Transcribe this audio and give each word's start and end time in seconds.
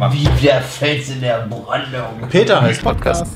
Wie 0.00 0.46
der 0.46 0.62
Fels 0.62 1.10
in 1.10 1.20
der 1.20 1.48
Brandung. 1.48 2.28
Peter 2.30 2.62
heißt 2.62 2.84
Podcast. 2.84 3.26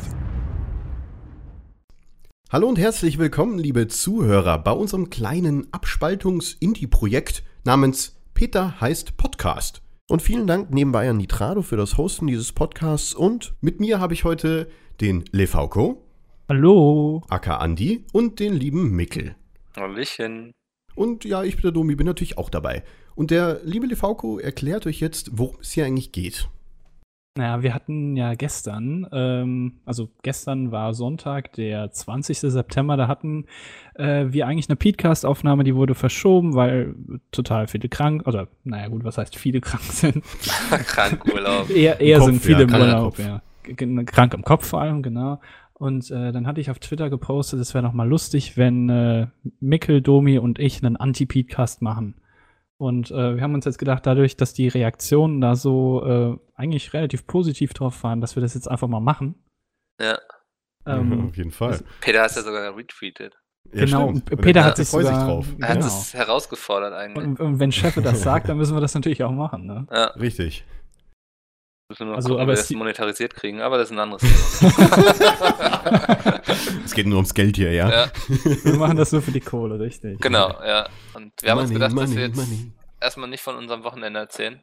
Hallo 2.51 2.69
und 2.69 2.79
herzlich 2.79 3.19
willkommen, 3.19 3.59
liebe 3.59 3.89
Zuhörer, 3.89 4.59
bei 4.59 4.71
unserem 4.71 5.11
kleinen 5.11 5.67
Abspaltungs-Indie-Projekt 5.73 7.43
namens 7.65 8.17
Peter 8.33 8.81
heißt 8.81 9.17
Podcast. 9.17 9.83
Und 10.09 10.23
vielen 10.23 10.47
Dank 10.47 10.71
nebenbei 10.71 11.11
an 11.11 11.17
Nitrado 11.17 11.63
für 11.63 11.77
das 11.77 11.99
Hosten 11.99 12.29
dieses 12.29 12.53
Podcasts. 12.53 13.13
Und 13.13 13.55
mit 13.61 13.81
mir 13.81 13.99
habe 13.99 14.15
ich 14.15 14.23
heute 14.23 14.69
den 15.01 15.25
Lefauco, 15.33 16.05
Hallo. 16.49 17.25
aka 17.29 17.57
Andi, 17.57 18.05
und 18.13 18.39
den 18.39 18.55
lieben 18.55 18.93
Mickel. 18.93 19.35
Hallöchen. 19.77 20.53
Und 20.95 21.25
ja, 21.25 21.43
ich 21.43 21.57
bin 21.57 21.63
der 21.63 21.73
Domi, 21.73 21.97
bin 21.97 22.07
natürlich 22.07 22.39
auch 22.39 22.51
dabei. 22.51 22.85
Und 23.15 23.31
der 23.31 23.61
liebe 23.65 23.87
Lefauco 23.87 24.39
erklärt 24.39 24.87
euch 24.87 25.01
jetzt, 25.01 25.31
worum 25.33 25.57
es 25.61 25.73
hier 25.73 25.85
eigentlich 25.85 26.13
geht. 26.13 26.49
Naja, 27.35 27.63
wir 27.63 27.73
hatten 27.73 28.15
ja 28.15 28.35
gestern, 28.35 29.07
ähm, 29.11 29.81
also 29.87 30.11
gestern 30.23 30.71
war 30.71 30.93
Sonntag, 30.93 31.55
der 31.55 31.91
20. 31.91 32.41
September, 32.41 32.99
da 32.99 33.09
hatten 33.09 33.47
äh, 33.95 34.27
wir 34.29 34.47
eigentlich 34.47 34.69
eine 34.69 34.77
Podcast-Aufnahme, 34.77 35.65
die 35.65 35.75
wurde 35.75 35.95
verschoben, 35.95 36.55
weil 36.55 36.95
total 37.31 37.69
viele 37.69 37.89
krank, 37.89 38.27
oder 38.27 38.49
naja 38.65 38.89
gut, 38.89 39.03
was 39.05 39.17
heißt 39.17 39.35
viele 39.35 39.61
krank 39.63 39.83
sind? 39.83 40.23
Krankurlaub. 40.71 41.71
eher 41.71 42.01
eher 42.01 42.19
Kopf, 42.19 42.27
sind 42.27 42.43
viele 42.43 42.59
ja, 42.59 42.63
im 42.65 42.69
krank 42.69 42.83
im 42.83 42.89
Urlaub, 42.91 43.05
Kopf. 43.17 43.19
ja. 43.27 43.43
G- 43.63 44.05
Krank 44.05 44.35
im 44.35 44.43
Kopf 44.43 44.67
vor 44.67 44.83
allem, 44.83 45.03
genau. 45.03 45.41
Und 45.73 46.11
äh, 46.11 46.33
dann 46.33 46.47
hatte 46.47 46.61
ich 46.61 46.71
auf 46.71 46.81
Twitter 46.81 47.09
gepostet, 47.09 47.61
es 47.61 47.73
wäre 47.73 47.83
noch 47.83 47.95
mal 47.95 48.07
lustig, 48.09 48.59
wenn 48.59 48.91
äh, 48.91 49.27
Mikkel, 49.59 50.03
Domi 50.03 50.39
und 50.39 50.59
ich 50.59 50.85
einen 50.85 50.97
Anti-Podcast 50.97 51.81
machen. 51.81 52.15
Und 52.83 53.13
äh, 53.13 53.37
wir 53.37 53.43
haben 53.43 53.55
uns 53.55 53.65
jetzt 53.65 53.79
gedacht, 53.79 54.05
dadurch, 54.07 54.37
dass 54.37 54.55
die 54.55 54.67
Reaktionen 54.67 55.41
da 55.41 55.55
so 55.55 56.05
äh, 56.05 56.37
eigentlich 56.61 56.93
relativ 56.93 57.29
positiv 57.29 57.75
drauf 57.75 58.03
waren, 58.03 58.21
dass 58.21 58.35
wir 58.35 58.41
das 58.41 58.55
jetzt 58.55 58.69
einfach 58.69 58.89
mal 58.89 58.99
machen. 58.99 59.37
Ja. 60.01 60.19
Ähm, 60.85 61.27
Auf 61.29 61.37
jeden 61.37 61.53
Fall. 61.53 61.79
Peter 62.01 62.23
hat 62.23 62.35
ja 62.35 62.43
sogar 62.43 62.77
retweetet. 62.77 63.39
Ja, 63.73 63.85
genau, 63.85 64.09
stimmt. 64.09 64.43
Peter 64.43 64.61
er 64.61 64.65
hat 64.67 64.77
sich 64.79 64.89
sogar, 64.89 65.29
drauf. 65.29 65.47
Er 65.61 65.69
hat 65.69 65.75
Genau. 65.77 65.87
es 65.87 66.13
herausgefordert 66.13 66.93
eigentlich. 66.93 67.25
Und, 67.25 67.39
und 67.39 67.61
wenn 67.61 67.71
Cheffe 67.71 68.03
das 68.03 68.21
sagt, 68.23 68.49
dann 68.49 68.57
müssen 68.57 68.75
wir 68.75 68.81
das 68.81 68.95
natürlich 68.95 69.23
auch 69.23 69.31
machen. 69.31 69.65
Ne? 69.65 69.87
ja, 69.93 70.07
Richtig. 70.07 70.65
Müssen 72.01 72.09
wir 72.09 72.15
Also, 72.17 72.31
gucken, 72.31 72.43
aber 72.43 72.53
wie 72.53 72.57
wir 72.57 72.61
es 72.61 72.69
das 72.69 72.77
monetarisiert 72.77 73.35
kriegen, 73.35 73.61
aber 73.61 73.79
das 73.79 73.91
ist 73.91 73.97
ein 73.97 73.99
anderes 74.01 74.23
Thema. 74.23 74.73
Es 76.85 76.95
geht 76.95 77.07
nur 77.07 77.17
ums 77.17 77.33
Geld 77.35 77.57
hier, 77.57 77.73
ja? 77.73 77.89
ja, 77.91 78.11
Wir 78.65 78.75
machen 78.75 78.97
das 78.97 79.13
nur 79.13 79.23
für 79.23 79.31
die 79.33 79.41
Kohle, 79.41 79.79
richtig. 79.81 80.21
genau, 80.21 80.51
ja. 80.65 80.89
Und 81.15 81.33
wir 81.41 81.51
haben 81.51 81.59
uns 81.59 81.69
Money, 81.71 81.75
gedacht, 81.75 81.93
dass 81.93 82.09
money, 82.09 82.17
wir 82.17 82.27
jetzt 82.27 82.37
money. 82.37 82.73
erstmal 83.01 83.29
nicht 83.29 83.43
von 83.43 83.57
unserem 83.57 83.85
Wochenende 83.85 84.21
erzählen. 84.21 84.63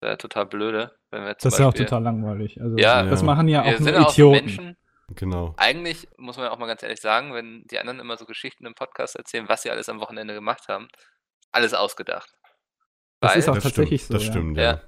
Wäre 0.00 0.18
total 0.18 0.46
blöde, 0.46 0.92
wenn 1.10 1.22
wir 1.22 1.30
jetzt 1.30 1.44
Das 1.44 1.54
ist 1.54 1.58
ja 1.60 1.68
auch 1.68 1.74
total 1.74 2.02
langweilig. 2.02 2.60
Also, 2.60 2.76
Ja, 2.78 3.02
das 3.04 3.20
Ja. 3.20 3.26
machen 3.26 3.48
ja 3.48 3.64
Wir 3.64 3.72
auch 3.74 3.78
sind 3.78 3.94
nur 3.96 4.06
auch 4.06 4.12
Idioten. 4.12 4.44
Menschen. 4.46 4.76
Genau. 5.16 5.54
Eigentlich 5.56 6.08
muss 6.18 6.36
man 6.36 6.46
ja 6.46 6.52
auch 6.52 6.58
mal 6.58 6.66
ganz 6.66 6.82
ehrlich 6.82 7.00
sagen, 7.00 7.34
wenn 7.34 7.64
die 7.70 7.78
anderen 7.78 7.98
immer 8.00 8.16
so 8.16 8.24
Geschichten 8.26 8.64
im 8.66 8.74
Podcast 8.74 9.16
erzählen, 9.16 9.48
was 9.48 9.62
sie 9.62 9.70
alles 9.70 9.88
am 9.88 10.00
Wochenende 10.00 10.34
gemacht 10.34 10.68
haben, 10.68 10.88
alles 11.52 11.74
ausgedacht. 11.74 12.30
Das 13.20 13.32
Weil 13.32 13.38
ist 13.40 13.48
auch 13.48 13.54
Das 13.54 13.64
tatsächlich 13.64 14.02
stimmt, 14.04 14.08
so. 14.08 14.14
das 14.14 14.24
ja. 14.26 14.32
stimmt, 14.32 14.56
Ja. 14.56 14.62
ja. 14.64 14.80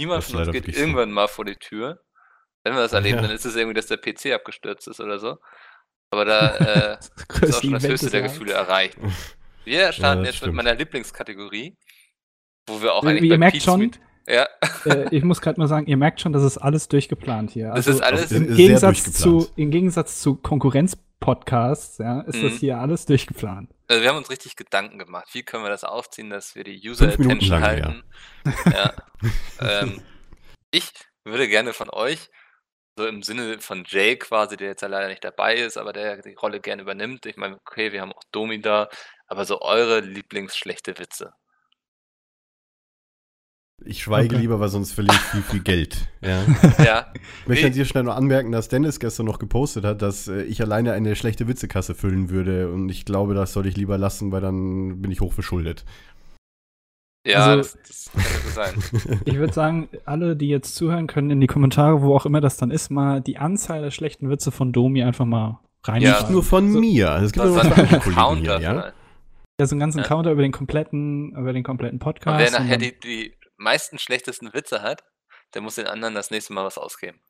Niemand 0.00 0.24
von 0.24 0.36
uns 0.36 0.46
geht 0.46 0.54
wirklich 0.54 0.76
so. 0.76 0.82
irgendwann 0.82 1.10
mal 1.12 1.28
vor 1.28 1.44
die 1.44 1.56
Tür. 1.56 2.00
Wenn 2.64 2.74
wir 2.74 2.80
das 2.82 2.92
erleben, 2.92 3.16
Ja. 3.16 3.22
dann 3.22 3.30
ist 3.30 3.44
es 3.46 3.56
irgendwie, 3.56 3.74
dass 3.74 3.86
der 3.86 3.96
PC 3.98 4.32
abgestürzt 4.34 4.86
ist 4.88 5.00
oder 5.00 5.18
so. 5.18 5.38
Aber 6.10 6.24
da 6.24 6.56
äh, 6.56 6.98
ist 7.42 7.54
auch 7.56 7.60
schon 7.62 7.72
das 7.72 7.86
höchste 7.86 8.10
der. 8.10 8.22
Gefühle 8.22 8.52
erreicht. 8.52 8.98
Wir 9.64 9.92
starten 9.92 10.20
das 10.20 10.28
jetzt 10.28 10.36
stimmt. 10.38 10.54
mit 10.54 10.64
meiner 10.64 10.76
Lieblingskategorie, 10.76 11.76
wo 12.68 12.82
wir 12.82 12.92
auch 12.94 13.04
eigentlich 13.04 13.22
wie 13.22 13.28
bei 13.28 13.34
ihr 13.34 13.38
merkt 13.38 13.62
schon, 13.62 13.80
Meet- 13.80 14.00
Ja, 14.28 14.46
äh, 14.86 15.06
ich 15.10 15.24
muss 15.24 15.40
gerade 15.40 15.58
mal 15.58 15.66
sagen, 15.68 15.86
ihr 15.86 15.96
merkt 15.96 16.20
schon, 16.20 16.32
das 16.32 16.42
ist 16.44 16.58
alles 16.58 16.88
durchgeplant 16.88 17.50
hier. 17.50 17.68
das 17.68 17.88
Also 17.88 17.90
ist 17.92 18.00
alles. 18.02 18.30
Im 18.32 18.54
Gegensatz, 18.54 19.02
durchgeplant. 19.04 19.42
zu, 19.42 19.52
im 19.56 19.70
Gegensatz 19.70 20.20
zu 20.20 20.36
Konkurrenz-Podcasts, 20.36 21.98
ja, 21.98 22.20
ist 22.22 22.42
das 22.42 22.52
Mhm. 22.52 22.56
hier 22.58 22.78
alles 22.78 23.06
durchgeplant. 23.06 23.70
Also 23.88 24.02
wir 24.02 24.08
haben 24.08 24.18
uns 24.18 24.30
richtig 24.30 24.56
Gedanken 24.56 24.98
gemacht. 24.98 25.28
Wie 25.32 25.42
können 25.42 25.64
wir 25.64 25.70
das 25.70 25.84
aufziehen, 25.84 26.30
dass 26.30 26.54
wir 26.54 26.64
die 26.64 26.80
User 26.88 27.06
Fünf 27.10 27.18
Minuten 27.18 27.52
Attention 27.52 27.60
lang, 27.60 28.02
halten? 28.64 28.72
Ja. 28.72 28.92
ähm, 29.82 30.02
ich 30.70 30.92
würde 31.24 31.48
gerne 31.48 31.72
von 31.72 31.90
euch, 31.90 32.30
so 32.96 33.06
im 33.06 33.22
Sinne 33.22 33.58
von 33.60 33.84
Jay 33.86 34.16
quasi, 34.16 34.56
der 34.56 34.68
jetzt 34.68 34.82
ja 34.82 34.88
leider 34.88 35.08
nicht 35.08 35.24
dabei 35.24 35.54
ist, 35.56 35.76
aber 35.76 35.92
der 35.92 36.22
die 36.22 36.34
Rolle 36.34 36.60
gerne 36.60 36.82
übernimmt. 36.82 37.26
Ich 37.26 37.36
meine, 37.36 37.56
okay, 37.56 37.92
wir 37.92 38.00
haben 38.02 38.12
auch 38.12 38.22
Domi 38.30 38.60
da, 38.60 38.88
aber 39.26 39.44
so 39.44 39.60
eure 39.60 40.00
Lieblingsschlechte 40.00 40.98
Witze. 40.98 41.32
Ich 43.84 44.02
schweige 44.02 44.34
Okay. 44.34 44.42
lieber, 44.42 44.60
weil 44.60 44.68
sonst 44.68 44.92
verliere 44.92 45.14
ich 45.14 45.20
viel, 45.22 45.42
viel 45.42 45.60
Geld. 45.60 46.08
Ja. 46.20 46.42
Ja, 46.84 47.06
Ich 47.42 47.48
möchte 47.48 47.66
an 47.66 47.72
dieser 47.72 47.84
Stelle 47.86 48.04
noch 48.04 48.16
anmerken, 48.16 48.52
dass 48.52 48.68
Dennis 48.68 49.00
gestern 49.00 49.26
noch 49.26 49.38
gepostet 49.38 49.84
hat, 49.84 50.02
dass 50.02 50.28
äh, 50.28 50.42
ich 50.42 50.60
alleine 50.60 50.92
eine 50.92 51.16
schlechte 51.16 51.48
Witzekasse 51.48 51.94
füllen 51.94 52.28
würde. 52.30 52.70
Und 52.70 52.88
ich 52.90 53.04
glaube, 53.04 53.34
das 53.34 53.52
sollte 53.54 53.68
ich 53.70 53.76
lieber 53.76 53.96
lassen, 53.98 54.32
weil 54.32 54.40
dann 54.42 55.00
bin 55.00 55.10
ich 55.10 55.20
hochverschuldet. 55.20 55.84
ja, 57.26 57.46
Also- 57.46 57.76
das, 57.86 58.08
das 58.12 58.12
kann 58.12 58.42
so 58.44 58.50
sein. 59.02 59.20
Ich 59.24 59.34
würde 59.36 59.52
sagen, 59.52 59.88
alle, 60.04 60.36
die 60.36 60.48
jetzt 60.48 60.74
zuhören, 60.74 61.06
können 61.06 61.30
in 61.30 61.40
die 61.40 61.46
Kommentare, 61.46 62.02
wo 62.02 62.14
auch 62.14 62.26
immer 62.26 62.40
das 62.40 62.56
dann 62.56 62.70
ist, 62.70 62.90
mal 62.90 63.20
die 63.20 63.38
Anzahl 63.38 63.82
der 63.82 63.90
schlechten 63.90 64.28
Witze 64.30 64.50
von 64.50 64.72
Domi 64.72 65.02
einfach 65.02 65.24
mal 65.26 65.58
reinschreiben. 65.84 66.18
Nicht 66.20 66.30
nur 66.30 66.42
von 66.42 66.70
so, 66.72 66.80
mir. 66.80 67.16
Es 67.22 67.32
gibt 67.32 67.44
Das 67.46 67.54
noch 67.54 68.00
Counter. 68.14 68.58
hier, 68.58 68.60
ja? 68.60 68.92
Ja, 69.60 69.66
so 69.66 69.74
einen 69.74 69.80
ganzen 69.80 69.98
Ja. 69.98 70.04
Counter 70.04 70.32
über 70.32 70.42
den 70.42 70.52
kompletten, 70.52 71.32
über 71.36 71.52
den 71.52 71.62
kompletten 71.62 71.96
Und 71.96 72.02
Podcast. 72.04 72.38
wer 72.52 72.60
und 72.60 72.66
nachher 72.66 72.78
dann- 72.78 72.90
die, 73.00 73.00
die 73.00 73.32
meisten 73.60 73.98
schlechtesten 73.98 74.52
Witze 74.52 74.82
hat, 74.82 75.04
der 75.54 75.62
muss 75.62 75.76
den 75.76 75.86
anderen 75.86 76.14
das 76.14 76.30
nächste 76.30 76.52
Mal 76.52 76.64
was 76.64 76.78
ausgeben. 76.78 77.20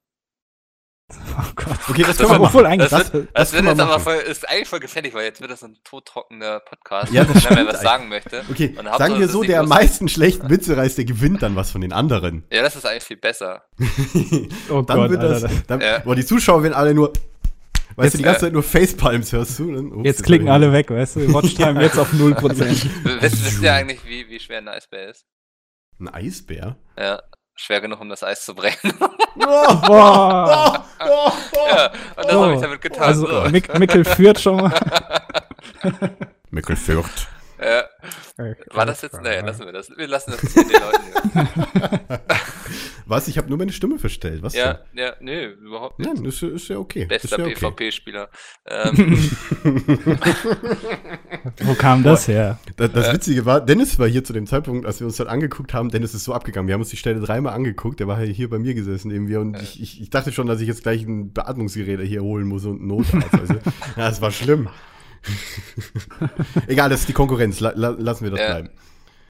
oh 1.11 1.53
Gott. 1.57 1.67
Okay, 1.89 2.03
das 2.03 2.19
Das 2.19 2.29
können 2.29 2.41
wir 2.41 2.47
Obwohl 2.47 2.63
machen. 2.63 2.73
eigentlich, 2.73 2.91
Das 2.91 3.03
das, 3.05 3.13
wird, 3.13 3.29
das 3.35 3.51
das 3.51 3.53
wird 3.53 3.65
jetzt 3.65 3.81
aber 3.81 3.99
voll, 3.99 4.15
ist 4.15 4.49
eigentlich 4.49 4.69
voll 4.69 4.79
gefährlich, 4.79 5.13
weil 5.13 5.25
jetzt 5.25 5.41
wird 5.41 5.51
das 5.51 5.65
ein 5.65 5.77
todtrockener 5.83 6.61
Podcast, 6.61 7.13
Ja, 7.13 7.27
wenn 7.29 7.59
er 7.59 7.67
was 7.67 7.81
sagen 7.81 8.09
möchte. 8.09 8.45
Okay, 8.49 8.75
sagen 8.97 9.19
wir 9.19 9.29
so, 9.29 9.43
der 9.43 9.61
am 9.61 9.69
meisten 9.69 10.09
schlechten 10.09 10.49
Witze 10.51 10.77
reißt, 10.77 10.99
der 10.99 11.05
gewinnt 11.07 11.43
dann 11.43 11.57
was 11.57 11.73
von 11.73 11.81
den 11.81 11.93
anderen. 11.93 12.45
Ja, 12.53 12.63
das 12.63 12.77
ist 12.77 12.87
eigentlich 12.87 13.03
viel 13.05 13.17
besser. 13.17 13.65
oh 14.71 14.83
dann 14.83 14.99
Gott, 14.99 15.11
wird 15.11 15.23
das. 15.23 15.43
Alter. 15.45 15.63
Dann, 15.67 15.81
Ja. 15.81 15.99
Boah, 15.99 16.15
die 16.15 16.25
Zuschauer 16.25 16.63
werden 16.63 16.75
alle 16.75 16.95
nur. 16.95 17.13
Weißt 17.97 18.05
Jetzt, 18.05 18.15
du, 18.15 18.19
die 18.19 18.25
ganze 18.25 18.39
äh, 18.39 18.43
Zeit 18.43 18.53
nur 18.53 18.63
Facepalms 18.63 19.33
hörst 19.33 19.59
du? 19.59 19.75
Dann, 19.75 19.93
ups, 19.93 20.07
Jetzt 20.07 20.23
klicken 20.23 20.49
alle 20.49 20.73
weg, 20.73 20.91
weißt 20.91 21.17
du? 21.17 21.35
Watchtime 21.35 21.83
jetzt 21.83 21.99
auf 21.99 22.13
0%. 22.13 22.41
Wisst, 22.57 22.87
wisst 23.45 23.63
ihr 23.63 23.75
eigentlich, 23.75 24.05
wie, 24.07 24.29
wie 24.29 24.39
schwer 24.39 24.59
ein 24.59 24.69
Eisbär 24.69 25.11
ist? 25.11 25.27
Ein 26.01 26.09
Eisbär? 26.09 26.77
Ja, 26.99 27.21
schwer 27.55 27.83
genug, 27.83 28.01
um 28.01 28.09
das 28.09 28.25
Eis 28.25 28.45
zu 28.45 28.55
brechen. 28.55 28.93
Oh, 29.01 29.47
oh, 29.47 30.79
oh, 31.01 31.33
oh. 31.53 31.69
ja, 31.69 31.87
und 32.17 32.25
das 32.25 32.35
Oh, 32.35 32.43
habe 32.43 32.55
ich 32.55 32.61
damit 32.61 32.81
getan. 32.81 33.03
Also, 33.03 33.27
so. 33.27 33.49
Mick, 33.51 33.79
Mickel 33.79 34.05
führt 34.05 34.41
schon 34.41 34.57
mal. 34.57 34.73
Mickel 36.51 36.77
Ja, 37.63 37.85
war 38.73 38.87
das 38.87 39.03
jetzt? 39.03 39.21
Nee, 39.23 39.41
lassen 39.41 39.67
wir 39.67 39.73
das. 39.73 39.91
Wir 39.95 40.09
lassen 40.09 40.31
das 40.33 40.41
den 40.41 40.71
Leuten. 40.71 41.03
Hier. 41.35 42.21
Was? 43.07 43.27
Ich 43.29 43.37
habe 43.39 43.49
nur 43.49 43.59
meine 43.59 43.73
Stimme 43.73 43.99
verstellt. 43.99 44.41
Was 44.43 44.55
Ja, 44.55 44.79
ja, 44.95 45.15
nee, 45.21 45.47
überhaupt 45.47 45.99
nicht. 45.99 46.09
denn? 46.09 46.17
Nein, 46.19 46.25
ist, 46.27 46.41
ja- 46.43 46.49
ist 46.49 46.69
ja 46.69 46.79
okay. 46.79 47.07
Bester 47.07 47.25
ist 47.25 47.39
ja 47.39 47.45
okay. 47.45 47.55
PvP-Spieler. 47.55 48.29
Ähm, 48.73 49.31
Wo 51.65 51.75
kam 51.75 52.03
das 52.05 52.29
her? 52.29 52.59
Das, 52.77 52.93
das 52.93 53.07
Ja. 53.09 53.13
Witzige 53.15 53.45
war, 53.47 53.61
Dennis 53.61 53.99
war 53.99 54.07
hier 54.09 54.23
zu 54.23 54.33
dem 54.33 54.47
Zeitpunkt, 54.47 54.87
als 54.87 55.01
wir 55.01 55.07
uns 55.07 55.17
das 55.17 55.27
angeguckt 55.27 55.75
haben, 55.75 55.89
Dennis 55.91 56.15
ist 56.15 56.25
so 56.25 56.33
abgegangen. 56.35 56.69
Wir 56.69 56.75
haben 56.75 56.83
uns 56.83 56.91
die 56.91 56.97
Stelle 56.97 57.21
dreimal 57.21 57.55
angeguckt, 57.55 57.99
der 58.01 58.07
war 58.07 58.21
hier 58.21 58.49
bei 58.49 58.59
mir 58.59 58.75
gesessen 58.75 59.11
irgendwie 59.11 59.37
und 59.37 59.55
Ja. 59.55 59.61
ich, 59.63 59.83
ich, 59.83 60.01
ich 60.03 60.11
dachte 60.11 60.31
schon, 60.33 60.47
dass 60.47 60.61
ich 60.61 60.69
jetzt 60.69 60.83
gleich 60.85 61.03
ein 61.03 61.33
Beatmungsgerät 61.33 62.01
hier 62.03 62.23
holen 62.23 62.47
muss 62.47 62.65
und 62.65 62.79
einen 62.79 62.87
Notarzt. 62.87 63.35
Also, 63.35 63.55
ja, 63.55 63.61
das 64.09 64.21
war 64.21 64.31
schlimm. 64.31 64.69
Egal, 66.67 66.89
das 66.91 67.01
ist 67.01 67.09
die 67.09 67.13
Konkurrenz. 67.13 67.61
La, 67.61 67.73
la, 67.75 67.91
lassen 67.91 68.25
wir 68.25 68.31
das 68.31 68.41
Ja. 68.41 68.47
bleiben. 68.49 68.71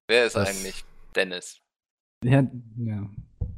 wer 0.09 0.27
ist 0.27 0.37
Das- 0.37 0.49
eigentlich 0.49 0.84
Dennis? 1.15 1.61
Ja, 2.25 2.43
ja. 2.78 3.09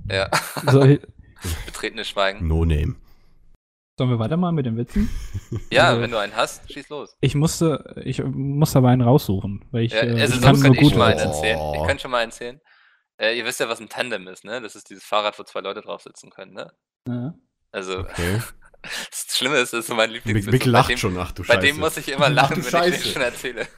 Ja, 0.09 0.31
So, 0.71 0.81
betretenes 1.67 2.09
Schweigen. 2.09 2.47
No 2.47 2.65
name. 2.65 2.97
sollen 3.99 4.11
wir 4.11 4.19
weitermachen 4.19 4.55
mit 4.55 4.67
den 4.67 4.77
Witzen? 4.77 5.09
Ja, 5.71 5.89
Also- 5.89 6.01
wenn 6.03 6.11
du 6.11 6.19
einen 6.19 6.35
hast, 6.35 6.71
schieß 6.73 6.89
los. 6.89 7.15
Ich 7.21 7.35
musste, 7.35 8.01
ich 8.05 8.23
muss 8.25 8.75
aber 8.77 8.89
einen 8.89 9.03
raussuchen, 9.03 9.65
weil 9.71 9.85
ich, 9.85 9.93
Ja, 9.93 10.03
äh, 10.03 10.21
also 10.21 10.35
ich 10.37 10.41
sonst 10.41 10.43
kann 10.43 10.55
kann 10.55 10.63
nur 10.63 10.75
ich 10.75 10.81
gut 10.81 10.91
schon 10.91 10.99
mal 10.99 11.13
einen 11.13 11.21
Oh. 11.21 11.33
erzählen. 11.33 11.75
Ich 11.81 11.87
kann 11.87 11.99
schon 11.99 12.11
mal 12.11 12.19
einen 12.19 12.31
erzählen. 12.31 12.61
Äh, 13.21 13.39
ihr 13.39 13.45
wisst 13.45 13.61
ja, 13.61 13.69
was 13.69 13.81
ein 13.81 13.89
Tandem 13.89 14.27
ist, 14.29 14.45
ne? 14.45 14.61
Das 14.61 14.75
ist 14.75 14.89
dieses 14.91 15.05
Fahrrad, 15.05 15.39
wo 15.39 15.43
zwei 15.45 15.61
Leute 15.61 15.83
drauf 15.83 16.03
sitzen 16.03 16.31
können, 16.31 16.55
ne? 16.55 16.73
Ja. 17.09 17.35
Also, 17.71 18.01
Okay. 18.01 18.41
das 18.83 19.37
Schlimme 19.37 19.57
ist, 19.59 19.73
das 19.73 19.81
ist 19.81 19.87
so 19.87 19.95
mein 19.95 20.11
Mick, 20.11 20.25
Lieblingswitz. 20.25 20.53
Mick 20.53 20.65
bei 20.65 20.71
lacht 20.71 20.91
dem, 20.91 20.99
schon, 20.99 21.17
ach 21.19 21.33
du 21.33 21.43
Bei 21.43 21.55
Scheiße. 21.55 21.67
dem 21.67 21.79
muss 21.79 21.97
ich 21.97 22.09
immer 22.09 22.27
Ach 22.27 22.31
lachen, 22.31 22.63
du 22.63 22.73
wenn 22.73 22.93
ich 22.93 23.03
den 23.03 23.13
schon 23.13 23.23
erzähle. 23.23 23.69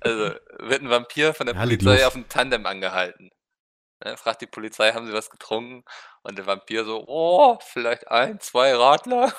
Also, 0.00 0.30
wird 0.60 0.82
ein 0.82 0.90
Vampir 0.90 1.34
von 1.34 1.46
der 1.46 1.54
leg 1.64 1.80
Polizei 1.80 1.96
los. 1.98 2.04
auf 2.06 2.12
dem 2.12 2.28
Tandem 2.28 2.66
angehalten. 2.66 3.30
Ne, 4.04 4.16
fragt 4.16 4.42
die 4.42 4.46
Polizei, 4.46 4.92
haben 4.92 5.06
sie 5.06 5.12
was 5.12 5.30
getrunken? 5.30 5.82
Und 6.22 6.36
der 6.38 6.46
Vampir 6.46 6.84
so, 6.84 7.04
oh, 7.06 7.58
vielleicht 7.72 8.08
ein, 8.08 8.38
zwei 8.40 8.74
Radler. 8.74 9.32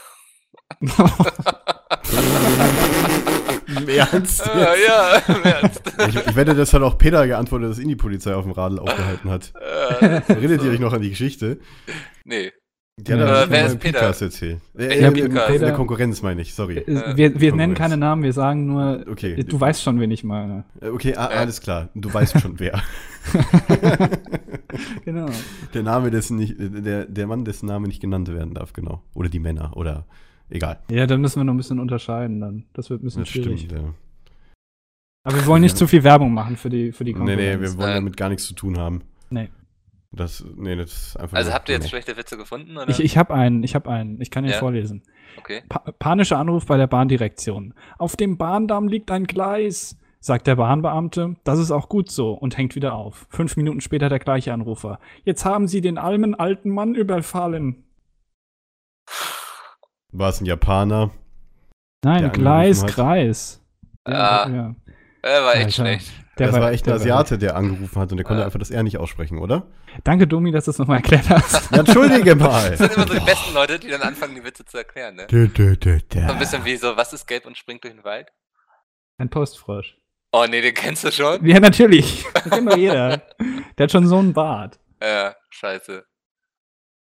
Im 3.68 3.88
Ernst? 3.90 4.48
Äh, 4.48 4.86
ja, 4.88 5.18
im 5.28 5.44
Ernst. 5.44 5.82
Ich, 6.10 6.16
ich 6.16 6.36
wette, 6.36 6.56
das 6.56 6.74
hat 6.74 6.82
auch 6.82 6.98
Peter 6.98 7.28
geantwortet, 7.28 7.70
dass 7.72 7.80
ihn 7.80 7.90
die 7.90 7.96
Polizei 7.96 8.34
auf 8.34 8.44
dem 8.44 8.52
Radl 8.54 8.80
aufgehalten 8.80 9.30
hat. 9.30 9.54
Äh, 9.56 10.22
Erinnert 10.28 10.64
ihr 10.64 10.72
euch 10.72 10.80
noch 10.80 10.94
an 10.94 11.02
die 11.02 11.10
Geschichte? 11.10 11.60
nee. 12.24 12.52
Hat 13.00 13.10
Äh, 13.10 13.14
er 13.20 13.50
wer 13.52 13.66
ist 13.68 13.80
Peter? 13.80 14.00
Podcast 14.00 14.22
erzählt. 14.24 14.60
Äh, 14.76 14.86
äh, 14.86 15.12
Podcast? 15.12 15.50
in 15.56 15.62
der 15.62 15.74
Konkurrenz 15.74 16.24
meine 16.24 16.42
ich, 16.42 16.56
sorry. 16.56 16.78
Äh, 16.80 17.16
wir 17.16 17.40
wir 17.40 17.54
nennen 17.54 17.76
keine 17.76 17.96
Namen, 17.96 18.24
wir 18.24 18.34
sagen 18.34 18.66
nur, 18.66 19.06
Okay. 19.08 19.44
du 19.44 19.60
weißt 19.60 19.84
schon, 19.84 20.00
wen 20.00 20.10
ich 20.10 20.24
meine. 20.24 20.64
Äh, 20.82 20.88
Okay, 20.90 21.14
ah, 21.16 21.28
Äh. 21.32 21.36
alles 21.36 21.62
klar. 21.62 21.90
Du 21.94 22.12
weißt 22.12 22.40
schon 22.42 22.60
wer. 22.60 22.82
Genau. 25.06 25.28
Der 25.74 25.84
Name, 25.84 26.12
dessen 26.12 26.38
nicht, 26.38 26.60
äh, 26.60 26.70
der, 26.82 27.06
der 27.06 27.28
Mann, 27.28 27.46
dessen 27.46 27.68
Name 27.68 27.88
nicht 27.88 28.02
genannt 28.02 28.28
werden 28.34 28.54
darf, 28.56 28.74
genau. 28.74 29.02
Oder 29.14 29.30
die 29.30 29.40
Männer, 29.40 29.76
oder 29.78 30.06
egal. 30.50 30.80
Ja, 30.90 31.06
dann 31.08 31.22
müssen 31.22 31.40
wir 31.40 31.44
noch 31.44 31.54
ein 31.54 31.58
bisschen 31.58 31.80
unterscheiden 31.80 32.42
dann. 32.42 32.64
Das 32.74 32.90
wird 32.90 33.02
ein 33.02 33.06
bisschen 33.06 33.22
Das 33.24 33.30
schwierig. 33.30 33.62
stimmt, 33.62 33.72
ja. 33.74 33.94
Aber 35.24 35.36
wir 35.36 35.46
wollen 35.46 35.62
nicht 35.62 35.74
Ja. 35.74 35.78
zu 35.80 35.88
viel 35.88 36.04
Werbung 36.04 36.34
machen 36.34 36.58
für 36.58 36.70
die, 36.70 36.92
für 36.92 37.04
die 37.06 37.14
Nee, 37.14 37.18
Konkurrenz. 37.20 37.42
nee, 37.42 37.62
wir 37.62 37.78
wollen 37.78 37.88
Nein. 37.90 37.96
damit 37.96 38.18
gar 38.18 38.30
nichts 38.30 38.46
zu 38.46 38.54
tun 38.56 38.78
haben. 38.78 39.02
Nee. 39.30 39.50
Das, 40.12 40.44
nee, 40.56 40.76
das 40.76 40.92
ist 40.94 41.18
einfach. 41.18 41.38
Also 41.38 41.54
habt 41.54 41.68
ihr 41.70 41.76
jetzt 41.76 41.90
schlechte 41.90 42.16
Witze 42.18 42.38
gefunden, 42.38 42.78
oder? 42.78 42.90
Ich, 42.90 43.00
ich 43.02 43.18
habe 43.18 43.34
einen, 43.34 43.64
ich 43.64 43.76
habe 43.76 43.90
einen. 43.90 44.22
Ich 44.22 44.32
kann 44.32 44.46
ihn 44.46 44.52
Ja. 44.52 44.58
vorlesen. 44.58 45.04
okay. 45.38 45.64
Pa 45.68 45.80
panischer 46.00 46.38
Anruf 46.38 46.66
bei 46.66 46.78
der 46.78 46.88
Bahndirektion. 46.88 47.74
Auf 47.98 48.16
dem 48.16 48.38
Bahndamm 48.38 48.88
liegt 48.88 49.12
ein 49.12 49.26
Gleis, 49.26 49.98
sagt 50.20 50.48
der 50.48 50.56
Bahnbeamte. 50.56 51.36
Das 51.44 51.60
ist 51.60 51.72
auch 51.72 51.90
gut 51.90 52.10
so 52.10 52.32
und 52.34 52.58
hängt 52.58 52.76
wieder 52.76 52.94
auf. 52.94 53.28
Fünf 53.30 53.58
Minuten 53.58 53.82
später 53.82 54.08
der 54.10 54.20
gleiche 54.20 54.54
Anrufer. 54.54 55.00
Jetzt 55.26 55.44
haben 55.44 55.68
Sie 55.68 55.82
den 55.82 55.98
almen 55.98 56.36
alten 56.36 56.70
Mann 56.70 56.96
überfallen. 56.96 57.84
War 60.14 60.30
es 60.30 60.40
ein 60.42 60.46
Japaner? 60.46 61.12
Nein, 62.04 62.32
Gleis. 62.32 62.86
Kreis. 62.86 63.62
Ah. 64.06 64.48
ja. 64.50 64.76
Äh, 65.22 65.44
war 65.44 65.56
echt 65.56 65.80
Alter. 65.80 66.02
Schlecht. 66.38 66.54
das 66.54 66.62
war, 66.62 66.72
echt 66.72 66.84
ein 66.86 66.90
der 66.92 66.96
Asiate, 66.96 67.38
der 67.38 67.56
angerufen 67.56 68.00
hat 68.00 68.12
und 68.12 68.18
der 68.18 68.26
konnte 68.26 68.42
Ja. 68.42 68.46
einfach 68.46 68.60
das 68.60 68.72
R 68.72 68.84
nicht 68.84 68.98
aussprechen, 68.98 69.38
oder? 69.40 69.68
Danke, 70.04 70.28
Domi, 70.28 70.52
dass 70.52 70.66
du 70.66 70.72
es 70.72 70.78
nochmal 70.78 70.98
erklärt 70.98 71.30
hast. 71.30 71.72
Ja, 71.72 71.80
entschuldige 71.80 72.36
mal. 72.36 72.70
Das 72.72 72.80
sind 72.80 72.94
immer 72.94 73.08
so 73.08 73.14
die 73.14 73.26
besten 73.26 73.54
Leute, 73.54 73.80
die 73.80 73.88
dann 73.90 74.02
anfangen, 74.02 74.36
die 74.36 74.44
Witze 74.44 74.64
zu 74.66 74.78
erklären, 74.78 75.16
ne? 75.16 75.28
Dö, 75.28 75.48
dö, 75.48 75.76
dö, 75.76 76.00
dö. 76.00 76.22
So 76.28 76.34
ein 76.34 76.40
bisschen 76.40 76.66
wie 76.66 76.76
so, 76.78 76.96
was 76.96 77.14
ist 77.14 77.26
gelb 77.28 77.46
und 77.46 77.58
springt 77.58 77.84
durch 77.84 77.94
den 77.94 78.04
Wald? 78.04 78.30
Ein 79.18 79.30
Postfrosch. 79.30 79.98
Oh 80.32 80.46
nee, 80.48 80.62
den 80.62 80.74
kennst 80.74 81.04
du 81.04 81.12
schon? 81.12 81.44
Ja, 81.46 81.60
natürlich. 81.60 82.26
Das 82.34 82.44
kennt 82.50 82.70
doch 82.72 82.78
jeder. 82.78 83.22
Der 83.78 83.84
hat 83.86 83.92
schon 83.92 84.08
so 84.08 84.18
einen 84.18 84.34
Bart. 84.34 84.80
Ja, 85.02 85.36
scheiße. 85.50 86.06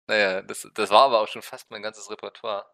Naja, 0.07 0.43
das, 0.43 0.69
das 0.75 0.91
war 0.91 1.05
aber 1.05 1.21
auch 1.21 1.29
schon 1.29 1.41
fast 1.43 1.71
mein 1.71 1.83
ganzes 1.83 2.11
Repertoire. 2.11 2.65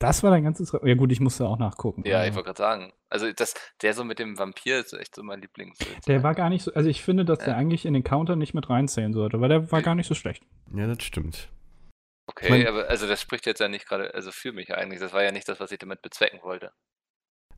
Das 0.00 0.22
war 0.22 0.30
dein 0.30 0.42
ganzes. 0.42 0.72
Re 0.74 0.80
ja, 0.88 0.94
gut, 0.94 1.12
ich 1.12 1.20
musste 1.20 1.46
auch 1.46 1.58
nachgucken. 1.58 2.02
Ja, 2.06 2.24
ich 2.24 2.34
wollte 2.34 2.46
gerade 2.46 2.58
sagen. 2.58 2.92
Also 3.10 3.30
das, 3.32 3.54
der 3.82 3.92
so 3.94 4.02
mit 4.02 4.18
dem 4.18 4.38
Vampir 4.38 4.80
ist 4.80 4.92
echt 4.94 5.14
so 5.14 5.22
mein 5.22 5.40
Lieblingswitz. 5.42 6.06
Der 6.06 6.22
war 6.22 6.34
gar 6.34 6.48
nicht 6.48 6.62
so. 6.64 6.72
Also, 6.72 6.88
ich 6.88 7.02
finde, 7.02 7.24
dass 7.26 7.38
der 7.38 7.48
Ja. 7.48 7.56
eigentlich 7.56 7.84
in 7.84 7.92
den 7.92 8.02
Counter 8.02 8.34
nicht 8.34 8.54
mit 8.54 8.68
reinzählen 8.70 9.12
sollte, 9.12 9.40
weil 9.40 9.50
der 9.50 9.70
war 9.70 9.82
gar 9.82 9.94
nicht 9.94 10.06
so 10.08 10.14
schlecht. 10.14 10.42
Ja, 10.74 10.86
das 10.86 11.02
stimmt. 11.04 11.48
Okay, 12.26 12.46
Ich 12.46 12.50
mein- 12.50 12.66
aber 12.66 12.88
also 12.88 13.06
das 13.06 13.20
spricht 13.20 13.44
jetzt 13.44 13.60
ja 13.60 13.68
nicht 13.68 13.86
gerade, 13.86 14.14
also 14.14 14.30
für 14.32 14.52
mich 14.52 14.74
eigentlich. 14.74 15.00
Das 15.00 15.12
war 15.12 15.22
ja 15.22 15.32
nicht 15.32 15.48
das, 15.48 15.60
was 15.60 15.70
ich 15.70 15.78
damit 15.78 16.00
bezwecken 16.00 16.40
wollte. 16.42 16.72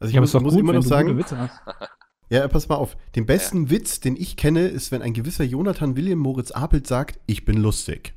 Also 0.01 0.09
ich 0.09 0.15
Ja, 0.17 0.21
muss, 0.21 0.33
muss 0.35 0.55
gut, 0.55 0.61
immer 0.61 0.73
noch 0.73 0.83
sagen, 0.83 1.09
gute 1.09 1.21
Witze 1.21 1.39
hast. 1.39 1.61
ja, 2.31 2.49
pass 2.49 2.69
mal 2.69 2.75
auf. 2.77 2.97
Den 3.15 3.25
besten 3.27 3.71
Witz, 3.71 4.01
den 4.01 4.17
ich 4.17 4.37
kenne, 4.37 4.67
ist, 4.67 4.91
wenn 4.91 5.03
ein 5.03 5.13
gewisser 5.13 5.45
Jonathan 5.45 5.95
William 5.97 6.19
Moritz 6.19 6.51
Apelt 6.51 6.89
sagt, 6.89 7.21
ich 7.27 7.45
bin 7.45 7.59
lustig. 7.59 8.15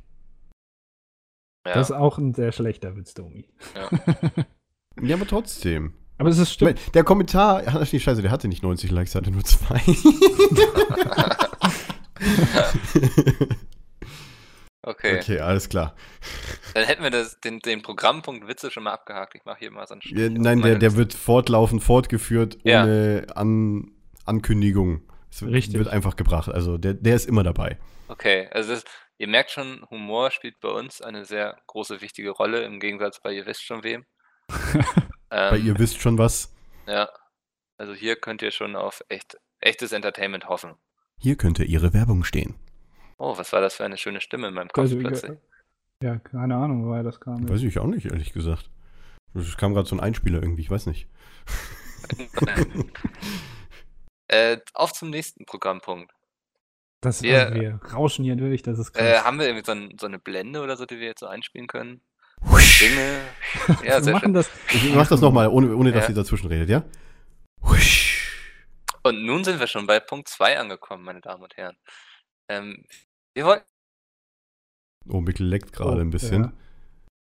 Ja, 1.65 1.73
Das 1.73 1.89
ist 1.89 1.95
auch 1.95 2.17
ein 2.17 2.33
sehr 2.33 2.51
schlechter 2.51 2.95
Witz, 2.95 3.13
Domi. 3.13 3.47
Ja. 3.75 3.89
Ja, 5.01 5.15
aber 5.15 5.27
trotzdem. 5.27 5.93
Aber 6.17 6.29
es 6.29 6.37
ist 6.37 6.53
stimmt. 6.53 6.79
Der 6.95 7.03
Kommentar, 7.03 7.63
ach 7.65 7.91
nee, 7.91 7.99
scheiße, 7.99 8.21
der 8.21 8.31
hatte 8.31 8.47
nicht 8.47 8.63
90 8.63 8.91
Likes, 8.91 9.11
der 9.11 9.21
hatte 9.21 9.31
nur 9.31 9.43
zwei. 9.43 9.81
okay. 14.83 15.17
okay, 15.19 15.39
alles 15.39 15.69
klar. 15.69 15.95
Dann 16.73 16.85
hätten 16.85 17.03
wir 17.03 17.09
das, 17.09 17.39
den, 17.41 17.59
den 17.59 17.81
Programmpunkt 17.81 18.47
Witze 18.47 18.71
schon 18.71 18.83
mal 18.83 18.93
abgehakt. 18.93 19.35
Ich 19.35 19.45
mache 19.45 19.59
hier 19.59 19.71
mal 19.71 19.87
so 19.87 19.93
einen 19.93 20.01
Strich 20.01 20.17
Ja, 20.17 20.29
nein, 20.29 20.61
der, 20.61 20.77
der 20.77 20.95
wird 20.95 21.13
fortlaufend 21.13 21.83
fortgeführt, 21.83 22.57
Ja. 22.63 22.83
ohne 22.83 23.27
An 23.35 23.91
Ankündigung. 24.25 25.01
Es 25.31 25.41
wird- 25.41 25.53
Richtig. 25.53 25.77
wird 25.77 25.87
einfach 25.89 26.15
gebracht. 26.15 26.49
Also 26.49 26.77
der, 26.77 26.93
der 26.93 27.15
ist 27.15 27.27
immer 27.27 27.43
dabei. 27.43 27.77
Okay, 28.07 28.47
also 28.51 28.71
das, 28.73 28.83
ihr 29.17 29.27
merkt 29.27 29.51
schon, 29.51 29.85
Humor 29.89 30.31
spielt 30.31 30.59
bei 30.59 30.69
uns 30.69 31.01
eine 31.01 31.25
sehr 31.25 31.57
große, 31.67 32.01
wichtige 32.01 32.31
Rolle, 32.31 32.63
im 32.63 32.79
Gegensatz 32.79 33.19
bei 33.21 33.33
ihr 33.33 33.45
wisst 33.45 33.63
schon 33.63 33.83
wem. 33.83 34.05
Bei 35.29 35.57
Ähm, 35.57 35.65
ihr 35.65 35.79
wisst 35.79 35.99
schon 35.99 36.17
was. 36.17 36.53
Ja, 36.87 37.09
also 37.77 37.93
hier 37.93 38.15
könnt 38.15 38.41
ihr 38.43 38.51
schon 38.51 38.75
auf 38.75 39.03
echt, 39.09 39.37
echtes 39.59 39.91
Entertainment 39.91 40.47
hoffen. 40.47 40.75
Hier 41.17 41.35
könnte 41.35 41.63
ihre 41.63 41.93
Werbung 41.93 42.23
stehen. 42.23 42.55
Oh, 43.17 43.37
was 43.37 43.51
war 43.51 43.59
das 43.61 43.75
für 43.75 43.85
eine 43.85 43.97
schöne 43.97 44.21
Stimme 44.21 44.47
in 44.47 44.53
meinem 44.53 44.67
Kopf 44.69 44.83
Also, 44.83 44.99
plötzlich? 44.99 45.37
ja, 46.03 46.19
keine 46.19 46.55
Ahnung, 46.55 46.85
woher 46.85 47.03
das 47.03 47.19
kam. 47.19 47.49
Weiß 47.49 47.63
ich 47.63 47.79
auch 47.79 47.87
nicht, 47.87 48.05
ehrlich 48.05 48.33
gesagt. 48.33 48.69
Es 49.33 49.57
kam 49.57 49.73
gerade 49.73 49.87
so 49.87 49.95
ein 49.95 49.99
Einspieler 49.99 50.41
irgendwie, 50.41 50.61
ich 50.61 50.71
weiß 50.71 50.85
nicht. 50.85 51.07
äh, 54.27 54.57
auf 54.73 54.93
zum 54.93 55.09
nächsten 55.09 55.45
Programmpunkt. 55.45 56.11
Das 57.05 57.21
Wir- 57.21 57.53
wir 57.53 57.79
rauschen 57.93 58.25
hier 58.25 58.35
durch, 58.35 58.61
das 58.63 58.79
ist 58.79 58.93
krass. 58.93 59.05
Äh, 59.05 59.19
haben 59.19 59.39
wir 59.39 59.47
irgendwie 59.47 59.65
so, 59.65 59.71
ein, 59.71 59.95
so 59.99 60.07
eine 60.07 60.19
Blende 60.19 60.61
oder 60.61 60.75
so, 60.77 60.85
die 60.85 60.99
wir 60.99 61.07
jetzt 61.07 61.19
so 61.21 61.27
einspielen 61.27 61.67
können? 61.67 62.01
Dinge. 62.81 63.21
Ja, 63.83 63.95
wir 63.97 64.03
sehr 64.03 64.13
machen 64.13 64.25
schön. 64.25 64.33
das. 64.33 64.49
Ich 64.73 64.93
mach 64.93 65.07
das 65.07 65.21
nochmal, 65.21 65.47
ohne, 65.47 65.75
ohne 65.75 65.91
dass 65.91 66.03
Ja. 66.03 66.07
sie 66.07 66.13
dazwischen 66.13 66.47
redet, 66.47 66.69
ja? 66.69 66.83
Und 69.03 69.23
nun 69.25 69.43
sind 69.43 69.59
wir 69.59 69.67
schon 69.67 69.85
bei 69.85 69.99
Punkt 69.99 70.27
2 70.27 70.57
angekommen, 70.59 71.03
meine 71.03 71.21
Damen 71.21 71.43
und 71.43 71.55
Herren. 71.57 71.77
Ähm, 72.49 72.83
wir 73.35 73.45
wollten. 73.45 73.65
Oh, 75.07 75.21
Mikkel 75.21 75.45
leckt 75.47 75.71
gerade 75.73 75.97
Oh, 75.97 76.01
ein 76.01 76.09
bisschen. 76.09 76.51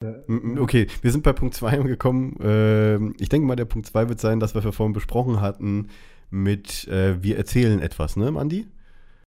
Ja. 0.03 0.09
M- 0.27 0.55
m- 0.55 0.57
Okay, 0.61 0.87
wir 1.01 1.11
sind 1.11 1.23
bei 1.23 1.33
Punkt 1.33 1.55
2 1.55 1.79
angekommen. 1.79 2.37
Ähm, 2.41 3.15
ich 3.19 3.29
denke 3.29 3.47
mal, 3.47 3.55
der 3.55 3.65
Punkt 3.65 3.87
2 3.87 4.09
wird 4.09 4.19
sein, 4.19 4.39
dass 4.39 4.53
wir 4.55 4.61
vorhin 4.73 4.93
besprochen 4.93 5.39
hatten 5.41 5.89
mit 6.29 6.87
äh, 6.87 7.21
wir 7.23 7.37
erzählen 7.37 7.79
etwas, 7.81 8.15
ne, 8.17 8.27
Andi? 8.37 8.67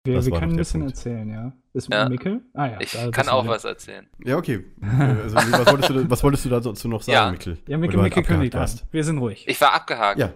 Wir, 0.10 0.16
Das 0.16 0.26
wir 0.26 0.40
können 0.40 0.52
ein 0.54 0.58
bisschen 0.58 0.82
Punkt. 0.82 0.96
erzählen, 0.96 1.30
ja. 1.30 1.54
Ist 1.74 1.92
Ja. 1.92 2.10
Mikkel? 2.10 2.42
Ah 2.54 2.66
ja. 2.68 2.78
Ich 2.82 2.92
da 2.92 3.10
kann 3.12 3.30
auch 3.30 3.48
was 3.48 3.64
erzählen. 3.64 4.08
Ja, 4.26 4.38
okay. 4.38 4.66
Äh, 4.82 5.04
also, 5.24 5.36
was, 5.36 5.68
wolltest 5.72 5.90
du, 5.90 6.10
was 6.10 6.24
wolltest 6.24 6.46
du 6.46 6.50
dazu 6.50 6.88
noch 6.88 7.02
sagen, 7.02 7.14
Ja. 7.14 7.32
Mikkel? 7.32 7.58
Ja, 7.68 7.78
Mikkel, 7.78 8.02
halt 8.02 8.16
Mikkel 8.16 8.24
kündigt 8.24 8.56
an. 8.56 8.70
Wir 8.92 9.04
sind 9.04 9.20
ruhig. 9.20 9.48
Ich 9.48 9.60
war 9.62 9.74
abgehakt. 9.74 10.20
Ja, 10.20 10.32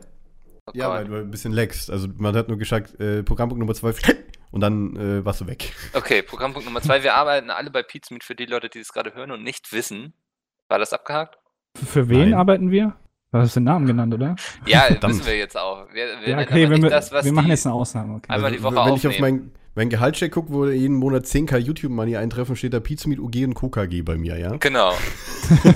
Oh 0.66 0.72
ja 0.74 0.90
weil 0.90 1.06
du 1.06 1.16
ein 1.18 1.30
bisschen 1.32 1.52
leckst. 1.52 1.92
Also 1.92 2.08
man 2.18 2.36
hat 2.36 2.48
nur 2.48 2.58
gesagt, 2.58 2.98
äh, 3.00 3.22
Programmpunkt 3.24 3.60
Nummer 3.60 3.74
2 3.74 3.94
und 4.52 4.62
dann 4.62 4.96
äh, 4.96 5.26
warst 5.26 5.42
du 5.42 5.48
weg. 5.48 5.74
Okay, 5.94 6.22
Programmpunkt 6.22 6.66
Nummer 6.66 6.82
2. 6.82 7.04
Wir 7.04 7.16
arbeiten 7.16 7.50
alle 7.50 7.70
bei 7.70 7.84
Pizmeet 7.84 8.24
für 8.24 8.36
die 8.36 8.46
Leute, 8.46 8.70
die 8.70 8.80
es 8.80 8.94
gerade 8.94 9.14
hören 9.14 9.32
und 9.32 9.44
nicht 9.44 9.74
wissen. 9.74 10.14
War 10.70 10.80
das 10.80 10.94
abgehakt? 10.94 11.38
Für 11.76 12.08
wen 12.08 12.30
Nein. 12.30 12.34
arbeiten 12.36 12.72
wir? 12.72 12.96
Du 13.34 13.40
hast 13.40 13.56
den 13.56 13.64
Namen 13.64 13.88
genannt, 13.88 14.14
oder? 14.14 14.36
Ja, 14.68 14.82
Verdammt. 14.82 15.16
wissen 15.16 15.26
wir 15.26 15.36
jetzt 15.36 15.58
auch. 15.58 15.88
Wir, 15.92 16.06
wir 16.22 16.30
ja, 16.30 16.40
okay, 16.40 16.70
wir, 16.70 16.90
das, 16.90 17.12
was 17.12 17.26
wir 17.26 17.34
machen 17.34 17.46
die, 17.46 17.52
jetzt 17.52 17.66
eine 17.66 17.74
Ausnahme. 17.74 18.16
Okay. 18.18 18.32
Einmal 18.32 18.52
die 18.52 18.62
Woche 18.62 18.76
wenn 18.76 18.94
ich 18.94 19.08
auf 19.08 19.14
aufnehmen. 19.16 19.42
mein, 19.46 19.52
mein 19.76 19.90
Gehaltscheck 19.90 20.32
gucke, 20.32 20.54
wo 20.54 20.68
jeden 20.68 20.96
Monat 20.96 21.26
10k 21.26 21.58
YouTube-Money 21.58 22.18
eintreffen, 22.18 22.56
steht 22.56 22.74
da 22.74 22.80
Pizza 22.80 23.10
mit 23.10 23.20
UG 23.20 23.44
und 23.46 23.54
KKG 23.56 24.02
bei 24.04 24.18
mir, 24.18 24.38
ja? 24.38 24.56
Genau. 24.58 24.94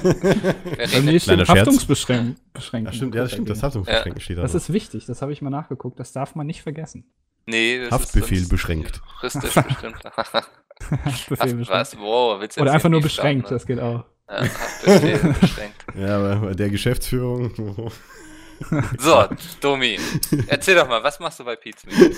Bei 0.93 1.01
mir 1.01 1.19
steht 1.19 1.39
Scherz. 1.45 1.49
Haftungsbeschränkt. 1.49 2.39
Ja, 2.55 2.61
stimmt, 2.91 3.15
ja, 3.15 3.23
das 3.23 3.31
stimmt, 3.31 3.49
das 3.49 3.63
Haftungsbeschränken 3.63 4.21
steht 4.21 4.37
da. 4.37 4.43
Das 4.43 4.53
noch. 4.53 4.61
ist 4.61 4.71
wichtig, 4.71 5.05
das 5.07 5.21
habe 5.21 5.33
ich 5.33 5.41
mal 5.41 5.49
nachgeguckt, 5.49 5.99
das 5.99 6.13
darf 6.13 6.35
man 6.35 6.47
nicht 6.47 6.61
vergessen. 6.61 7.05
nee, 7.47 7.79
das 7.81 7.91
Haftbefehl 7.91 8.45
beschränkt. 8.47 9.01
Juristisch 9.21 9.53
bestimmt. 9.53 10.03
Haftbefehl 10.05 10.99
Haft, 11.03 11.29
beschränkt. 11.29 11.69
was? 11.69 11.97
Wow, 11.97 12.39
willst 12.39 12.57
du 12.57 12.61
Oder 12.61 12.73
einfach 12.73 12.89
nur 12.89 13.01
beschränkt, 13.01 13.49
das 13.51 13.65
geht 13.65 13.79
auch. 13.79 13.97
ne? 13.97 14.05
Ja, 14.29 14.41
Haftbefehl 14.43 15.33
beschränkt. 15.41 15.85
Ja, 15.99 16.17
aber 16.17 16.35
bei 16.47 16.53
der 16.53 16.69
Geschäftsführung. 16.69 17.51
So, 18.97 19.25
Domi, 19.61 19.99
erzähl 20.47 20.75
doch 20.75 20.87
mal, 20.87 21.03
was 21.03 21.19
machst 21.19 21.39
du 21.39 21.43
bei 21.45 21.55
Pizmeet? 21.55 22.15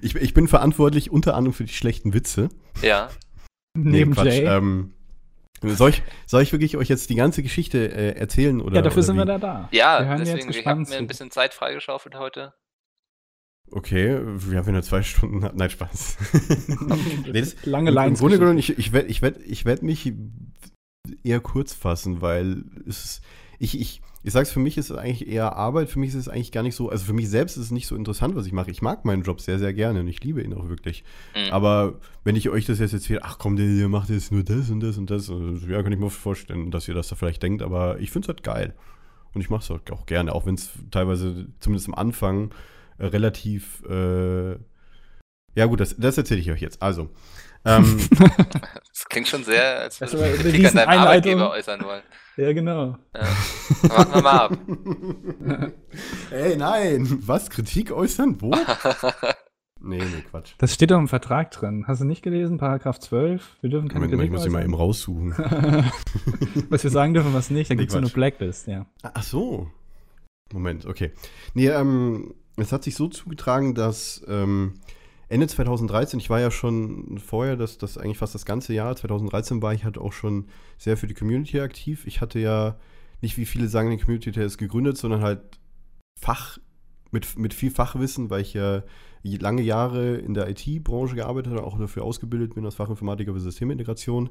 Ich, 0.00 0.14
ich 0.16 0.34
bin 0.34 0.48
verantwortlich 0.48 1.10
unter 1.10 1.34
anderem 1.34 1.52
für 1.54 1.64
die 1.64 1.72
schlechten 1.72 2.14
Witze. 2.14 2.48
Ja, 2.82 3.10
Neben 3.74 4.12
Quatsch, 4.14 4.26
Jay. 4.26 4.44
Ähm, 4.44 4.92
soll, 5.62 5.90
ich, 5.90 6.02
soll 6.26 6.42
ich 6.42 6.52
wirklich 6.52 6.76
euch 6.76 6.88
jetzt 6.88 7.08
die 7.08 7.14
ganze 7.14 7.42
Geschichte 7.42 7.78
äh, 7.92 8.16
erzählen? 8.18 8.60
Oder, 8.60 8.76
ja, 8.76 8.82
dafür 8.82 8.98
oder 8.98 9.02
sind 9.04 9.16
wir 9.16 9.22
wie? 9.22 9.26
da 9.28 9.38
da. 9.38 9.68
ja, 9.72 10.00
Wir 10.00 10.06
hören 10.08 10.18
jetzt 10.18 10.32
deswegen, 10.32 10.50
ich 10.50 10.66
habe 10.66 10.80
mir 10.80 10.96
ein 10.96 11.06
bisschen 11.06 11.30
Zeit 11.30 11.54
freigeschaufelt 11.54 12.16
heute. 12.16 12.52
Okay, 13.70 14.20
wir 14.22 14.58
haben 14.58 14.66
ja 14.66 14.72
nur 14.72 14.82
zwei 14.82 15.02
Stunden. 15.02 15.38
Nein, 15.56 15.70
Spaß. 15.70 16.18
Nee, 17.32 17.40
das- 17.40 17.64
Lange 17.64 17.90
Im- 17.90 17.94
Im 17.96 18.02
Lines. 18.02 18.18
Grunde 18.20 18.38
genommen, 18.38 18.58
ich, 18.58 18.76
ich 18.78 18.92
werde 18.92 19.08
ich 19.08 19.22
werd, 19.22 19.38
ich 19.46 19.64
werd 19.64 19.82
mich 19.82 20.12
eher 21.22 21.40
kurz 21.40 21.72
fassen, 21.72 22.20
weil 22.20 22.64
es 22.86 23.04
ist, 23.04 23.22
ich, 23.58 23.80
ich, 23.80 24.02
ich 24.24 24.32
sag's, 24.32 24.52
für 24.52 24.60
mich 24.60 24.78
ist 24.78 24.90
es 24.90 24.96
eigentlich 24.96 25.28
eher 25.28 25.56
Arbeit, 25.56 25.88
für 25.88 25.98
mich 25.98 26.10
ist 26.10 26.16
es 26.16 26.28
eigentlich 26.28 26.52
gar 26.52 26.62
nicht 26.62 26.76
so, 26.76 26.88
also 26.88 27.04
für 27.04 27.12
mich 27.12 27.28
selbst 27.28 27.56
ist 27.56 27.64
es 27.64 27.70
nicht 27.72 27.88
so 27.88 27.96
interessant, 27.96 28.36
was 28.36 28.46
ich 28.46 28.52
mache. 28.52 28.70
Ich 28.70 28.80
mag 28.80 29.04
meinen 29.04 29.22
Job 29.22 29.40
sehr, 29.40 29.58
sehr 29.58 29.72
gerne 29.72 30.00
und 30.00 30.08
ich 30.08 30.22
liebe 30.22 30.42
ihn 30.42 30.54
auch 30.54 30.68
wirklich. 30.68 31.02
Mhm. 31.34 31.52
Aber 31.52 31.94
wenn 32.22 32.36
ich 32.36 32.48
euch 32.48 32.64
das 32.64 32.78
jetzt 32.78 32.92
erzähle, 32.92 33.20
ach 33.24 33.38
komm, 33.38 33.56
der, 33.56 33.66
der 33.66 33.88
macht 33.88 34.10
jetzt 34.10 34.30
nur 34.30 34.44
das 34.44 34.70
und 34.70 34.80
das 34.80 34.96
und 34.96 35.10
das, 35.10 35.28
also, 35.28 35.66
ja, 35.66 35.82
kann 35.82 35.92
ich 35.92 35.98
mir 35.98 36.10
vorstellen, 36.10 36.70
dass 36.70 36.86
ihr 36.86 36.94
das 36.94 37.08
da 37.08 37.16
vielleicht 37.16 37.42
denkt, 37.42 37.62
aber 37.62 37.98
ich 37.98 38.12
finde 38.12 38.26
es 38.26 38.28
halt 38.28 38.44
geil. 38.44 38.74
Und 39.34 39.40
ich 39.40 39.50
mache 39.50 39.62
es 39.62 39.70
auch 39.90 40.06
gerne, 40.06 40.34
auch 40.34 40.46
wenn 40.46 40.54
es 40.54 40.70
teilweise, 40.90 41.48
zumindest 41.58 41.88
am 41.88 41.94
Anfang, 41.94 42.54
äh, 42.98 43.06
relativ. 43.06 43.82
Äh, 43.88 44.52
ja, 45.54 45.66
gut, 45.66 45.80
das, 45.80 45.96
das 45.98 46.16
erzähle 46.16 46.40
ich 46.40 46.50
euch 46.50 46.60
jetzt. 46.60 46.82
Also. 46.82 47.10
Ähm, 47.64 47.98
Das 48.94 49.08
klingt 49.08 49.28
schon 49.28 49.42
sehr, 49.44 49.80
als 49.80 50.00
würde 50.00 50.20
war 50.20 50.26
ich 50.28 50.40
Kritik 50.40 50.44
an 50.46 50.52
deinem 50.52 50.62
Rieseneinleitung. 50.64 51.06
Arbeitgeber 51.40 51.50
äußern 51.50 51.84
wollen. 51.84 52.02
Ja, 52.36 52.52
genau. 52.52 52.96
Ja. 53.14 53.88
Warten 53.90 54.14
wir 54.14 54.22
mal 54.22 54.38
ab. 54.38 54.58
Ey, 56.30 56.56
nein! 56.56 57.18
Was? 57.26 57.50
Kritik 57.50 57.90
äußern? 57.92 58.40
Wo? 58.40 58.50
nee, 59.80 59.98
nee, 59.98 60.24
Quatsch. 60.30 60.52
Das 60.58 60.72
steht 60.74 60.90
doch 60.90 60.98
im 60.98 61.08
Vertrag 61.08 61.50
drin. 61.50 61.84
Hast 61.86 62.00
du 62.00 62.04
nicht 62.04 62.22
gelesen? 62.22 62.58
Paragraph 62.58 62.98
12? 63.00 63.56
Wir 63.60 63.70
dürfen 63.70 63.88
keine 63.88 64.04
Moment 64.06 64.18
mal, 64.18 64.24
ich 64.24 64.30
Kritik 64.30 64.38
muss 64.38 64.46
ihn 64.46 64.52
mal 64.52 64.62
eben 64.64 64.74
raussuchen. 64.74 65.32
was 66.70 66.84
wir 66.84 66.90
sagen 66.90 67.14
dürfen, 67.14 67.34
was 67.34 67.50
nicht. 67.50 67.70
Da 67.70 67.74
Nee, 67.74 67.80
gibt 67.80 67.90
es 67.90 67.96
eine 67.96 68.06
Quatsch. 68.06 68.14
Blacklist, 68.14 68.66
ja. 68.66 68.86
Ach 69.02 69.22
so. 69.22 69.70
Moment, 70.52 70.86
okay. 70.86 71.12
Nee, 71.54 71.68
ähm, 71.68 72.34
es 72.56 72.72
hat 72.72 72.84
sich 72.84 72.94
so 72.94 73.08
zugetragen, 73.08 73.74
dass 73.74 74.22
ähm, 74.28 74.74
Ende 75.32 75.46
2013, 75.46 76.20
ich 76.20 76.30
war 76.30 76.40
ja 76.40 76.50
schon 76.50 77.18
vorher, 77.18 77.56
das, 77.56 77.78
das 77.78 77.98
eigentlich 77.98 78.18
fast 78.18 78.34
das 78.34 78.44
ganze 78.44 78.74
Jahr, 78.74 78.94
2013 78.94 79.62
war 79.62 79.74
ich 79.74 79.84
halt 79.84 79.98
auch 79.98 80.12
schon 80.12 80.46
sehr 80.78 80.96
für 80.96 81.06
die 81.06 81.14
Community 81.14 81.60
aktiv. 81.60 82.06
Ich 82.06 82.20
hatte 82.20 82.38
ja 82.38 82.76
nicht, 83.20 83.36
wie 83.36 83.46
viele 83.46 83.68
sagen, 83.68 83.90
den 83.90 84.00
Community 84.00 84.32
Tales 84.32 84.58
gegründet, 84.58 84.98
sondern 84.98 85.22
halt 85.22 85.40
Fach, 86.20 86.58
mit, 87.10 87.38
mit 87.38 87.52
viel 87.54 87.70
Fachwissen, 87.70 88.30
weil 88.30 88.42
ich 88.42 88.54
ja 88.54 88.84
lange 89.22 89.62
Jahre 89.62 90.16
in 90.16 90.34
der 90.34 90.48
IT-Branche 90.48 91.14
gearbeitet 91.16 91.52
habe, 91.52 91.64
auch 91.64 91.78
dafür 91.78 92.04
ausgebildet 92.04 92.54
bin 92.54 92.64
als 92.64 92.74
Fachinformatiker 92.74 93.32
für 93.32 93.40
Systemintegration 93.40 94.30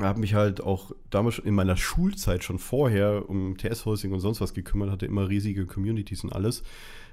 habe 0.00 0.20
mich 0.20 0.34
halt 0.34 0.60
auch 0.60 0.92
damals 1.10 1.36
schon 1.36 1.44
in 1.44 1.54
meiner 1.54 1.76
Schulzeit 1.76 2.42
schon 2.42 2.58
vorher 2.58 3.28
um 3.28 3.56
TS-Hosting 3.56 4.12
und 4.12 4.20
sonst 4.20 4.40
was 4.40 4.54
gekümmert, 4.54 4.90
hatte 4.90 5.06
immer 5.06 5.28
riesige 5.28 5.66
Communities 5.66 6.24
und 6.24 6.32
alles. 6.32 6.62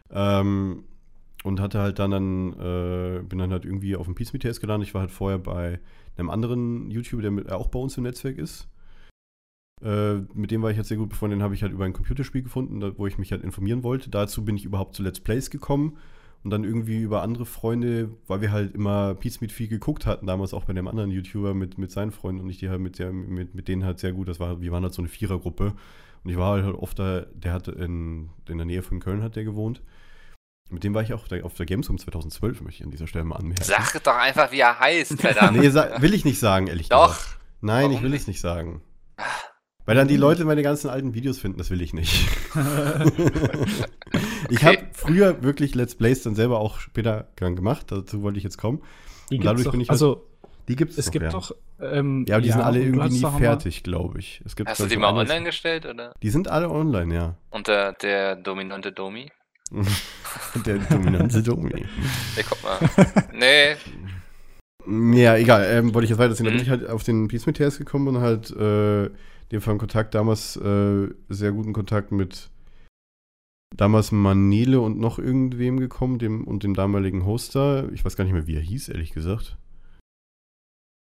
Ähm, 0.09 0.85
und 1.43 1.59
hatte 1.59 1.79
halt 1.79 1.99
dann, 1.99 2.11
dann 2.11 2.53
äh, 2.53 3.23
bin 3.23 3.39
dann 3.39 3.51
halt 3.51 3.65
irgendwie 3.65 3.95
auf 3.95 4.05
dem 4.05 4.15
Pizza 4.15 4.37
TS 4.37 4.59
gelandet. 4.59 4.87
Ich 4.89 4.93
war 4.93 5.01
halt 5.01 5.11
vorher 5.11 5.39
bei 5.39 5.79
einem 6.17 6.29
anderen 6.29 6.91
YouTuber, 6.91 7.21
der 7.21 7.31
mit, 7.31 7.51
auch 7.51 7.67
bei 7.67 7.79
uns 7.79 7.97
im 7.97 8.03
Netzwerk 8.03 8.37
ist. 8.37 8.67
Äh, 9.81 10.17
mit 10.33 10.51
dem 10.51 10.61
war 10.61 10.69
ich 10.69 10.77
halt 10.77 10.85
sehr 10.85 10.97
gut 10.97 11.09
befreundet. 11.09 11.39
Den 11.39 11.43
habe 11.43 11.55
ich 11.55 11.63
halt 11.63 11.73
über 11.73 11.85
ein 11.85 11.93
Computerspiel 11.93 12.43
gefunden, 12.43 12.79
da, 12.79 12.97
wo 12.97 13.07
ich 13.07 13.17
mich 13.17 13.31
halt 13.31 13.43
informieren 13.43 13.83
wollte. 13.83 14.09
Dazu 14.09 14.45
bin 14.45 14.55
ich 14.55 14.65
überhaupt 14.65 14.95
zu 14.95 15.03
Let's 15.03 15.19
Plays 15.19 15.49
gekommen. 15.49 15.97
Und 16.43 16.49
dann 16.49 16.63
irgendwie 16.63 16.99
über 16.99 17.21
andere 17.21 17.45
Freunde, 17.45 18.09
weil 18.25 18.41
wir 18.41 18.51
halt 18.51 18.73
immer 18.73 19.13
Pizmeet 19.13 19.51
viel 19.51 19.67
geguckt 19.67 20.07
hatten, 20.07 20.25
damals 20.25 20.55
auch 20.55 20.65
bei 20.65 20.73
dem 20.73 20.87
anderen 20.87 21.11
YouTuber 21.11 21.53
mit, 21.53 21.77
mit 21.77 21.91
seinen 21.91 22.11
Freunden 22.11 22.41
und 22.41 22.49
ich 22.49 22.57
die 22.57 22.67
halt 22.67 22.81
mit, 22.81 22.95
sehr, 22.95 23.13
mit, 23.13 23.53
mit 23.53 23.67
denen 23.67 23.85
halt 23.85 23.99
sehr 23.99 24.11
gut, 24.11 24.27
das 24.27 24.39
war, 24.39 24.59
wir 24.59 24.71
waren 24.71 24.81
halt 24.81 24.93
so 24.93 25.03
eine 25.03 25.09
Vierergruppe. 25.09 25.73
Und 26.23 26.29
ich 26.29 26.37
war 26.37 26.63
halt 26.63 26.75
oft 26.75 26.97
da, 26.97 27.27
der 27.35 27.53
hat 27.53 27.67
in, 27.67 28.29
in 28.49 28.57
der 28.57 28.65
Nähe 28.65 28.81
von 28.81 28.99
Köln 28.99 29.21
hat 29.21 29.35
der 29.35 29.43
gewohnt. 29.43 29.83
Mit 30.71 30.83
dem 30.83 30.93
war 30.93 31.01
ich 31.03 31.13
auch 31.13 31.25
auf 31.43 31.53
der 31.55 31.65
Gamescom 31.65 31.97
2012, 31.97 32.61
möchte 32.61 32.79
ich 32.81 32.85
an 32.85 32.91
dieser 32.91 33.07
Stelle 33.07 33.25
mal 33.25 33.35
anmerken. 33.35 33.63
Sag 33.63 34.01
doch 34.03 34.15
einfach, 34.15 34.51
wie 34.51 34.59
er 34.61 34.79
heißt, 34.79 35.19
verdammt. 35.21 35.57
Nee, 35.57 35.73
will 35.73 36.13
ich 36.13 36.23
nicht 36.25 36.39
sagen, 36.39 36.67
ehrlich 36.67 36.89
Doch. 36.89 37.09
gesagt. 37.17 37.37
Nein, 37.61 37.85
ich 37.85 37.97
Warum 37.97 38.03
will 38.03 38.09
nicht? 38.11 38.21
es 38.21 38.27
nicht 38.27 38.39
sagen. 38.41 38.81
Weil 39.85 39.95
dann 39.95 40.07
die 40.07 40.15
Leute 40.17 40.45
meine 40.45 40.61
ganzen 40.63 40.89
alten 40.89 41.13
Videos 41.13 41.39
finden, 41.39 41.57
das 41.57 41.69
will 41.69 41.81
ich 41.81 41.93
nicht. 41.93 42.27
Ich 44.49 44.65
habe 44.65 44.79
früher 44.91 45.43
wirklich 45.43 45.75
Let's 45.75 45.95
Plays 45.95 46.23
dann 46.23 46.35
selber 46.35 46.59
auch 46.59 46.79
später 46.79 47.27
gern 47.37 47.55
gemacht, 47.55 47.85
dazu 47.89 48.21
wollte 48.21 48.37
ich 48.37 48.43
jetzt 48.43 48.57
kommen. 48.57 48.81
Die 49.29 49.37
Und 49.37 49.45
dadurch 49.45 49.59
gibt's 49.59 49.63
doch, 49.65 49.71
bin 49.71 49.81
ich 49.81 49.87
halt- 49.89 49.93
also, 49.93 50.27
Die 50.67 50.75
gibt 50.75 50.97
es 50.97 51.09
gibt 51.11 51.23
ja. 51.23 51.29
doch. 51.31 51.55
Ähm, 51.79 52.25
Ja, 52.27 52.35
aber 52.35 52.41
die 52.43 52.51
sind 52.51 52.61
alle 52.61 52.81
irgendwie 52.81 53.09
nie 53.09 53.21
doch 53.21 53.37
fertig, 53.37 53.83
glaube 53.83 54.19
ich. 54.19 54.41
Es 54.45 54.55
gibt, 54.55 54.69
Hast 54.69 54.79
du 54.81 54.87
die 54.87 54.93
ich, 54.95 54.99
mal 54.99 55.13
online 55.13 55.45
gestellt, 55.45 55.85
oder? 55.85 56.13
Die 56.21 56.29
sind 56.29 56.47
alle 56.49 56.69
online, 56.69 57.13
ja. 57.15 57.35
Und 57.49 57.67
der, 57.67 57.93
der 57.93 58.35
dominante 58.35 58.91
Domi? 58.91 59.31
Der 60.65 60.77
dominante 60.77 61.41
Domi. 61.43 61.71
Nee, 61.73 62.43
guck 62.47 62.61
mal. 62.63 62.79
Nee, 63.33 63.75
Ja, 65.21 65.35
egal, 65.37 65.65
ähm, 65.69 65.93
wollte 65.93 66.05
ich 66.05 66.09
jetzt 66.09 66.19
weiterziehen. 66.19 66.45
Da 66.45 66.49
bin 66.51 66.57
Mhm. 66.59 66.63
ich 66.63 66.69
halt 66.69 66.89
auf 66.89 67.03
den 67.03 67.27
Peace 67.27 67.43
TS 67.45 67.77
gekommen 67.77 68.07
und 68.09 68.19
halt 68.21 68.51
äh, 68.51 69.09
dem 69.51 69.61
von 69.61 69.77
Kontakt 69.77 70.15
damals 70.15 70.55
äh, 70.57 71.07
sehr 71.29 71.51
guten 71.51 71.73
Kontakt 71.73 72.11
mit 72.11 72.49
damals 73.75 74.11
Manele 74.11 74.81
und 74.81 74.99
noch 74.99 75.17
irgendwem 75.19 75.79
gekommen, 75.79 76.19
dem 76.19 76.45
und 76.45 76.63
dem 76.63 76.73
damaligen 76.73 77.25
Hoster. 77.25 77.89
Ich 77.93 78.03
weiß 78.03 78.15
gar 78.17 78.23
nicht 78.25 78.33
mehr, 78.33 78.47
wie 78.47 78.55
er 78.55 78.61
hieß, 78.61 78.89
ehrlich 78.89 79.11
gesagt. 79.13 79.57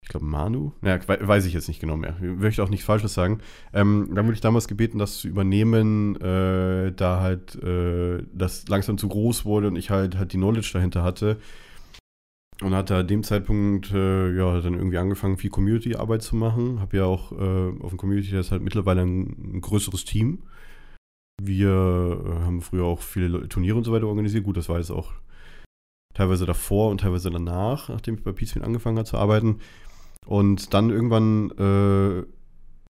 Ich 0.09 0.12
glaube 0.12 0.25
Manu. 0.25 0.73
We- 0.81 1.29
weiß 1.29 1.45
ich 1.45 1.53
jetzt 1.53 1.69
nicht 1.69 1.81
genau 1.81 1.99
mehr. 1.99 2.17
Ich 2.23 2.41
möchte 2.41 2.62
auch 2.62 2.71
nichts 2.71 2.87
Falsches 2.87 3.12
sagen. 3.12 3.41
Ähm, 3.75 4.09
dann 4.15 4.25
wurde 4.25 4.37
ich 4.37 4.41
damals 4.41 4.67
gebeten, 4.67 4.99
das 4.99 5.19
zu 5.19 5.29
übernehmen, 5.29 6.17
äh, 6.23 6.93
da 6.93 7.21
halt 7.21 7.62
äh, 7.62 8.23
das 8.33 8.67
langsam 8.69 8.97
zu 8.97 9.07
groß 9.07 9.45
wurde 9.45 9.69
und 9.69 9.77
ich 9.77 9.91
halt 9.91 10.17
halt 10.17 10.33
die 10.33 10.38
Knowledge 10.38 10.71
dahinter 10.73 11.03
hatte. 11.03 11.37
Und 12.62 12.75
hatte 12.75 12.97
an 12.97 13.07
dem 13.07 13.23
Zeitpunkt 13.23 13.93
äh, 13.93 14.35
ja 14.35 14.59
dann 14.62 14.73
irgendwie 14.73 14.97
angefangen, 14.97 15.37
viel 15.37 15.50
Community-Arbeit 15.50 16.23
zu 16.23 16.37
machen. 16.37 16.81
Habe 16.81 16.97
ja 16.97 17.05
auch 17.05 17.33
äh, 17.33 17.83
auf 17.83 17.91
dem 17.91 17.99
Community 17.99 18.31
das 18.31 18.50
halt 18.50 18.62
mittlerweile 18.62 19.03
ein, 19.03 19.57
ein 19.57 19.61
größeres 19.61 20.07
Team. 20.07 20.38
Wir 21.43 21.69
äh, 21.69 22.45
haben 22.47 22.62
früher 22.62 22.85
auch 22.85 23.03
viele 23.03 23.29
Le- 23.29 23.49
Turniere 23.50 23.77
und 23.77 23.85
so 23.85 23.93
weiter 23.93 24.07
organisiert. 24.07 24.45
Gut, 24.45 24.57
das 24.57 24.71
war 24.71 24.79
jetzt 24.79 24.91
auch 24.91 25.12
teilweise 26.15 26.47
davor 26.47 26.91
und 26.91 27.03
teilweise 27.03 27.31
danach, 27.31 27.91
nachdem 27.91 28.15
ich 28.15 28.25
bei 28.25 28.33
Peacefield 28.33 28.65
angefangen 28.65 28.97
habe 28.97 29.07
zu 29.07 29.19
arbeiten. 29.19 29.59
Und 30.28 30.75
dann 30.75 30.90
irgendwann 30.90 31.50
äh, 31.52 32.18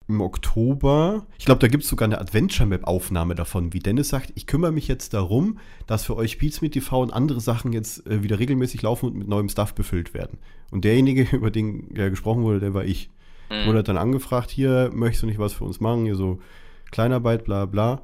im 0.07 0.21
Oktober, 0.21 1.27
ich 1.37 1.43
glaube, 1.43 1.59
da 1.59 1.67
gibt 1.67 1.83
es 1.83 1.89
sogar 1.89 2.05
eine 2.05 2.21
Adventure-Map-Aufnahme 2.21 3.35
davon, 3.35 3.73
wie 3.73 3.79
Dennis 3.79 4.07
sagt, 4.07 4.31
ich 4.35 4.47
kümmere 4.47 4.71
mich 4.71 4.87
jetzt 4.87 5.13
darum, 5.13 5.59
dass 5.85 6.05
für 6.05 6.15
euch 6.15 6.37
Beats 6.37 6.61
mit 6.61 6.71
TV 6.71 7.01
und 7.01 7.11
andere 7.11 7.41
Sachen 7.41 7.73
jetzt 7.73 8.07
äh, 8.07 8.23
wieder 8.23 8.39
regelmäßig 8.39 8.83
laufen 8.83 9.07
und 9.07 9.17
mit 9.17 9.27
neuem 9.27 9.49
Stuff 9.49 9.75
befüllt 9.75 10.13
werden. 10.13 10.37
Und 10.71 10.85
derjenige, 10.85 11.23
über 11.35 11.51
den 11.51 11.93
ja, 11.93 12.07
gesprochen 12.07 12.43
wurde, 12.43 12.61
der 12.61 12.73
war 12.73 12.85
ich. 12.85 13.09
hm. 13.49 13.67
Wurde 13.67 13.83
dann 13.83 13.97
angefragt, 13.97 14.49
hier, 14.49 14.89
möchtest 14.93 15.23
du 15.23 15.27
nicht 15.27 15.39
was 15.39 15.51
für 15.51 15.65
uns 15.65 15.81
machen? 15.81 16.05
Hier 16.05 16.15
so 16.15 16.39
Kleinarbeit, 16.89 17.43
bla 17.43 17.65
bla. 17.65 18.01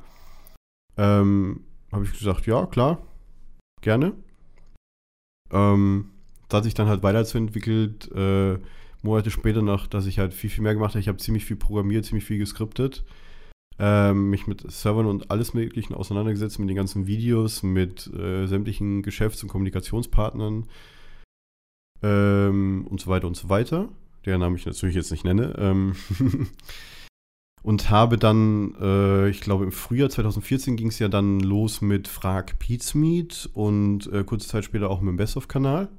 Ähm, 0.98 1.62
habe 1.90 2.04
ich 2.04 2.12
gesagt, 2.12 2.48
ja, 2.48 2.66
klar, 2.66 3.02
gerne. 3.80 4.12
Ähm, 5.52 6.10
das 6.50 6.58
hat 6.58 6.64
sich 6.66 6.74
dann 6.74 6.88
halt 6.88 7.02
weiterzuentwickelt, 7.02 8.12
äh, 8.12 8.60
Monate 9.02 9.32
später 9.32 9.62
noch, 9.62 9.88
dass 9.88 10.06
ich 10.06 10.20
halt 10.20 10.34
viel, 10.34 10.50
viel 10.50 10.64
mehr 10.64 10.74
gemacht 10.74 10.92
habe. 10.92 11.00
Ich 11.00 11.08
habe 11.08 11.18
ziemlich 11.18 11.46
viel 11.46 11.58
programmiert, 11.58 12.06
ziemlich 12.06 12.26
viel 12.26 12.38
geskriptet. 12.38 13.04
Ähm, 13.80 14.30
mich 14.30 14.46
mit 14.46 14.70
Servern 14.72 15.08
und 15.08 15.32
alles 15.32 15.54
Möglichen 15.54 15.96
auseinandergesetzt, 15.96 16.60
mit 16.60 16.70
den 16.70 16.76
ganzen 16.76 17.08
Videos, 17.08 17.64
mit 17.64 18.08
äh, 18.14 18.46
sämtlichen 18.46 19.02
Geschäfts- 19.02 19.42
und 19.42 19.50
Kommunikationspartnern 19.50 20.68
ähm, 22.04 22.86
und 22.88 23.02
so 23.02 23.10
weiter 23.10 23.28
und 23.28 23.38
so 23.38 23.50
weiter. 23.50 23.90
Der 24.26 24.38
Name 24.38 24.56
ich 24.56 24.66
natürlich 24.66 24.96
jetzt 24.96 25.12
nicht 25.12 25.24
nenne. 25.24 25.56
Ähm 25.58 25.96
und 27.64 27.90
habe 27.90 28.18
dann, 28.18 28.76
äh, 28.80 29.30
ich 29.30 29.42
glaube 29.42 29.64
im 29.64 29.72
Frühjahr 29.72 30.10
2014 30.10 30.76
ging 30.76 30.88
es 30.88 31.00
ja 31.00 31.08
dann 31.08 31.40
los 31.40 31.82
mit 31.82 32.08
Frag 32.08 32.60
Pizmeet 32.60 33.50
und 33.54 34.12
äh, 34.12 34.24
kurze 34.24 34.48
Zeit 34.48 34.66
später 34.66 34.90
auch 34.90 35.02
mit 35.02 35.10
dem 35.10 35.18
Best-of-Kanal. 35.18 35.90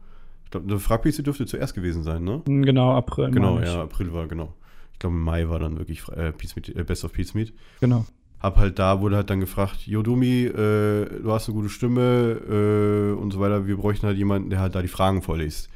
Ich 0.54 0.66
glaube, 0.66 0.78
Frag 0.80 1.02
Pizmeet 1.02 1.26
dürfte 1.26 1.46
zuerst 1.46 1.74
gewesen 1.74 2.02
sein, 2.02 2.24
ne? 2.24 2.42
Genau, 2.44 2.92
April. 2.92 3.30
Genau, 3.30 3.58
ja, 3.60 3.82
April 3.82 4.12
war, 4.12 4.28
genau. 4.28 4.52
Ich 4.92 4.98
glaube, 4.98 5.16
im 5.16 5.22
Mai 5.22 5.48
war 5.48 5.58
dann 5.58 5.78
wirklich 5.78 6.06
äh, 6.08 6.32
Pizmeet, 6.32 6.68
äh, 6.76 6.84
Best 6.84 7.04
of 7.04 7.12
Pizmeet. 7.12 7.52
Genau. 7.80 8.04
Hab 8.40 8.56
halt 8.56 8.78
da, 8.78 9.00
wurde 9.00 9.16
halt 9.16 9.30
dann 9.30 9.40
gefragt, 9.40 9.86
Jo 9.86 10.02
Dumi, 10.02 10.44
äh, 10.44 11.20
du 11.22 11.32
hast 11.32 11.48
eine 11.48 11.56
gute 11.56 11.68
Stimme 11.68 12.32
äh, 12.48 13.12
und 13.18 13.30
so 13.30 13.40
weiter. 13.40 13.66
Wir 13.66 13.76
bräuchten 13.76 14.06
halt 14.06 14.18
jemanden, 14.18 14.50
der 14.50 14.60
halt 14.60 14.74
da 14.74 14.82
die 14.82 14.88
Fragen 14.88 15.22
vorliest. 15.22 15.70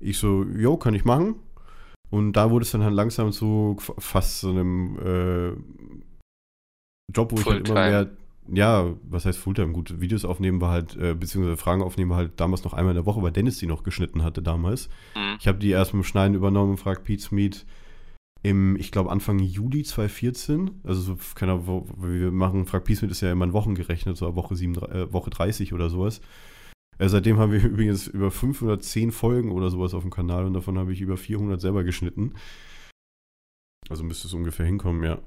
Ich 0.00 0.18
so, 0.18 0.44
jo, 0.44 0.76
kann 0.76 0.94
ich 0.94 1.04
machen. 1.04 1.36
Und 2.10 2.34
da 2.34 2.50
wurde 2.50 2.64
es 2.64 2.70
dann 2.70 2.84
halt 2.84 2.94
langsam 2.94 3.32
zu 3.32 3.76
fast 3.98 4.40
so 4.40 4.50
einem 4.50 4.98
äh, 4.98 5.50
Job, 7.14 7.32
wo 7.32 7.40
ich 7.40 7.46
halt 7.46 7.68
immer 7.68 7.88
mehr, 7.88 8.10
ja, 8.48 8.94
was 9.02 9.24
heißt 9.24 9.38
Fulltime? 9.38 9.72
Gut, 9.72 10.00
Videos 10.00 10.24
aufnehmen 10.24 10.60
war 10.60 10.70
halt, 10.70 10.96
äh, 10.96 11.14
beziehungsweise 11.14 11.56
Fragen 11.56 11.82
aufnehmen 11.82 12.10
war 12.10 12.18
halt 12.18 12.32
damals 12.36 12.64
noch 12.64 12.74
einmal 12.74 12.92
in 12.92 12.96
der 12.96 13.06
Woche, 13.06 13.22
weil 13.22 13.32
Dennis 13.32 13.58
die 13.58 13.66
noch 13.66 13.82
geschnitten 13.82 14.22
hatte 14.22 14.42
damals. 14.42 14.88
Hm. 15.14 15.36
Ich 15.40 15.48
habe 15.48 15.58
die 15.58 15.70
erst 15.70 15.94
mit 15.94 16.02
dem 16.02 16.06
Schneiden 16.06 16.34
übernommen, 16.34 16.76
fragt 16.76 17.04
Pete's 17.04 17.30
Meet 17.30 17.66
im, 18.42 18.76
ich 18.76 18.92
glaube, 18.92 19.10
Anfang 19.10 19.38
Juli 19.38 19.82
2014. 19.82 20.70
Also, 20.84 21.00
so, 21.00 21.18
keine 21.34 21.52
Ahnung, 21.52 21.66
wo 21.66 21.86
wir 21.98 22.30
machen, 22.30 22.66
fragt 22.66 22.86
Pete's 22.86 23.02
Meet 23.02 23.10
ist 23.10 23.20
ja 23.20 23.32
immer 23.32 23.44
in 23.44 23.52
Wochen 23.52 23.74
gerechnet, 23.74 24.16
so 24.16 24.34
Woche, 24.36 24.54
7, 24.54 24.76
äh, 24.76 25.12
Woche 25.12 25.30
30 25.30 25.72
oder 25.72 25.90
sowas. 25.90 26.20
Äh, 26.98 27.08
seitdem 27.08 27.38
haben 27.38 27.52
wir 27.52 27.64
übrigens 27.64 28.06
über 28.06 28.30
510 28.30 29.12
Folgen 29.12 29.52
oder 29.52 29.70
sowas 29.70 29.94
auf 29.94 30.02
dem 30.02 30.10
Kanal 30.10 30.46
und 30.46 30.54
davon 30.54 30.78
habe 30.78 30.92
ich 30.92 31.00
über 31.00 31.16
400 31.16 31.60
selber 31.60 31.84
geschnitten. 31.84 32.34
Also 33.88 34.04
müsste 34.04 34.28
es 34.28 34.34
ungefähr 34.34 34.66
hinkommen, 34.66 35.04
ja. 35.04 35.18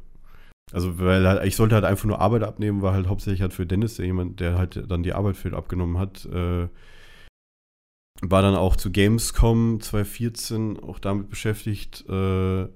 Also, 0.72 1.00
weil 1.00 1.28
halt, 1.28 1.46
ich 1.46 1.56
sollte 1.56 1.76
halt 1.76 1.86
einfach 1.86 2.06
nur 2.06 2.22
Arbeit 2.22 2.44
abnehmen, 2.44 2.82
war 2.82 2.94
halt 2.94 3.08
hauptsächlich 3.08 3.42
halt 3.42 3.54
für 3.54 3.66
Dennis, 3.66 3.96
der 3.96 4.06
jemand, 4.06 4.40
der 4.40 4.58
halt 4.58 4.84
dann 4.90 5.04
die 5.04 5.14
Arbeit 5.14 5.36
für 5.36 5.56
abgenommen 5.56 5.98
hat, 5.98 6.26
äh, 6.26 6.68
war 8.22 8.42
dann 8.42 8.56
auch 8.56 8.76
zu 8.76 8.92
Gamescom 8.92 9.80
2014 9.82 10.80
auch 10.80 11.00
damit 11.00 11.30
beschäftigt. 11.30 12.06
Äh, 12.10 12.68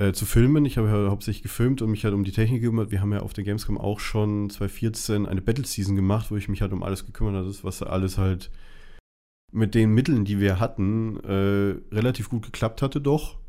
äh, 0.00 0.14
zu 0.14 0.24
filmen. 0.24 0.64
Ich 0.64 0.78
habe 0.78 0.88
ja 0.88 1.10
hauptsächlich 1.10 1.42
gefilmt 1.42 1.82
und 1.82 1.90
mich 1.90 2.04
halt 2.04 2.14
um 2.14 2.24
die 2.24 2.32
Technik 2.32 2.62
gekümmert. 2.62 2.90
Wir 2.90 3.02
haben 3.02 3.12
ja 3.12 3.20
auf 3.20 3.34
der 3.34 3.44
Gamescom 3.44 3.76
auch 3.76 4.00
schon 4.00 4.48
2014 4.48 5.26
eine 5.26 5.42
Battle 5.42 5.66
Season 5.66 5.94
gemacht, 5.94 6.30
wo 6.30 6.36
ich 6.36 6.48
mich 6.48 6.62
halt 6.62 6.72
um 6.72 6.82
alles 6.82 7.04
gekümmert 7.04 7.34
habe, 7.34 7.54
was 7.62 7.82
alles 7.82 8.16
halt 8.16 8.50
mit 9.52 9.74
den 9.74 9.90
Mitteln, 9.90 10.24
die 10.24 10.40
wir 10.40 10.58
hatten, 10.58 11.18
äh, 11.20 11.94
relativ 11.94 12.30
gut 12.30 12.44
geklappt 12.44 12.80
hatte 12.80 13.02
doch. 13.02 13.39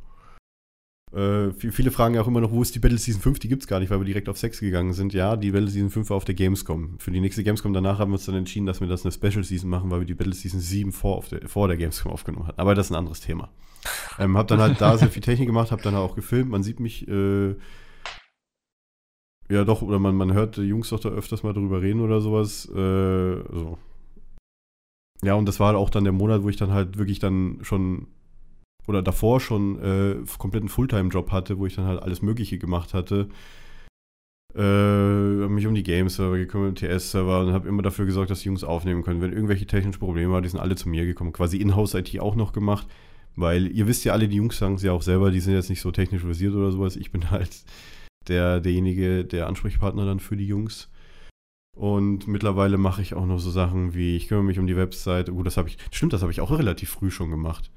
Äh, 1.14 1.52
viele 1.52 1.92
fragen 1.92 2.16
ja 2.16 2.22
auch 2.22 2.28
immer 2.28 2.40
noch, 2.40 2.52
wo 2.52 2.62
ist 2.62 2.74
die 2.74 2.80
Battle 2.80 2.98
Season 2.98 3.22
5? 3.22 3.40
Die 3.40 3.50
gibt 3.50 3.64
es 3.64 3.68
gar 3.68 3.82
nicht, 3.82 3.90
weil 3.90 4.00
wir 4.00 4.06
direkt 4.06 4.30
auf 4.30 4.38
6 4.38 4.62
gegangen 4.62 4.94
sind. 4.94 5.14
Ja, 5.14 5.36
die 5.36 5.52
Battle 5.52 5.68
Season 5.68 5.90
5 5.90 6.10
war 6.10 6.18
auf 6.18 6.26
der 6.26 6.36
Gamescom. 6.36 7.00
Für 7.00 7.12
die 7.12 7.20
nächste 7.20 7.44
Gamescom 7.44 7.74
danach 7.74 8.00
haben 8.00 8.12
wir 8.12 8.16
uns 8.16 8.26
dann 8.26 8.36
entschieden, 8.36 8.66
dass 8.66 8.80
wir 8.80 8.88
das 8.88 9.04
eine 9.04 9.12
Special 9.12 9.44
Season 9.44 9.70
machen, 9.70 9.92
weil 9.92 10.00
wir 10.00 10.08
die 10.08 10.14
Battle 10.14 10.34
Season 10.34 10.62
7 10.62 10.94
vor, 10.94 11.24
der, 11.30 11.50
vor 11.50 11.68
der 11.68 11.76
Gamescom 11.76 12.14
aufgenommen 12.14 12.48
hatten. 12.48 12.62
Aber 12.62 12.76
das 12.76 12.88
ist 12.88 12.92
ein 12.92 12.98
anderes 12.98 13.20
Thema. 13.20 13.50
Ähm, 14.20 14.38
hab 14.38 14.48
dann 14.48 14.62
halt 14.62 14.80
da 14.80 14.98
sehr 14.98 15.10
viel 15.10 15.22
Technik 15.22 15.48
gemacht, 15.48 15.72
hab 15.72 15.82
dann 15.82 15.96
auch 15.96 16.16
gefilmt. 16.16 16.50
Man 16.50 16.64
sieht 16.64 16.80
mich, 16.80 17.08
äh, 17.10 17.56
ja 19.50 19.66
doch, 19.66 19.82
oder 19.82 20.00
man, 20.00 20.16
man 20.16 20.32
hört 20.32 20.56
die 20.56 20.62
Jungs 20.62 20.90
doch 20.90 21.00
da 21.02 21.10
öfters 21.10 21.44
mal 21.44 21.54
drüber 21.54 21.82
reden 21.82 22.00
oder 22.00 22.22
sowas. 22.22 22.70
Äh, 22.70 23.44
so. 23.52 23.78
Ja, 25.24 25.34
und 25.36 25.46
das 25.46 25.60
war 25.60 25.68
halt 25.68 25.78
auch 25.78 25.90
dann 25.90 26.06
der 26.06 26.14
Monat, 26.14 26.44
wo 26.44 26.50
ich 26.50 26.56
dann 26.56 26.72
halt 26.72 26.98
wirklich 26.98 27.20
dann 27.20 27.60
schon 27.64 28.08
oder 28.88 29.02
davor 29.02 29.40
schon 29.40 29.80
äh, 29.80 30.16
kompletten 30.38 30.70
Fulltime-Job 30.70 31.32
hatte, 31.32 31.60
wo 31.60 31.66
ich 31.66 31.76
dann 31.76 31.86
halt 31.86 32.02
alles 32.02 32.22
Mögliche 32.22 32.58
gemacht 32.58 32.94
hatte. 32.94 33.28
Äh, 34.54 35.48
mich 35.48 35.66
um 35.66 35.74
die 35.74 35.84
Games-Server 35.84 36.38
gekümmert, 36.38 36.80
TS-Server 36.80 37.42
und 37.42 37.54
habe 37.54 37.70
immer 37.70 37.84
dafür 37.84 38.06
gesorgt, 38.06 38.32
dass 38.32 38.42
die 38.42 38.50
Jungs 38.50 38.64
aufnehmen 38.64 39.04
können. 39.04 39.22
Wenn 39.22 39.32
irgendwelche 39.32 39.66
technischen 39.66 40.00
Probleme 40.00 40.34
waren, 40.34 40.44
die 40.44 40.50
sind 40.50 40.60
alle 40.60 40.76
zu 40.76 40.90
mir 40.90 41.06
gekommen. 41.06 41.32
Quasi 41.32 41.58
In-House-IT 41.58 42.20
auch 42.20 42.36
noch 42.36 42.52
gemacht, 42.52 42.88
weil 43.36 43.68
ihr 43.68 43.88
wisst 43.88 44.04
ja 44.04 44.14
alle, 44.14 44.28
die 44.28 44.36
Jungs 44.38 44.58
sagen 44.58 44.76
es 44.76 44.84
ja 44.84 44.92
auch 44.92 45.04
selber, 45.04 45.32
die 45.32 45.40
sind 45.40 45.54
jetzt 45.54 45.70
nicht 45.70 45.82
so 45.82 45.92
technisch 45.92 46.24
versiert 46.24 46.54
oder 46.54 46.72
sowas. 46.72 46.98
Ich 46.98 47.12
bin 47.12 47.32
halt 47.32 47.64
der, 48.28 48.60
derjenige, 48.60 49.24
der 49.24 49.48
Ansprechpartner 49.48 50.06
dann 50.06 50.20
für 50.20 50.36
die 50.36 50.48
Jungs. 50.48 50.90
Und 51.78 52.28
mittlerweile 52.28 52.78
mache 52.78 53.02
ich 53.02 53.14
auch 53.14 53.26
noch 53.26 53.40
so 53.40 53.52
Sachen 53.52 53.94
wie, 53.94 54.18
ich 54.18 54.28
kümmere 54.28 54.44
mich 54.44 54.60
um 54.60 54.68
die 54.68 54.76
Website. 54.76 55.30
Gut, 55.30 55.48
das 55.48 55.56
habe 55.56 55.70
ich, 55.70 55.78
stimmt, 55.92 56.12
das 56.12 56.22
habe 56.22 56.32
ich 56.34 56.42
auch 56.42 56.52
relativ 56.52 56.90
früh 56.90 57.10
schon 57.10 57.30
gemacht 57.30 57.72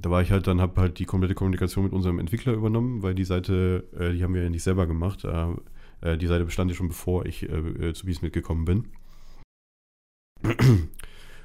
da 0.00 0.10
war 0.10 0.22
ich 0.22 0.30
halt 0.30 0.46
dann, 0.46 0.60
habe 0.60 0.80
halt 0.80 0.98
die 0.98 1.06
komplette 1.06 1.34
Kommunikation 1.34 1.84
mit 1.84 1.92
unserem 1.92 2.18
Entwickler 2.18 2.52
übernommen, 2.52 3.02
weil 3.02 3.14
die 3.14 3.24
Seite, 3.24 3.88
äh, 3.98 4.12
die 4.12 4.22
haben 4.22 4.34
wir 4.34 4.42
ja 4.42 4.50
nicht 4.50 4.62
selber 4.62 4.86
gemacht. 4.86 5.24
Äh, 5.24 6.18
die 6.18 6.26
Seite 6.26 6.44
bestand 6.44 6.70
ja 6.70 6.76
schon 6.76 6.88
bevor 6.88 7.24
ich 7.24 7.42
äh, 7.44 7.94
zu 7.94 8.04
Bies 8.06 8.22
mitgekommen 8.22 8.64
bin. 8.64 8.88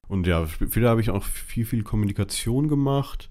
Und 0.07 0.27
ja, 0.27 0.45
später 0.45 0.89
habe 0.89 0.99
ich 0.99 1.09
auch 1.09 1.23
viel, 1.23 1.65
viel 1.65 1.83
Kommunikation 1.83 2.67
gemacht 2.67 3.29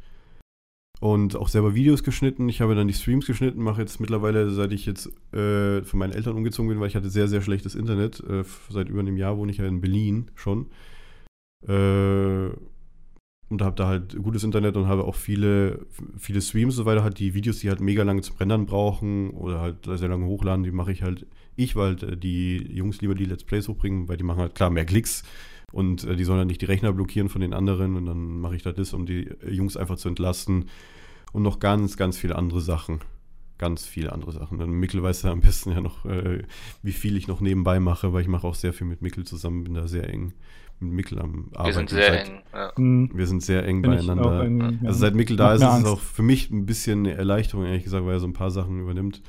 und 1.00 1.36
auch 1.36 1.48
selber 1.48 1.74
Videos 1.74 2.02
geschnitten. 2.02 2.48
Ich 2.48 2.62
habe 2.62 2.74
dann 2.74 2.88
die 2.88 2.94
Streams 2.94 3.26
geschnitten, 3.26 3.62
mache 3.62 3.82
jetzt 3.82 4.00
mittlerweile, 4.00 4.50
seit 4.50 4.72
ich 4.72 4.86
jetzt 4.86 5.06
äh, 5.34 5.82
von 5.82 5.98
meinen 5.98 6.12
Eltern 6.12 6.36
umgezogen 6.36 6.70
bin, 6.70 6.80
weil 6.80 6.88
ich 6.88 6.96
hatte 6.96 7.10
sehr, 7.10 7.28
sehr 7.28 7.42
schlechtes 7.42 7.74
Internet. 7.74 8.20
Äh, 8.20 8.44
seit 8.70 8.88
über 8.88 9.00
einem 9.00 9.18
Jahr 9.18 9.36
wohne 9.36 9.52
ich 9.52 9.58
ja 9.58 9.66
in 9.66 9.82
Berlin 9.82 10.30
schon. 10.34 10.70
Äh, 11.68 12.48
und 13.50 13.62
habe 13.62 13.74
da 13.74 13.88
halt 13.88 14.16
gutes 14.22 14.44
Internet 14.44 14.76
und 14.76 14.86
habe 14.86 15.04
auch 15.04 15.16
viele, 15.16 15.84
viele 16.16 16.40
Streams 16.40 16.74
und 16.74 16.84
so 16.84 16.86
weiter. 16.86 17.02
Halt 17.02 17.18
die 17.18 17.34
Videos, 17.34 17.58
die 17.58 17.68
halt 17.68 17.80
mega 17.80 18.04
lange 18.04 18.22
zum 18.22 18.36
Rendern 18.36 18.64
brauchen 18.64 19.30
oder 19.30 19.60
halt 19.60 19.84
sehr 19.84 20.08
lange 20.08 20.24
hochladen, 20.26 20.64
die 20.64 20.70
mache 20.70 20.92
ich 20.92 21.02
halt 21.02 21.26
ich, 21.56 21.76
weil 21.76 21.88
halt, 21.88 22.02
äh, 22.04 22.16
die 22.16 22.56
Jungs 22.72 23.00
lieber 23.00 23.14
die 23.14 23.24
Let's 23.24 23.44
Plays 23.44 23.68
hochbringen, 23.68 24.08
weil 24.08 24.16
die 24.16 24.24
machen 24.24 24.40
halt 24.40 24.54
klar 24.54 24.70
mehr 24.70 24.84
Klicks 24.84 25.24
und 25.72 26.04
äh, 26.04 26.14
die 26.14 26.24
sollen 26.24 26.38
halt 26.38 26.48
nicht 26.48 26.62
die 26.62 26.66
Rechner 26.66 26.92
blockieren 26.92 27.28
von 27.28 27.40
den 27.40 27.52
anderen 27.52 27.96
und 27.96 28.06
dann 28.06 28.40
mache 28.40 28.54
ich 28.54 28.62
da 28.62 28.72
das, 28.72 28.94
um 28.94 29.04
die 29.04 29.26
äh, 29.26 29.50
Jungs 29.50 29.76
einfach 29.76 29.96
zu 29.96 30.08
entlasten 30.08 30.66
und 31.32 31.42
noch 31.42 31.58
ganz, 31.58 31.96
ganz 31.96 32.16
viele 32.16 32.36
andere 32.36 32.60
Sachen. 32.60 33.00
Ganz 33.58 33.84
viele 33.84 34.12
andere 34.12 34.32
Sachen. 34.32 34.58
Dann 34.58 34.70
Mikkel 34.70 35.02
weiß 35.02 35.22
ja 35.22 35.32
am 35.32 35.40
besten 35.42 35.72
ja 35.72 35.82
noch, 35.82 36.06
wie 36.82 36.92
viel 36.92 37.14
ich 37.18 37.28
noch 37.28 37.42
nebenbei 37.42 37.78
mache, 37.78 38.14
weil 38.14 38.22
ich 38.22 38.26
mache 38.26 38.46
auch 38.46 38.54
sehr 38.54 38.72
viel 38.72 38.86
mit 38.86 39.02
Mikkel 39.02 39.26
zusammen, 39.26 39.64
bin 39.64 39.74
da 39.74 39.86
sehr 39.86 40.08
eng 40.08 40.32
mit 40.80 40.92
Mikkel 40.92 41.18
am 41.18 41.50
Arbeiten. 41.54 41.66
Wir 41.66 41.72
sind 41.74 41.90
sehr 41.90 42.12
seit, 42.12 42.28
eng. 42.28 42.42
Ja. 42.52 42.72
Mhm. 42.76 43.10
Wir 43.14 43.26
sind 43.26 43.42
sehr 43.42 43.66
eng 43.66 43.82
Bin 43.82 43.90
beieinander. 43.92 44.42
Eng, 44.44 44.80
also 44.84 44.98
seit 44.98 45.14
Mikkel 45.14 45.36
da 45.36 45.54
ist, 45.54 45.62
ist 45.62 45.78
es 45.78 45.84
auch 45.84 46.00
für 46.00 46.22
mich 46.22 46.50
ein 46.50 46.66
bisschen 46.66 47.00
eine 47.00 47.14
Erleichterung, 47.14 47.66
ehrlich 47.66 47.84
gesagt, 47.84 48.04
weil 48.04 48.14
er 48.14 48.20
so 48.20 48.26
ein 48.26 48.32
paar 48.32 48.50
Sachen 48.50 48.80
übernimmt. 48.80 49.22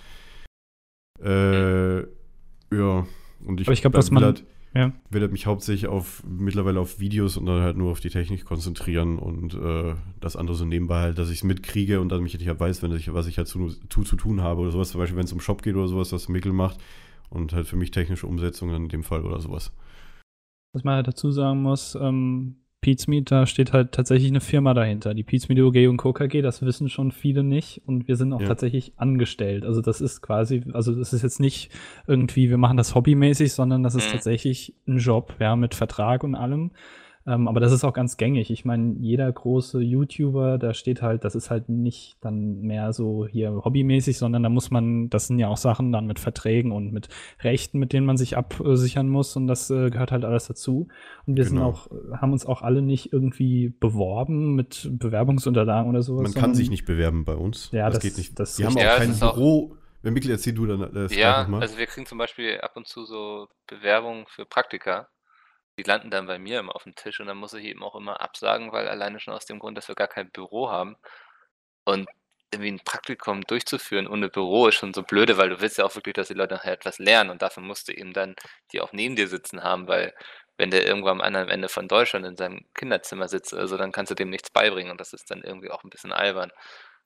Äh, 1.23 1.99
ja. 1.99 3.05
Und 3.45 3.59
ich, 3.59 3.67
Aber 3.67 3.73
ich 3.73 3.81
glaube, 3.81 3.97
dass 3.97 4.11
man 4.11 4.23
halt, 4.23 4.45
ja. 4.73 4.91
werde 5.09 5.27
mich 5.29 5.45
hauptsächlich 5.45 5.87
auf 5.87 6.23
mittlerweile 6.25 6.79
auf 6.79 6.99
Videos 6.99 7.37
und 7.37 7.45
dann 7.45 7.61
halt 7.61 7.77
nur 7.77 7.91
auf 7.91 7.99
die 7.99 8.09
Technik 8.09 8.45
konzentrieren 8.45 9.19
und 9.19 9.53
äh, 9.53 9.95
das 10.19 10.35
andere 10.35 10.55
so 10.55 10.65
nebenbei 10.65 11.01
halt, 11.01 11.17
dass 11.17 11.29
ich 11.29 11.39
es 11.39 11.43
mitkriege 11.43 11.99
und 11.99 12.09
dann 12.09 12.23
mich 12.23 12.33
halt 12.33 12.59
weiß, 12.59 12.81
wenn 12.83 12.95
ich, 12.95 13.13
was 13.13 13.27
ich 13.27 13.37
halt 13.37 13.47
zu, 13.47 13.69
zu, 13.89 14.03
zu 14.03 14.15
tun 14.15 14.41
habe 14.41 14.61
oder 14.61 14.71
sowas. 14.71 14.91
Zum 14.91 14.99
Beispiel, 14.99 15.17
wenn 15.17 15.25
es 15.25 15.33
um 15.33 15.41
Shop 15.41 15.61
geht 15.63 15.75
oder 15.75 15.87
sowas, 15.87 16.11
was 16.11 16.29
Mikkel 16.29 16.53
macht 16.53 16.77
und 17.29 17.53
halt 17.53 17.67
für 17.67 17.75
mich 17.75 17.91
technische 17.91 18.27
Umsetzung 18.27 18.73
in 18.73 18.89
dem 18.89 19.03
Fall 19.03 19.23
oder 19.25 19.39
sowas. 19.39 19.71
Was 20.73 20.83
man 20.83 20.95
halt 20.95 21.07
dazu 21.07 21.31
sagen 21.31 21.61
muss, 21.61 21.95
ähm, 21.95 22.61
Pizmeet, 22.81 23.29
da 23.29 23.45
steht 23.45 23.73
halt 23.73 23.91
tatsächlich 23.91 24.31
eine 24.31 24.41
Firma 24.41 24.73
dahinter. 24.73 25.13
Die 25.13 25.23
Pizmeet 25.23 25.59
OG 25.59 25.87
und 25.87 25.97
KKG, 25.97 26.41
das 26.41 26.63
wissen 26.63 26.89
schon 26.89 27.11
viele 27.11 27.43
nicht 27.43 27.81
und 27.85 28.07
wir 28.07 28.15
sind 28.15 28.33
auch 28.33 28.41
ja. 28.41 28.47
tatsächlich 28.47 28.93
angestellt. 28.97 29.65
Also 29.65 29.81
das 29.81 30.01
ist 30.01 30.21
quasi, 30.21 30.63
also 30.73 30.95
das 30.95 31.13
ist 31.13 31.21
jetzt 31.21 31.39
nicht 31.39 31.71
irgendwie, 32.07 32.49
wir 32.49 32.57
machen 32.57 32.77
das 32.77 32.95
hobbymäßig, 32.95 33.53
sondern 33.53 33.83
das 33.83 33.93
ist 33.93 34.07
mhm. 34.07 34.13
tatsächlich 34.13 34.73
ein 34.87 34.97
Job, 34.97 35.35
ja, 35.39 35.55
mit 35.55 35.75
Vertrag 35.75 36.23
und 36.23 36.33
allem. 36.33 36.71
Ähm, 37.27 37.47
aber 37.47 37.59
das 37.59 37.71
ist 37.71 37.83
auch 37.83 37.93
ganz 37.93 38.17
gängig. 38.17 38.49
Ich 38.49 38.65
meine, 38.65 38.95
jeder 38.99 39.31
große 39.31 39.79
YouTuber, 39.79 40.57
da 40.57 40.73
steht 40.73 41.01
halt, 41.01 41.23
das 41.23 41.35
ist 41.35 41.51
halt 41.51 41.69
nicht 41.69 42.17
dann 42.21 42.61
mehr 42.61 42.93
so 42.93 43.27
hier 43.27 43.61
hobbymäßig, 43.63 44.17
sondern 44.17 44.41
da 44.41 44.49
muss 44.49 44.71
man, 44.71 45.09
das 45.09 45.27
sind 45.27 45.37
ja 45.37 45.47
auch 45.47 45.57
Sachen 45.57 45.91
dann 45.91 46.07
mit 46.07 46.17
Verträgen 46.17 46.71
und 46.71 46.91
mit 46.91 47.09
Rechten, 47.41 47.77
mit 47.77 47.93
denen 47.93 48.07
man 48.07 48.17
sich 48.17 48.37
absichern 48.37 49.07
muss 49.07 49.35
und 49.35 49.47
das 49.47 49.69
äh, 49.69 49.91
gehört 49.91 50.11
halt 50.11 50.25
alles 50.25 50.47
dazu. 50.47 50.87
Und 51.27 51.37
wir 51.37 51.45
genau. 51.45 51.73
sind 51.73 52.11
auch, 52.11 52.19
haben 52.19 52.33
uns 52.33 52.45
auch 52.45 52.63
alle 52.63 52.81
nicht 52.81 53.13
irgendwie 53.13 53.69
beworben 53.69 54.55
mit 54.55 54.89
Bewerbungsunterlagen 54.91 55.89
oder 55.89 56.01
sowas. 56.01 56.23
Man 56.23 56.33
kann 56.33 56.55
sich 56.55 56.71
nicht 56.71 56.85
bewerben 56.85 57.23
bei 57.25 57.35
uns. 57.35 57.69
Ja, 57.71 57.85
das, 57.85 57.95
das 57.95 58.03
geht 58.03 58.17
nicht. 58.17 58.39
Das 58.39 58.57
wir 58.57 58.65
haben 58.65 58.77
auch 58.77 58.97
kein 58.97 59.19
Büro. 59.19 59.77
Wenn 60.01 60.13
Mikkel 60.13 60.31
erzähl 60.31 60.53
du 60.53 60.65
dann 60.65 60.91
das 60.93 61.15
Ja, 61.15 61.47
also 61.47 61.77
wir 61.77 61.85
kriegen 61.85 62.07
zum 62.07 62.17
Beispiel 62.17 62.59
ab 62.61 62.75
und 62.75 62.87
zu 62.87 63.05
so 63.05 63.47
Bewerbungen 63.67 64.25
für 64.27 64.45
Praktika 64.45 65.07
die 65.77 65.83
landen 65.83 66.11
dann 66.11 66.27
bei 66.27 66.39
mir 66.39 66.59
immer 66.59 66.75
auf 66.75 66.83
dem 66.83 66.95
Tisch 66.95 67.19
und 67.19 67.27
dann 67.27 67.37
muss 67.37 67.53
ich 67.53 67.65
eben 67.65 67.83
auch 67.83 67.95
immer 67.95 68.21
absagen, 68.21 68.71
weil 68.71 68.87
alleine 68.87 69.19
schon 69.19 69.33
aus 69.33 69.45
dem 69.45 69.59
Grund, 69.59 69.77
dass 69.77 69.87
wir 69.87 69.95
gar 69.95 70.07
kein 70.07 70.31
Büro 70.31 70.69
haben. 70.69 70.97
Und 71.85 72.07
irgendwie 72.53 72.71
ein 72.71 72.79
Praktikum 72.83 73.41
durchzuführen 73.43 74.07
ohne 74.07 74.29
Büro 74.29 74.67
ist 74.67 74.75
schon 74.75 74.93
so 74.93 75.03
blöde, 75.03 75.37
weil 75.37 75.49
du 75.49 75.61
willst 75.61 75.77
ja 75.77 75.85
auch 75.85 75.95
wirklich, 75.95 76.15
dass 76.15 76.27
die 76.27 76.33
Leute 76.33 76.55
nachher 76.55 76.73
etwas 76.73 76.99
lernen 76.99 77.29
und 77.29 77.41
dafür 77.41 77.63
musst 77.63 77.87
du 77.87 77.93
eben 77.93 78.13
dann 78.13 78.35
die 78.73 78.81
auch 78.81 78.91
neben 78.93 79.15
dir 79.15 79.27
sitzen 79.27 79.63
haben, 79.63 79.87
weil 79.87 80.13
wenn 80.57 80.69
der 80.71 80.85
irgendwo 80.85 81.07
am 81.09 81.21
anderen 81.21 81.49
Ende 81.49 81.69
von 81.69 81.87
Deutschland 81.87 82.25
in 82.25 82.37
seinem 82.37 82.65
Kinderzimmer 82.75 83.27
sitzt, 83.29 83.53
also 83.53 83.77
dann 83.77 83.91
kannst 83.93 84.11
du 84.11 84.15
dem 84.15 84.29
nichts 84.29 84.49
beibringen 84.51 84.91
und 84.91 84.99
das 85.01 85.13
ist 85.13 85.31
dann 85.31 85.41
irgendwie 85.43 85.71
auch 85.71 85.83
ein 85.83 85.89
bisschen 85.89 86.11
albern. 86.13 86.51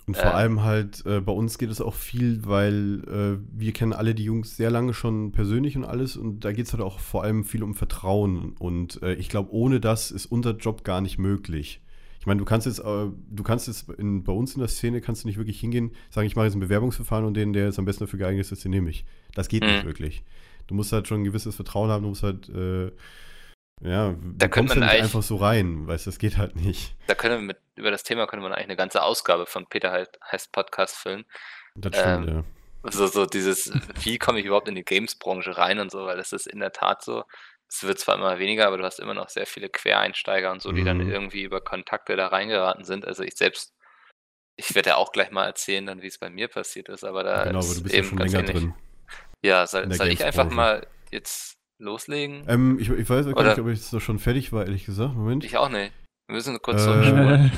Und 0.07 0.17
vor 0.17 0.31
äh, 0.31 0.33
allem 0.33 0.63
halt, 0.63 1.03
äh, 1.05 1.19
bei 1.19 1.31
uns 1.31 1.57
geht 1.57 1.71
es 1.71 1.81
auch 1.81 1.95
viel, 1.95 2.45
weil 2.45 3.01
äh, 3.07 3.43
wir 3.57 3.73
kennen 3.73 3.93
alle 3.93 4.13
die 4.13 4.23
Jungs 4.23 4.55
sehr 4.55 4.69
lange 4.69 4.93
schon 4.93 5.31
persönlich 5.31 5.75
und 5.75 5.83
alles 5.83 6.15
und 6.15 6.45
da 6.45 6.51
geht 6.51 6.67
es 6.67 6.73
halt 6.73 6.83
auch 6.83 6.99
vor 6.99 7.23
allem 7.23 7.43
viel 7.43 7.63
um 7.63 7.73
Vertrauen 7.73 8.53
und 8.59 9.01
äh, 9.01 9.15
ich 9.15 9.29
glaube, 9.29 9.51
ohne 9.51 9.79
das 9.79 10.11
ist 10.11 10.27
unser 10.27 10.55
Job 10.55 10.83
gar 10.83 11.01
nicht 11.01 11.17
möglich. 11.17 11.81
Ich 12.19 12.27
meine, 12.27 12.39
du 12.39 12.45
kannst 12.45 12.67
jetzt, 12.67 12.79
äh, 12.79 12.83
du 12.83 13.43
kannst 13.43 13.67
jetzt 13.67 13.89
in, 13.89 14.23
bei 14.23 14.33
uns 14.33 14.53
in 14.53 14.59
der 14.59 14.67
Szene 14.67 15.01
kannst 15.01 15.23
du 15.23 15.27
nicht 15.27 15.37
wirklich 15.37 15.59
hingehen, 15.59 15.91
sagen, 16.11 16.27
ich 16.27 16.35
mache 16.35 16.45
jetzt 16.45 16.55
ein 16.55 16.59
Bewerbungsverfahren 16.59 17.25
und 17.25 17.35
den, 17.35 17.53
der 17.53 17.65
jetzt 17.65 17.79
am 17.79 17.85
besten 17.85 18.03
dafür 18.03 18.19
geeignet 18.19 18.51
ist, 18.51 18.63
den 18.63 18.71
nehme 18.71 18.89
ich. 18.89 19.05
Das 19.33 19.47
geht 19.47 19.63
mhm. 19.63 19.69
nicht 19.69 19.85
wirklich. 19.85 20.23
Du 20.67 20.75
musst 20.75 20.91
halt 20.91 21.07
schon 21.07 21.21
ein 21.21 21.23
gewisses 21.23 21.55
Vertrauen 21.55 21.89
haben, 21.89 22.03
du 22.03 22.09
musst 22.09 22.23
halt 22.23 22.49
äh, 22.49 22.91
ja, 23.81 24.15
da 24.37 24.47
kommst 24.47 24.75
man 24.75 24.87
nicht 24.87 25.01
einfach 25.01 25.21
so 25.21 25.35
rein, 25.35 25.87
weißt 25.87 26.05
du, 26.05 26.09
das 26.09 26.19
geht 26.19 26.37
halt 26.37 26.55
nicht. 26.55 26.95
Da 27.07 27.15
können 27.15 27.35
wir 27.35 27.41
mit, 27.41 27.57
über 27.75 27.91
das 27.91 28.03
Thema 28.03 28.25
könnte 28.25 28.43
man 28.43 28.53
eigentlich 28.53 28.65
eine 28.65 28.77
ganze 28.77 29.03
Ausgabe 29.03 29.45
von 29.45 29.67
Peter 29.67 29.91
halt 29.91 30.17
heißt 30.31 30.51
Podcast 30.51 30.95
füllen. 30.95 31.25
Das 31.75 31.97
stimmt, 31.97 32.27
ähm, 32.29 32.35
ja. 32.35 32.91
So, 32.91 33.07
so 33.07 33.25
dieses, 33.25 33.71
wie 34.03 34.17
komme 34.17 34.39
ich 34.39 34.45
überhaupt 34.45 34.67
in 34.67 34.75
die 34.75 34.85
Games-Branche 34.85 35.57
rein 35.57 35.79
und 35.79 35.91
so, 35.91 36.05
weil 36.05 36.17
das 36.17 36.31
ist 36.31 36.47
in 36.47 36.59
der 36.59 36.71
Tat 36.71 37.03
so. 37.03 37.23
Es 37.67 37.83
wird 37.83 37.99
zwar 37.99 38.15
immer 38.15 38.37
weniger, 38.37 38.67
aber 38.67 38.77
du 38.77 38.83
hast 38.83 38.99
immer 38.99 39.15
noch 39.15 39.27
sehr 39.29 39.47
viele 39.47 39.69
Quereinsteiger 39.69 40.51
und 40.51 40.61
so, 40.61 40.71
die 40.71 40.81
mhm. 40.81 40.85
dann 40.85 41.11
irgendwie 41.11 41.41
über 41.41 41.61
Kontakte 41.61 42.15
da 42.15 42.27
reingeraten 42.27 42.85
sind. 42.85 43.05
Also 43.05 43.23
ich 43.23 43.35
selbst, 43.35 43.73
ich 44.55 44.75
werde 44.75 44.91
ja 44.91 44.95
auch 44.97 45.11
gleich 45.11 45.31
mal 45.31 45.45
erzählen, 45.45 45.85
dann 45.85 46.01
wie 46.01 46.07
es 46.07 46.19
bei 46.19 46.29
mir 46.29 46.47
passiert 46.47 46.89
ist, 46.89 47.03
aber 47.03 47.23
da 47.23 47.43
genau, 47.43 47.59
ist 47.59 47.65
aber 47.65 47.75
du 47.75 47.83
bist 47.83 47.95
ja 47.95 48.03
schon 48.03 48.17
länger 48.19 48.39
ähnlich. 48.39 48.55
drin. 48.55 48.73
Ja, 49.43 49.67
soll, 49.67 49.91
soll 49.91 50.09
ich 50.09 50.23
einfach 50.23 50.49
mal 50.49 50.87
jetzt 51.11 51.54
loslegen? 51.77 52.43
Ähm, 52.47 52.77
ich, 52.79 52.89
ich 52.89 53.09
weiß 53.09 53.25
gar 53.33 53.43
nicht, 53.43 53.59
ob 53.59 53.67
ich 53.67 53.79
jetzt 53.79 54.01
schon 54.01 54.19
fertig 54.19 54.53
war, 54.53 54.65
ehrlich 54.65 54.85
gesagt. 54.85 55.15
Moment. 55.15 55.43
Ich 55.43 55.57
auch 55.57 55.69
nicht. 55.69 55.91
Wir 56.27 56.35
müssen 56.35 56.59
kurz 56.61 56.81
äh, 56.81 56.85
zurückspulen. 56.85 57.51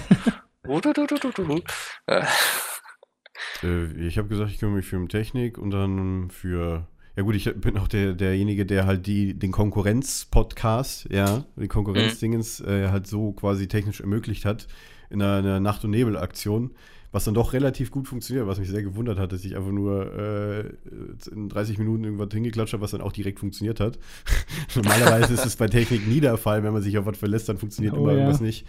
äh, 3.63 4.07
ich 4.07 4.17
habe 4.17 4.27
gesagt, 4.27 4.51
ich 4.51 4.59
kümmere 4.59 4.77
mich 4.77 4.85
für 4.85 5.07
Technik 5.07 5.57
und 5.57 5.71
dann 5.71 6.29
für. 6.29 6.87
Ja 7.15 7.23
gut, 7.23 7.35
ich 7.35 7.51
bin 7.55 7.77
auch 7.79 7.87
der, 7.87 8.13
derjenige, 8.13 8.65
der 8.65 8.85
halt 8.85 9.07
die, 9.07 9.33
den 9.33 9.51
Konkurrenz-Podcast, 9.51 11.07
ja, 11.09 11.45
die 11.55 11.67
Konkurrenzdingens 11.67 12.59
mhm. 12.59 12.69
äh, 12.69 12.89
halt 12.89 13.07
so 13.07 13.31
quasi 13.31 13.67
technisch 13.67 14.01
ermöglicht 14.01 14.45
hat 14.45 14.67
in 15.09 15.21
einer, 15.21 15.37
einer 15.37 15.59
Nacht- 15.59 15.83
und 15.83 15.91
Nebel-Aktion 15.91 16.75
was 17.11 17.23
dann 17.23 17.33
doch 17.33 17.53
relativ 17.53 17.91
gut 17.91 18.07
funktioniert, 18.07 18.47
was 18.47 18.59
mich 18.59 18.69
sehr 18.69 18.83
gewundert 18.83 19.17
hat, 19.17 19.31
dass 19.31 19.45
ich 19.45 19.55
einfach 19.55 19.71
nur 19.71 20.13
äh, 20.13 20.69
in 21.31 21.49
30 21.49 21.77
Minuten 21.77 22.03
irgendwas 22.03 22.29
hingeklatscht 22.31 22.73
habe, 22.73 22.83
was 22.83 22.91
dann 22.91 23.01
auch 23.01 23.13
direkt 23.13 23.39
funktioniert 23.39 23.79
hat. 23.79 23.97
Normalerweise 24.75 25.33
ist 25.33 25.45
es 25.45 25.55
bei 25.55 25.67
Technik 25.67 26.07
nie 26.07 26.19
der 26.19 26.37
Fall, 26.37 26.63
wenn 26.63 26.73
man 26.73 26.81
sich 26.81 26.97
auf 26.97 27.05
was 27.05 27.17
verlässt, 27.17 27.49
dann 27.49 27.57
funktioniert 27.57 27.93
Oh, 27.93 27.97
immer 27.97 28.11
ja. 28.11 28.17
irgendwas 28.19 28.41
nicht. 28.41 28.65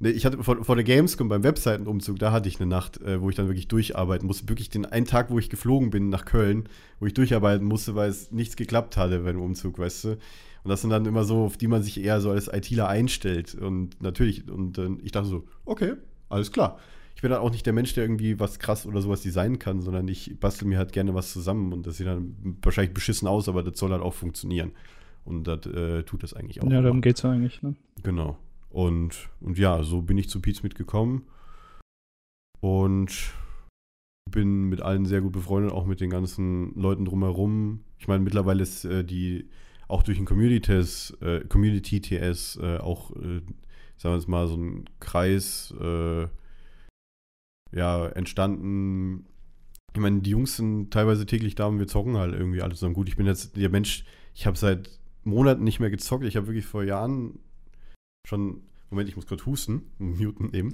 Nee, 0.00 0.10
ich 0.10 0.26
hatte 0.26 0.42
vor, 0.42 0.64
vor 0.64 0.74
der 0.74 0.84
Gamescom 0.84 1.28
beim 1.28 1.44
Webseitenumzug, 1.44 2.18
da 2.18 2.32
hatte 2.32 2.48
ich 2.48 2.58
eine 2.58 2.68
Nacht, 2.68 3.00
äh, 3.02 3.20
wo 3.20 3.30
ich 3.30 3.36
dann 3.36 3.46
wirklich 3.46 3.68
durcharbeiten 3.68 4.26
musste. 4.26 4.48
Wirklich 4.48 4.68
den 4.68 4.84
einen 4.84 5.06
Tag, 5.06 5.30
wo 5.30 5.38
ich 5.38 5.48
geflogen 5.48 5.90
bin 5.90 6.08
nach 6.08 6.24
Köln, 6.24 6.68
wo 6.98 7.06
ich 7.06 7.14
durcharbeiten 7.14 7.64
musste, 7.64 7.94
weil 7.94 8.10
es 8.10 8.32
nichts 8.32 8.56
geklappt 8.56 8.96
hatte 8.96 9.20
beim 9.20 9.40
Umzug, 9.40 9.78
weißt 9.78 10.04
du. 10.04 10.08
Und 10.64 10.68
das 10.70 10.80
sind 10.80 10.90
dann 10.90 11.06
immer 11.06 11.22
so, 11.22 11.44
auf 11.44 11.56
die 11.56 11.68
man 11.68 11.82
sich 11.84 12.02
eher 12.02 12.20
so 12.20 12.30
als 12.30 12.48
ITler 12.48 12.88
einstellt. 12.88 13.54
Und 13.54 14.02
natürlich, 14.02 14.48
und 14.50 14.78
äh, 14.78 14.88
ich 15.04 15.12
dachte 15.12 15.28
so, 15.28 15.44
okay, 15.64 15.92
alles 16.28 16.50
klar. 16.50 16.80
Ich 17.22 17.24
bin 17.24 17.30
dann 17.30 17.40
auch 17.40 17.52
nicht 17.52 17.64
der 17.64 17.72
Mensch, 17.72 17.94
der 17.94 18.02
irgendwie 18.02 18.40
was 18.40 18.58
krass 18.58 18.84
oder 18.84 19.00
sowas 19.00 19.20
designen 19.20 19.60
kann, 19.60 19.80
sondern 19.80 20.08
ich 20.08 20.40
bastel 20.40 20.66
mir 20.66 20.76
halt 20.76 20.90
gerne 20.90 21.14
was 21.14 21.32
zusammen 21.32 21.72
und 21.72 21.86
das 21.86 21.98
sieht 21.98 22.08
dann 22.08 22.34
wahrscheinlich 22.62 22.94
beschissen 22.94 23.28
aus, 23.28 23.48
aber 23.48 23.62
das 23.62 23.78
soll 23.78 23.92
halt 23.92 24.02
auch 24.02 24.12
funktionieren. 24.12 24.72
Und 25.24 25.44
das 25.46 25.64
äh, 25.66 26.02
tut 26.02 26.24
das 26.24 26.34
eigentlich 26.34 26.60
auch. 26.60 26.68
Ja, 26.68 26.80
darum 26.80 27.00
geht's 27.00 27.22
ja 27.22 27.30
eigentlich, 27.30 27.62
ne? 27.62 27.76
Genau. 28.02 28.38
Und, 28.70 29.30
und 29.38 29.56
ja, 29.56 29.84
so 29.84 30.02
bin 30.02 30.18
ich 30.18 30.28
zu 30.28 30.40
Pizza 30.40 30.64
mitgekommen. 30.64 31.22
Und 32.58 33.30
bin 34.28 34.64
mit 34.64 34.80
allen 34.80 35.06
sehr 35.06 35.20
gut 35.20 35.30
befreundet, 35.30 35.70
auch 35.70 35.86
mit 35.86 36.00
den 36.00 36.10
ganzen 36.10 36.74
Leuten 36.74 37.04
drumherum. 37.04 37.84
Ich 37.98 38.08
meine, 38.08 38.24
mittlerweile 38.24 38.64
ist 38.64 38.84
äh, 38.84 39.04
die 39.04 39.48
auch 39.86 40.02
durch 40.02 40.18
den 40.18 40.26
Community-TS, 40.26 41.18
äh, 41.20 41.44
Community-TS 41.48 42.58
äh, 42.60 42.78
auch, 42.78 43.12
äh, 43.12 43.42
sagen 43.96 44.14
wir 44.14 44.16
jetzt 44.16 44.28
mal, 44.28 44.48
so 44.48 44.56
ein 44.56 44.86
Kreis 44.98 45.72
äh, 45.80 46.26
ja, 47.72 48.06
entstanden. 48.08 49.26
Ich 49.94 50.00
meine, 50.00 50.20
die 50.20 50.30
Jungs 50.30 50.56
sind 50.56 50.92
teilweise 50.92 51.26
täglich 51.26 51.54
da 51.54 51.66
und 51.66 51.78
wir 51.78 51.86
zocken 51.86 52.16
halt 52.16 52.34
irgendwie 52.34 52.62
alles 52.62 52.78
zusammen. 52.78 52.94
Gut, 52.94 53.08
ich 53.08 53.16
bin 53.16 53.26
jetzt 53.26 53.56
der 53.56 53.68
Mensch, 53.68 54.04
ich 54.34 54.46
habe 54.46 54.56
seit 54.56 54.90
Monaten 55.24 55.64
nicht 55.64 55.80
mehr 55.80 55.90
gezockt. 55.90 56.24
Ich 56.24 56.36
habe 56.36 56.46
wirklich 56.46 56.66
vor 56.66 56.84
Jahren 56.84 57.38
schon. 58.26 58.62
Moment, 58.90 59.08
ich 59.08 59.16
muss 59.16 59.26
kurz 59.26 59.46
husten. 59.46 59.90
Muten 59.98 60.52
eben. 60.52 60.70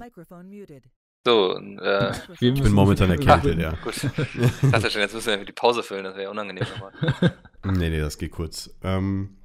So, 1.25 1.57
äh, 1.57 2.13
Ich 2.39 2.61
bin 2.61 2.71
momentan 2.71 3.11
erkältet, 3.11 3.59
ja. 3.59 3.75
gut. 3.83 3.93
Ich 3.95 4.71
dachte 4.71 4.89
schon, 4.89 5.01
jetzt 5.01 5.13
müssen 5.13 5.27
wir 5.37 5.45
die 5.45 5.51
Pause 5.51 5.83
füllen, 5.83 6.05
das 6.05 6.13
wäre 6.15 6.23
ja 6.23 6.29
unangenehm 6.31 6.63
nochmal. 6.63 6.93
Nee, 7.65 7.89
nee, 7.89 7.99
das 7.99 8.17
geht 8.17 8.31
kurz. 8.31 8.73
Ähm, 8.83 9.35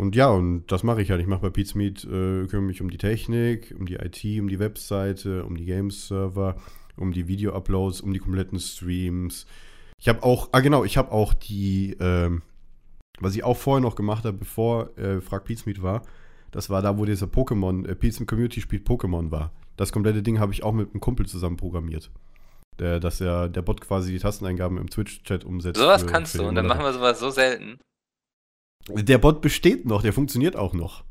und 0.00 0.16
ja, 0.16 0.30
und 0.30 0.64
das 0.68 0.82
mache 0.82 1.02
ich 1.02 1.10
halt. 1.10 1.20
Ich 1.20 1.26
mache 1.26 1.42
bei 1.42 1.50
Pete's 1.50 1.74
Meet, 1.74 2.04
äh, 2.04 2.46
kümmere 2.46 2.62
mich 2.62 2.80
um 2.80 2.88
die 2.88 2.96
Technik, 2.96 3.74
um 3.78 3.84
die 3.84 3.96
IT, 3.96 4.24
um 4.40 4.48
die 4.48 4.58
Webseite, 4.58 5.44
um 5.44 5.58
die 5.58 5.66
Games-Server, 5.66 6.56
um 6.96 7.12
die 7.12 7.28
Video-Uploads, 7.28 8.00
um 8.00 8.14
die 8.14 8.18
kompletten 8.18 8.58
Streams. 8.58 9.44
Ich 9.98 10.08
habe 10.08 10.22
auch, 10.22 10.48
ah 10.52 10.60
genau, 10.60 10.84
ich 10.84 10.96
habe 10.96 11.12
auch 11.12 11.34
die, 11.34 11.98
ähm, 12.00 12.40
was 13.20 13.36
ich 13.36 13.44
auch 13.44 13.58
vorher 13.58 13.82
noch 13.82 13.94
gemacht 13.94 14.24
habe, 14.24 14.38
bevor 14.38 14.96
äh, 14.96 15.20
Frag 15.20 15.44
Pete's 15.44 15.66
Meet 15.66 15.82
war, 15.82 16.00
das 16.50 16.70
war 16.70 16.80
da, 16.80 16.96
wo 16.96 17.04
dieser 17.04 17.26
Pokémon, 17.26 17.86
äh, 17.86 17.94
Pete's 17.94 18.20
Meet 18.20 18.28
Community 18.30 18.62
spielt 18.62 18.88
Pokémon 18.88 19.30
war. 19.30 19.52
Das 19.76 19.92
komplette 19.92 20.22
Ding 20.22 20.38
habe 20.38 20.54
ich 20.54 20.62
auch 20.62 20.72
mit 20.72 20.92
einem 20.92 21.00
Kumpel 21.02 21.26
zusammen 21.26 21.58
programmiert. 21.58 22.10
Dass 22.78 23.18
ja 23.18 23.48
der 23.48 23.60
Bot 23.60 23.82
quasi 23.82 24.10
die 24.10 24.18
Tasteneingaben 24.18 24.78
im 24.78 24.88
Twitch-Chat 24.88 25.44
umsetzt. 25.44 25.78
Sowas 25.78 26.06
kannst 26.06 26.38
du 26.38 26.48
und 26.48 26.54
dann 26.54 26.66
machen 26.66 26.82
wir 26.82 26.94
sowas 26.94 27.20
so 27.20 27.28
selten. 27.28 27.78
Der 28.88 29.18
Bot 29.18 29.40
besteht 29.42 29.84
noch, 29.86 30.02
der 30.02 30.12
funktioniert 30.12 30.56
auch 30.56 30.72
noch. 30.72 31.04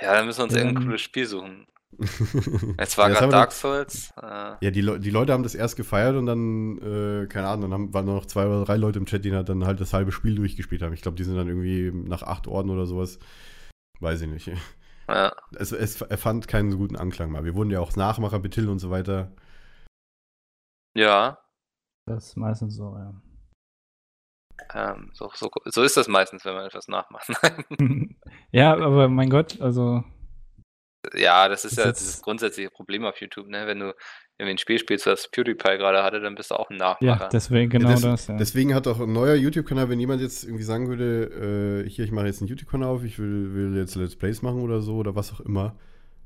Ja, 0.00 0.14
dann 0.14 0.26
müssen 0.26 0.38
wir 0.40 0.44
uns 0.44 0.54
Ähm. 0.54 0.58
irgendein 0.58 0.84
cooles 0.84 1.00
Spiel 1.00 1.26
suchen. 1.26 1.66
Jetzt 2.78 2.98
war 2.98 3.08
Ja, 3.08 3.10
das 3.10 3.18
gerade 3.20 3.30
Dark 3.30 3.52
Souls. 3.52 4.12
Äh, 4.20 4.56
Ja, 4.60 4.70
die, 4.70 4.80
Le 4.82 4.98
die 5.00 5.10
Leute 5.10 5.32
haben 5.32 5.42
das 5.42 5.54
erst 5.54 5.76
gefeiert 5.76 6.16
und 6.16 6.26
dann, 6.26 6.78
äh, 6.78 7.26
keine 7.26 7.48
Ahnung, 7.48 7.62
dann 7.70 7.72
haben, 7.72 7.94
waren 7.94 8.04
nur 8.06 8.14
noch 8.16 8.26
zwei 8.26 8.46
oder 8.46 8.64
drei 8.64 8.76
Leute 8.76 8.98
im 8.98 9.06
Chat, 9.06 9.24
die 9.24 9.30
dann 9.30 9.64
halt 9.64 9.80
das 9.80 9.92
halbe 9.92 10.12
Spiel 10.12 10.34
durchgespielt 10.34 10.82
haben. 10.82 10.92
Ich 10.92 11.02
glaube, 11.02 11.16
die 11.16 11.24
sind 11.24 11.36
dann 11.36 11.48
irgendwie 11.48 11.90
nach 11.92 12.22
acht 12.22 12.46
Orden 12.48 12.70
oder 12.70 12.86
sowas. 12.86 13.18
Weiß 14.00 14.20
ich 14.22 14.28
nicht. 14.28 14.50
ja. 15.08 15.32
Es, 15.56 15.72
es 15.72 16.00
er 16.02 16.18
fand 16.18 16.48
keinen 16.48 16.70
so 16.72 16.78
guten 16.78 16.96
Anklang 16.96 17.30
mal. 17.30 17.44
Wir 17.44 17.54
wurden 17.54 17.70
ja 17.70 17.80
auch 17.80 17.96
Nachmacher 17.96 18.40
betiteln 18.40 18.68
und 18.70 18.78
so 18.78 18.90
weiter. 18.90 19.32
ja, 20.94 21.38
Das 22.06 22.28
ist 22.28 22.36
meistens 22.36 22.74
so, 22.76 22.96
ja. 22.96 23.14
Ähm, 24.74 25.10
so, 25.12 25.30
so, 25.34 25.50
so 25.66 25.82
ist 25.82 25.96
das 25.96 26.08
meistens, 26.08 26.44
wenn 26.44 26.54
man 26.54 26.66
etwas 26.66 26.88
nachmacht. 26.88 27.28
ja, 28.52 28.74
aber 28.74 29.08
mein 29.08 29.30
Gott, 29.30 29.60
also 29.60 30.02
ja, 31.14 31.48
das 31.48 31.64
ist 31.64 31.72
Ist 31.72 31.78
ja 31.78 31.86
jetzt- 31.86 32.00
dieses 32.00 32.20
grundsätzliche 32.22 32.70
Problem 32.70 33.04
auf 33.04 33.20
YouTube, 33.20 33.46
ne? 33.48 33.66
Wenn 33.68 33.78
du 33.78 33.94
irgendwie 34.38 34.54
ein 34.54 34.58
Spiel 34.58 34.78
spielst, 34.78 35.06
was 35.06 35.30
PewDiePie 35.30 35.78
gerade 35.78 36.02
hatte, 36.02 36.20
dann 36.20 36.34
bist 36.34 36.50
du 36.50 36.56
auch 36.56 36.68
ein 36.68 36.78
ja, 36.78 36.96
Nachmacher. 37.00 37.28
deswegen 37.32 37.70
genau 37.70 37.88
Ja, 37.90 37.94
des- 37.94 38.02
das. 38.02 38.26
Ja. 38.26 38.36
Deswegen 38.36 38.74
hat 38.74 38.88
auch 38.88 38.98
ein 39.00 39.12
neuer 39.12 39.36
YouTube-Kanal, 39.36 39.88
wenn 39.88 40.00
jemand 40.00 40.20
jetzt 40.20 40.42
irgendwie 40.44 40.64
sagen 40.64 40.88
würde, 40.88 41.84
äh, 41.86 41.88
hier, 41.88 42.04
ich 42.04 42.10
mache 42.10 42.26
jetzt 42.26 42.40
einen 42.42 42.48
YouTube-Kanal 42.48 42.88
auf, 42.88 43.04
ich 43.04 43.18
will, 43.20 43.54
will 43.54 43.76
jetzt 43.78 43.94
Let's 43.94 44.16
Plays 44.16 44.42
machen 44.42 44.60
oder 44.62 44.80
so 44.80 44.96
oder 44.96 45.14
was 45.14 45.32
auch 45.32 45.40
immer, 45.40 45.78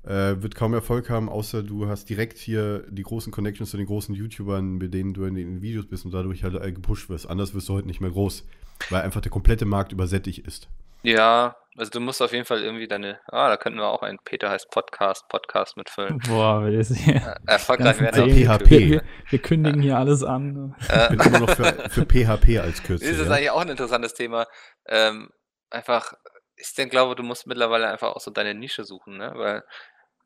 äh, 0.04 0.42
wird 0.42 0.54
kaum 0.54 0.72
Erfolg 0.74 1.10
haben, 1.10 1.28
außer 1.28 1.62
du 1.62 1.88
hast 1.88 2.08
direkt 2.08 2.38
hier 2.38 2.84
die 2.88 3.02
großen 3.02 3.32
Connections 3.32 3.70
zu 3.70 3.76
den 3.76 3.86
großen 3.86 4.14
YouTubern, 4.14 4.76
mit 4.78 4.94
denen 4.94 5.12
du 5.14 5.24
in 5.24 5.34
den 5.34 5.62
Videos 5.62 5.86
bist 5.86 6.04
und 6.04 6.12
dadurch 6.12 6.42
halt 6.44 6.54
äh, 6.54 6.72
gepusht 6.72 7.08
wirst. 7.10 7.28
Anders 7.28 7.54
wirst 7.54 7.68
du 7.68 7.74
heute 7.74 7.86
nicht 7.86 8.00
mehr 8.00 8.10
groß, 8.10 8.46
weil 8.90 9.02
einfach 9.02 9.20
der 9.20 9.30
komplette 9.30 9.66
Markt 9.66 9.92
übersättigt 9.92 10.46
ist. 10.46 10.68
Ja, 11.02 11.56
also 11.76 11.90
du 11.92 12.00
musst 12.00 12.20
auf 12.20 12.32
jeden 12.32 12.44
Fall 12.44 12.62
irgendwie 12.62 12.86
deine, 12.86 13.20
ah, 13.28 13.48
da 13.48 13.56
könnten 13.56 13.78
wir 13.78 13.86
auch 13.88 14.02
einen 14.02 14.18
Peter 14.22 14.50
heißt 14.50 14.70
Podcast, 14.70 15.26
Podcast 15.28 15.78
mitfüllen. 15.78 16.18
Boah, 16.28 16.66
wir, 16.66 16.78
ist 16.78 16.94
hier, 16.94 17.14
Äh, 17.16 17.34
Erfolgreich 17.46 17.98
werden 18.00 18.22
auf. 18.22 18.58
PHP. 18.60 18.70
wir, 18.70 19.02
wir 19.30 19.38
kündigen 19.38 19.80
hier 19.80 19.96
alles 19.96 20.22
an. 20.22 20.74
Ich 20.80 20.90
Äh, 20.90 21.08
bin 21.08 21.20
immer 21.20 21.40
noch 21.40 21.50
für, 21.50 21.88
für 21.88 22.04
PHP 22.04 22.58
als 22.58 22.82
Kürzel. 22.82 23.10
Das 23.10 23.18
ist 23.18 23.26
ja. 23.28 23.32
eigentlich 23.34 23.50
auch 23.50 23.60
ein 23.62 23.68
interessantes 23.70 24.12
Thema. 24.12 24.46
Ähm, 24.88 25.30
einfach, 25.70 26.12
ich 26.56 26.74
denke, 26.74 26.90
glaube, 26.90 27.14
du 27.14 27.22
musst 27.22 27.46
mittlerweile 27.46 27.88
einfach 27.88 28.08
auch 28.08 28.20
so 28.20 28.30
deine 28.30 28.54
Nische 28.54 28.84
suchen, 28.84 29.16
ne? 29.16 29.32
Weil 29.36 29.62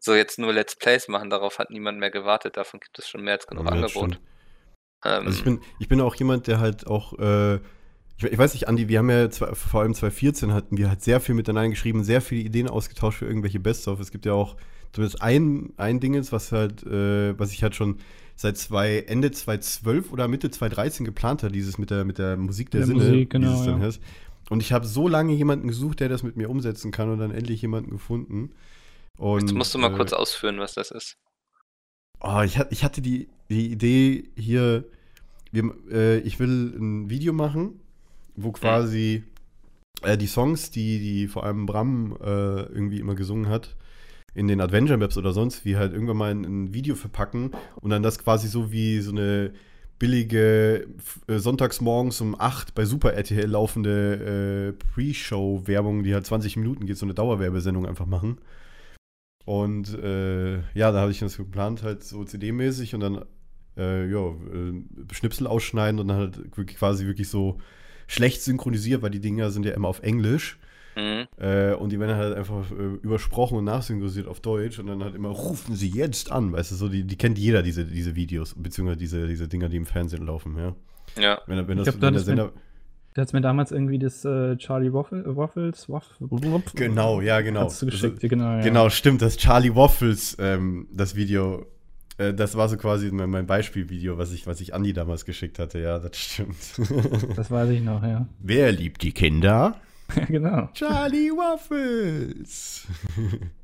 so 0.05 0.15
jetzt 0.15 0.39
nur 0.39 0.53
Let's 0.53 0.77
Plays 0.77 1.09
machen, 1.09 1.31
darauf 1.31 1.59
hat 1.59 1.71
niemand 1.71 1.99
mehr 1.99 2.11
gewartet. 2.11 2.57
Davon 2.57 2.79
gibt 2.81 2.99
es 2.99 3.09
schon 3.09 3.23
mehr 3.23 3.35
als 3.35 3.47
genug 3.47 3.65
Ja, 3.65 3.71
das 3.71 3.97
Angebot. 3.97 4.21
Ähm, 5.05 5.27
Also 5.27 5.39
ich 5.39 5.45
bin, 5.45 5.61
ich 5.79 5.89
bin 5.89 6.01
auch 6.01 6.15
jemand, 6.17 6.47
der 6.47 6.61
halt 6.61 6.87
auch, 6.87 7.19
äh, 7.19 7.55
ich, 7.55 8.25
ich 8.25 8.39
weiß 8.39 8.53
nicht, 8.53 8.69
Andi, 8.69 8.89
wir 8.89 8.99
haben 8.99 9.11
ja 9.11 9.31
zwei, 9.31 9.55
vor 9.55 9.81
allem 9.81 9.95
2014 9.95 10.53
hatten 10.53 10.77
wir 10.77 10.91
halt 10.91 11.03
sehr 11.03 11.21
viel 11.21 11.35
miteinander 11.35 11.71
geschrieben, 11.71 12.05
sehr 12.05 12.21
viele 12.21 12.43
Ideen 12.43 12.69
ausgetauscht 12.69 13.19
für 13.19 13.27
irgendwelche 13.27 13.61
Best-of. 13.61 13.99
Es 13.99 14.11
gibt 14.11 14.27
ja 14.27 14.35
auch 14.35 14.57
zumindest 14.93 15.23
ein, 15.23 15.73
ein 15.79 16.01
Ding 16.01 16.15
jetzt, 16.15 16.33
was 16.33 16.53
halt, 16.53 16.85
äh, 16.85 17.39
was 17.39 17.53
ich 17.53 17.63
halt 17.63 17.75
schon 17.75 17.99
seit 18.37 18.59
zwei, 18.59 18.99
Ende 18.99 19.31
2012 19.31 20.13
oder 20.13 20.29
Mitte 20.29 20.51
2013 20.51 21.07
geplant 21.07 21.43
hat, 21.43 21.55
dieses 21.55 21.79
mit 21.79 21.91
der, 21.91 22.05
mit 22.05 22.19
der 22.19 22.37
Musik 22.37 22.71
der, 22.71 22.81
Der 22.81 22.89
Sinne, 22.89 22.99
Musik, 22.99 23.15
wie 23.15 23.23
es 23.23 23.29
genau, 23.31 23.65
dann 23.65 23.81
ja. 23.81 23.87
heißt. 23.87 24.01
Und 24.51 24.61
ich 24.61 24.73
habe 24.73 24.87
so 24.87 25.09
lange 25.09 25.33
jemanden 25.33 25.69
gesucht, 25.69 26.01
der 26.01 26.11
das 26.11 26.23
mit 26.23 26.37
mir 26.37 26.51
umsetzen 26.51 26.91
kann 26.91 27.11
und 27.11 27.19
dann 27.19 27.31
endlich 27.31 27.63
jemanden 27.63 27.91
gefunden. 27.91 28.51
Und, 29.19 29.41
jetzt 29.41 29.53
musst 29.53 29.75
du 29.75 29.79
mal 29.79 29.93
äh, 29.93 29.97
kurz 29.97 30.13
ausführen, 30.13 30.59
was 30.59 30.75
das 30.75 30.91
ist. 30.91 31.17
Oh, 32.21 32.41
ich, 32.45 32.59
ich 32.71 32.85
hatte 32.85 33.01
die, 33.01 33.29
die 33.49 33.71
Idee 33.71 34.31
hier, 34.37 34.85
wir, 35.53 35.75
äh, 35.91 36.19
ich 36.19 36.39
will 36.39 36.75
ein 36.77 37.11
Video 37.11 37.33
machen, 37.33 37.81
wo 38.35 38.53
quasi 38.53 39.25
äh, 40.03 40.17
die 40.17 40.27
Songs, 40.27 40.71
die, 40.71 40.99
die 40.99 41.29
vor 41.29 41.45
allem 41.45 41.67
Bram 41.67 42.17
äh, 42.21 42.63
irgendwie 42.63 43.01
immer 43.01 43.15
gesungen 43.15 43.49
hat, 43.49 43.77
in 44.35 44.49
den 44.49 44.61
Adventure 44.61 44.99
Maps 44.99 45.17
oder 45.17 45.33
sonst 45.33 45.65
wie 45.65 45.77
halt 45.77 45.93
irgendwann 45.93 46.17
mal 46.17 46.33
in 46.33 46.45
ein 46.45 46.75
Video 46.75 46.97
verpacken 46.97 47.53
und 47.81 47.91
dann 47.91 48.03
das 48.03 48.19
quasi 48.19 48.49
so 48.49 48.73
wie 48.73 49.01
so 49.01 49.13
eine 49.13 49.53
billige 49.99 50.89
äh, 51.29 51.39
sonntags 51.39 51.81
morgens 51.81 52.21
um 52.21 52.39
8 52.39 52.75
bei 52.75 52.85
Super 52.85 53.15
RTL 53.15 53.49
laufende 53.49 54.75
äh, 54.77 54.85
Pre-Show-Werbung, 54.93 56.03
die 56.03 56.15
halt 56.15 56.27
20 56.27 56.57
Minuten 56.57 56.87
geht, 56.87 56.99
so 56.99 57.07
eine 57.07 57.15
Dauerwerbesendung 57.15 57.87
einfach 57.87 58.07
machen. 58.07 58.39
Und 59.45 59.93
äh, 59.99 60.57
ja, 60.75 60.91
da 60.91 61.01
habe 61.01 61.11
ich 61.11 61.19
das 61.19 61.37
geplant, 61.37 61.83
halt 61.83 62.03
so 62.03 62.25
CD-mäßig 62.25 62.95
und 62.95 63.01
dann 63.01 63.25
äh, 63.77 64.09
ja, 64.11 64.29
äh, 64.29 64.83
Schnipsel 65.13 65.47
ausschneiden 65.47 66.01
und 66.01 66.09
dann 66.09 66.17
halt 66.17 66.57
wirklich 66.57 66.79
quasi 66.79 67.07
wirklich 67.07 67.29
so 67.29 67.59
schlecht 68.07 68.43
synchronisiert, 68.43 69.03
weil 69.03 69.11
die 69.11 69.21
Dinger 69.21 69.51
sind 69.51 69.67
ja 69.67 69.73
immer 69.73 69.89
auf 69.89 70.01
Englisch. 70.03 70.59
Mhm. 70.97 71.27
Äh, 71.39 71.75
und 71.75 71.91
die 71.91 71.99
werden 71.99 72.15
halt 72.17 72.37
einfach 72.37 72.71
äh, 72.71 72.75
übersprochen 73.03 73.59
und 73.59 73.65
nachsynchronisiert 73.65 74.29
auf 74.29 74.41
Deutsch 74.41 74.79
und 74.79 74.87
dann 74.87 75.03
halt 75.03 75.17
immer, 75.17 75.31
rufen 75.31 75.75
sie 75.75 75.89
jetzt 75.89 76.31
an, 76.31 76.53
weißt 76.53 76.71
du, 76.71 76.77
so, 76.77 76.89
die, 76.89 77.03
die 77.05 77.17
kennt 77.17 77.37
jeder, 77.37 77.63
diese, 77.65 77.85
diese 77.85 78.15
Videos, 78.15 78.55
beziehungsweise 78.57 78.99
diese, 78.99 79.27
diese 79.27 79.49
Dinger, 79.49 79.69
die 79.69 79.77
im 79.77 79.87
Fernsehen 79.87 80.25
laufen, 80.25 80.57
ja. 80.57 80.77
Ja. 81.21 81.41
Wenn, 81.47 81.59
er- 81.59 81.69
wenn 81.69 81.79
Ich 81.79 81.85
das, 81.85 81.99
glaub, 81.99 82.15
da 82.15 82.27
wenn 82.27 82.37
der 82.37 82.53
du 83.15 83.21
hat 83.23 83.33
mir 83.33 83.41
damals 83.41 83.71
irgendwie 83.73 83.99
das 83.99 84.25
äh, 84.25 84.57
Charlie 84.57 84.93
Waffle, 84.93 85.25
Waffles, 85.37 85.89
Waff, 85.89 86.05
Genau, 86.75 87.21
ja, 87.21 87.41
genau. 87.41 87.63
Hast 87.65 87.81
du 87.83 87.87
Das- 87.87 87.95
geschickt, 87.95 88.23
ja, 88.23 88.29
genau. 88.29 88.57
Ja. 88.57 88.61
Genau, 88.63 88.91
stimmt, 88.91 89.23
das 89.23 89.37
Charlie 89.37 89.75
Waffles, 89.75 90.37
ähm, 90.41 90.89
das 90.93 91.15
Video, 91.15 91.65
äh, 92.19 92.35
das 92.35 92.57
war 92.57 92.69
so 92.69 92.77
quasi 92.77 93.11
mein, 93.13 93.47
Beispielvideo, 93.47 94.19
was 94.19 94.33
ich, 94.33 94.47
was 94.47 94.61
ich 94.61 94.75
Andi 94.75 94.93
damals 94.93 95.25
geschickt 95.25 95.59
hatte, 95.59 95.79
ja, 95.79 95.99
das 95.99 96.17
stimmt. 96.17 96.57
Das 97.37 97.51
weiß 97.51 97.71
ich 97.71 97.81
noch, 97.83 98.03
ja. 98.03 98.27
Wer 98.41 98.73
liebt 98.73 99.03
die 99.03 99.13
Kinder? 99.13 99.81
genau. 100.29 100.69
Charlie 100.75 101.31
Waffles. 101.31 102.87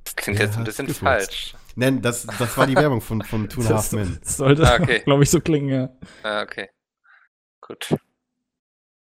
Das 0.04 0.16
klingt 0.16 0.38
jetzt 0.38 0.56
ein 0.56 0.64
bisschen 0.64 0.88
falsch. 0.88 1.54
Nein, 1.76 2.00
das, 2.02 2.26
das 2.38 2.56
war 2.56 2.66
die 2.66 2.74
Werbung 2.74 3.00
von, 3.00 3.22
von 3.22 3.48
Two 3.48 3.60
and 3.60 3.70
a 3.70 3.74
Half 3.74 3.90
Das, 3.90 3.92
Men. 3.92 4.18
das 4.22 4.36
sollte, 4.38 4.62
Ah, 4.66 4.78
okay. 4.80 5.00
glaube 5.04 5.22
ich, 5.22 5.30
so 5.30 5.40
klingen, 5.40 5.68
ja. 5.68 5.90
Ah, 6.22 6.42
okay. 6.42 6.68
Gut. 7.60 7.94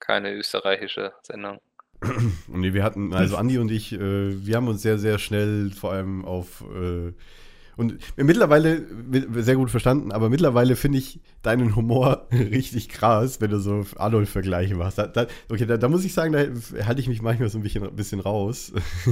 Keine 0.08 0.34
österreichische 0.34 1.12
Sendung. 1.22 1.60
Und 2.02 2.32
nee, 2.62 2.74
wir 2.74 2.84
hatten, 2.84 3.14
also 3.14 3.36
Andi 3.38 3.58
und 3.58 3.70
ich, 3.72 3.92
äh, 3.94 4.00
wir 4.46 4.56
haben 4.56 4.68
uns 4.68 4.82
sehr, 4.82 4.98
sehr 4.98 5.20
schnell 5.20 5.72
vor 5.72 5.92
allem 5.92 6.24
auf 6.26 6.64
äh, 6.74 7.12
und 7.76 8.00
mittlerweile 8.16 8.78
mi- 8.80 9.42
sehr 9.44 9.56
gut 9.56 9.70
verstanden, 9.70 10.12
aber 10.12 10.30
mittlerweile 10.30 10.76
finde 10.76 10.98
ich 10.98 11.20
deinen 11.44 11.76
Humor 11.76 12.28
richtig 12.32 12.90
krass, 12.90 13.40
wenn 13.42 13.52
du 13.52 13.60
so 13.60 13.86
Adolf-Vergleiche 13.98 14.76
machst. 14.76 14.98
Da, 14.98 15.08
da, 15.08 15.28
okay, 15.50 15.66
da, 15.66 15.78
da 15.78 15.88
muss 15.88 16.04
ich 16.06 16.14
sagen, 16.14 16.34
da 16.34 16.86
halte 16.86 17.02
ich 17.02 17.08
mich 17.08 17.22
manchmal 17.22 17.50
so 17.50 17.60
ein 17.60 17.64
bisschen, 17.64 17.96
bisschen 17.96 18.20
raus. 18.20 18.72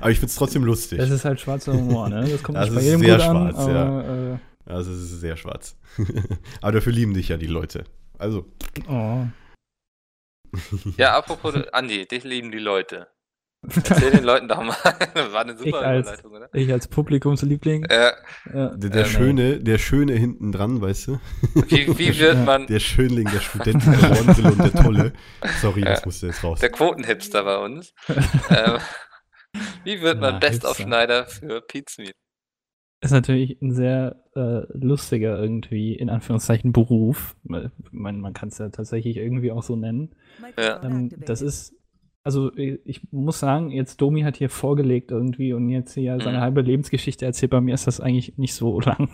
aber 0.00 0.10
ich 0.10 0.18
finde 0.18 0.30
es 0.30 0.34
trotzdem 0.36 0.64
lustig. 0.64 0.98
Das 0.98 1.10
ist 1.10 1.24
halt 1.24 1.40
schwarzer 1.40 1.74
Humor, 1.74 2.08
ne? 2.08 2.26
Das 2.28 2.42
kommt 2.42 2.56
Das 2.58 2.70
nicht 2.70 2.76
bei 2.76 2.82
jedem 2.82 3.00
sehr 3.00 3.16
gut 3.18 3.24
an, 3.26 3.50
schwarz, 3.50 3.58
aber, 3.68 4.40
also 4.66 4.90
es 4.92 5.02
ist 5.02 5.20
sehr 5.20 5.36
schwarz. 5.36 5.76
aber 6.60 6.72
dafür 6.72 6.92
lieben 6.92 7.14
dich 7.14 7.28
ja 7.28 7.36
die 7.36 7.46
Leute. 7.46 7.84
Also, 8.18 8.46
äh, 8.78 8.90
oh. 8.90 9.26
Ja, 10.96 11.16
apropos 11.16 11.54
Andi, 11.72 12.06
dich 12.06 12.24
lieben 12.24 12.50
die 12.50 12.58
Leute. 12.58 13.08
Erzähl 13.64 14.10
den 14.10 14.24
Leuten 14.24 14.48
doch 14.48 14.60
mal. 14.60 14.74
War 15.32 15.42
eine 15.42 15.56
super 15.56 15.68
Ich 15.68 15.74
als- 15.76 16.06
Überleitung, 16.08 16.32
oder? 16.32 16.48
Ich 16.52 16.72
als 16.72 16.88
Publikumsliebling. 16.88 17.84
Äh, 17.84 18.10
Ja. 18.52 18.74
der, 18.74 18.90
der 18.90 19.04
Ähm, 19.04 19.10
Schöne, 19.10 19.60
der 19.60 19.78
Schöne 19.78 20.14
hinten 20.14 20.50
dran, 20.50 20.80
weißt 20.80 21.06
du? 21.06 21.20
wie, 21.68 21.96
wie 21.96 22.18
wird 22.18 22.34
Ja. 22.38 22.42
man 22.44 22.66
Der 22.66 22.80
Schönling, 22.80 23.30
der 23.30 23.38
Student 23.40 23.86
der 23.86 24.10
Hornbrille 24.10 24.48
und 24.52 24.58
der 24.58 24.82
Tolle. 24.82 25.12
Sorry, 25.60 25.82
das 25.82 26.04
musste 26.04 26.26
jetzt 26.26 26.42
raus. 26.42 26.58
der 26.58 26.70
Quotenhipster 26.70 27.44
bei 27.44 27.56
uns? 27.58 27.94
ähm, 28.50 28.78
wie 29.84 30.00
wird 30.02 30.18
man 30.20 30.34
Ja, 30.34 30.38
Bestaufschneider 30.40 31.26
für 31.26 31.60
Pizmeet? 31.60 32.16
Ist 33.02 33.10
natürlich 33.10 33.60
ein 33.60 33.72
sehr 33.72 34.16
äh, 34.36 34.60
lustiger 34.72 35.38
irgendwie, 35.38 35.94
in 35.94 36.08
Anführungszeichen, 36.08 36.72
Beruf. 36.72 37.36
Man, 37.42 38.20
man 38.20 38.32
kann 38.32 38.48
es 38.48 38.58
ja 38.58 38.68
tatsächlich 38.70 39.16
irgendwie 39.16 39.50
auch 39.52 39.62
so 39.64 39.76
nennen. 39.76 40.10
Ja. 40.56 40.80
Ähm, 40.84 41.10
das 41.26 41.42
ist, 41.42 41.74
also 42.24 42.52
ich 42.56 43.00
muss 43.12 43.40
sagen, 43.40 43.70
jetzt 43.72 44.00
Domi 44.00 44.22
hat 44.22 44.36
hier 44.36 44.48
vorgelegt 44.48 45.10
irgendwie 45.10 45.52
und 45.52 45.68
jetzt 45.68 45.94
hier 45.94 46.16
seine 46.22 46.38
Mhm. 46.38 46.42
halbe 46.42 46.60
Lebensgeschichte 46.62 47.24
erzählt. 47.26 47.50
Bei 47.50 47.60
mir 47.60 47.74
ist 47.74 47.88
das 47.88 48.00
eigentlich 48.00 48.38
nicht 48.38 48.54
so 48.54 48.78
lang. 48.80 49.08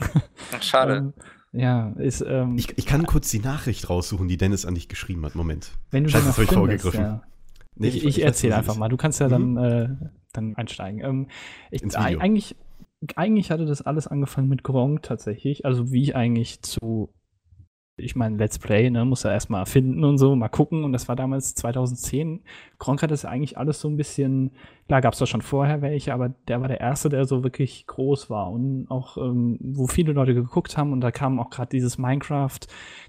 Schade. 0.60 0.96
ähm, 0.96 1.12
ja, 1.52 1.88
ist, 1.96 2.22
ähm, 2.28 2.56
Ich, 2.58 2.76
ich 2.76 2.84
kann 2.84 3.06
kurz 3.06 3.30
die 3.30 3.38
Nachricht 3.40 3.88
raussuchen, 3.88 4.28
die 4.28 4.36
Dennis 4.36 4.66
an 4.66 4.74
dich 4.74 4.88
geschrieben 4.88 5.24
hat. 5.24 5.34
Moment. 5.34 5.72
wenn 5.90 6.04
du 6.04 6.10
Scheiße, 6.10 6.26
das 6.26 6.36
hab 6.36 6.44
ich 6.44 6.50
vorgegriffen. 6.50 7.00
Ja. 7.00 7.22
Nee, 7.74 7.88
ich 7.88 8.04
ich, 8.04 8.16
weiß, 8.18 8.24
erzähle 8.24 8.56
einfach 8.56 8.76
mal. 8.76 8.88
Du 8.90 8.98
kannst 8.98 9.18
ja 9.20 9.28
Mhm. 9.28 9.54
dann, 9.54 9.56
äh, 9.56 9.88
dann 10.34 10.56
einsteigen. 10.56 11.00
Ähm, 11.02 11.26
ich, 11.70 11.82
Ins 11.82 11.94
Video. 11.98 12.18
eigentlich, 12.18 12.54
eigentlich 13.16 13.50
hatte 13.50 13.66
das 13.66 13.82
alles 13.82 14.06
angefangen 14.06 14.48
mit 14.48 14.64
Gronk 14.64 15.02
tatsächlich. 15.02 15.64
Also 15.64 15.92
wie 15.92 16.02
ich 16.02 16.16
eigentlich 16.16 16.62
zu, 16.62 17.12
ich 17.98 18.16
meine, 18.16 18.36
Let's 18.36 18.58
Play, 18.58 18.88
ne, 18.90 19.04
muss 19.04 19.24
er 19.24 19.32
erstmal 19.32 19.66
finden 19.66 20.04
und 20.04 20.18
so, 20.18 20.34
mal 20.36 20.48
gucken. 20.48 20.84
Und 20.84 20.92
das 20.92 21.08
war 21.08 21.16
damals 21.16 21.54
2010. 21.54 22.40
Gronk 22.78 23.02
hat 23.02 23.10
das 23.10 23.24
eigentlich 23.24 23.58
alles 23.58 23.80
so 23.80 23.88
ein 23.88 23.96
bisschen, 23.96 24.52
klar 24.86 25.00
gab 25.00 25.12
es 25.12 25.18
da 25.18 25.26
schon 25.26 25.42
vorher 25.42 25.82
welche, 25.82 26.14
aber 26.14 26.30
der 26.48 26.60
war 26.60 26.68
der 26.68 26.80
Erste, 26.80 27.08
der 27.08 27.24
so 27.24 27.42
wirklich 27.44 27.86
groß 27.86 28.30
war 28.30 28.50
und 28.50 28.86
auch, 28.88 29.16
ähm, 29.16 29.58
wo 29.60 29.86
viele 29.88 30.12
Leute 30.12 30.32
geguckt 30.34 30.76
haben. 30.76 30.92
Und 30.92 31.00
da 31.00 31.10
kam 31.10 31.40
auch 31.40 31.50
gerade 31.50 31.70
dieses 31.70 31.98
Minecraft, 31.98 32.60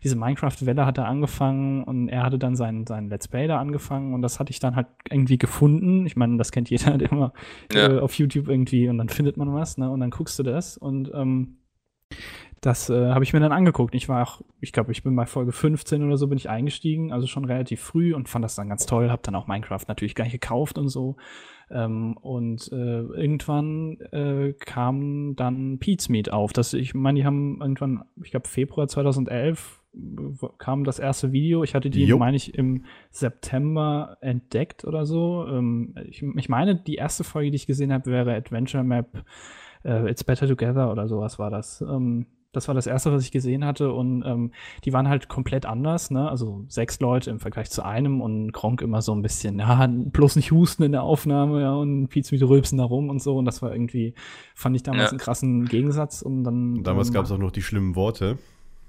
diese 0.04 0.16
Minecraft-Welle 0.16 0.86
hat 0.86 0.98
er 0.98 1.08
angefangen 1.08 1.84
und 1.84 2.10
er 2.10 2.24
hatte 2.24 2.40
dann 2.40 2.56
sein, 2.56 2.86
sein 2.88 3.10
Let's 3.10 3.28
Play 3.28 3.48
da 3.48 3.60
angefangen 3.60 4.14
und 4.14 4.22
das 4.22 4.40
hatte 4.40 4.52
ich 4.52 4.60
dann 4.60 4.76
halt 4.76 4.88
irgendwie 5.10 5.38
gefunden. 5.38 6.06
Ich 6.06 6.16
meine, 6.16 6.38
das 6.38 6.52
kennt 6.52 6.70
jeder, 6.70 6.98
der 6.98 7.12
immer 7.12 7.34
Ja. 7.72 7.98
äh, 7.98 8.00
auf 8.00 8.14
YouTube 8.16 8.48
irgendwie 8.48 8.90
und 8.90 8.98
dann 8.98 9.10
findet 9.10 9.38
man 9.38 9.54
was, 9.54 9.78
ne? 9.78 9.90
Und 9.90 10.00
dann 10.00 10.10
guckst 10.10 10.38
du 10.40 10.44
das 10.44 10.78
und 10.78 11.12
ähm, 11.14 11.58
das 12.62 12.90
äh, 12.90 13.12
habe 13.12 13.24
ich 13.24 13.34
mir 13.34 13.40
dann 13.40 13.52
angeguckt. 13.52 13.96
Ich 13.96 14.10
war 14.10 14.24
auch, 14.24 14.42
ich 14.60 14.74
glaube, 14.74 14.92
ich 14.92 15.04
bin 15.04 15.16
bei 15.16 15.26
Folge 15.26 15.52
15 15.52 16.04
oder 16.04 16.18
so 16.18 16.28
bin 16.28 16.38
ich 16.38 16.50
eingestiegen, 16.50 17.14
also 17.14 17.28
schon 17.28 17.46
relativ 17.46 17.82
früh 17.82 18.14
und 18.14 18.28
fand 18.28 18.44
das 18.44 18.56
dann 18.56 18.70
ganz 18.70 18.86
toll, 18.86 19.10
habe 19.10 19.22
dann 19.24 19.36
auch 19.36 19.48
Minecraft 19.48 19.86
natürlich 19.88 20.16
gleich 20.16 20.32
gekauft 20.32 20.78
und 20.78 20.90
so. 20.90 21.16
Ähm, 21.72 22.18
und 22.18 22.70
äh, 22.72 23.02
irgendwann 23.02 24.00
äh, 24.12 24.54
kam 24.54 25.36
dann 25.36 25.78
Pete's 25.80 26.10
Meet 26.10 26.32
auf. 26.32 26.52
Das, 26.52 26.74
ich 26.74 26.94
meine, 26.94 27.20
die 27.20 27.26
haben 27.26 27.62
irgendwann, 27.62 28.04
ich 28.22 28.32
glaube, 28.32 28.48
Februar 28.48 28.88
2011 28.88 29.82
äh, 29.94 30.00
kam 30.58 30.84
das 30.84 31.00
erste 31.00 31.32
Video. 31.32 31.64
Ich 31.64 31.76
hatte 31.76 31.90
die, 31.90 32.06
Jo. 32.06 32.18
meine 32.18 32.38
ich, 32.38 32.56
im 32.56 32.86
September 33.12 34.18
entdeckt 34.22 34.84
oder 34.84 35.06
so. 35.06 35.46
Ähm, 35.48 35.96
ich, 36.10 36.24
ich 36.24 36.50
meine, 36.50 36.76
die 36.76 36.96
erste 36.96 37.24
Folge, 37.24 37.52
die 37.52 37.58
ich 37.58 37.68
gesehen 37.68 37.94
habe, 37.94 38.08
wäre 38.08 38.34
Adventure 38.34 38.84
Map 38.84 39.24
äh, 39.86 40.10
It's 40.10 40.24
Better 40.24 40.48
Together 40.48 40.92
oder 40.92 41.08
sowas 41.08 41.40
war 41.40 41.52
das. 41.52 41.82
Ähm, 41.82 42.26
das 42.52 42.68
war 42.68 42.74
das 42.76 42.88
erste, 42.88 43.12
was 43.12 43.24
ich 43.24 43.32
gesehen 43.32 43.64
hatte 43.64 43.92
und 43.94 44.24
ähm, 44.26 44.52
die 44.84 44.92
waren 44.92 45.08
halt 45.08 45.30
komplett 45.30 45.66
anders, 45.68 46.10
ne? 46.10 46.30
Also 46.30 46.66
sechs 46.68 47.00
Leute 47.00 47.30
im 47.30 47.40
Vergleich 47.40 47.70
zu 47.70 47.84
einem 47.86 48.22
und 48.22 48.52
Gronk 48.54 48.82
immer 48.82 49.02
so 49.04 49.14
ein 49.14 49.22
bisschen, 49.22 49.60
ja, 49.60 49.86
bloß 49.88 50.36
nicht 50.36 50.52
husten 50.52 50.84
in 50.84 50.92
der 50.92 51.04
Aufnahme, 51.04 51.62
ja, 51.62 51.74
und 51.74 52.08
Pietz 52.08 52.32
mit 52.32 52.42
Rülpsen 52.42 52.78
da 52.80 52.86
rum 52.86 53.10
und 53.10 53.22
so 53.22 53.38
und 53.38 53.46
das 53.46 53.62
war 53.62 53.72
irgendwie, 53.72 54.16
fand 54.56 54.76
ich 54.76 54.84
damals 54.84 55.04
Ja. 55.06 55.10
einen 55.10 55.20
krassen 55.20 55.66
Gegensatz 55.66 56.22
und 56.24 56.44
dann. 56.44 56.78
Und 56.78 56.84
damals 56.88 57.10
ähm, 57.10 57.14
gab 57.14 57.26
es 57.26 57.32
auch 57.32 57.38
noch 57.38 57.52
die 57.52 57.62
schlimmen 57.62 57.96
Worte. 57.96 58.38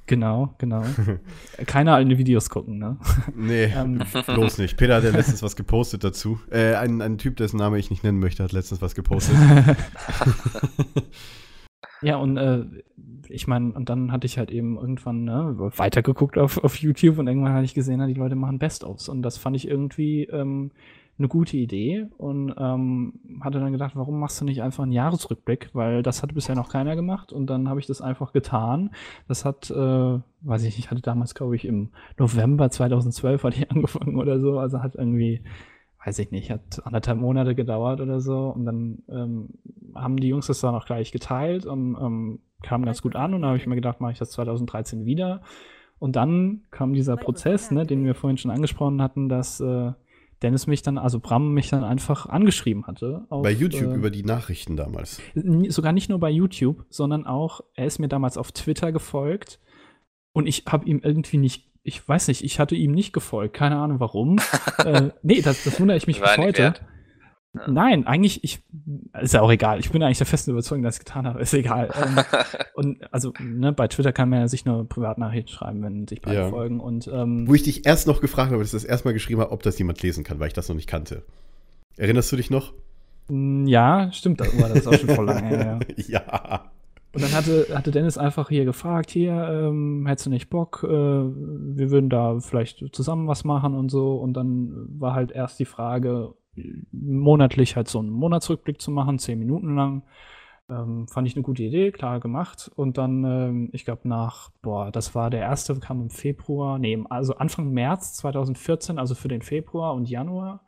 Genau, 0.06 0.54
genau. 0.58 0.82
Keiner 1.66 1.94
alte 1.94 2.18
Videos 2.18 2.50
gucken, 2.50 2.78
ne? 2.78 2.96
Nee, 3.36 3.64
Ähm. 3.76 4.02
bloß 4.26 4.58
nicht. 4.58 4.76
Peter 4.76 4.96
hat 4.96 5.04
ja 5.04 5.10
letztens 5.10 5.42
was 5.42 5.54
gepostet 5.54 6.02
dazu. 6.02 6.40
Äh, 6.50 6.74
ein, 6.74 7.00
ein 7.00 7.16
Typ, 7.18 7.36
dessen 7.36 7.58
Name 7.58 7.78
ich 7.78 7.90
nicht 7.90 8.02
nennen 8.02 8.18
möchte, 8.18 8.42
hat 8.42 8.50
letztens 8.52 8.80
was 8.82 8.94
gepostet. 8.94 9.36
Ja, 12.02 12.16
und 12.16 12.38
äh, 12.38 12.64
ich 13.30 13.46
meine, 13.46 13.72
und 13.72 13.88
dann 13.88 14.12
hatte 14.12 14.26
ich 14.26 14.38
halt 14.38 14.50
eben 14.50 14.76
irgendwann 14.76 15.24
ne, 15.24 15.54
weitergeguckt 15.76 16.38
auf, 16.38 16.62
auf 16.62 16.76
YouTube 16.76 17.18
und 17.18 17.26
irgendwann 17.26 17.52
hatte 17.52 17.64
ich 17.64 17.74
gesehen, 17.74 18.06
die 18.06 18.14
Leute 18.14 18.36
machen 18.36 18.58
Best-ofs. 18.58 19.08
Und 19.08 19.22
das 19.22 19.38
fand 19.38 19.56
ich 19.56 19.68
irgendwie 19.68 20.24
ähm, 20.24 20.70
eine 21.20 21.28
gute 21.28 21.56
Idee 21.56 22.06
und 22.16 22.54
ähm, 22.58 23.12
hatte 23.40 23.60
dann 23.60 23.72
gedacht, 23.72 23.92
warum 23.94 24.18
machst 24.18 24.40
du 24.40 24.44
nicht 24.44 24.62
einfach 24.62 24.82
einen 24.82 24.92
Jahresrückblick? 24.92 25.70
Weil 25.74 26.02
das 26.02 26.22
hat 26.22 26.34
bisher 26.34 26.54
noch 26.54 26.70
keiner 26.70 26.96
gemacht 26.96 27.32
und 27.32 27.46
dann 27.46 27.68
habe 27.68 27.78
ich 27.78 27.86
das 27.86 28.00
einfach 28.00 28.32
getan. 28.32 28.90
Das 29.28 29.44
hat, 29.44 29.70
äh, 29.70 29.74
weiß 29.74 30.62
ich 30.62 30.76
nicht, 30.76 30.78
ich 30.78 30.90
hatte 30.90 31.02
damals, 31.02 31.34
glaube 31.34 31.56
ich, 31.56 31.66
im 31.66 31.90
November 32.18 32.70
2012 32.70 33.44
hatte 33.44 33.56
ich 33.58 33.70
angefangen 33.70 34.16
oder 34.16 34.40
so, 34.40 34.58
also 34.58 34.82
hat 34.82 34.94
irgendwie 34.96 35.42
weiß 36.04 36.18
ich 36.18 36.30
nicht, 36.30 36.50
hat 36.50 36.84
anderthalb 36.84 37.18
Monate 37.18 37.54
gedauert 37.54 38.00
oder 38.00 38.20
so. 38.20 38.48
Und 38.48 38.64
dann 38.64 39.02
ähm, 39.08 39.48
haben 39.94 40.16
die 40.16 40.28
Jungs 40.28 40.46
das 40.46 40.60
dann 40.60 40.74
auch 40.74 40.86
gleich 40.86 41.12
geteilt 41.12 41.66
und 41.66 41.96
ähm, 42.00 42.40
kam 42.62 42.84
ganz 42.84 43.02
gut 43.02 43.16
an. 43.16 43.34
Und 43.34 43.42
da 43.42 43.48
habe 43.48 43.58
ich 43.58 43.66
mir 43.66 43.74
gedacht, 43.74 44.00
mache 44.00 44.12
ich 44.12 44.18
das 44.18 44.30
2013 44.30 45.04
wieder. 45.04 45.42
Und 45.98 46.16
dann 46.16 46.62
kam 46.70 46.94
dieser 46.94 47.16
Prozess, 47.16 47.70
ne, 47.70 47.84
den 47.84 48.04
wir 48.04 48.14
vorhin 48.14 48.38
schon 48.38 48.50
angesprochen 48.50 49.02
hatten, 49.02 49.28
dass 49.28 49.60
äh, 49.60 49.92
Dennis 50.42 50.66
mich 50.66 50.80
dann, 50.80 50.96
also 50.96 51.20
Bram 51.20 51.52
mich 51.52 51.68
dann 51.68 51.84
einfach 51.84 52.26
angeschrieben 52.26 52.86
hatte. 52.86 53.26
Auf, 53.28 53.42
Bei 53.42 53.50
YouTube 53.50 53.92
äh, 53.92 53.94
über 53.94 54.10
die 54.10 54.22
Nachrichten 54.22 54.76
damals. 54.76 55.20
Sogar 55.68 55.92
nicht 55.92 56.08
nur 56.08 56.18
bei 56.18 56.30
YouTube, 56.30 56.86
sondern 56.88 57.26
auch, 57.26 57.60
er 57.74 57.84
ist 57.84 57.98
mir 57.98 58.08
damals 58.08 58.38
auf 58.38 58.52
Twitter 58.52 58.92
gefolgt 58.92 59.60
und 60.32 60.46
ich 60.46 60.64
habe 60.66 60.86
ihm 60.86 61.00
irgendwie 61.02 61.36
nicht, 61.36 61.69
ich 61.82 62.06
weiß 62.06 62.28
nicht, 62.28 62.42
ich 62.44 62.58
hatte 62.60 62.74
ihm 62.74 62.92
nicht 62.92 63.12
gefolgt, 63.12 63.54
keine 63.54 63.76
Ahnung 63.76 64.00
warum. 64.00 64.38
äh, 64.84 65.10
nee, 65.22 65.40
das, 65.40 65.64
das 65.64 65.80
wundere 65.80 65.96
ich 65.96 66.06
mich 66.06 66.20
War 66.20 66.28
bis 66.28 66.38
heute. 66.38 66.62
wert. 66.62 66.82
Ja. 67.52 67.66
Nein, 67.66 68.06
eigentlich, 68.06 68.44
ich, 68.44 68.60
ist 69.20 69.34
ja 69.34 69.40
auch 69.40 69.50
egal. 69.50 69.80
Ich 69.80 69.90
bin 69.90 70.00
eigentlich 70.04 70.18
der 70.18 70.26
festen 70.28 70.52
Überzeugung, 70.52 70.84
dass 70.84 70.94
ich 70.94 71.00
es 71.00 71.04
getan 71.04 71.26
habe. 71.26 71.40
Ist 71.40 71.52
egal. 71.52 71.90
Ähm, 72.00 72.24
und 72.74 73.12
also, 73.12 73.32
ne, 73.40 73.72
bei 73.72 73.88
Twitter 73.88 74.12
kann 74.12 74.28
man 74.28 74.38
ja 74.40 74.48
sich 74.48 74.64
nur 74.64 74.88
Privatnachrichten 74.88 75.52
schreiben, 75.52 75.82
wenn 75.82 76.06
sich 76.06 76.20
beide 76.20 76.36
Ja. 76.36 76.48
folgen. 76.48 76.78
Und 76.78 77.08
ähm, 77.12 77.48
Wo 77.48 77.54
ich 77.54 77.64
dich 77.64 77.86
erst 77.86 78.06
noch 78.06 78.20
gefragt 78.20 78.52
habe, 78.52 78.58
dass 78.62 78.68
ich 78.68 78.72
das 78.80 78.84
erstmal 78.84 79.14
geschrieben 79.14 79.40
habe, 79.40 79.50
ob 79.50 79.64
das 79.64 79.76
jemand 79.78 80.00
lesen 80.00 80.22
kann, 80.22 80.38
weil 80.38 80.46
ich 80.46 80.54
das 80.54 80.68
noch 80.68 80.76
nicht 80.76 80.88
kannte. 80.88 81.24
Erinnerst 81.96 82.30
du 82.30 82.36
dich 82.36 82.50
noch? 82.50 82.72
m, 83.28 83.66
ja, 83.66 84.10
stimmt, 84.12 84.40
das, 84.40 84.48
oh, 84.54 84.60
das 84.60 84.72
ist 84.78 84.86
auch 84.86 84.94
schon 84.94 85.08
voll 85.10 85.26
lange 85.26 85.48
her. 85.48 85.78
Ja. 85.96 86.04
ja. 86.06 86.70
Und 87.12 87.22
dann 87.24 87.32
hatte, 87.32 87.66
hatte 87.74 87.90
Dennis 87.90 88.18
einfach 88.18 88.48
hier 88.48 88.64
gefragt, 88.64 89.10
hier, 89.10 89.32
ähm, 89.32 90.04
hättest 90.06 90.26
du 90.26 90.30
nicht 90.30 90.48
Bock, 90.48 90.84
äh, 90.84 90.88
wir 90.88 91.90
würden 91.90 92.08
da 92.08 92.38
vielleicht 92.38 92.94
zusammen 92.94 93.26
was 93.26 93.44
machen 93.44 93.74
und 93.74 93.90
so. 93.90 94.14
Und 94.16 94.34
dann 94.34 94.86
war 94.98 95.14
halt 95.14 95.32
erst 95.32 95.58
die 95.58 95.64
Frage, 95.64 96.34
monatlich 96.92 97.76
halt 97.76 97.88
so 97.88 97.98
einen 97.98 98.10
Monatsrückblick 98.10 98.80
zu 98.80 98.90
machen, 98.90 99.18
zehn 99.18 99.38
Minuten 99.38 99.74
lang. 99.74 100.02
Ähm, 100.68 101.08
fand 101.08 101.26
ich 101.26 101.34
eine 101.34 101.42
gute 101.42 101.64
Idee, 101.64 101.90
klar 101.90 102.20
gemacht. 102.20 102.70
Und 102.76 102.96
dann, 102.96 103.24
ähm, 103.24 103.70
ich 103.72 103.84
glaube, 103.84 104.08
nach, 104.08 104.50
boah, 104.62 104.92
das 104.92 105.14
war 105.14 105.30
der 105.30 105.40
erste, 105.40 105.74
kam 105.80 106.00
im 106.00 106.10
Februar, 106.10 106.78
nee, 106.78 107.02
also 107.10 107.34
Anfang 107.36 107.72
März 107.72 108.14
2014, 108.14 108.98
also 108.98 109.16
für 109.16 109.28
den 109.28 109.42
Februar 109.42 109.94
und 109.94 110.08
Januar. 110.08 110.62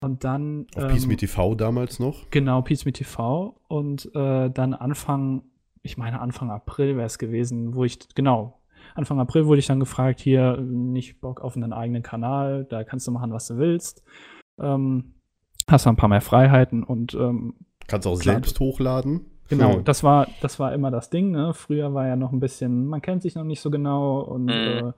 Und 0.00 0.24
dann. 0.24 0.66
Auf 0.74 0.82
ähm, 0.82 0.88
Peace 0.90 1.06
Me 1.06 1.16
TV 1.16 1.54
damals 1.54 2.00
noch. 2.00 2.28
Genau, 2.30 2.62
Peace 2.62 2.84
Me 2.84 2.92
TV. 2.92 3.56
Und 3.68 4.10
äh, 4.14 4.50
dann 4.50 4.74
Anfang, 4.74 5.42
ich 5.86 5.96
meine 5.96 6.20
Anfang 6.20 6.50
April 6.50 6.96
wäre 6.96 7.06
es 7.06 7.18
gewesen, 7.18 7.74
wo 7.74 7.84
ich, 7.84 7.98
genau, 8.14 8.60
Anfang 8.94 9.18
April 9.20 9.46
wurde 9.46 9.58
ich 9.58 9.66
dann 9.66 9.80
gefragt, 9.80 10.20
hier, 10.20 10.56
nicht 10.58 11.20
Bock 11.20 11.40
auf 11.40 11.56
einen 11.56 11.72
eigenen 11.72 12.02
Kanal, 12.02 12.64
da 12.64 12.84
kannst 12.84 13.06
du 13.06 13.10
machen, 13.12 13.32
was 13.32 13.46
du 13.48 13.56
willst. 13.58 14.02
Ähm, 14.60 15.14
hast 15.68 15.86
du 15.86 15.90
ein 15.90 15.96
paar 15.96 16.08
mehr 16.08 16.20
Freiheiten 16.20 16.82
und 16.84 17.14
ähm, 17.14 17.54
Kannst 17.88 18.06
auch 18.06 18.18
Klar. 18.18 18.34
selbst 18.36 18.58
hochladen. 18.60 19.26
Genau, 19.48 19.74
Hm. 19.76 19.84
das 19.84 20.02
war, 20.02 20.26
das 20.40 20.58
war 20.58 20.72
immer 20.74 20.90
das 20.90 21.08
Ding, 21.10 21.30
ne? 21.30 21.54
Früher 21.54 21.94
war 21.94 22.06
ja 22.08 22.16
noch 22.16 22.32
ein 22.32 22.40
bisschen, 22.40 22.86
man 22.86 23.00
kennt 23.00 23.22
sich 23.22 23.36
noch 23.36 23.44
nicht 23.44 23.60
so 23.60 23.70
genau 23.70 24.20
und 24.20 24.46
Mhm. 24.46 24.52
äh, 24.52 24.92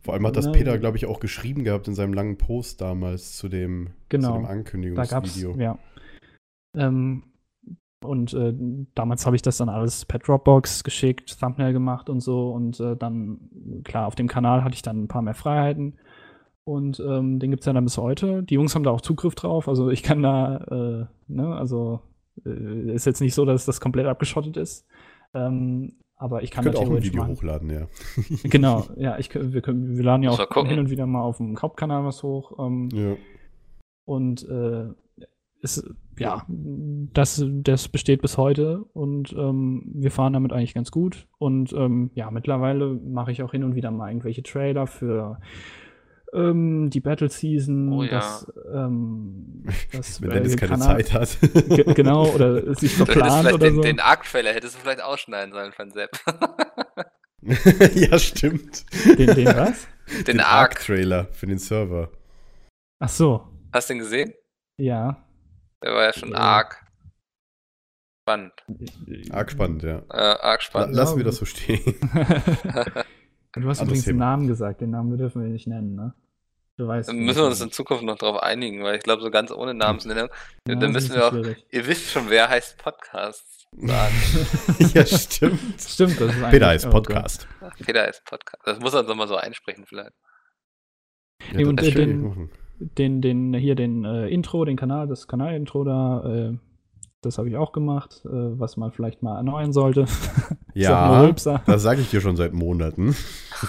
Vor 0.00 0.14
allem 0.14 0.26
hat 0.26 0.36
das 0.36 0.46
Ne? 0.46 0.52
Peter, 0.52 0.78
glaube 0.78 0.96
ich, 0.96 1.06
auch 1.06 1.20
geschrieben 1.20 1.62
gehabt 1.62 1.86
in 1.86 1.94
seinem 1.94 2.12
langen 2.12 2.36
Post 2.36 2.80
damals 2.80 3.36
zu 3.36 3.48
dem, 3.48 3.90
Genau. 4.08 4.26
zu 4.28 4.32
dem 4.32 4.42
da 4.42 4.48
gab's, 4.48 4.50
Ankündigungsvideo. 4.50 5.54
ja. 5.60 5.78
Ähm, 6.76 7.22
und 8.04 8.34
äh, 8.34 8.54
damals 8.94 9.26
habe 9.26 9.36
ich 9.36 9.42
das 9.42 9.56
dann 9.56 9.68
alles 9.68 10.04
per 10.04 10.18
Dropbox 10.18 10.84
geschickt, 10.84 11.38
Thumbnail 11.40 11.72
gemacht 11.72 12.08
und 12.08 12.20
so. 12.20 12.50
Und 12.50 12.80
äh, 12.80 12.96
dann, 12.96 13.82
klar, 13.84 14.06
auf 14.06 14.14
dem 14.14 14.28
Kanal 14.28 14.64
hatte 14.64 14.74
ich 14.74 14.82
dann 14.82 15.04
ein 15.04 15.08
paar 15.08 15.22
mehr 15.22 15.34
Freiheiten. 15.34 15.98
Und 16.64 17.00
ähm, 17.00 17.40
den 17.40 17.50
gibt's 17.50 17.66
ja 17.66 17.72
dann 17.72 17.84
bis 17.84 17.98
heute. 17.98 18.42
Die 18.42 18.54
Jungs 18.54 18.74
haben 18.74 18.84
da 18.84 18.90
auch 18.90 19.00
Zugriff 19.00 19.34
drauf. 19.34 19.68
Also 19.68 19.90
ich 19.90 20.02
kann 20.02 20.22
da, 20.22 20.56
äh, 20.56 21.32
ne, 21.32 21.56
also 21.56 22.00
äh, 22.44 22.92
ist 22.92 23.06
jetzt 23.06 23.20
nicht 23.20 23.34
so, 23.34 23.44
dass 23.44 23.64
das 23.64 23.80
komplett 23.80 24.06
abgeschottet 24.06 24.56
ist. 24.56 24.86
Ähm, 25.34 25.96
aber 26.16 26.44
ich 26.44 26.52
kann 26.52 26.62
Könnt 26.62 26.76
da 26.76 26.80
auch 26.80 26.88
ein 26.88 27.02
Video 27.02 27.20
machen. 27.20 27.32
hochladen, 27.32 27.68
ja. 27.68 27.88
Genau, 28.44 28.84
ja, 28.96 29.18
ich, 29.18 29.34
wir, 29.34 29.60
können, 29.60 29.96
wir 29.96 30.04
laden 30.04 30.22
ja 30.22 30.30
auch 30.30 30.66
hin 30.66 30.78
und 30.78 30.88
wieder 30.88 31.04
mal 31.04 31.22
auf 31.22 31.38
dem 31.38 31.60
Hauptkanal 31.60 32.04
was 32.04 32.22
hoch. 32.22 32.58
Ähm, 32.60 32.88
ja. 32.92 33.16
und 34.04 34.48
äh, 34.48 34.84
es, 35.62 35.84
ja, 36.18 36.44
das, 36.48 37.44
das 37.48 37.88
besteht 37.88 38.20
bis 38.22 38.36
heute 38.36 38.82
und 38.92 39.32
ähm, 39.32 39.82
wir 39.94 40.10
fahren 40.10 40.32
damit 40.32 40.52
eigentlich 40.52 40.74
ganz 40.74 40.90
gut. 40.90 41.26
Und 41.38 41.72
ähm, 41.72 42.10
ja, 42.14 42.30
mittlerweile 42.30 42.88
mache 42.94 43.30
ich 43.32 43.42
auch 43.42 43.52
hin 43.52 43.62
und 43.64 43.74
wieder 43.76 43.90
mal 43.90 44.08
irgendwelche 44.10 44.42
Trailer 44.42 44.86
für 44.86 45.38
ähm, 46.34 46.90
die 46.90 47.00
Battle 47.00 47.28
Season, 47.28 47.92
Oh 47.92 48.02
ja. 48.02 48.10
das, 48.10 48.52
ähm, 48.74 49.62
das 49.92 50.20
Wenn 50.20 50.30
äh, 50.30 50.34
Dennis 50.34 50.56
keine 50.56 50.72
Kanal- 50.72 51.04
Zeit 51.04 51.12
hat. 51.12 51.38
Ge- 51.68 51.94
genau, 51.94 52.26
oder 52.30 52.74
sich 52.78 52.94
verplant 52.96 53.46
oder 53.52 53.58
den, 53.58 53.74
so. 53.76 53.80
den 53.82 54.00
Arc-Trailer 54.00 54.52
hättest 54.52 54.74
du 54.76 54.80
vielleicht 54.80 55.02
ausschneiden 55.02 55.52
sollen 55.52 55.72
von 55.72 55.90
Sepp. 55.90 56.10
ja, 57.94 58.18
stimmt. 58.18 58.84
Den, 59.18 59.34
den 59.34 59.46
was? 59.46 59.86
den 60.26 60.40
Arc. 60.40 60.76
Arc-Trailer 60.76 61.26
für 61.32 61.46
den 61.46 61.58
Server. 61.58 62.10
Ach 62.98 63.08
so, 63.08 63.42
Hast 63.72 63.90
du 63.90 63.94
den 63.94 64.00
gesehen? 64.00 64.32
ja. 64.78 65.24
Der 65.82 65.92
war 65.94 66.04
ja 66.04 66.12
schon 66.12 66.30
Ja. 66.30 66.36
arg 66.38 66.84
spannend. 68.22 68.52
Arg 69.32 69.50
spannend, 69.50 69.82
ja. 69.82 69.98
Äh, 70.10 70.38
arg 70.40 70.62
spannend. 70.62 70.94
lassen 70.94 71.16
wir 71.16 71.24
das 71.24 71.36
so 71.36 71.44
stehen. 71.44 71.82
du 73.54 73.68
hast 73.68 73.82
übrigens 73.82 74.04
den 74.04 74.12
Thema. 74.14 74.24
Namen 74.30 74.46
gesagt, 74.48 74.80
den 74.80 74.90
Namen 74.90 75.16
dürfen 75.18 75.42
wir 75.42 75.48
nicht 75.48 75.66
nennen, 75.66 75.94
ne? 75.94 76.14
Du 76.78 76.86
weißt. 76.88 77.08
Dann 77.10 77.18
müssen 77.18 77.38
wir 77.40 77.46
uns 77.46 77.60
in 77.60 77.70
Zukunft 77.70 78.02
noch 78.04 78.16
drauf 78.16 78.38
einigen, 78.42 78.82
weil 78.82 78.96
ich 78.96 79.02
glaube, 79.02 79.22
so 79.22 79.30
ganz 79.30 79.50
ohne 79.50 79.74
Namensnennung, 79.74 80.28
Ja, 80.68 80.74
dann 80.76 80.92
müssen 80.92 81.14
wir 81.14 81.26
auch, 81.26 81.30
schwierig. 81.32 81.66
ihr 81.70 81.86
wisst 81.86 82.10
schon, 82.10 82.30
wer 82.30 82.48
heißt 82.48 82.78
Podcasts 82.78 83.66
sagen. 83.76 84.14
ja, 84.94 85.04
stimmt. 85.06 85.80
Stimmt, 85.80 86.20
das 86.20 86.34
ist 86.34 86.42
Peter 86.50 86.68
eigentlich- 86.68 86.76
ist 86.76 86.86
oh. 86.86 86.90
Podcast. 86.90 87.48
Peter 87.84 88.02
heißt 88.02 88.24
Podcast. 88.24 88.62
Das 88.66 88.78
muss 88.80 88.94
er 88.94 89.00
uns 89.00 89.08
nochmal 89.08 89.28
so 89.28 89.36
einsprechen 89.36 89.84
vielleicht. 89.86 90.12
Ja, 91.50 91.56
Nee, 91.56 91.64
und 91.64 91.76
das 91.80 91.90
den-. 91.90 92.50
Den, 92.98 93.20
den, 93.20 93.54
hier 93.54 93.74
den 93.74 94.04
äh, 94.04 94.28
Intro, 94.28 94.64
den 94.64 94.76
Kanal, 94.76 95.06
das 95.08 95.28
Kanalintro 95.28 95.84
da, 95.84 96.24
äh, 96.24 96.56
das 97.22 97.38
habe 97.38 97.48
ich 97.48 97.56
auch 97.56 97.72
gemacht, 97.72 98.22
äh, 98.24 98.28
was 98.30 98.76
man 98.76 98.90
vielleicht 98.90 99.22
mal 99.22 99.36
erneuern 99.36 99.72
sollte. 99.72 100.06
Ja, 100.74 101.30
das 101.30 101.82
sage 101.82 102.00
ich 102.00 102.08
dir 102.08 102.22
schon 102.22 102.34
seit 102.36 102.54
Monaten. 102.54 103.14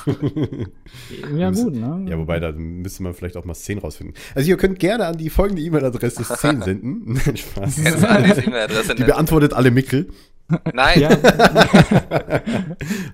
ja, 1.35 1.51
gut, 1.51 1.75
ne? 1.75 2.05
ja, 2.07 2.17
wobei, 2.17 2.39
da 2.39 2.53
müsste 2.53 3.03
man 3.03 3.13
vielleicht 3.13 3.35
auch 3.35 3.43
mal 3.43 3.55
Szenen 3.55 3.81
rausfinden. 3.81 4.15
Also 4.35 4.49
ihr 4.49 4.55
könnt 4.55 4.79
gerne 4.79 5.07
an 5.07 5.17
die 5.17 5.29
folgende 5.29 5.61
E-Mail-Adresse 5.63 6.23
Szenen 6.37 6.61
senden. 6.61 7.03
Nein, 7.25 7.35
Spaß. 7.35 7.75
Die 7.75 8.93
nicht? 8.93 9.05
beantwortet 9.05 9.51
alle 9.51 9.69
Mickel. 9.71 10.07
Nein, 10.73 11.01
Ja, 11.01 11.09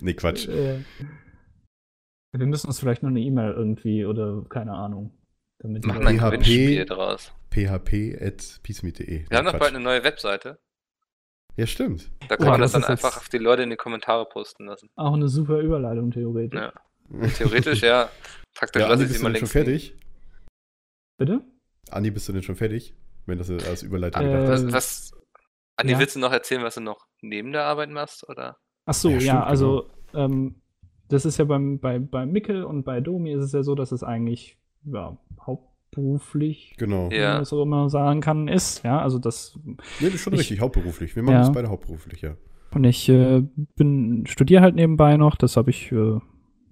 nee, 0.02 0.14
Quatsch. 0.14 0.48
äh, 0.48 0.82
wir 2.38 2.46
müssen 2.46 2.68
uns 2.68 2.80
vielleicht 2.80 3.02
noch 3.02 3.10
eine 3.10 3.22
E-Mail 3.22 3.54
irgendwie 3.54 4.06
oder 4.06 4.44
keine 4.50 4.74
Ahnung. 4.74 5.14
Damit 5.60 5.86
machen 5.86 6.02
wir- 6.02 6.08
ein 6.08 6.18
PHP. 6.18 6.30
Gewinnspiel 6.32 6.86
draus. 6.86 7.32
php.peacemeet.de. 7.50 9.30
Wir 9.30 9.38
haben 9.38 9.46
doch 9.46 9.58
bald 9.60 9.74
eine 9.74 9.84
neue 9.84 10.04
Webseite. 10.04 10.60
Ja, 11.58 11.68
stimmt. 11.68 12.10
Da 12.30 12.36
Oh, 12.36 12.38
kann 12.38 12.48
man 12.52 12.62
das 12.62 12.72
dann 12.72 12.84
einfach 12.86 13.18
auf 13.18 13.28
die 13.30 13.38
Leute 13.38 13.64
in 13.64 13.70
die 13.70 13.76
Kommentare 13.76 14.26
posten 14.26 14.66
lassen. 14.66 14.90
auch 14.96 15.14
eine 15.14 15.28
super 15.28 15.60
Überleitung 15.60 16.12
theoretisch. 16.12 16.60
Ja. 16.60 16.74
Theoretisch, 17.38 17.82
ja. 17.82 18.10
Praktisch 18.56 18.82
Ja, 18.82 18.88
lasse 18.88 19.04
ich 19.04 19.10
bist 19.10 19.20
sie 19.20 19.20
du 19.20 19.24
mal 19.24 19.34
denn 19.34 19.48
schon 19.48 19.64
links. 19.64 19.92
fertig? 19.92 19.98
Bitte? 21.18 21.42
Andi, 21.92 22.12
bist 22.12 22.30
du 22.30 22.34
denn 22.34 22.44
schon 22.44 22.56
fertig? 22.56 22.94
Wenn 23.26 23.38
das 23.40 23.50
als 23.50 23.84
Überleitung 23.84 24.22
Äh, 24.24 24.26
gedacht 24.32 24.54
ist. 24.60 24.66
Was, 24.68 25.12
was, 25.12 25.14
Andi, 25.76 25.94
ja. 25.94 26.00
willst 26.00 26.16
du 26.16 26.20
noch 26.20 26.32
erzählen, 26.32 26.64
was 26.64 26.76
du 26.76 26.82
noch 26.82 27.08
neben 27.22 27.52
der 27.52 27.66
Arbeit 27.66 27.90
machst? 27.90 28.28
Oder? 28.30 28.58
Ach 28.86 28.94
so, 28.94 29.10
Ja, 29.10 29.16
ja, 29.16 29.20
stimmt, 29.22 29.34
genau. 29.34 29.46
also 29.46 29.90
ähm, 30.14 30.62
das 31.10 31.26
ist 31.26 31.38
ja 31.38 31.46
beim, 31.46 31.80
bei, 31.80 32.00
bei 32.00 32.26
Mickel 32.26 32.64
und 32.64 32.84
bei 32.84 33.02
Domi 33.02 33.34
ist 33.34 33.44
es 33.44 33.52
ja 33.52 33.64
so, 33.64 33.76
dass 33.76 33.92
es 33.92 34.04
eigentlich 34.04 34.58
ja, 34.86 35.18
hauptberuflich, 35.46 36.76
Genau. 36.78 37.10
wie 37.10 37.16
Ja. 37.18 37.32
man 37.34 37.40
das 37.42 37.54
auch 37.54 37.64
immer 37.64 37.90
sagen 37.90 38.22
kann, 38.22 38.48
ist. 38.48 38.84
Ja, 38.84 39.02
also 39.02 39.20
das 39.20 39.58
Nee, 39.66 39.76
das 40.02 40.16
ist 40.16 40.22
schon 40.22 40.34
Ich- 40.34 40.40
richtig, 40.42 40.62
hauptberuflich. 40.62 41.16
Wir 41.16 41.24
machen 41.24 41.34
Ja. 41.36 41.40
das 41.40 41.52
beide 41.52 41.70
hauptberuflich, 41.70 42.22
ja. 42.22 42.36
Und 42.74 42.84
ich 42.84 43.10
äh, 43.10 43.42
bin 43.76 44.26
studiere 44.28 44.62
halt 44.62 44.76
nebenbei 44.76 45.18
noch. 45.18 45.36
Das 45.36 45.58
habe 45.58 45.72
ich, 45.72 45.92
äh, 45.92 46.20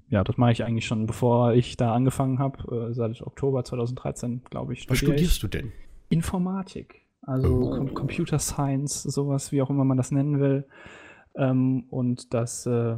ja, 0.09 0.23
das 0.23 0.37
mache 0.37 0.51
ich 0.51 0.63
eigentlich 0.63 0.85
schon, 0.85 1.07
bevor 1.07 1.53
ich 1.53 1.75
da 1.75 1.93
angefangen 1.93 2.37
habe. 2.39 2.89
Äh, 2.89 2.93
seit 2.93 3.19
Oktober 3.21 3.63
2013, 3.63 4.41
glaube 4.49 4.73
ich, 4.73 4.87
Was 4.89 4.97
studiere 4.99 5.15
ich 5.15 5.31
studierst 5.31 5.43
du 5.43 5.47
denn? 5.47 5.71
Informatik. 6.09 7.01
Also 7.23 7.47
Oh. 7.49 7.69
Com 7.71 7.93
Computer 7.93 8.39
Science, 8.39 9.03
sowas, 9.03 9.51
wie 9.51 9.61
auch 9.61 9.69
immer 9.69 9.83
man 9.83 9.97
das 9.97 10.11
nennen 10.11 10.39
will. 10.39 10.65
Ähm, 11.35 11.85
und 11.89 12.33
das, 12.33 12.65
äh, 12.67 12.97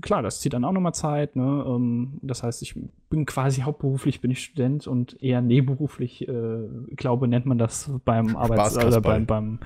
klar, 0.00 0.22
das 0.22 0.40
zieht 0.40 0.52
dann 0.52 0.64
auch 0.64 0.72
nochmal 0.72 0.94
Zeit. 0.94 1.36
Ne? 1.36 1.64
Ähm, 1.66 2.18
das 2.22 2.42
heißt, 2.42 2.62
ich 2.62 2.74
bin 3.10 3.26
quasi 3.26 3.62
hauptberuflich, 3.62 4.20
bin 4.20 4.30
ich 4.30 4.42
Student 4.42 4.86
und 4.86 5.22
eher 5.22 5.40
nebenberuflich, 5.40 6.28
äh, 6.28 6.58
glaube, 6.96 7.28
nennt 7.28 7.46
man 7.46 7.58
das 7.58 7.90
beim 8.04 8.36
Arbeits- 8.36 8.76
oder 8.76 9.00
beim, 9.00 9.26
beim 9.26 9.60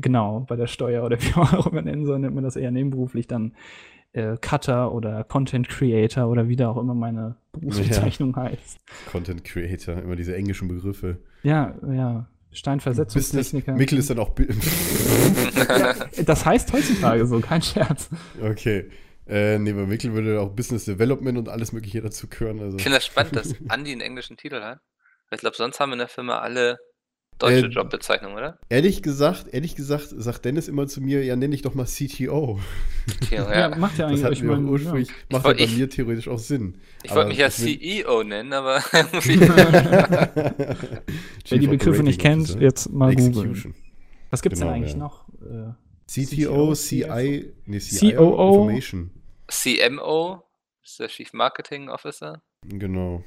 Genau, 0.00 0.40
bei 0.40 0.56
der 0.56 0.66
Steuer 0.66 1.04
oder 1.04 1.20
wie 1.20 1.38
man 1.38 1.54
auch 1.54 1.66
immer 1.66 1.82
nennen 1.82 2.04
soll, 2.04 2.18
nennt 2.18 2.34
man 2.34 2.44
das 2.44 2.56
eher 2.56 2.70
nebenberuflich 2.70 3.26
dann 3.26 3.52
äh, 4.12 4.36
Cutter 4.40 4.92
oder 4.92 5.24
Content 5.24 5.68
Creator 5.68 6.28
oder 6.28 6.48
wie 6.48 6.56
da 6.56 6.68
auch 6.70 6.78
immer 6.78 6.94
meine 6.94 7.36
Berufsbezeichnung 7.52 8.34
heißt. 8.36 8.80
Content 9.10 9.44
Creator, 9.44 10.02
immer 10.02 10.16
diese 10.16 10.34
englischen 10.36 10.68
Begriffe. 10.68 11.18
Ja, 11.42 11.74
ja. 11.88 12.26
Steinversetzungstechniker. 12.52 13.74
Mikkel 13.74 13.98
ist 13.98 14.10
dann 14.10 14.20
auch. 14.20 14.30
Das 16.24 16.46
heißt 16.46 16.72
heutzutage 16.72 17.26
so, 17.26 17.40
kein 17.40 17.60
Scherz. 17.60 18.08
okay. 18.40 18.84
Äh, 19.26 19.58
nee, 19.58 19.72
bei 19.72 19.86
Mikkel 19.86 20.12
würde 20.12 20.40
auch 20.40 20.50
Business 20.50 20.84
Development 20.84 21.38
und 21.38 21.48
alles 21.48 21.72
Mögliche 21.72 22.02
dazu 22.02 22.28
gehören. 22.28 22.60
Also. 22.60 22.76
Ich 22.76 22.82
finde 22.82 22.98
das 22.98 23.06
spannend, 23.06 23.36
dass 23.36 23.54
Andi 23.68 23.92
einen 23.92 24.00
englischen 24.02 24.36
Titel 24.36 24.60
hat. 24.62 24.80
Ich 25.30 25.38
glaube, 25.40 25.56
sonst 25.56 25.80
haben 25.80 25.90
wir 25.90 25.94
in 25.94 25.98
der 26.00 26.08
Firma 26.08 26.38
alle 26.40 26.76
deutsche 27.38 27.66
Äh, 27.66 27.70
Jobbezeichnungen, 27.70 28.36
oder? 28.36 28.58
Ehrlich 28.68 29.02
gesagt, 29.02 29.46
ehrlich 29.52 29.74
gesagt, 29.74 30.08
sagt 30.10 30.44
Dennis 30.44 30.68
immer 30.68 30.86
zu 30.86 31.00
mir, 31.00 31.24
ja, 31.24 31.34
nenne 31.34 31.54
ich 31.54 31.62
doch 31.62 31.74
mal 31.74 31.86
CTO. 31.86 32.60
Ja, 33.30 33.36
Ja, 33.50 33.70
ja. 33.70 33.76
macht 33.76 33.98
ja 33.98 34.04
Das 34.04 34.10
eigentlich. 34.22 34.24
hat 34.24 34.32
ich 34.34 34.42
mir 34.42 34.58
ursprünglich, 34.58 35.08
Ich 35.08 35.14
macht 35.32 35.44
wollt- 35.44 35.58
ja 35.58 35.66
bei 35.66 35.72
ich- 35.72 35.78
mir 35.78 35.88
theoretisch 35.88 36.28
auch 36.28 36.38
Sinn. 36.38 36.78
Ich 37.02 37.12
wollte 37.14 37.30
mich 37.30 37.38
ja 37.38 37.50
CEO 37.50 38.22
nennen, 38.22 38.52
aber. 38.52 38.80
Wer 41.48 41.58
die 41.58 41.66
Begriffe 41.66 42.02
nicht 42.02 42.20
kennt, 42.20 42.60
jetzt 42.60 42.90
mal 42.92 43.14
googeln. 43.14 43.28
Execution. 43.32 43.74
Was 44.30 44.42
gibt's 44.42 44.60
Genau, 44.60 44.72
denn 44.72 44.82
eigentlich 44.82 44.92
ja. 44.92 44.98
noch? 44.98 45.28
Äh, 45.42 45.72
CTO, 46.06 46.74
CI, 46.74 47.52
nee, 47.66 47.78
CIO, 47.78 48.30
COO. 48.30 48.62
Information. 48.62 49.10
CMO 49.48 50.44
ist 50.82 51.00
der 51.00 51.08
Chief 51.08 51.32
Marketing 51.32 51.88
Officer. 51.88 52.42
Genau. 52.66 53.24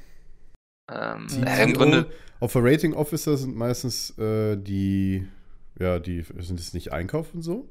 Ähm, 0.90 1.26
CTO. 1.26 1.44
äh, 1.44 1.64
Im 1.64 1.74
Grunde, 1.74 2.10
Operating 2.40 2.94
Officer 2.94 3.36
sind 3.36 3.56
meistens 3.56 4.16
äh, 4.18 4.56
die, 4.56 5.26
ja, 5.78 5.98
die 5.98 6.22
sind 6.38 6.60
es 6.60 6.72
nicht 6.72 6.92
Einkauf 6.92 7.34
und 7.34 7.42
so? 7.42 7.68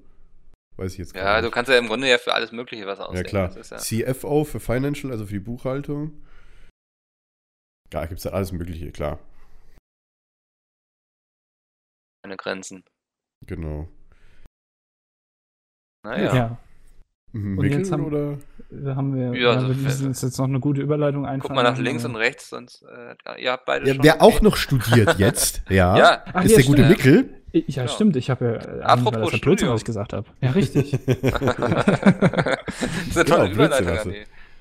Weiß 0.75 0.91
ich 0.93 0.99
jetzt 0.99 1.13
gar 1.13 1.23
ja, 1.23 1.35
nicht. 1.37 1.47
du 1.47 1.51
kannst 1.51 1.71
ja 1.71 1.77
im 1.77 1.87
Grunde 1.87 2.07
ja 2.07 2.17
für 2.17 2.33
alles 2.33 2.51
Mögliche 2.51 2.85
was 2.85 2.99
ja, 2.99 3.05
ausdenken. 3.05 3.29
klar. 3.29 3.47
Das 3.47 3.71
ist 3.71 3.91
ja, 3.91 4.13
CFO 4.13 4.43
für 4.43 4.59
Financial, 4.59 5.11
also 5.11 5.25
für 5.25 5.33
die 5.33 5.39
Buchhaltung. 5.39 6.23
Ja, 7.91 8.05
gibt 8.05 8.19
es 8.19 8.25
halt 8.25 8.35
alles 8.35 8.51
Mögliche, 8.51 8.91
klar. 8.91 9.19
keine 12.27 12.37
Grenzen. 12.37 12.83
Genau. 13.45 13.87
Naja. 16.03 16.35
ja. 16.35 16.57
Mhm, 17.33 17.57
Und 17.57 17.63
Mikkel 17.65 17.79
jetzt 17.79 17.91
haben- 17.91 18.05
oder? 18.05 18.37
Haben 18.95 19.15
wir, 19.15 19.33
Ja, 19.39 19.53
ja, 19.53 19.59
so 19.61 19.67
wir 19.69 19.75
müssen 19.75 20.07
uns 20.07 20.21
jetzt 20.21 20.37
noch 20.37 20.45
eine 20.45 20.59
gute 20.59 20.81
Überleitung 20.81 21.25
einfallen. 21.25 21.41
Guck 21.41 21.55
mal 21.55 21.63
nach 21.63 21.77
links 21.77 22.05
und 22.05 22.15
rechts, 22.15 22.49
sonst 22.49 22.83
äh, 22.83 23.15
ja, 23.25 23.35
ihr 23.37 23.51
habt 23.53 23.65
beide 23.65 23.87
Ja, 23.87 23.95
schon. 23.95 24.03
wer 24.03 24.21
auch 24.21 24.41
noch 24.41 24.55
studiert 24.57 25.15
jetzt, 25.19 25.61
ja, 25.69 25.97
Ja, 25.97 26.23
Ach, 26.33 26.43
ist 26.43 26.51
ja, 26.51 26.57
der 26.57 26.65
gute 26.65 26.83
stimmt. 26.83 26.89
Mikkel. 26.89 27.29
Ja, 27.53 27.61
Ja. 27.83 27.87
stimmt. 27.87 28.15
Ich 28.17 28.29
habe 28.29 28.45
ja. 28.45 28.79
äh, 28.79 28.81
Apropos 28.81 29.21
das 29.23 29.31
ja 29.33 29.37
Blödsinn, 29.39 29.69
was 29.69 29.81
ich 29.81 29.85
gesagt 29.85 30.13
habe. 30.13 30.27
Ja, 30.41 30.51
richtig. 30.51 30.91
das 31.05 31.15
ist 31.15 31.33
eine 33.17 33.25
Genau, 33.25 33.37
tolle 33.37 33.51
Überleitung. 33.51 34.13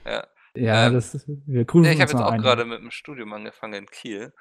Ja. 0.04 0.24
ja, 0.54 0.86
Ähm, 0.86 0.94
das 0.94 1.14
ist, 1.14 1.26
wir 1.46 1.64
grüßen 1.64 1.84
Ja, 1.86 1.92
ich 1.92 2.00
habe 2.00 2.12
jetzt 2.12 2.20
auch 2.20 2.32
ein. 2.32 2.40
gerade 2.40 2.64
mit 2.64 2.80
dem 2.80 2.90
Studium 2.90 3.32
angefangen 3.32 3.74
in 3.74 3.86
Kiel. 3.86 4.32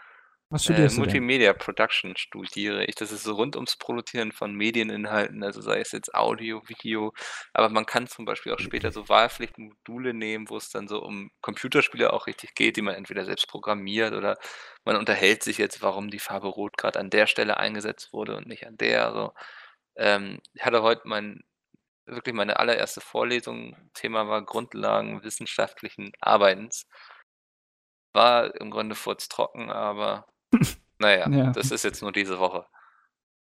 Was 0.50 0.64
Äh, 0.68 0.90
studierst 0.90 0.98
denn? 0.98 1.24
Multimedia 1.24 1.54
Production 1.54 2.16
studiere 2.18 2.86
ich. 2.86 2.96
Das 2.96 3.12
ist 3.12 3.24
so 3.24 3.34
rund 3.34 3.56
ums 3.56 3.78
Produzieren 3.78 4.32
von 4.32 4.54
Medieninhalten, 4.54 5.44
also 5.44 5.62
sei 5.62 5.80
es 5.80 5.92
jetzt 5.92 6.14
Audio, 6.14 6.62
Video, 6.68 7.14
aber 7.54 7.70
man 7.70 7.86
kann 7.88 8.08
zum 8.08 8.26
Beispiel 8.26 8.54
auch 8.54 8.60
später 8.60 8.92
so 8.92 9.10
Wahlpflichtmodule 9.10 10.14
nehmen, 10.14 10.50
wo 10.50 10.58
es 10.58 10.70
dann 10.70 10.88
so 10.88 11.02
um 11.02 11.32
Computerspiele 11.42 12.14
auch 12.14 12.28
richtig 12.28 12.56
geht, 12.56 12.78
die 12.78 12.84
man 12.84 12.96
entweder 12.96 13.26
selbst 13.26 13.48
programmiert 13.48 14.14
oder 14.14 14.38
man 14.86 14.98
unterhält 14.98 15.44
sich 15.44 15.58
jetzt, 15.58 15.82
warum 15.82 16.10
die 16.12 16.20
Farbe 16.20 16.48
Rot 16.48 16.78
gerade 16.78 17.00
an 17.00 17.10
der 17.10 17.28
Stelle 17.28 17.58
eingesetzt 17.58 18.14
wurde 18.14 18.38
und 18.38 18.48
nicht 18.48 18.68
an 18.68 18.78
der. 18.78 19.08
Also, 19.08 19.34
ähm, 19.98 20.42
ich 20.54 20.66
hatte 20.66 20.84
heute 20.84 21.04
mein 21.06 21.44
wirklich 22.08 22.36
meine 22.36 22.60
allererste 22.60 23.02
Vorlesung. 23.02 23.78
Thema 23.94 24.28
war 24.30 24.44
Grundlagen 24.46 25.24
wissenschaftlichen 25.24 26.14
Arbeitens. 26.22 26.88
War 28.14 28.56
im 28.60 28.72
Grunde 28.72 28.96
furztrocken, 28.96 29.70
aber 29.70 30.26
naja, 31.00 31.30
Ja. 31.30 31.52
das 31.52 31.72
ist 31.72 31.84
jetzt 31.84 32.02
nur 32.02 32.12
diese 32.12 32.40
Woche. 32.40 32.66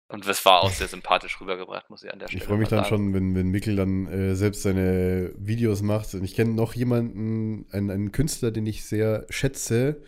Und 0.07 0.27
das 0.27 0.45
war 0.45 0.61
auch 0.61 0.69
sehr 0.69 0.87
sympathisch 0.87 1.41
rübergebracht, 1.41 1.89
muss 1.89 2.03
ich 2.03 2.13
an 2.13 2.19
der 2.19 2.27
Stelle 2.27 2.39
Ich 2.41 2.47
freue 2.47 2.57
mich 2.59 2.67
dann 2.69 2.83
sagen. 2.83 2.89
schon, 2.89 3.13
wenn, 3.15 3.33
wenn 3.35 3.47
Mikkel 3.49 3.75
dann 3.75 4.05
äh, 4.07 4.35
selbst 4.35 4.61
seine 4.61 5.33
Videos 5.35 5.81
macht. 5.81 6.13
Und 6.13 6.23
ich 6.23 6.35
kenne 6.35 6.53
noch 6.53 6.73
jemanden, 6.75 7.65
einen, 7.71 7.89
einen 7.89 8.11
Künstler, 8.11 8.51
den 8.51 8.67
ich 8.67 8.85
sehr 8.85 9.25
schätze, 9.29 10.03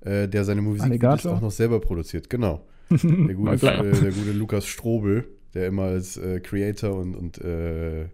äh, 0.00 0.28
der 0.28 0.44
seine 0.44 0.62
Musikvideos 0.62 0.90
Alligator? 1.10 1.36
auch 1.36 1.40
noch 1.40 1.50
selber 1.50 1.80
produziert. 1.80 2.30
Genau. 2.30 2.66
Der 2.90 3.34
gute, 3.34 3.54
äh, 3.68 3.92
der 4.00 4.12
gute 4.12 4.32
Lukas 4.32 4.66
Strobel, 4.66 5.26
der 5.54 5.66
immer 5.66 5.84
als 5.84 6.18
äh, 6.18 6.40
Creator 6.40 6.94
und, 6.94 7.14
und 7.16 7.38
äh, 7.38 8.10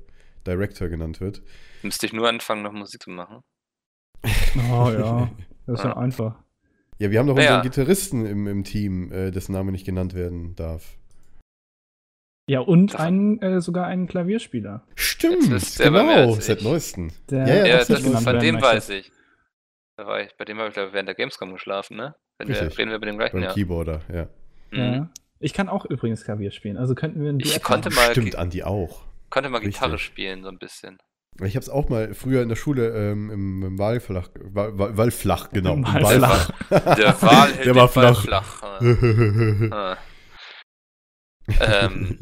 Director 0.46 0.88
genannt 0.88 1.20
wird. 1.20 1.42
Müsste 1.82 2.06
ich 2.06 2.12
nur 2.14 2.28
anfangen, 2.28 2.62
noch 2.62 2.72
Musik 2.72 3.02
zu 3.02 3.10
machen. 3.10 3.40
Oh 4.70 4.90
ja, 4.90 5.30
das 5.66 5.80
ist 5.80 5.84
Ja. 5.84 5.96
einfach. 5.96 6.42
Ja, 6.98 7.10
wir 7.10 7.18
haben 7.18 7.26
doch 7.28 7.34
Naja. 7.36 7.56
unseren 7.58 7.70
Gitarristen 7.70 8.26
im, 8.26 8.46
im 8.46 8.64
Team, 8.64 9.12
äh, 9.12 9.30
dessen 9.30 9.52
Name 9.52 9.70
nicht 9.72 9.86
genannt 9.86 10.14
werden 10.14 10.54
darf. 10.56 10.96
Ja, 12.50 12.60
und 12.60 12.98
einen, 12.98 13.40
äh, 13.42 13.60
sogar 13.60 13.86
einen 13.86 14.06
Klavierspieler. 14.06 14.82
Stimmt, 14.94 15.52
aber 15.80 16.02
mehr 16.04 16.22
genau, 16.26 16.34
seit 16.40 16.58
ich. 16.58 16.64
neuesten. 16.64 17.12
Der 17.30 17.46
Ja, 17.46 17.54
ja, 17.56 17.66
Ja, 17.66 17.76
das 17.78 17.88
das, 17.88 18.00
ist 18.00 18.24
von 18.24 18.38
dem 18.38 18.60
weiß 18.60 18.88
ich. 18.90 19.12
Da 19.96 20.06
war 20.06 20.22
ich. 20.22 20.34
Bei 20.36 20.44
dem 20.44 20.58
habe 20.58 20.68
ich 20.68 20.74
glaube 20.74 20.88
ich, 20.88 20.94
während 20.94 21.08
der 21.08 21.14
Gamescom 21.14 21.52
geschlafen, 21.52 21.96
ne? 21.96 22.14
Wenn 22.38 22.48
wir, 22.48 22.60
reden 22.78 22.90
wir 22.90 22.96
über 22.96 23.06
den 23.06 23.18
gleichen, 23.18 23.36
Beim 23.36 23.42
ja. 23.44 23.52
Keyboarder, 23.52 24.00
ja. 24.12 24.28
Mhm. 24.70 24.78
Ja. 24.94 25.10
Ich 25.40 25.52
kann 25.52 25.68
auch 25.68 25.84
übrigens 25.84 26.24
Klavier 26.24 26.50
spielen, 26.50 26.76
also 26.76 26.94
könnten 26.94 27.22
wir 27.22 27.30
ein 27.30 27.40
Ich 27.40 27.50
Duett 27.50 27.62
konnte 27.64 27.90
machen. 27.90 28.06
mal, 28.06 28.10
Stimmt, 28.12 28.36
Andi 28.36 28.62
auch. 28.62 29.02
konnte 29.28 29.50
mal 29.50 29.60
Gitarre 29.60 29.94
Richtig. 29.94 30.06
spielen, 30.06 30.42
so 30.42 30.48
ein 30.48 30.58
bisschen. 30.58 30.98
Ich 31.40 31.54
habe 31.54 31.62
es 31.62 31.68
auch 31.68 31.88
mal 31.88 32.14
früher 32.14 32.42
in 32.42 32.48
der 32.48 32.56
Schule 32.56 32.88
ähm, 33.12 33.30
im, 33.30 33.62
im 33.62 33.78
Wahlflach, 33.78 34.28
Wa- 34.40 34.76
Wa- 34.76 34.96
Wallflach, 34.96 35.50
genau. 35.50 35.74
Im 35.74 35.84
Wahlflach. 35.86 36.50
Der 36.70 37.22
Wal 37.22 37.52
hält 37.54 37.66
Der 37.66 37.74
war 37.76 37.88
flach. 37.88 38.22
flach. 38.22 38.62
Ah. 39.72 39.96
Ähm, 41.60 42.18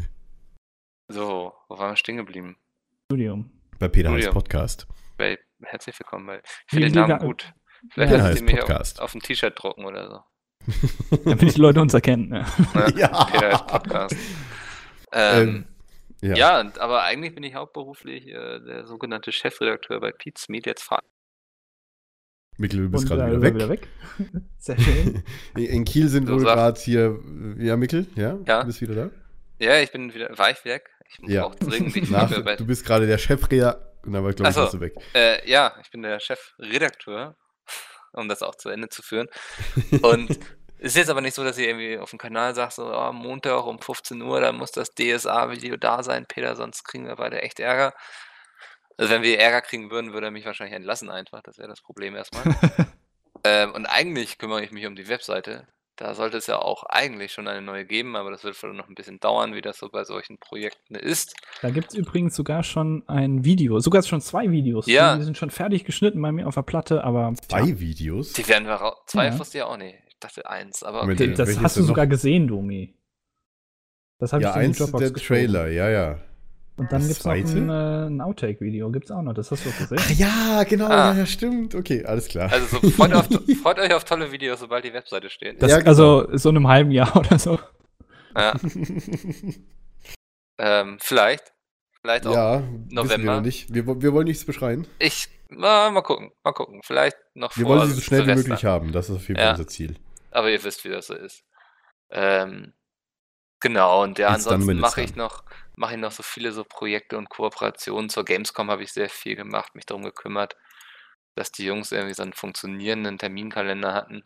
so, 1.08 1.52
wo 1.68 1.78
waren 1.78 1.92
wir 1.92 1.96
stehen 1.96 2.16
geblieben? 2.18 2.56
Studium. 3.10 3.50
Bei 3.78 3.88
Peter 3.88 4.10
heißt 4.10 4.18
Julian. 4.18 4.34
Podcast. 4.34 4.86
Bei, 5.16 5.38
herzlich 5.64 5.98
willkommen 5.98 6.26
bei. 6.26 6.38
Ich 6.38 6.70
finde 6.70 6.90
den 6.90 6.94
Namen 7.08 7.18
gut. 7.18 7.52
Vielleicht 7.92 8.12
ja, 8.12 8.22
Heißt 8.22 8.46
sie 8.46 8.60
auf, 8.62 8.98
auf 9.00 9.14
ein 9.14 9.20
T-Shirt 9.20 9.54
drucken 9.60 9.84
oder 9.84 10.08
so. 10.08 10.20
Damit 11.24 11.56
die 11.56 11.60
Leute 11.60 11.80
uns 11.80 11.94
erkennen. 11.94 12.28
Ne? 12.28 12.46
Ja, 12.74 12.88
Ja. 12.96 13.24
Peter 13.32 13.50
heißt 13.52 13.66
Podcast. 13.66 14.16
Ähm, 15.12 15.66
Ja. 16.22 16.34
ja. 16.36 16.60
und- 16.60 16.78
aber 16.78 17.02
eigentlich 17.02 17.34
bin 17.34 17.44
ich 17.44 17.54
hauptberuflich 17.54 18.26
äh, 18.28 18.60
der 18.60 18.86
sogenannte 18.86 19.32
Chefredakteur 19.32 20.00
bei 20.00 20.12
Pete's 20.12 20.48
Meet. 20.48 20.66
Jetzt 20.66 20.82
fragt 20.82 21.04
Mikkel, 22.58 22.80
du 22.84 22.88
bist 22.90 23.10
Und, 23.10 23.18
gerade 23.18 23.34
äh, 23.34 23.54
wieder 23.54 23.68
weg. 23.68 23.86
Sehr 24.58 24.78
schön. 24.80 25.22
In 25.56 25.84
Kiel 25.84 26.08
sind 26.08 26.26
So 26.26 26.34
wohl 26.36 26.42
gerade 26.42 26.80
hier. 26.80 27.18
Ja, 27.58 27.76
Mikkel? 27.76 28.06
Ja? 28.14 28.38
Ja. 28.46 28.60
Du 28.62 28.66
bist 28.68 28.80
wieder 28.80 28.94
da? 28.94 29.10
Ja, 29.58 29.78
ich 29.80 29.92
bin 29.92 30.14
wieder, 30.14 30.30
war 30.38 30.50
ich 30.50 30.64
weg? 30.64 30.88
Ich 31.08 31.18
Ja. 31.28 31.42
brauche 31.48 31.56
dringend. 31.58 31.94
Ich 31.96 32.10
Nach, 32.10 32.30
du 32.30 32.66
bist 32.66 32.84
gerade 32.86 33.06
der 33.06 33.18
Chefredakteur. 33.18 33.82
Dann 34.04 34.24
war, 34.24 34.32
glaube 34.32 34.48
ich, 34.50 34.54
so. 34.54 34.62
bist 34.62 34.74
du 34.74 34.80
weg. 34.80 34.94
äh, 35.14 35.50
ja, 35.50 35.74
ich 35.82 35.90
bin 35.90 36.00
der 36.02 36.20
Chefredakteur, 36.20 37.36
um 38.12 38.28
das 38.28 38.42
auch 38.42 38.54
zu 38.54 38.68
Ende 38.70 38.88
zu 38.88 39.02
führen. 39.02 39.26
Und 40.02 40.38
ist 40.78 40.96
jetzt 40.96 41.10
aber 41.10 41.20
nicht 41.20 41.34
so, 41.34 41.44
dass 41.44 41.58
ihr 41.58 41.68
irgendwie 41.68 41.98
auf 41.98 42.10
dem 42.10 42.18
Kanal 42.18 42.54
sagt, 42.54 42.74
so 42.74 42.92
oh, 42.94 43.12
Montag 43.12 43.66
um 43.66 43.78
15 43.78 44.20
Uhr, 44.22 44.40
da 44.40 44.52
muss 44.52 44.72
das 44.72 44.94
DSA-Video 44.94 45.76
da 45.76 46.02
sein, 46.02 46.26
Peter, 46.26 46.56
sonst 46.56 46.84
kriegen 46.84 47.06
wir 47.06 47.16
beide 47.16 47.42
echt 47.42 47.60
Ärger. 47.60 47.94
Also 48.98 49.12
wenn 49.12 49.22
wir 49.22 49.38
Ärger 49.38 49.60
kriegen 49.60 49.90
würden, 49.90 50.12
würde 50.12 50.28
er 50.28 50.30
mich 50.30 50.46
wahrscheinlich 50.46 50.76
entlassen 50.76 51.10
einfach. 51.10 51.42
Das 51.42 51.58
wäre 51.58 51.68
das 51.68 51.82
Problem 51.82 52.16
erstmal. 52.16 52.44
ähm, 53.44 53.72
und 53.72 53.86
eigentlich 53.86 54.38
kümmere 54.38 54.62
ich 54.64 54.70
mich 54.72 54.86
um 54.86 54.96
die 54.96 55.08
Webseite. 55.08 55.66
Da 55.96 56.14
sollte 56.14 56.36
es 56.36 56.46
ja 56.46 56.58
auch 56.58 56.82
eigentlich 56.84 57.32
schon 57.32 57.48
eine 57.48 57.62
neue 57.62 57.86
geben, 57.86 58.16
aber 58.16 58.30
das 58.30 58.44
wird 58.44 58.62
wohl 58.62 58.74
noch 58.74 58.88
ein 58.88 58.94
bisschen 58.94 59.18
dauern, 59.18 59.54
wie 59.54 59.62
das 59.62 59.78
so 59.78 59.88
bei 59.88 60.04
solchen 60.04 60.36
Projekten 60.38 60.94
ist. 60.94 61.34
Da 61.62 61.70
gibt 61.70 61.88
es 61.88 61.94
übrigens 61.94 62.36
sogar 62.36 62.62
schon 62.62 63.02
ein 63.06 63.44
Video, 63.46 63.80
sogar 63.80 64.02
schon 64.02 64.20
zwei 64.20 64.50
Videos. 64.50 64.86
Ja. 64.86 65.16
Die 65.16 65.22
sind 65.22 65.38
schon 65.38 65.50
fertig 65.50 65.84
geschnitten 65.84 66.20
bei 66.20 66.32
mir 66.32 66.46
auf 66.46 66.54
der 66.54 66.62
Platte, 66.62 67.02
aber 67.02 67.32
Zwei 67.48 67.80
Videos? 67.80 68.34
Die 68.34 68.46
werden 68.46 68.66
wir 68.66 68.74
raus. 68.74 68.98
Zwei 69.06 69.28
Ja. 69.28 69.38
wusste 69.38 69.58
ich 69.58 69.64
auch 69.64 69.78
nicht. 69.78 69.96
Dachte 70.26 70.48
eins, 70.50 70.82
aber 70.82 71.02
Moment, 71.02 71.20
okay. 71.20 71.28
die- 71.30 71.34
das 71.36 71.48
welches 71.48 71.62
hast 71.62 71.76
du 71.76 71.80
noch? 71.82 71.88
sogar 71.88 72.06
gesehen, 72.06 72.48
Domi. 72.48 72.94
Das 74.18 74.32
habe 74.32 74.42
Ja, 74.42 74.50
ich 74.50 74.56
in 74.56 74.62
eins 74.62 74.80
ist 74.80 74.92
Dropbox 74.92 75.12
der. 75.12 75.22
Trailer, 75.22 75.68
ja, 75.68 75.88
ja. 75.90 76.18
Und 76.78 76.90
dann 76.92 77.00
gibt 77.06 77.12
es 77.20 77.24
noch 77.24 77.32
ein, 77.32 77.68
äh, 77.70 78.06
ein 78.06 78.20
Outtake-Video. 78.20 78.90
Gibt 78.90 79.06
es 79.06 79.10
auch 79.10 79.22
noch. 79.22 79.32
Das 79.34 79.50
hast 79.50 79.64
du 79.64 79.70
auch 79.70 79.78
gesehen. 79.78 79.98
Ach 80.00 80.10
ja, 80.10 80.62
genau, 80.64 80.86
Ah. 80.86 81.12
ja, 81.12 81.18
ja, 81.20 81.26
stimmt. 81.26 81.74
Okay, 81.74 82.04
alles 82.04 82.28
klar. 82.28 82.52
Also 82.52 82.66
so, 82.80 82.90
freut, 82.90 83.14
auf, 83.14 83.28
freut 83.62 83.78
euch 83.78 83.94
auf 83.94 84.04
tolle 84.04 84.30
Videos, 84.32 84.60
sobald 84.60 84.84
die 84.84 84.92
Webseite 84.92 85.30
steht. 85.30 85.62
Das, 85.62 85.70
Ja, 85.70 85.78
genau. 85.78 85.88
Also 85.88 86.28
so 86.36 86.50
in 86.50 86.56
einem 86.56 86.68
halben 86.68 86.90
Jahr 86.90 87.14
oder 87.16 87.38
so. 87.38 87.58
Ja, 88.36 88.54
ähm, 90.58 90.98
vielleicht. 91.00 91.52
Vielleicht 92.02 92.26
auch. 92.26 92.34
ja, 92.34 92.60
wir 92.62 93.02
November. 93.02 93.36
noch 93.36 93.42
nicht. 93.42 93.72
Wir, 93.72 93.86
wir 93.86 94.12
wollen 94.12 94.26
nichts 94.26 94.44
beschreien. 94.44 94.86
Ich, 94.98 95.28
na, 95.48 95.90
mal 95.90 96.02
gucken, 96.02 96.30
mal 96.44 96.52
gucken. 96.52 96.80
Vielleicht 96.84 97.16
noch 97.34 97.56
Wir 97.56 97.64
vor 97.66 97.76
wollen 97.78 97.88
sie 97.88 97.94
so 97.94 98.00
schnell 98.02 98.26
wie 98.26 98.34
möglich 98.34 98.64
haben. 98.64 98.92
Das 98.92 99.08
ist 99.08 99.16
auf 99.16 99.28
jeden 99.28 99.40
Ja. 99.40 99.46
Fall 99.46 99.54
unser 99.54 99.66
Ziel. 99.68 99.96
Aber 100.36 100.50
ihr 100.50 100.62
wisst, 100.62 100.84
wie 100.84 100.90
das 100.90 101.06
so 101.06 101.14
ist. 101.14 101.44
Ähm, 102.10 102.74
genau, 103.60 104.02
und 104.02 104.18
ja, 104.18 104.28
ansonsten 104.28 104.78
mache 104.78 105.00
ich 105.00 105.16
noch, 105.16 105.44
mache 105.76 105.94
ich 105.94 106.00
noch 106.00 106.12
so 106.12 106.22
viele 106.22 106.52
so 106.52 106.62
Projekte 106.62 107.16
und 107.16 107.30
Kooperationen. 107.30 108.10
Zur 108.10 108.26
Gamescom 108.26 108.70
habe 108.70 108.82
ich 108.82 108.92
sehr 108.92 109.08
viel 109.08 109.34
gemacht, 109.34 109.74
mich 109.74 109.86
darum 109.86 110.04
gekümmert, 110.04 110.54
dass 111.36 111.52
die 111.52 111.64
Jungs 111.64 111.90
irgendwie 111.90 112.12
so 112.12 112.22
einen 112.22 112.34
funktionierenden 112.34 113.16
Terminkalender 113.16 113.94
hatten. 113.94 114.24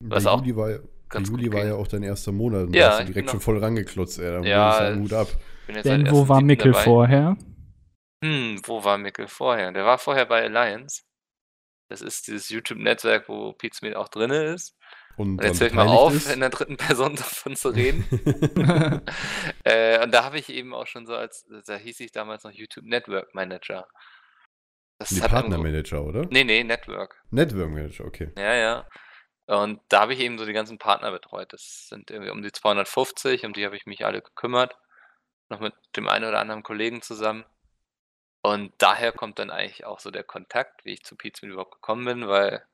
Was 0.00 0.24
der 0.24 0.32
auch 0.32 0.40
Juli 0.40 0.56
war, 0.56 0.68
der 0.68 0.82
ganz 1.08 1.28
Juli 1.28 1.44
gut 1.44 1.52
war 1.54 1.60
ging. 1.60 1.68
ja 1.70 1.76
auch 1.76 1.86
dein 1.86 2.02
erster 2.02 2.32
Monat 2.32 2.66
und 2.66 2.74
Ja, 2.74 2.86
da 2.86 2.90
hast 2.90 3.00
du 3.02 3.04
direkt 3.04 3.26
genau. 3.26 3.30
schon 3.32 3.40
voll 3.40 3.58
rangeklotzt, 3.58 4.18
ey. 4.18 4.32
Da 4.32 4.40
Ja, 4.42 4.72
sagen, 4.72 5.00
Hut 5.02 5.12
ab. 5.12 5.28
Denn 5.68 5.84
seit 5.84 6.10
wo 6.10 6.28
war 6.28 6.40
1.7. 6.40 6.42
Mickel 6.42 6.72
dabei. 6.72 6.84
vorher? 6.84 7.36
Hm, 8.24 8.60
wo 8.64 8.82
war 8.82 8.98
Mickel 8.98 9.28
vorher? 9.28 9.70
Der 9.70 9.84
war 9.84 9.98
vorher 9.98 10.26
bei 10.26 10.42
Alliance. 10.42 11.02
Das 11.88 12.02
ist 12.02 12.26
dieses 12.26 12.48
YouTube-Netzwerk, 12.48 13.28
wo 13.28 13.52
Pizmeet 13.52 13.94
auch 13.96 14.08
drin 14.08 14.30
ist. 14.30 14.76
Und, 15.20 15.38
Und 15.38 15.44
jetzt 15.44 15.60
höre 15.60 15.66
ich 15.66 15.74
mal 15.74 15.86
auf, 15.86 16.14
ist. 16.14 16.32
in 16.32 16.40
der 16.40 16.48
dritten 16.48 16.78
Person 16.78 17.14
davon 17.16 17.54
zu 17.54 17.68
reden. 17.68 18.06
äh, 19.64 20.02
und 20.02 20.14
da 20.14 20.24
habe 20.24 20.38
ich 20.38 20.48
eben 20.48 20.72
auch 20.72 20.86
schon 20.86 21.04
so 21.04 21.14
als, 21.14 21.46
da 21.66 21.76
hieß 21.76 22.00
ich 22.00 22.10
damals 22.10 22.42
noch 22.42 22.52
YouTube 22.52 22.86
Network 22.86 23.34
Manager. 23.34 23.86
Das 24.98 25.10
Die 25.10 25.20
Partnermanager, 25.20 26.02
oder? 26.02 26.26
Nee, 26.30 26.44
nee, 26.44 26.64
Network. 26.64 27.22
Network 27.30 27.68
Manager, 27.68 28.06
okay. 28.06 28.32
Ja, 28.38 28.54
ja. 28.54 28.88
Und 29.44 29.82
da 29.90 30.00
habe 30.00 30.14
ich 30.14 30.20
eben 30.20 30.38
so 30.38 30.46
die 30.46 30.54
ganzen 30.54 30.78
Partner 30.78 31.10
betreut. 31.10 31.52
Das 31.52 31.88
sind 31.90 32.10
irgendwie 32.10 32.30
um 32.30 32.40
die 32.40 32.52
250, 32.52 33.44
um 33.44 33.52
die 33.52 33.66
habe 33.66 33.76
ich 33.76 33.84
mich 33.84 34.06
alle 34.06 34.22
gekümmert. 34.22 34.74
Noch 35.50 35.60
mit 35.60 35.74
dem 35.96 36.08
einen 36.08 36.24
oder 36.24 36.38
anderen 36.38 36.62
Kollegen 36.62 37.02
zusammen. 37.02 37.44
Und 38.40 38.72
daher 38.78 39.12
kommt 39.12 39.38
dann 39.38 39.50
eigentlich 39.50 39.84
auch 39.84 40.00
so 40.00 40.10
der 40.10 40.24
Kontakt, 40.24 40.86
wie 40.86 40.94
ich 40.94 41.04
zu 41.04 41.14
Pizza 41.14 41.46
überhaupt 41.46 41.72
gekommen 41.72 42.06
bin, 42.06 42.28
weil 42.28 42.64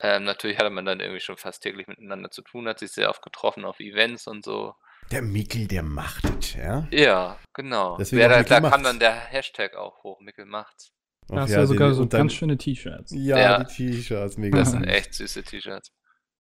ähm, 0.00 0.24
natürlich 0.24 0.58
hatte 0.58 0.70
man 0.70 0.84
dann 0.84 1.00
irgendwie 1.00 1.20
schon 1.20 1.36
fast 1.36 1.62
täglich 1.62 1.86
miteinander 1.86 2.30
zu 2.30 2.42
tun, 2.42 2.66
hat 2.68 2.78
sich 2.78 2.92
sehr 2.92 3.10
oft 3.10 3.22
getroffen 3.22 3.64
auf 3.64 3.80
Events 3.80 4.26
und 4.26 4.44
so. 4.44 4.74
Der 5.10 5.22
Mikkel, 5.22 5.66
der 5.66 5.82
macht 5.82 6.24
es, 6.38 6.54
ja? 6.54 6.86
Ja, 6.90 7.38
genau. 7.54 7.96
Deswegen 7.96 8.20
Wer 8.20 8.28
da, 8.28 8.38
Mickel 8.38 8.48
da 8.48 8.54
kam 8.60 8.70
macht's. 8.70 8.82
dann 8.84 8.98
der 9.00 9.14
Hashtag 9.14 9.74
auch 9.76 10.02
hoch, 10.04 10.20
Mickel 10.20 10.44
macht's. 10.46 10.92
Ach 11.28 11.34
Da 11.36 11.40
hast 11.42 11.50
du 11.52 11.56
ja 11.56 11.66
sogar 11.66 11.94
so 11.94 12.04
dann- 12.04 12.20
ganz 12.22 12.32
schöne 12.34 12.56
T-Shirts. 12.58 13.12
Ja, 13.14 13.38
Ja. 13.38 13.64
die 13.64 13.92
T-Shirts, 13.92 14.36
mega. 14.36 14.58
Das 14.58 14.70
sind 14.72 14.84
echt 14.84 15.14
süße 15.14 15.42
T-Shirts. 15.42 15.92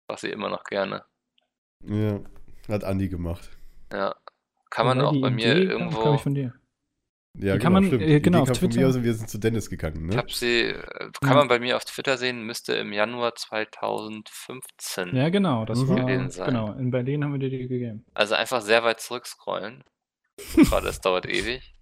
Mach 0.09 0.19
sie 0.19 0.29
immer 0.31 0.49
noch 0.51 0.65
gerne. 0.65 1.05
Ja, 1.85 2.21
hat 2.69 2.85
Andi 2.85 3.09
gemacht. 3.09 3.49
Ja. 3.93 4.15
Kann 4.71 4.87
man 4.87 5.01
auch 5.01 5.19
bei 5.21 5.31
mir 5.31 5.57
Idee 5.57 5.67
kam, 5.69 5.79
irgendwo. 5.81 6.03
glaub 6.03 6.15
ich, 6.17 6.21
von 6.23 6.35
dir. 6.35 6.55
Ja, 7.39 7.55
Die 7.55 7.59
kann 7.61 7.73
man, 7.73 7.85
stimmt. 7.87 8.03
äh, 8.03 8.21
genau, 8.21 8.43
auf 8.43 8.51
Twitter. 8.53 8.89
aus 8.89 8.97
und 8.97 9.05
wir 9.05 9.15
sind 9.15 9.31
zu 9.31 9.39
Dennis 9.39 9.71
gegangen, 9.71 10.05
Ich 10.09 10.11
ne? 10.11 10.17
habe 10.17 10.33
sie, 10.33 10.63
äh, 10.63 10.75
kann 11.21 11.31
Ja. 11.31 11.35
man 11.37 11.49
bei 11.49 11.61
mir 11.61 11.77
auf 11.77 11.85
Twitter 11.85 12.19
sehen, 12.19 12.43
müsste 12.45 12.75
im 12.75 12.93
Januar 12.93 13.35
2015. 13.37 15.15
Ja, 15.15 15.29
genau. 15.29 15.65
Das 15.65 15.79
Mhm. 15.79 15.89
war, 15.89 16.47
genau. 16.47 16.73
In 16.75 16.91
Berlin 16.91 17.23
haben 17.25 17.33
wir 17.33 17.39
dir 17.39 17.51
die 17.51 17.69
gegeben. 17.69 18.05
Also 18.15 18.35
einfach 18.35 18.61
sehr 18.63 18.83
weit 18.83 19.01
zurückscrollen. 19.01 19.85
Gerade 20.57 20.87
das 20.87 21.01
dauert 21.01 21.27
ewig. 21.27 21.75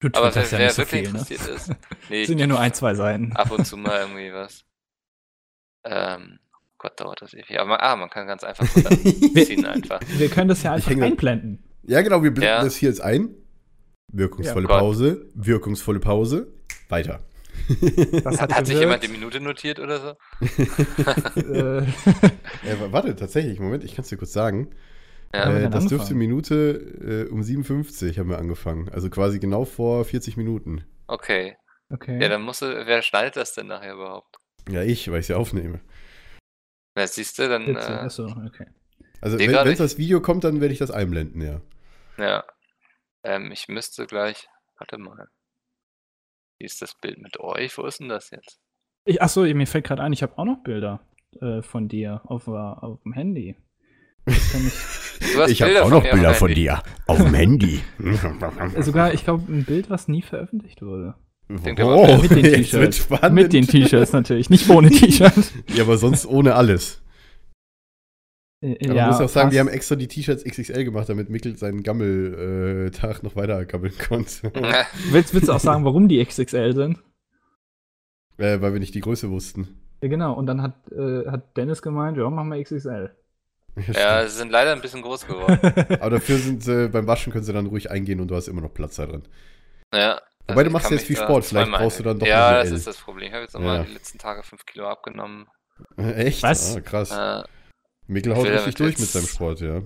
Du 0.00 0.08
Aber 0.12 0.34
wer, 0.34 0.42
ja 0.42 0.58
wer 0.58 0.70
so 0.70 0.78
wirklich 0.78 1.00
viel, 1.08 1.12
ne? 1.12 1.18
interessiert 1.20 1.48
ist, 1.48 1.72
nee, 2.10 2.24
Sind 2.26 2.38
ja 2.38 2.46
nur 2.46 2.60
ein, 2.60 2.74
zwei 2.74 2.94
Seiten. 2.94 3.32
ab 3.32 3.50
und 3.50 3.64
zu 3.66 3.76
mal 3.78 4.00
irgendwie 4.00 4.32
was. 4.32 4.64
Ähm, 5.84 6.38
Gott, 6.78 7.00
dauert 7.00 7.22
das 7.22 7.32
ewig. 7.32 7.58
Aber 7.58 7.70
man, 7.70 7.78
ah, 7.80 7.96
man 7.96 8.10
kann 8.10 8.26
ganz 8.26 8.44
einfach 8.44 8.66
ziehen 8.68 9.64
einfach. 9.64 10.00
Wir 10.06 10.28
können 10.28 10.48
das 10.48 10.62
ja 10.62 10.74
einfach 10.74 10.90
einblenden. 10.90 11.64
Ja, 11.84 12.02
genau, 12.02 12.22
wir 12.22 12.30
blenden 12.30 12.56
Ja. 12.58 12.62
das 12.62 12.76
hier 12.76 12.90
jetzt 12.90 13.00
ein. 13.00 13.30
Wirkungsvolle 14.12 14.62
Ja, 14.62 14.68
Gott. 14.68 14.80
Pause, 14.80 15.26
wirkungsvolle 15.34 16.00
Pause, 16.00 16.52
weiter. 16.88 17.20
Das 18.22 18.40
hat, 18.40 18.54
Hat 18.54 18.66
sich 18.66 18.78
jemand 18.78 19.02
die 19.02 19.08
Minute 19.08 19.40
notiert 19.40 19.80
oder 19.80 19.98
so? 19.98 20.08
äh, 21.40 21.82
wa- 22.80 22.92
warte, 22.92 23.16
tatsächlich, 23.16 23.58
Moment, 23.60 23.82
ich 23.82 23.94
kann 23.94 24.02
es 24.02 24.08
dir 24.08 24.18
kurz 24.18 24.32
sagen. 24.32 24.70
Ja. 25.34 25.50
äh, 25.52 25.70
das 25.70 25.86
dürfte? 25.86 26.14
Minute 26.14 27.26
äh, 27.28 27.32
um 27.32 27.42
57 27.42 28.18
haben 28.18 28.28
wir 28.28 28.38
angefangen. 28.38 28.88
Also 28.90 29.10
quasi 29.10 29.38
genau 29.38 29.64
vor 29.64 30.04
40 30.04 30.36
Minuten. 30.36 30.84
Okay. 31.08 31.56
okay. 31.92 32.20
Ja, 32.22 32.28
dann 32.28 32.42
musst 32.42 32.62
du, 32.62 32.66
wer 32.66 33.02
schneidet 33.02 33.36
das 33.36 33.54
denn 33.54 33.66
nachher 33.66 33.94
überhaupt? 33.94 34.36
Ja, 34.68 34.82
ich, 34.82 35.10
weil 35.10 35.20
ich 35.20 35.26
sie 35.26 35.34
aufnehme. 35.34 35.80
Na, 36.94 37.06
siehst 37.06 37.38
du, 37.38 37.48
dann, 37.48 37.74
äh, 37.74 37.78
achso, 37.78 38.26
okay. 38.46 38.66
Also, 39.20 39.38
wenn 39.38 39.50
nicht. 39.68 39.80
das 39.80 39.98
Video 39.98 40.20
kommt, 40.20 40.44
dann 40.44 40.60
werde 40.60 40.72
ich 40.72 40.78
das 40.78 40.90
einblenden, 40.90 41.40
ja. 41.42 41.60
ja. 42.18 42.44
Ähm, 43.26 43.50
ich 43.50 43.66
müsste 43.66 44.06
gleich, 44.06 44.48
warte 44.78 44.98
mal. 44.98 45.28
Wie 46.58 46.64
ist 46.64 46.80
das 46.80 46.94
Bild 46.94 47.18
mit 47.18 47.40
euch? 47.40 47.76
Wo 47.76 47.84
ist 47.84 47.98
denn 47.98 48.08
das 48.08 48.30
jetzt? 48.30 48.60
Ich, 49.04 49.20
achso, 49.20 49.42
mir 49.42 49.66
fällt 49.66 49.84
gerade 49.84 50.02
ein, 50.02 50.12
ich 50.12 50.22
habe 50.22 50.38
auch 50.38 50.44
noch 50.44 50.62
Bilder 50.62 51.00
äh, 51.40 51.60
von 51.60 51.88
dir 51.88 52.22
auf, 52.24 52.46
auf 52.46 53.02
dem 53.02 53.12
Handy. 53.12 53.56
Ich, 54.26 55.62
habe 55.62 55.84
auch 55.84 55.90
noch 55.90 56.08
Bilder 56.08 56.34
von 56.34 56.54
dir. 56.54 56.82
Auf 57.06 57.18
dem 57.18 57.34
Handy. 57.34 57.82
äh, 58.74 58.82
sogar, 58.82 59.12
ich 59.12 59.24
glaube, 59.24 59.52
ein 59.52 59.64
Bild, 59.64 59.90
was 59.90 60.06
nie 60.06 60.22
veröffentlicht 60.22 60.82
wurde. 60.82 61.14
Oh, 61.48 62.18
mit 62.22 62.30
den 62.30 62.42
T-Shirts. 62.54 63.08
Mit 63.30 63.52
den 63.52 63.66
T-Shirts 63.66 64.12
natürlich, 64.12 64.50
nicht 64.50 64.68
ohne 64.70 64.90
T-Shirt. 64.90 65.52
Ja, 65.74 65.82
aber 65.82 65.98
sonst 65.98 66.26
ohne 66.26 66.54
alles. 66.54 67.02
Aber 68.84 68.94
man 68.94 69.06
muss 69.08 69.20
auch 69.20 69.28
sagen, 69.28 69.50
wir 69.52 69.60
haben 69.60 69.68
extra 69.68 69.96
die 69.96 70.08
T-Shirts 70.08 70.44
XXL 70.44 70.84
gemacht, 70.84 71.08
damit 71.08 71.30
Mikkel 71.30 71.56
seinen 71.56 71.82
Gammel-Tag 71.82 73.22
noch 73.22 73.36
weiter 73.36 73.64
gabbeln 73.64 73.94
konnte. 73.98 74.50
Willst, 75.10 75.34
willst 75.34 75.48
du 75.48 75.52
auch 75.52 75.60
sagen, 75.60 75.84
warum 75.84 76.08
die 76.08 76.24
XXL 76.24 76.74
sind? 76.74 76.98
äh, 78.38 78.60
weil 78.60 78.72
wir 78.72 78.80
nicht 78.80 78.94
die 78.94 79.00
Größe 79.00 79.30
wussten. 79.30 79.80
Ja, 80.02 80.08
genau. 80.08 80.34
Und 80.34 80.46
dann 80.46 80.60
hat, 80.62 80.74
äh, 80.92 81.26
hat 81.30 81.56
Dennis 81.56 81.80
gemeint, 81.80 82.18
ja, 82.18 82.28
machen 82.28 82.50
wir 82.50 82.62
XXL. 82.62 83.10
ja, 83.92 84.26
sie 84.26 84.36
sind 84.36 84.50
leider 84.50 84.72
ein 84.72 84.80
bisschen 84.80 85.02
groß 85.02 85.26
geworden. 85.26 85.58
Aber 86.00 86.10
dafür 86.10 86.36
sind 86.38 86.62
sie, 86.62 86.88
beim 86.88 87.06
Waschen 87.06 87.32
können 87.32 87.44
sie 87.44 87.52
dann 87.52 87.66
ruhig 87.66 87.90
eingehen 87.90 88.20
und 88.20 88.28
du 88.28 88.34
hast 88.34 88.48
immer 88.48 88.60
noch 88.62 88.72
Platz 88.74 88.96
da 88.96 89.06
drin. 89.06 89.22
Ja. 89.94 90.20
Wobei, 90.48 90.62
du 90.62 90.68
ich 90.68 90.72
machst 90.72 90.90
jetzt 90.90 91.06
viel 91.06 91.16
Sport, 91.16 91.44
vielleicht 91.44 91.70
brauchst 91.72 91.98
du 91.98 92.02
dann 92.04 92.18
doch 92.18 92.26
Ja, 92.26 92.58
das 92.58 92.70
L. 92.70 92.76
ist 92.76 92.86
das 92.86 92.98
Problem. 92.98 93.28
Ich 93.28 93.32
habe 93.32 93.42
jetzt 93.42 93.54
nochmal 93.54 93.78
Ja. 93.78 93.82
die 93.84 93.92
letzten 93.92 94.18
Tage 94.18 94.42
5 94.42 94.64
Kilo 94.66 94.86
abgenommen. 94.88 95.46
Echt? 95.96 96.42
Was? 96.42 96.76
Ah, 96.76 96.80
krass. 96.80 97.10
Äh, 97.10 97.42
Mikkel 98.06 98.36
haut 98.36 98.46
richtig 98.46 98.74
durch 98.76 98.90
jetzt- 98.90 99.00
mit 99.00 99.08
seinem 99.08 99.26
Sport, 99.26 99.60
ja. 99.60 99.82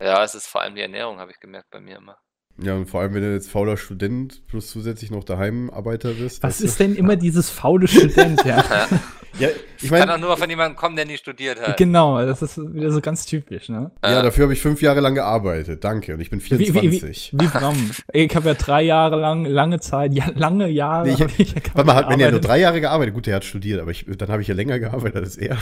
ja, 0.00 0.22
es 0.24 0.34
ist 0.34 0.46
vor 0.46 0.62
allem 0.62 0.74
die 0.74 0.82
Ernährung, 0.82 1.18
habe 1.18 1.30
ich 1.32 1.40
gemerkt 1.40 1.70
bei 1.70 1.80
mir 1.80 1.96
immer. 1.96 2.16
Ja, 2.62 2.74
und 2.74 2.86
vor 2.86 3.00
allem, 3.02 3.12
wenn 3.12 3.22
du 3.22 3.32
jetzt 3.34 3.50
fauler 3.50 3.76
Student 3.76 4.46
plus 4.46 4.70
zusätzlich 4.70 5.10
noch 5.10 5.24
daheim 5.24 5.68
Arbeiter 5.68 6.12
bist. 6.14 6.42
Was 6.42 6.62
ist 6.62 6.80
denn 6.80 6.94
immer 6.96 7.16
dieses 7.16 7.50
faule 7.50 7.86
Student, 7.86 8.42
ja? 8.46 8.64
Ja, 9.38 9.48
ich 9.48 9.84
Ich 9.84 9.90
kann 9.90 10.02
auch 10.02 10.06
meine, 10.06 10.18
nur 10.26 10.36
von 10.36 10.48
jemandem 10.48 10.76
kommen, 10.76 10.96
der 10.96 11.04
nie 11.04 11.16
studiert 11.16 11.60
hat. 11.60 11.76
genau, 11.76 12.24
das 12.24 12.40
ist 12.42 12.56
wieder 12.58 12.90
so 12.90 13.00
ganz 13.00 13.26
typisch, 13.26 13.68
ne? 13.68 13.90
ja, 14.02 14.20
Äh, 14.20 14.22
dafür 14.22 14.44
habe 14.44 14.52
ich 14.54 14.60
fünf 14.60 14.80
Jahre 14.80 15.00
lang 15.00 15.14
gearbeitet. 15.14 15.84
Danke. 15.84 16.14
Und 16.14 16.20
ich 16.20 16.30
bin 16.30 16.40
Wie, 16.42 16.58
wie, 16.58 16.72
24. 16.72 17.32
wie, 17.34 17.40
wie 17.44 17.54
warum? 17.54 17.90
Ich 18.12 18.34
habe 18.34 18.48
ja 18.48 18.54
drei 18.54 18.82
Jahre 18.82 19.16
lang, 19.16 19.44
lange 19.44 19.78
Zeit, 19.80 20.14
ja, 20.14 20.26
lange 20.34 20.68
Jahre. 20.68 21.06
Nee, 21.06 21.14
ich- 21.14 21.22
hab 21.22 21.38
ich 21.38 21.52
ja 21.52 21.60
Warte 21.74 21.86
mal, 21.86 21.94
hat, 21.94 22.08
wenn 22.08 22.20
er 22.20 22.30
nur 22.30 22.40
drei 22.40 22.58
Jahre 22.58 22.80
gearbeitet, 22.80 23.14
gut, 23.14 23.26
der 23.26 23.36
hat 23.36 23.44
studiert, 23.44 23.80
aber 23.80 23.90
ich, 23.90 24.06
dann 24.08 24.28
habe 24.28 24.40
ich 24.42 24.48
ja 24.48 24.54
länger 24.54 24.78
gearbeitet 24.78 25.16
als 25.24 25.36
er. 25.36 25.58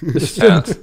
Das 0.00 0.28
stimmt. 0.30 0.78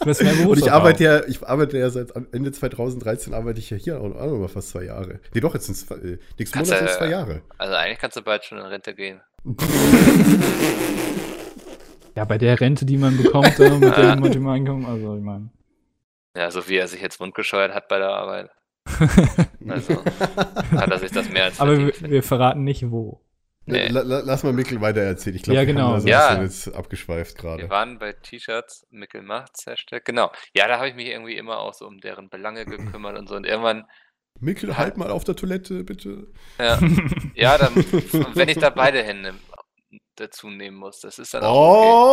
Du 0.00 0.24
mehr 0.24 0.48
Und 0.48 0.58
ich 0.58 0.70
arbeite 0.70 1.04
ja, 1.04 1.24
ich 1.26 1.42
arbeite 1.46 1.78
ja 1.78 1.90
seit 1.90 2.12
Ende 2.32 2.52
2013 2.52 3.34
arbeite 3.34 3.58
ich 3.58 3.70
ja 3.70 3.76
hier 3.76 4.00
auch 4.00 4.08
noch 4.08 4.38
mal 4.38 4.48
fast 4.48 4.70
zwei 4.70 4.84
Jahre. 4.84 5.20
Nee, 5.34 5.40
doch, 5.40 5.54
jetzt 5.54 5.66
sind 5.66 5.76
es 5.76 5.90
äh, 5.90 6.18
nächsten 6.38 6.56
Kannst 6.56 6.70
Monat 6.72 6.88
sind 6.88 6.98
zwei 6.98 7.06
äh, 7.06 7.10
Jahre. 7.10 7.42
Also 7.58 7.74
eigentlich 7.74 7.98
kannst 7.98 8.16
du 8.16 8.22
bald 8.22 8.44
schon 8.44 8.58
in 8.58 8.64
Rente 8.64 8.94
gehen. 8.94 9.20
Ja, 12.18 12.24
bei 12.24 12.36
der 12.36 12.60
Rente, 12.60 12.84
die 12.84 12.96
man 12.96 13.16
bekommt, 13.16 13.60
äh, 13.60 13.70
mit, 13.70 13.96
dem, 13.96 14.20
mit 14.20 14.34
dem 14.34 14.48
Einkommen, 14.48 14.84
also 14.86 15.16
ich 15.16 15.22
meine. 15.22 15.50
Ja, 16.36 16.50
so 16.50 16.68
wie 16.68 16.74
er 16.74 16.88
sich 16.88 17.00
jetzt 17.00 17.20
wundgescheuert 17.20 17.72
hat 17.72 17.86
bei 17.86 17.98
der 17.98 18.08
Arbeit. 18.08 18.50
Also 19.68 20.02
hat 20.72 20.90
er 20.90 20.98
sich 20.98 21.12
das 21.12 21.28
mehr 21.28 21.44
als 21.44 21.60
Aber 21.60 21.78
wir, 21.78 21.92
wir 22.00 22.22
verraten 22.24 22.64
nicht 22.64 22.90
wo. 22.90 23.20
Nee. 23.66 23.86
La, 23.88 24.00
la, 24.00 24.22
lass 24.24 24.42
mal 24.42 24.52
Mikkel 24.52 24.80
weiter 24.80 25.02
erzählen. 25.02 25.36
Ich 25.36 25.42
glaube, 25.42 25.60
Ja, 25.60 25.66
wir 25.66 25.72
genau. 25.74 25.88
haben 25.88 25.94
da 25.94 26.00
so 26.00 26.08
Ja. 26.08 26.42
jetzt 26.42 26.74
abgeschweift 26.74 27.36
Wir 27.36 27.42
gerade. 27.42 27.70
waren 27.70 27.98
bei 28.00 28.14
T-Shirts, 28.14 28.86
Mickel 28.90 29.22
macht's, 29.22 29.66
Hashtag. 29.66 30.04
Genau. 30.04 30.32
Ja, 30.54 30.66
da 30.66 30.78
habe 30.78 30.88
ich 30.88 30.96
mich 30.96 31.06
irgendwie 31.06 31.36
immer 31.36 31.58
auch 31.58 31.74
so 31.74 31.86
um 31.86 32.00
deren 32.00 32.30
Belange 32.30 32.64
gekümmert 32.64 33.16
und 33.16 33.28
so. 33.28 33.36
Und 33.36 33.46
irgendwann, 33.46 33.84
Mikkel, 34.40 34.76
halt 34.76 34.96
mal 34.96 35.10
auf 35.10 35.22
der 35.22 35.36
Toilette, 35.36 35.84
bitte. 35.84 36.28
ja, 36.58 36.80
ja 37.34 37.58
dann, 37.58 37.74
und 37.74 38.34
wenn 38.36 38.48
ich 38.48 38.58
da 38.58 38.70
beide 38.70 39.04
Hände 39.04 39.34
dazu 40.20 40.50
nehmen 40.50 40.76
muss, 40.76 41.00
das 41.00 41.18
ist 41.18 41.34
dann 41.34 41.44
auch 41.44 41.64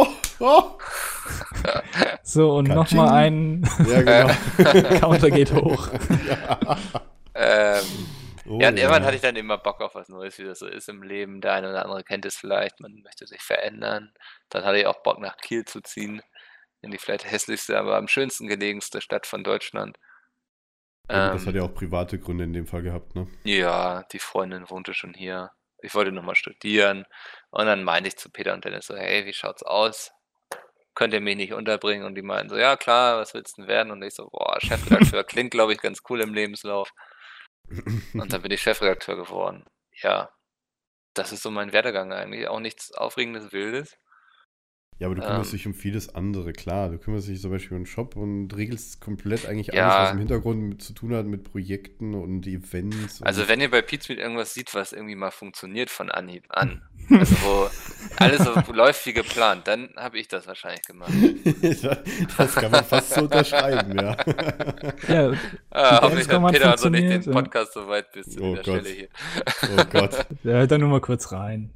Oh, 0.01 0.07
oh. 0.39 0.77
okay. 1.51 2.17
So, 2.23 2.55
und 2.57 2.69
nochmal 2.69 3.09
ein 3.13 3.63
Ja, 3.85 4.01
genau. 4.01 4.29
Counter 4.99 5.31
geht 5.31 5.53
hoch. 5.53 5.89
ähm, 7.35 8.15
Oh, 8.47 8.59
ja, 8.61 8.69
und 8.69 8.77
irgendwann 8.77 9.03
hatte 9.03 9.15
ich 9.15 9.23
dann 9.23 9.35
immer 9.35 9.57
Bock 9.57 9.81
auf 9.81 9.95
was 9.95 10.07
Neues, 10.07 10.37
wie 10.37 10.43
das 10.43 10.59
so 10.59 10.67
ist 10.67 10.87
im 10.87 11.01
Leben. 11.01 11.41
Der 11.41 11.53
eine 11.53 11.69
oder 11.71 11.83
andere 11.83 12.03
kennt 12.03 12.25
es 12.25 12.35
vielleicht, 12.37 12.79
man 12.79 13.01
möchte 13.01 13.25
sich 13.25 13.41
verändern. 13.41 14.13
Dann 14.49 14.63
hatte 14.63 14.77
ich 14.77 14.85
auch 14.85 15.01
Bock, 15.01 15.19
nach 15.19 15.37
Kiel 15.37 15.65
zu 15.65 15.81
ziehen. 15.81 16.21
In 16.81 16.91
die 16.91 16.99
vielleicht 16.99 17.25
hässlichste, 17.29 17.79
aber 17.79 17.97
am 17.97 18.07
schönsten 18.07 18.47
gelegenste 18.47 19.01
Stadt 19.01 19.25
von 19.25 19.43
Deutschland. 19.43 19.97
Ja, 21.09 21.29
das 21.31 21.43
Ähm, 21.43 21.47
hat 21.47 21.55
ja 21.55 21.63
auch 21.63 21.73
private 21.73 22.19
Gründe 22.19 22.43
in 22.43 22.53
dem 22.53 22.67
Fall 22.67 22.83
gehabt, 22.83 23.15
ne? 23.15 23.27
Ja, 23.43 24.03
die 24.11 24.19
Freundin 24.19 24.69
wohnte 24.69 24.93
schon 24.93 25.13
hier. 25.13 25.51
Ich 25.81 25.93
wollte 25.95 26.11
nochmal 26.11 26.35
studieren. 26.35 27.05
Und 27.55 27.67
dann 27.67 27.85
meinte 27.85 28.09
ich 28.09 28.17
zu 28.17 28.29
Peter 28.29 28.53
und 28.53 28.65
Dennis 28.65 28.87
so, 28.87 28.97
hey, 28.97 29.25
wie 29.25 29.31
schaut's 29.31 29.63
aus? 29.63 30.11
Könnt 30.93 31.13
ihr 31.13 31.21
mich 31.21 31.37
nicht 31.37 31.53
unterbringen? 31.53 32.05
Und 32.05 32.15
die 32.15 32.21
meinten 32.21 32.49
so, 32.49 32.57
ja 32.57 32.75
klar, 32.75 33.17
was 33.17 33.33
willst 33.33 33.57
du 33.57 33.61
denn 33.61 33.69
werden? 33.69 33.91
Und 33.91 34.03
ich 34.03 34.13
so, 34.13 34.27
boah, 34.29 34.59
Chefredakteur 34.59 35.23
klingt, 35.23 35.51
glaube 35.51 35.71
ich, 35.71 35.79
ganz 35.79 36.01
cool 36.09 36.19
im 36.19 36.33
Lebenslauf. 36.33 36.91
Und 38.13 38.33
dann 38.33 38.41
bin 38.41 38.51
ich 38.51 38.61
Chefredakteur 38.61 39.15
geworden. 39.15 39.63
Ja, 40.01 40.33
das 41.13 41.31
ist 41.31 41.43
so 41.43 41.49
mein 41.49 41.71
Werdegang 41.71 42.11
eigentlich. 42.11 42.45
Auch 42.49 42.59
nichts 42.59 42.91
Aufregendes, 42.91 43.53
Wildes. 43.53 43.97
Ja, 44.97 45.07
aber 45.07 45.15
du 45.15 45.21
kümmerst 45.21 45.51
Ähm. 45.51 45.57
dich 45.57 45.67
um 45.67 45.73
vieles 45.73 46.15
andere, 46.15 46.53
klar. 46.53 46.87
Du 46.89 46.97
kümmerst 46.97 47.27
dich 47.27 47.41
zum 47.41 47.51
Beispiel 47.51 47.75
um 47.75 47.81
den 47.83 47.85
Shop 47.85 48.15
und 48.15 48.55
regelst 48.55 49.01
komplett 49.01 49.45
eigentlich 49.45 49.67
Ja. 49.67 49.89
alles, 49.89 50.05
was 50.05 50.11
im 50.13 50.19
Hintergrund 50.19 50.61
mit 50.69 50.81
zu 50.81 50.93
tun 50.93 51.13
hat 51.13 51.25
mit 51.25 51.43
Projekten 51.51 52.13
und 52.13 52.47
Events. 52.47 53.21
Also 53.21 53.41
und 53.41 53.49
wenn 53.49 53.59
ihr 53.59 53.69
bei 53.69 53.81
Pizmeet 53.81 54.19
irgendwas 54.19 54.53
sieht, 54.53 54.73
was 54.73 54.93
irgendwie 54.93 55.15
mal 55.15 55.31
funktioniert 55.31 55.89
von 55.89 56.09
Anhieb 56.09 56.45
an, 56.47 56.81
also 57.09 57.35
wo 57.43 57.69
alles 58.23 58.41
so 58.45 58.71
läuft 58.71 59.05
wie 59.05 59.11
geplant, 59.11 59.67
dann 59.67 59.89
habe 59.97 60.17
ich 60.17 60.29
das 60.29 60.47
wahrscheinlich 60.47 60.83
gemacht. 60.83 61.11
das 62.37 62.55
kann 62.55 62.71
man 62.71 62.85
fast 62.85 63.13
so 63.15 63.21
unterschreiben, 63.23 63.99
ja. 63.99 64.15
Ja, 65.09 65.33
Ah, 65.71 66.01
hoffentlich 66.03 66.29
hat 66.29 66.51
Peter 66.53 66.71
also 66.71 66.87
nicht 66.89 67.03
den 67.03 67.21
funktioniert, 67.21 67.25
ja. 67.25 67.31
Podcast 67.33 67.73
so 67.73 67.87
weit 67.89 68.11
bis 68.13 68.27
zu 68.31 68.41
Oh 68.41 68.55
dieser 68.55 68.63
Gott. 68.63 68.81
Stelle 68.85 68.95
hier. 68.95 69.07
Oh 69.77 69.83
Gott. 69.91 70.25
der 70.45 70.53
hört 70.59 70.71
da 70.71 70.77
nur 70.77 70.87
mal 70.89 71.01
kurz 71.01 71.33
rein. 71.33 71.71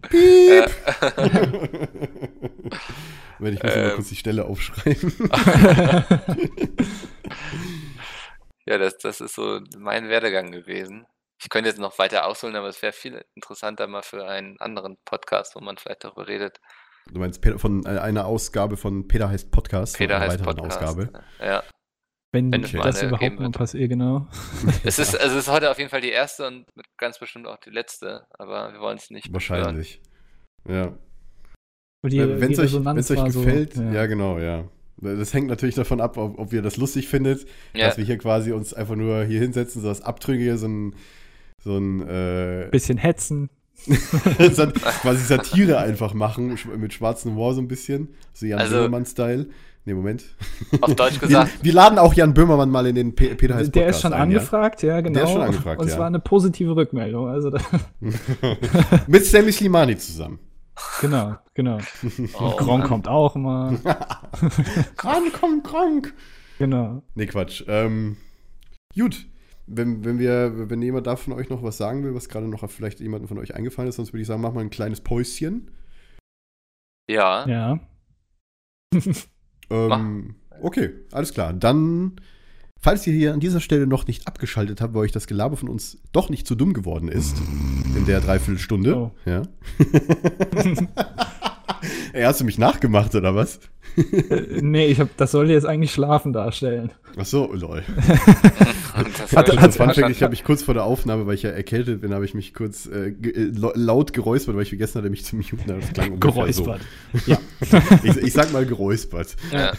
Wenn 3.40 3.54
ich 3.54 3.64
muss 3.64 3.76
mal 3.76 3.90
Ähm. 3.90 3.96
kurz 3.96 4.10
die 4.10 4.16
Stelle 4.16 4.46
aufschreiben. 4.46 5.14
Ja, 8.66 8.78
das, 8.78 8.98
das 9.00 9.20
ist 9.20 9.34
so 9.34 9.62
mein 9.78 10.10
Werdegang 10.10 10.52
gewesen. 10.52 11.08
Ich 11.42 11.50
könnte 11.50 11.70
jetzt 11.70 11.80
noch 11.80 11.98
weiter 11.98 12.28
ausholen, 12.28 12.56
aber 12.56 12.68
es 12.68 12.82
wäre 12.84 12.94
viel 12.94 13.24
interessanter 13.34 13.88
mal 13.88 14.04
für 14.04 14.28
einen 14.28 14.60
anderen 14.60 14.98
Podcast, 15.06 15.56
wo 15.56 15.60
man 15.60 15.78
vielleicht 15.78 16.04
darüber 16.04 16.28
redet. 16.28 16.60
Du 17.12 17.20
meinst 17.20 17.42
Peter, 17.42 17.58
von 17.58 17.84
äh, 17.86 17.98
einer 17.98 18.26
Ausgabe 18.28 18.78
von 18.78 19.08
Peter 19.08 19.28
heißt 19.30 19.50
Podcast, 19.50 19.98
Peter 19.98 20.18
einer 20.18 20.26
heißt 20.26 20.46
weiteren 20.46 20.58
Podcast. 20.58 20.84
Ausgabe. 21.00 21.24
Ja, 21.40 21.64
Wenn, 22.32 22.52
Wenn 22.52 22.64
es 22.64 22.74
mal 22.74 22.84
das 22.84 23.02
überhaupt 23.02 23.40
mal 23.40 23.46
wird. 23.46 23.58
passiert, 23.58 23.90
genau. 23.90 24.28
es 24.84 25.00
ist, 25.00 25.20
also 25.20 25.38
es 25.38 25.48
ist 25.48 25.52
heute 25.52 25.72
auf 25.72 25.80
jeden 25.80 25.90
Fall 25.90 26.02
die 26.02 26.12
erste 26.12 26.46
und 26.46 26.66
ganz 26.98 27.18
bestimmt 27.18 27.48
auch 27.48 27.58
die 27.58 27.72
letzte, 27.72 28.28
aber 28.38 28.72
wir 28.74 28.80
wollen 28.82 28.98
es 28.98 29.10
nicht. 29.10 29.34
Wahrscheinlich. 29.34 30.00
Ja. 30.68 30.96
Wenn 32.02 32.52
es 32.52 32.60
euch, 32.60 32.86
wenn's 32.86 33.12
euch 33.12 33.18
war 33.18 33.32
so, 33.32 33.42
gefällt, 33.42 33.76
ja. 33.76 34.06
genau, 34.06 34.40
ja. 34.40 34.64
Das 35.02 35.34
hängt 35.34 35.48
natürlich 35.48 35.76
davon 35.76 36.02
ab, 36.02 36.18
ob, 36.18 36.40
ob 36.40 36.54
ihr 36.54 36.62
das 36.62 36.78
lustig 36.78 37.08
findet, 37.08 37.46
Ja, 37.74 37.88
dass 37.88 37.98
wir 37.98 38.06
hier 38.06 38.18
quasi 38.18 38.52
uns 38.52 38.74
einfach 38.74 38.96
nur 38.96 39.24
hier 39.24 39.40
hinsetzen, 39.40 39.82
so 39.82 39.88
das 39.88 40.02
Abtrünnige, 40.02 40.58
so 40.58 40.68
ein, 40.68 40.96
so 41.64 41.78
ein 41.78 42.02
äh, 42.08 42.68
Bisschen 42.72 42.98
hetzen. 42.98 43.50
quasi 43.88 45.24
Satire 45.24 45.78
einfach 45.78 46.14
machen, 46.14 46.58
mit 46.78 46.94
schwarzem 46.94 47.32
Humor 47.32 47.54
so 47.54 47.62
ein 47.62 47.70
bisschen. 47.70 48.10
So 48.34 48.46
Jan 48.46 48.60
Also- 48.60 48.76
Böhmermann-Style. 48.76 49.48
Nee, 49.86 49.94
Moment. 49.94 50.24
auf 50.82 50.94
Deutsch 50.94 51.14
Wir, 51.22 51.28
gesagt, 51.30 51.64
wir 51.64 51.74
laden 51.74 51.98
auch 51.98 52.14
Jan 52.14 52.34
Böhmermann 52.34 52.70
mal 52.70 52.86
in 52.86 52.96
den 52.96 53.16
Pe 53.16 53.34
Peter 53.36 53.56
heißt 53.56 53.74
Der 53.74 53.88
ist 53.88 54.02
schon 54.02 54.12
ein, 54.14 54.24
angefragt, 54.24 54.84
ja, 54.84 55.00
genau. 55.00 55.14
Der 55.16 55.24
ist 55.24 55.32
schon 55.32 55.42
angefragt, 55.42 55.80
Und 55.82 55.88
es 55.88 55.94
ja. 55.94 56.00
war 56.00 56.08
eine 56.08 56.20
positive 56.20 56.76
Rückmeldung. 56.76 57.28
Also 57.30 57.50
Ja? 57.50 57.62
Mit 59.08 59.26
Sammy 59.26 59.52
Slimani 59.52 59.98
zusammen. 59.98 60.40
Genau, 61.02 61.38
genau. 61.54 61.78
Oh, 62.34 62.56
Gronk 62.58 62.80
Mann. 62.82 62.84
kommt 62.84 63.08
auch 63.08 63.36
mal. 63.36 63.78
Krank, 64.98 65.34
komm, 65.40 65.64
krank. 65.64 66.14
Genau. 66.58 67.04
Nee, 67.16 67.26
Quatsch. 67.28 67.64
Ähm, 67.68 68.18
gut. 68.94 69.26
Wenn, 69.72 70.04
wenn 70.04 70.18
wir, 70.18 70.70
wenn 70.70 70.82
jemand 70.82 71.06
da 71.06 71.16
von 71.16 71.34
euch 71.34 71.50
noch 71.50 71.62
was 71.62 71.78
sagen 71.78 72.04
will, 72.04 72.16
was 72.16 72.28
gerade 72.28 72.48
noch 72.48 72.68
vielleicht 72.70 73.00
jemandem 73.00 73.28
von 73.28 73.38
euch 73.38 73.54
eingefallen 73.54 73.88
ist, 73.88 73.98
sonst 73.98 74.14
würde 74.14 74.22
ich 74.22 74.28
sagen, 74.28 74.42
mach 74.42 74.52
mal 74.52 74.62
ein 74.62 74.72
kleines 74.72 75.02
Päuschen. 75.02 75.70
Ja. 77.10 77.48
Ja. 77.48 77.80
Ähm, 79.70 80.36
okay, 80.62 80.96
alles 81.12 81.34
klar. 81.34 81.54
Dann, 81.54 82.20
falls 82.82 83.06
ihr 83.08 83.14
hier 83.14 83.34
an 83.34 83.40
dieser 83.40 83.60
Stelle 83.60 83.88
noch 83.88 84.08
nicht 84.08 84.28
abgeschaltet 84.28 84.82
habt, 84.82 84.94
weil 84.94 85.02
euch 85.02 85.12
das 85.12 85.28
Gelaber 85.28 85.58
von 85.58 85.70
uns 85.70 85.98
doch 86.12 86.30
nicht 86.30 86.48
zu 86.48 86.56
dumm 86.56 86.74
geworden 86.74 87.08
ist, 87.10 87.36
in 87.96 88.06
der 88.06 88.22
Dreiviertelstunde. 88.22 88.96
Oh. 88.96 89.12
Ja. 89.26 89.44
Ey, 92.14 92.24
hast 92.24 92.42
du 92.42 92.46
mich 92.46 92.58
nachgemacht, 92.58 93.14
oder 93.16 93.36
was? 93.36 93.60
Äh, 93.96 94.62
nee, 94.62 94.88
ich 94.88 95.00
hab, 95.00 95.16
das 95.18 95.32
soll 95.32 95.50
jetzt 95.50 95.66
eigentlich 95.66 95.92
Schlafen 95.94 96.34
darstellen. 96.34 96.92
Ach 97.18 97.26
so, 97.26 97.54
lol. 97.54 97.84
Das 97.96 98.08
Hat- 99.36 99.50
war 99.50 99.62
hat- 99.62 99.74
Fun 99.76 99.94
Fact, 99.94 100.10
ich 100.10 100.22
habe 100.22 100.32
mich 100.32 100.44
kurz 100.44 100.62
vor 100.64 100.74
der 100.74 100.84
Aufnahme, 100.84 101.26
weil 101.28 101.36
ich 101.36 101.44
ja 101.44 101.52
erkältet 101.52 102.02
bin, 102.02 102.14
habe 102.14 102.26
ich 102.26 102.34
mich 102.34 102.54
kurz 102.54 102.86
äh, 102.88 103.10
äh, 103.10 103.52
laut 103.54 104.14
geräuspert, 104.14 104.56
weil 104.56 104.64
ich 104.64 104.70
vergessen 104.70 105.00
hatte, 105.00 105.10
mich 105.10 105.24
zu 105.26 105.36
muten. 105.38 105.64
Das 105.68 105.94
klang 105.94 106.14
ungefähr 106.14 106.52
so. 106.54 106.64
Geräuspert. 106.64 106.82
Ja. 107.28 107.38
Ich, 108.04 108.18
ich 108.18 108.34
sag 108.34 108.52
mal 108.52 108.66
geräuspert. 108.66 109.36
Ja. 109.52 109.74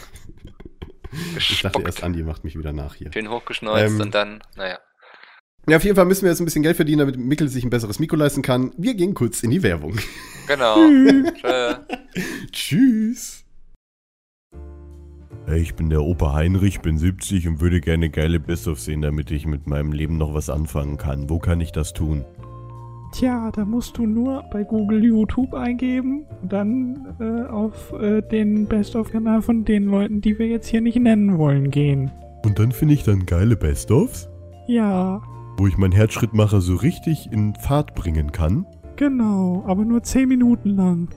Ich 1.37 1.61
dachte 1.61 1.81
erst. 1.81 2.03
Andi 2.03 2.23
macht 2.23 2.43
mich 2.43 2.57
wieder 2.57 2.73
nach 2.73 2.95
hier. 2.95 3.11
Schön 3.13 3.29
hochgeschneuzt 3.29 3.95
Ähm, 3.95 4.01
und 4.01 4.15
dann, 4.15 4.41
naja. 4.55 4.79
Ja, 5.67 5.77
auf 5.77 5.83
jeden 5.83 5.95
Fall 5.95 6.05
müssen 6.05 6.23
wir 6.23 6.31
jetzt 6.31 6.39
ein 6.39 6.45
bisschen 6.45 6.63
Geld 6.63 6.75
verdienen, 6.75 6.99
damit 6.99 7.17
Mikkel 7.17 7.47
sich 7.47 7.63
ein 7.63 7.69
besseres 7.69 7.99
Mikro 7.99 8.15
leisten 8.15 8.41
kann. 8.41 8.73
Wir 8.77 8.95
gehen 8.95 9.13
kurz 9.13 9.43
in 9.43 9.51
die 9.51 9.61
Werbung. 9.61 9.99
Genau. 10.47 10.77
Tschüss. 12.51 13.45
Hey, 15.45 15.61
ich 15.61 15.75
bin 15.75 15.89
der 15.89 16.01
Opa 16.01 16.33
Heinrich, 16.33 16.81
bin 16.81 16.97
70 16.97 17.47
und 17.47 17.61
würde 17.61 17.81
gerne 17.81 18.09
geile 18.09 18.39
Best-of 18.39 18.79
sehen, 18.79 19.01
damit 19.01 19.31
ich 19.31 19.45
mit 19.45 19.67
meinem 19.67 19.91
Leben 19.91 20.17
noch 20.17 20.33
was 20.33 20.49
anfangen 20.49 20.97
kann. 20.97 21.29
Wo 21.29 21.39
kann 21.39 21.61
ich 21.61 21.71
das 21.71 21.93
tun? 21.93 22.25
Tja, 23.13 23.51
da 23.51 23.65
musst 23.65 23.97
du 23.97 24.05
nur 24.07 24.43
bei 24.51 24.63
Google 24.63 25.03
YouTube 25.03 25.53
eingeben 25.53 26.25
und 26.41 26.51
dann 26.53 27.15
äh, 27.19 27.43
auf 27.49 27.91
äh, 27.93 28.21
den 28.21 28.67
Best-of-Kanal 28.67 29.41
von 29.41 29.65
den 29.65 29.85
Leuten, 29.85 30.21
die 30.21 30.39
wir 30.39 30.47
jetzt 30.47 30.67
hier 30.67 30.79
nicht 30.81 30.97
nennen 30.97 31.37
wollen, 31.37 31.71
gehen. 31.71 32.09
Und 32.45 32.57
dann 32.57 32.71
finde 32.71 32.93
ich 32.93 33.03
dann 33.03 33.25
geile 33.25 33.55
Best-ofs, 33.57 34.29
Ja, 34.67 35.21
wo 35.57 35.67
ich 35.67 35.77
meinen 35.77 35.91
Herzschrittmacher 35.91 36.61
so 36.61 36.75
richtig 36.75 37.29
in 37.31 37.53
Fahrt 37.55 37.95
bringen 37.95 38.31
kann. 38.31 38.65
genau, 38.95 39.63
aber 39.67 39.83
nur 39.83 40.01
10 40.03 40.29
Minuten 40.29 40.69
lang. 40.69 41.09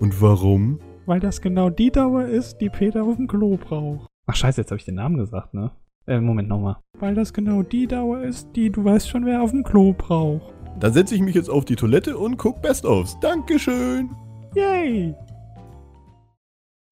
Und 0.00 0.20
warum? 0.22 0.78
Weil 1.06 1.20
das 1.20 1.40
genau 1.42 1.68
die 1.68 1.90
Dauer 1.90 2.24
ist, 2.24 2.60
die 2.60 2.70
Peter 2.70 3.04
auf 3.04 3.16
dem 3.16 3.26
Klo 3.26 3.56
braucht. 3.58 4.06
Ach 4.26 4.34
scheiße, 4.36 4.60
jetzt 4.62 4.70
habe 4.70 4.78
ich 4.78 4.84
den 4.86 4.94
Namen 4.94 5.18
gesagt, 5.18 5.52
ne? 5.52 5.72
Äh, 6.06 6.20
Moment 6.20 6.48
nochmal. 6.48 6.76
Weil 6.98 7.14
das 7.14 7.32
genau 7.32 7.62
die 7.62 7.86
Dauer 7.86 8.20
ist, 8.22 8.48
die 8.56 8.70
du 8.70 8.84
weißt 8.84 9.08
schon, 9.08 9.26
wer 9.26 9.42
auf 9.42 9.50
dem 9.50 9.62
Klo 9.64 9.92
braucht. 9.92 10.52
Dann 10.82 10.92
setze 10.92 11.14
ich 11.14 11.20
mich 11.20 11.36
jetzt 11.36 11.48
auf 11.48 11.64
die 11.64 11.76
Toilette 11.76 12.18
und 12.18 12.36
guck 12.38 12.60
Best-ofs. 12.60 13.16
Dankeschön. 13.20 14.10
Yay! 14.56 15.14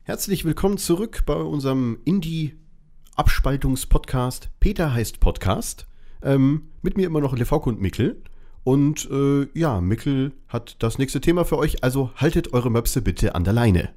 Herzlich 0.05 0.45
willkommen 0.45 0.78
zurück 0.78 1.24
bei 1.26 1.34
unserem 1.34 1.99
Indie-Abspaltungs-Podcast. 2.05 4.51
Peter 4.61 4.95
heißt 4.95 5.18
Podcast. 5.18 5.88
Ähm, 6.22 6.68
mit 6.82 6.97
mir 6.97 7.09
immer 7.09 7.20
noch 7.20 7.36
Levauke 7.36 7.68
und 7.68 7.80
Mickel. 7.80 8.22
Und 8.62 9.11
äh, 9.11 9.49
ja, 9.59 9.80
Mickel 9.80 10.34
hat 10.47 10.76
das 10.78 10.99
nächste 10.99 11.20
Thema 11.20 11.45
für 11.45 11.59
euch, 11.59 11.82
also 11.82 12.12
haltet 12.14 12.53
eure 12.53 12.70
Möpse 12.70 13.03
bitte 13.03 13.34
an 13.34 13.43
der 13.43 13.55
Leine. 13.55 13.88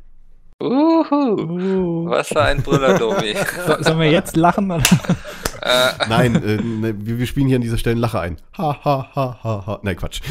Uhu. 0.60 0.72
Oh. 0.72 2.10
Was 2.10 2.30
für 2.30 2.41
ein 2.41 2.64
Brüller, 2.64 2.98
Domi. 2.98 3.36
So, 3.68 3.84
sollen 3.84 4.00
wir 4.00 4.10
jetzt 4.10 4.38
lachen? 4.38 4.72
Oder? 4.72 4.82
äh, 5.66 6.07
Nein, 6.09 6.36
äh, 6.43 6.57
ne, 6.61 6.95
wir, 7.05 7.20
wir 7.20 7.26
spielen 7.28 7.47
hier 7.47 7.55
an 7.57 7.61
dieser 7.61 7.78
Stelle 7.78 7.93
einen 7.93 8.01
Lacher 8.01 8.22
ein. 8.22 8.38
Ha, 8.57 8.84
ha, 8.84 9.09
ha, 9.16 9.39
ha, 9.43 9.66
ha. 9.66 9.80
Nein, 9.84 9.95
Quatsch. 9.95 10.22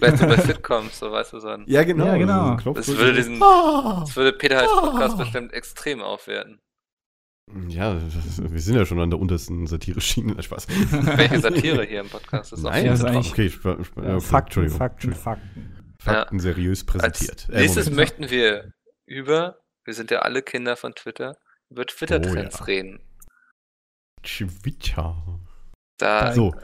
wenn 0.00 0.16
du 0.16 0.26
bei 0.26 0.36
Sitcoms, 0.40 0.98
so 0.98 1.10
weißt 1.10 1.32
du 1.32 1.40
so 1.40 1.48
ein. 1.48 1.64
Ja, 1.66 1.82
genau. 1.84 2.06
Ja, 2.06 2.16
genau. 2.16 2.58
so 2.62 2.72
Das 2.72 2.88
würde 2.88 3.14
diesen, 3.14 3.40
das 3.40 4.14
würde 4.16 4.32
Peter 4.32 4.58
als 4.60 4.70
Podcast 4.70 5.18
bestimmt 5.18 5.52
extrem 5.52 6.00
aufwerten. 6.02 6.58
Ja, 7.68 7.96
wir 8.38 8.60
sind 8.60 8.76
ja 8.76 8.86
schon 8.86 9.00
an 9.00 9.10
der 9.10 9.18
untersten 9.18 9.66
Satire-Schiene. 9.66 10.40
Spaß. 10.42 10.68
Welche 11.16 11.40
Satire 11.40 11.84
hier 11.84 12.00
im 12.00 12.08
Podcast 12.08 12.52
ist 12.52 12.62
Nein, 12.62 12.84
Ja, 12.86 12.90
das 12.92 13.00
ist 13.00 13.04
ist 13.04 13.10
eigentlich- 13.10 13.32
okay, 13.32 13.46
sp- 13.50 13.78
sp- 13.82 13.98
ja, 14.00 14.14
okay, 14.16 14.20
Fakten, 14.20 14.46
Entschuldigung. 14.46 14.78
Fakten, 14.78 15.14
Fakten. 15.14 15.76
Fakten 15.98 16.40
seriös 16.40 16.84
präsentiert. 16.86 17.46
Als 17.48 17.48
Äh, 17.48 17.60
nächstes 17.60 17.84
Moment. 17.90 17.96
möchten 17.96 18.30
wir 18.30 18.72
über, 19.06 19.58
wir 19.84 19.94
sind 19.94 20.10
ja 20.10 20.20
alle 20.20 20.42
Kinder 20.42 20.76
von 20.76 20.94
Twitter, 20.94 21.36
über 21.70 21.84
Twitter-Trends 21.84 22.56
Oh 22.56 22.58
ja. 22.60 22.64
reden. 22.64 23.00
Twitter. 24.22 25.16
Da 25.98 26.32
So. 26.32 26.54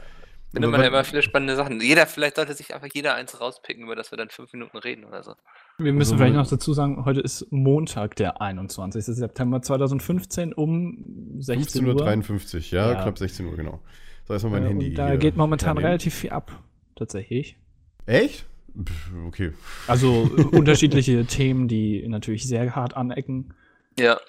findet 0.51 0.71
man 0.71 0.81
ja 0.81 0.87
immer 0.87 1.03
viele 1.03 1.21
spannende 1.21 1.55
Sachen. 1.55 1.79
Jeder, 1.81 2.07
vielleicht 2.07 2.35
sollte 2.35 2.53
sich 2.53 2.73
einfach 2.73 2.87
jeder 2.93 3.15
eins 3.15 3.39
rauspicken, 3.39 3.83
über 3.83 3.95
das 3.95 4.11
wir 4.11 4.17
dann 4.17 4.29
fünf 4.29 4.51
Minuten 4.53 4.77
reden 4.77 5.05
oder 5.05 5.23
so. 5.23 5.33
Wir 5.77 5.93
müssen 5.93 6.13
Also, 6.13 6.17
vielleicht 6.17 6.35
noch 6.35 6.49
dazu 6.49 6.73
sagen, 6.73 7.05
heute 7.05 7.21
ist 7.21 7.47
Montag, 7.51 8.15
der 8.15 8.41
21. 8.41 9.05
September 9.05 9.61
2015 9.61 10.53
um 10.53 11.35
16 11.39 11.85
Uhr. 11.87 11.95
15.53 11.95 12.73
ja, 12.75 12.91
Ja. 12.93 13.01
knapp 13.03 13.17
16 13.17 13.45
Uhr, 13.45 13.55
genau. 13.55 13.79
So, 14.27 14.33
erstmal 14.33 14.53
mein 14.59 14.63
Äh, 14.65 14.69
Handy. 14.69 14.93
Da 14.93 15.15
geht 15.15 15.37
momentan 15.37 15.77
relativ 15.77 16.15
viel 16.15 16.31
ab, 16.31 16.51
tatsächlich. 16.95 17.57
Echt? 18.05 18.45
Pff, 18.83 19.11
Okay. 19.27 19.53
Also 19.87 20.23
unterschiedliche 20.51 21.25
Themen, 21.25 21.67
die 21.67 22.05
natürlich 22.07 22.47
sehr 22.47 22.75
hart 22.75 22.95
anecken. 22.97 23.53
Ja. 23.97 24.19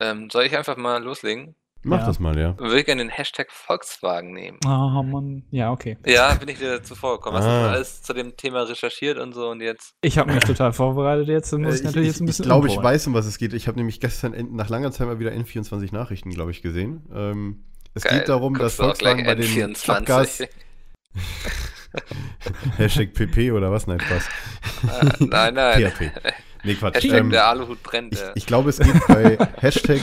Ähm, 0.00 0.30
soll 0.30 0.44
ich 0.44 0.56
einfach 0.56 0.76
mal 0.76 1.02
loslegen? 1.02 1.54
Mach 1.84 2.00
Ja. 2.00 2.06
das 2.06 2.20
mal, 2.20 2.38
ja. 2.38 2.56
Würde 2.58 2.84
gerne 2.84 3.02
den 3.02 3.10
Hashtag 3.10 3.50
Volkswagen 3.50 4.32
nehmen. 4.32 4.58
Ah, 4.64 5.02
Mann. 5.02 5.42
Ja, 5.50 5.72
okay. 5.72 5.98
Ja, 6.06 6.32
bin 6.34 6.48
ich 6.48 6.60
wieder 6.60 6.82
zuvor 6.82 7.16
gekommen. 7.16 7.38
Hast 7.38 7.46
du 7.46 7.50
Ah. 7.50 7.70
alles 7.72 8.02
zu 8.02 8.12
dem 8.14 8.36
Thema 8.36 8.62
recherchiert 8.62 9.18
und 9.18 9.32
so 9.34 9.48
und 9.48 9.60
jetzt. 9.60 9.94
Ich 10.00 10.16
habe 10.16 10.32
mich 10.32 10.44
total 10.44 10.72
vorbereitet 10.72 11.26
jetzt. 11.28 11.52
Muss 11.52 11.74
ich 11.76 11.80
Äh, 11.80 11.84
natürlich 11.86 12.08
ich, 12.08 12.14
jetzt 12.14 12.20
ein 12.20 12.24
ich, 12.24 12.26
bisschen 12.28 12.44
ich 12.44 12.48
glaube, 12.48 12.68
ich 12.68 12.76
weiß, 12.76 13.08
um 13.08 13.14
was 13.14 13.26
es 13.26 13.36
geht. 13.36 13.52
Ich 13.52 13.66
habe 13.66 13.78
nämlich 13.78 13.98
gestern 13.98 14.34
nach 14.54 14.68
langer 14.68 14.92
Zeit 14.92 15.08
mal 15.08 15.18
wieder 15.18 15.32
N24 15.32 15.92
Nachrichten, 15.92 16.30
glaube 16.30 16.52
ich, 16.52 16.62
gesehen. 16.62 17.02
Ähm, 17.12 17.64
es 17.94 18.04
Geil, 18.04 18.20
geht 18.20 18.28
darum, 18.28 18.54
dass 18.54 18.76
guckst 18.76 18.80
auch 18.80 18.84
Volkswagen 18.86 19.24
bei 19.24 19.34
den 19.34 19.44
N24. 19.46 19.90
Abgas... 19.90 20.38
Hashtag 22.78 23.12
PP 23.12 23.52
oder 23.52 23.70
was? 23.70 23.86
Nein, 23.86 24.00
Spaß. 24.00 24.28
Äh, 25.18 25.24
nein, 25.26 25.54
nein. 25.54 25.90
PHP. 25.90 26.10
Nee, 26.64 26.74
Quatsch. 26.76 26.94
Hashtag 26.94 27.18
Ähm, 27.20 27.30
der 27.30 27.46
Aluhut 27.48 27.82
brennt. 27.82 28.14
ich, 28.14 28.20
ich 28.34 28.46
glaube, 28.46 28.70
es 28.70 28.78
geht 28.78 29.06
bei 29.08 29.36
Hashtag... 29.60 30.00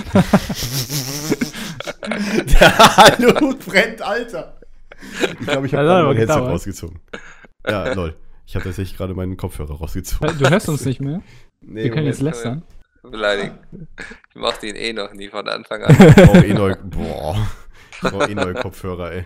Der 2.60 2.98
Aluhut 2.98 3.66
brennt, 3.66 4.02
Alter! 4.02 4.60
Ich 5.22 5.40
glaube, 5.40 5.68
ich 5.68 5.74
habe 5.74 5.84
gerade 5.86 6.04
mein 6.06 6.18
Headset 6.18 6.34
gedauert. 6.34 6.52
rausgezogen. 6.52 7.00
Ja, 7.68 7.94
lol. 7.94 8.16
Ich 8.46 8.56
habe 8.56 8.66
tatsächlich 8.66 8.98
gerade 8.98 9.14
meinen 9.14 9.38
Kopfhörer 9.38 9.76
rausgezogen. 9.76 10.38
Du 10.40 10.50
hörst 10.50 10.68
uns 10.70 10.86
nicht 10.86 11.02
mehr? 11.02 11.22
Nee, 11.62 11.84
Wir 11.84 11.92
können 11.92 12.08
jetzt 12.08 12.22
lästern. 12.22 12.64
Beleidigen. 13.04 13.58
Ich 14.30 14.36
mochte 14.36 14.68
ihn 14.68 14.76
eh 14.76 14.92
noch 14.94 15.14
nie 15.14 15.30
von 15.30 15.48
Anfang 15.48 15.84
an. 15.84 15.96
Ich 15.96 16.16
brauche 16.16 16.46
eh 16.46 16.54
neu, 16.54 16.76
boah, 16.84 17.38
ich 17.92 18.00
brauche 18.02 18.30
eh 18.30 18.36
neue 18.36 18.54
Kopfhörer, 18.56 19.12
ey. 19.12 19.26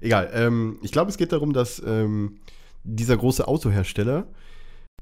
Egal, 0.00 0.30
ähm, 0.34 0.78
ich 0.82 0.92
glaube, 0.92 1.10
es 1.10 1.16
geht 1.16 1.32
darum, 1.32 1.52
dass 1.52 1.80
ähm, 1.86 2.40
dieser 2.84 3.16
große 3.16 3.46
Autohersteller 3.48 4.26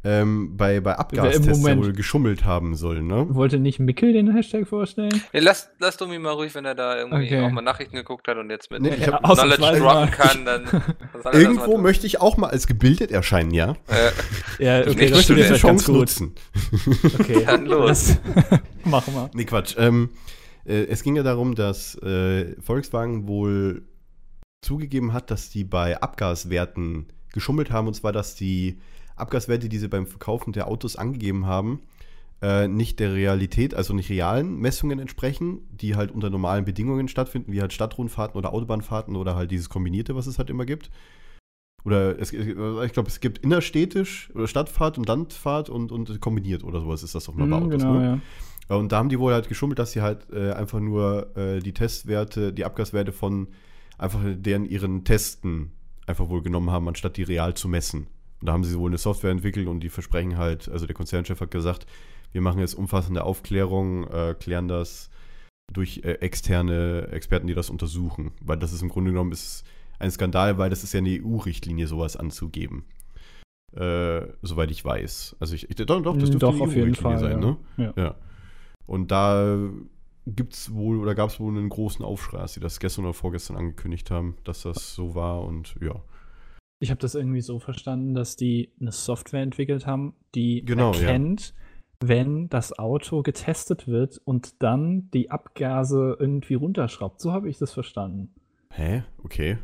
ähm, 0.02 0.56
bei, 0.56 0.80
bei 0.80 0.96
Abgastests 0.96 1.62
ja 1.62 1.76
wohl 1.76 1.92
geschummelt 1.92 2.44
haben 2.46 2.74
soll, 2.74 3.02
ne? 3.02 3.26
Wollte 3.34 3.58
nicht 3.58 3.78
Mickel 3.80 4.14
den 4.14 4.32
Hashtag 4.34 4.66
vorstellen? 4.66 5.22
Nee, 5.34 5.40
lass, 5.40 5.68
lass 5.78 5.98
Domi 5.98 6.18
mal 6.18 6.30
ruhig, 6.32 6.54
wenn 6.54 6.64
er 6.64 6.74
da 6.74 6.96
irgendwie 6.96 7.26
Okay. 7.26 7.40
auch 7.44 7.50
mal 7.50 7.60
Nachrichten 7.60 7.96
geguckt 7.96 8.26
hat 8.26 8.38
und 8.38 8.48
jetzt 8.48 8.70
mit 8.70 8.80
Nee, 8.80 8.94
ich 8.96 9.06
hab- 9.06 9.22
Knowledge 9.24 9.60
droppen 9.60 9.82
mal. 9.82 10.10
kann, 10.10 10.44
dann. 10.46 10.64
mal 11.24 11.34
Irgendwo 11.34 11.76
möchte 11.76 12.06
ich 12.06 12.18
auch 12.20 12.38
mal 12.38 12.48
als 12.48 12.66
gebildet 12.66 13.10
erscheinen, 13.10 13.52
ja? 13.52 13.76
Äh, 13.88 14.64
Ja, 14.64 14.80
Ich 14.86 14.86
okay, 14.88 15.10
möchte 15.10 15.14
das 15.14 15.26
vielleicht 15.26 15.48
ganz 15.50 15.60
Chance 15.84 15.92
nutzen. 15.92 16.34
Okay, 17.18 17.44
Dann 17.44 17.66
los. 17.66 18.16
Machen 18.84 19.12
wir. 19.14 19.30
Nee, 19.34 19.44
Quatsch. 19.44 19.74
Ähm, 19.78 20.08
äh, 20.64 20.84
es 20.84 21.02
ging 21.02 21.16
ja 21.16 21.22
darum, 21.22 21.54
dass 21.54 21.94
äh, 22.02 22.54
Volkswagen 22.62 23.28
wohl 23.28 23.82
zugegeben 24.62 25.12
hat, 25.12 25.30
dass 25.30 25.50
die 25.50 25.64
bei 25.64 26.00
Abgaswerten 26.00 27.06
geschummelt 27.32 27.70
haben. 27.70 27.86
Und 27.86 27.94
zwar, 27.94 28.12
dass 28.12 28.34
die 28.34 28.78
Abgaswerte, 29.20 29.68
die 29.68 29.78
sie 29.78 29.88
beim 29.88 30.06
Verkaufen 30.06 30.52
der 30.52 30.68
Autos 30.68 30.96
angegeben 30.96 31.46
haben, 31.46 31.80
äh, 32.42 32.68
nicht 32.68 33.00
der 33.00 33.12
Realität, 33.14 33.74
also 33.74 33.92
nicht 33.94 34.08
realen 34.10 34.56
Messungen 34.58 34.98
entsprechen, 34.98 35.60
die 35.70 35.96
halt 35.96 36.10
unter 36.10 36.30
normalen 36.30 36.64
Bedingungen 36.64 37.08
stattfinden, 37.08 37.52
wie 37.52 37.60
halt 37.60 37.72
Stadtrundfahrten 37.72 38.38
oder 38.38 38.52
Autobahnfahrten 38.52 39.16
oder 39.16 39.34
halt 39.36 39.50
dieses 39.50 39.68
Kombinierte, 39.68 40.14
was 40.16 40.26
es 40.26 40.38
halt 40.38 40.50
immer 40.50 40.64
gibt. 40.64 40.90
Oder 41.84 42.18
es, 42.18 42.32
ich 42.32 42.92
glaube, 42.92 43.08
es 43.08 43.20
gibt 43.20 43.38
innerstädtisch 43.38 44.30
oder 44.34 44.46
Stadtfahrt 44.46 44.98
und 44.98 45.08
Landfahrt 45.08 45.70
und, 45.70 45.92
und 45.92 46.20
kombiniert 46.20 46.62
oder 46.62 46.80
sowas 46.80 47.02
ist 47.02 47.14
das 47.14 47.24
doch 47.24 47.34
mal 47.34 47.46
bei 47.46 47.56
Mhm, 47.56 47.62
Autos, 47.62 47.82
genau, 47.82 47.94
ne? 47.94 48.04
ja. 48.04 48.18
Ja, 48.68 48.76
Und 48.76 48.92
da 48.92 48.98
haben 48.98 49.08
die 49.08 49.18
wohl 49.18 49.32
halt 49.32 49.48
geschummelt, 49.48 49.78
dass 49.78 49.92
sie 49.92 50.02
halt 50.02 50.30
äh, 50.30 50.52
einfach 50.52 50.78
nur 50.80 51.34
äh, 51.36 51.60
die 51.60 51.72
Testwerte, 51.72 52.52
die 52.52 52.64
Abgaswerte 52.64 53.12
von 53.12 53.48
einfach 53.98 54.20
deren 54.24 54.64
ihren 54.66 55.04
Testen 55.04 55.72
einfach 56.06 56.28
wohl 56.28 56.42
genommen 56.42 56.70
haben, 56.70 56.86
anstatt 56.88 57.16
die 57.16 57.22
real 57.22 57.54
zu 57.54 57.68
messen. 57.68 58.06
Und 58.40 58.46
da 58.46 58.52
haben 58.52 58.64
sie 58.64 58.78
wohl 58.78 58.90
eine 58.90 58.98
Software 58.98 59.30
entwickelt 59.30 59.68
und 59.68 59.80
die 59.80 59.88
versprechen 59.88 60.38
halt, 60.38 60.68
also 60.68 60.86
der 60.86 60.94
Konzernchef 60.94 61.40
hat 61.40 61.50
gesagt, 61.50 61.86
wir 62.32 62.40
machen 62.40 62.60
jetzt 62.60 62.74
umfassende 62.74 63.24
Aufklärung, 63.24 64.06
äh, 64.08 64.34
klären 64.38 64.68
das 64.68 65.10
durch 65.72 66.00
äh, 66.04 66.14
externe 66.14 67.08
Experten, 67.12 67.46
die 67.46 67.54
das 67.54 67.70
untersuchen. 67.70 68.32
Weil 68.40 68.58
das 68.58 68.72
ist 68.72 68.82
im 68.82 68.88
Grunde 68.88 69.10
genommen 69.10 69.32
ist 69.32 69.64
ein 69.98 70.10
Skandal, 70.10 70.58
weil 70.58 70.70
das 70.70 70.84
ist 70.84 70.94
ja 70.94 70.98
eine 70.98 71.20
EU-Richtlinie, 71.22 71.86
sowas 71.86 72.16
anzugeben. 72.16 72.84
Äh, 73.72 74.22
soweit 74.42 74.70
ich 74.70 74.84
weiß. 74.84 75.36
Also 75.38 75.54
ich, 75.54 75.68
ich 75.70 75.76
doch, 75.76 76.02
doch, 76.02 76.14
das 76.14 76.30
dürfte 76.30 76.38
Doch, 76.38 76.54
eine 76.54 76.62
auf 76.62 76.74
jeden 76.74 76.88
EU-Richtlinie 76.88 77.18
Fall. 77.18 77.30
sein, 77.30 77.42
ja. 77.42 77.48
ne? 77.48 77.56
Ja. 77.76 78.02
Ja. 78.02 78.14
Und 78.86 79.10
da 79.10 79.58
gibt's 80.26 80.72
wohl 80.74 80.98
oder 80.98 81.14
gab 81.14 81.30
es 81.30 81.38
wohl 81.38 81.56
einen 81.56 81.68
großen 81.68 82.04
Aufschrei, 82.04 82.38
als 82.38 82.54
sie 82.54 82.60
das 82.60 82.80
gestern 82.80 83.04
oder 83.04 83.14
vorgestern 83.14 83.56
angekündigt 83.56 84.10
haben, 84.10 84.36
dass 84.44 84.62
das 84.62 84.94
so 84.94 85.14
war 85.14 85.42
und 85.42 85.76
ja. 85.80 86.02
Ich 86.80 86.90
habe 86.90 87.00
das 87.00 87.14
irgendwie 87.14 87.42
so 87.42 87.58
verstanden, 87.58 88.14
dass 88.14 88.36
die 88.36 88.70
eine 88.80 88.90
Software 88.92 89.42
entwickelt 89.42 89.86
haben, 89.86 90.14
die 90.34 90.64
Genau, 90.64 90.92
ja. 90.94 91.00
erkennt, 91.02 91.54
wenn 92.02 92.48
das 92.48 92.78
Auto 92.78 93.22
getestet 93.22 93.86
wird 93.86 94.20
und 94.24 94.62
dann 94.62 95.10
die 95.12 95.30
Abgase 95.30 96.16
irgendwie 96.18 96.54
runterschraubt. 96.54 97.20
So 97.20 97.32
habe 97.32 97.50
ich 97.50 97.58
das 97.58 97.72
verstanden. 97.72 98.32
Hä? 98.70 99.02
Okay. 99.22 99.58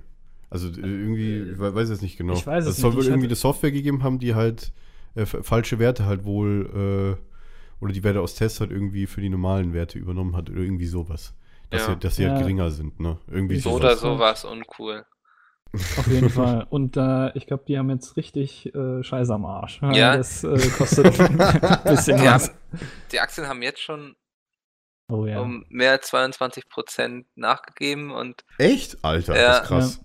Also 0.50 0.68
äh, 0.68 0.80
irgendwie, 0.86 1.38
ich 1.52 1.58
we- 1.58 1.74
weiß 1.74 1.88
jetzt 1.88 2.02
nicht 2.02 2.18
genau. 2.18 2.34
ich 2.34 2.46
weiß 2.46 2.64
es 2.64 2.66
Also 2.66 2.70
es 2.70 2.76
soll 2.82 2.90
nicht. 2.90 2.98
wohl 2.98 3.06
irgendwie 3.06 3.28
eine 3.28 3.34
Software 3.36 3.72
gegeben 3.72 4.02
haben, 4.02 4.18
die 4.18 4.34
halt 4.34 4.72
äh, 5.14 5.24
falsche 5.24 5.78
Werte 5.78 6.04
halt 6.04 6.24
wohl 6.26 7.16
äh, 7.18 7.82
oder 7.82 7.92
die 7.94 8.04
Werte 8.04 8.20
aus 8.20 8.34
Tests 8.34 8.60
halt 8.60 8.70
irgendwie 8.70 9.06
für 9.06 9.22
die 9.22 9.30
normalen 9.30 9.72
Werte 9.72 9.98
übernommen 9.98 10.36
hat 10.36 10.50
oder 10.50 10.60
irgendwie 10.60 10.86
sowas. 10.86 11.34
Dass 11.70 11.86
Ja. 11.86 11.94
sie, 11.94 11.98
dass 12.00 12.16
sie 12.16 12.24
halt 12.26 12.34
Ja. 12.36 12.40
geringer 12.42 12.70
sind, 12.70 13.00
ne? 13.00 13.18
Irgendwie 13.30 13.56
So 13.56 13.70
sowas. 13.70 13.80
oder 13.80 13.88
das 13.90 14.00
so 14.00 14.08
halt- 14.10 14.18
war 14.20 14.32
es 14.34 14.44
uncool. 14.44 15.04
Auf 15.74 16.06
jeden 16.06 16.30
Fall. 16.30 16.66
Und 16.70 16.96
äh, 16.96 17.36
ich 17.36 17.46
glaube, 17.46 17.64
die 17.68 17.76
haben 17.78 17.90
jetzt 17.90 18.16
richtig 18.16 18.74
äh, 18.74 19.02
Scheiße 19.02 19.32
am 19.34 19.44
Arsch. 19.44 19.80
Ja. 19.92 20.16
Das 20.16 20.42
äh, 20.44 20.56
kostet 20.78 21.06
ein 21.20 21.36
bisschen 21.84 22.16
Die, 22.18 22.24
was. 22.24 22.48
haben, 22.48 22.58
die 23.12 23.20
Aktien 23.20 23.46
haben 23.46 23.62
jetzt 23.62 23.80
schon 23.80 24.16
Oh 25.08 25.24
ja. 25.26 25.38
um 25.40 25.64
mehr 25.68 25.92
als 25.92 26.12
22% 26.12 27.26
nachgegeben 27.36 28.10
und 28.10 28.44
Echt? 28.58 29.04
Alter, 29.04 29.36
Ja. 29.36 29.48
das 29.48 29.60
ist 29.62 29.68
krass. 29.68 30.04